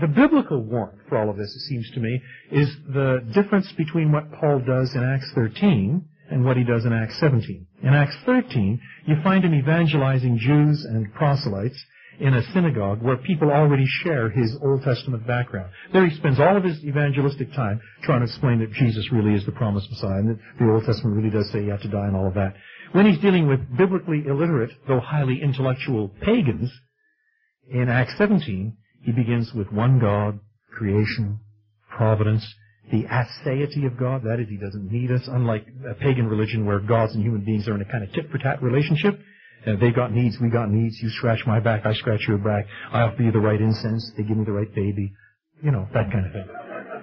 The 0.00 0.08
biblical 0.08 0.62
warrant 0.62 0.98
for 1.08 1.18
all 1.18 1.30
of 1.30 1.36
this, 1.36 1.54
it 1.54 1.60
seems 1.68 1.90
to 1.92 2.00
me, 2.00 2.20
is 2.50 2.68
the 2.92 3.24
difference 3.32 3.72
between 3.72 4.12
what 4.12 4.30
Paul 4.32 4.60
does 4.60 4.94
in 4.94 5.02
Acts 5.02 5.30
13 5.34 6.04
and 6.30 6.44
what 6.44 6.56
he 6.56 6.64
does 6.64 6.84
in 6.84 6.92
Acts 6.92 7.18
17. 7.20 7.66
In 7.82 7.88
Acts 7.88 8.16
13, 8.26 8.80
you 9.06 9.16
find 9.22 9.44
him 9.44 9.54
evangelizing 9.54 10.38
Jews 10.38 10.84
and 10.84 11.12
proselytes 11.14 11.82
in 12.20 12.34
a 12.34 12.42
synagogue 12.52 13.02
where 13.02 13.16
people 13.16 13.50
already 13.50 13.86
share 14.04 14.30
his 14.30 14.56
Old 14.62 14.82
Testament 14.82 15.26
background. 15.26 15.70
There 15.92 16.06
he 16.06 16.16
spends 16.16 16.38
all 16.38 16.56
of 16.56 16.64
his 16.64 16.82
evangelistic 16.84 17.52
time 17.54 17.80
trying 18.02 18.20
to 18.20 18.26
explain 18.26 18.60
that 18.60 18.72
Jesus 18.72 19.10
really 19.12 19.34
is 19.34 19.44
the 19.46 19.52
promised 19.52 19.90
Messiah 19.90 20.18
and 20.18 20.30
that 20.30 20.38
the 20.58 20.70
Old 20.70 20.84
Testament 20.84 21.16
really 21.16 21.30
does 21.30 21.50
say 21.50 21.62
you 21.64 21.70
have 21.70 21.82
to 21.82 21.88
die 21.88 22.06
and 22.06 22.16
all 22.16 22.28
of 22.28 22.34
that. 22.34 22.54
When 22.92 23.06
he's 23.06 23.20
dealing 23.20 23.48
with 23.48 23.60
biblically 23.76 24.24
illiterate, 24.26 24.70
though 24.86 25.00
highly 25.00 25.40
intellectual 25.42 26.10
pagans, 26.22 26.70
in 27.70 27.88
Acts 27.88 28.14
17, 28.18 28.76
he 29.02 29.12
begins 29.12 29.52
with 29.54 29.72
one 29.72 29.98
God, 29.98 30.40
creation, 30.76 31.40
providence, 31.88 32.44
the 32.90 33.04
aseity 33.04 33.86
of 33.86 33.98
God, 33.98 34.22
that 34.24 34.40
is, 34.40 34.48
he 34.48 34.56
doesn't 34.56 34.90
need 34.90 35.10
us, 35.10 35.22
unlike 35.26 35.66
a 35.88 35.94
pagan 35.94 36.26
religion 36.26 36.66
where 36.66 36.80
gods 36.80 37.14
and 37.14 37.24
human 37.24 37.44
beings 37.44 37.68
are 37.68 37.74
in 37.74 37.80
a 37.80 37.90
kind 37.90 38.04
of 38.04 38.12
tit-for-tat 38.12 38.62
relationship. 38.62 39.18
Uh, 39.66 39.76
they 39.80 39.90
got 39.90 40.12
needs, 40.12 40.36
we 40.40 40.50
got 40.50 40.70
needs. 40.70 40.98
You 41.02 41.10
scratch 41.10 41.40
my 41.46 41.60
back, 41.60 41.86
I 41.86 41.94
scratch 41.94 42.26
your 42.26 42.38
back. 42.38 42.66
I 42.92 43.02
offer 43.02 43.22
you 43.22 43.32
the 43.32 43.40
right 43.40 43.60
incense, 43.60 44.10
they 44.16 44.24
give 44.24 44.36
me 44.36 44.44
the 44.44 44.52
right 44.52 44.72
baby. 44.74 45.12
You 45.62 45.70
know, 45.70 45.86
that 45.94 46.10
kind 46.10 46.26
of 46.26 46.32
thing. 46.32 46.48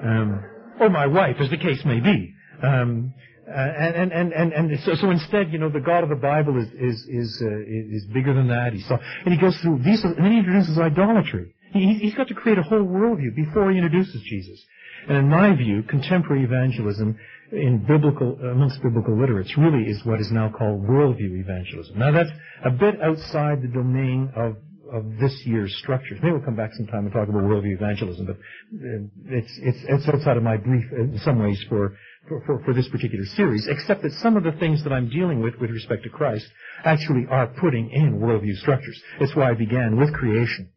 Um, 0.04 0.44
or 0.80 0.90
my 0.90 1.08
wife, 1.08 1.38
as 1.40 1.50
the 1.50 1.58
case 1.58 1.82
may 1.86 2.00
be. 2.00 2.34
Um, 2.62 3.14
uh, 3.50 3.58
and, 3.58 4.12
and, 4.12 4.32
and, 4.32 4.54
and 4.54 4.80
so, 4.82 4.94
so 4.94 5.10
instead, 5.10 5.52
you 5.52 5.58
know, 5.58 5.70
the 5.70 5.80
God 5.80 6.04
of 6.04 6.10
the 6.10 6.16
Bible 6.16 6.62
is, 6.62 6.68
is, 6.74 7.08
is, 7.10 7.44
uh, 7.44 7.96
is 7.96 8.06
bigger 8.14 8.34
than 8.34 8.48
that. 8.50 8.74
He 8.74 8.82
saw, 8.82 8.98
and 9.26 9.34
he 9.34 9.40
goes 9.40 9.58
through 9.62 9.80
these, 9.84 10.04
and 10.04 10.16
then 10.18 10.32
he 10.32 10.38
introduces 10.40 10.78
idolatry. 10.78 11.56
He, 11.74 11.96
he's 11.96 12.14
got 12.14 12.28
to 12.28 12.36
create 12.36 12.60
a 12.60 12.64
whole 12.64 12.84
worldview 12.84 13.36
before 13.36 13.72
he 13.72 13.78
introduces 13.78 14.22
Jesus. 14.22 14.64
And 15.10 15.18
in 15.18 15.30
my 15.30 15.56
view, 15.56 15.82
contemporary 15.84 16.44
evangelism 16.44 17.18
in 17.52 17.84
biblical, 17.88 18.38
amongst 18.42 18.82
biblical 18.84 19.20
literates 19.20 19.58
really 19.58 19.90
is 19.90 20.06
what 20.06 20.22
is 20.22 20.32
now 20.32 20.50
called 20.50 20.84
worldview 20.84 21.42
evangelism. 21.42 21.98
Now 21.98 22.12
that's 22.12 22.30
a 22.64 22.70
bit 22.70 23.02
outside 23.02 23.64
the 23.64 23.68
domain 23.68 24.32
of 24.36 24.58
of 24.92 25.06
this 25.20 25.44
year's 25.46 25.76
structures. 25.78 26.20
Maybe 26.22 26.34
we'll 26.34 26.42
come 26.42 26.56
back 26.56 26.74
sometime 26.74 27.06
and 27.06 27.14
talk 27.14 27.30
about 27.30 27.44
worldview 27.44 27.76
evangelism, 27.76 28.26
but 28.26 28.36
uh, 28.36 29.38
it's, 29.38 29.52
it's, 29.62 29.78
it's 29.88 30.08
outside 30.10 30.38
of 30.38 30.44
my 30.44 30.58
brief 30.58 30.84
in 30.92 31.20
some 31.24 31.40
ways 31.40 31.64
for, 31.70 31.96
for, 32.28 32.42
for, 32.46 32.64
for, 32.66 32.74
this 32.74 32.88
particular 32.90 33.26
series, 33.26 33.68
except 33.68 34.02
that 34.02 34.14
some 34.14 34.36
of 34.36 34.44
the 34.44 34.52
things 34.54 34.84
that 34.84 34.92
I'm 34.92 35.10
dealing 35.10 35.42
with 35.42 35.56
with 35.62 35.70
respect 35.70 36.04
to 36.04 36.10
Christ 36.10 36.48
actually 36.84 37.26
are 37.30 37.48
putting 37.48 37.92
in 37.92 38.20
worldview 38.20 38.56
structures. 38.58 39.00
It's 39.20 39.36
why 39.36 39.52
I 39.52 39.54
began 39.54 39.98
with 40.00 40.14
creation 40.14 40.70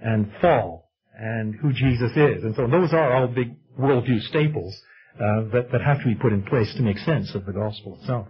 and 0.00 0.32
fall 0.40 0.90
and 1.18 1.54
who 1.60 1.72
Jesus 1.72 2.12
is. 2.12 2.44
And 2.44 2.54
so 2.54 2.68
those 2.68 2.92
are 2.92 3.12
all 3.12 3.28
big 3.28 3.56
worldview 3.78 4.20
staples 4.28 4.80
uh, 5.16 5.48
that, 5.52 5.68
that 5.72 5.80
have 5.80 5.98
to 6.00 6.04
be 6.04 6.14
put 6.14 6.32
in 6.32 6.42
place 6.42 6.72
to 6.74 6.82
make 6.82 6.98
sense 6.98 7.34
of 7.34 7.46
the 7.46 7.52
gospel 7.52 7.98
itself. 8.00 8.28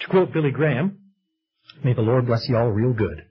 To 0.00 0.08
quote 0.08 0.32
Billy 0.32 0.50
Graham, 0.50 0.98
may 1.82 1.94
the 1.94 2.02
Lord 2.02 2.26
bless 2.26 2.48
you 2.48 2.56
all 2.56 2.70
real 2.70 2.92
good. 2.92 3.26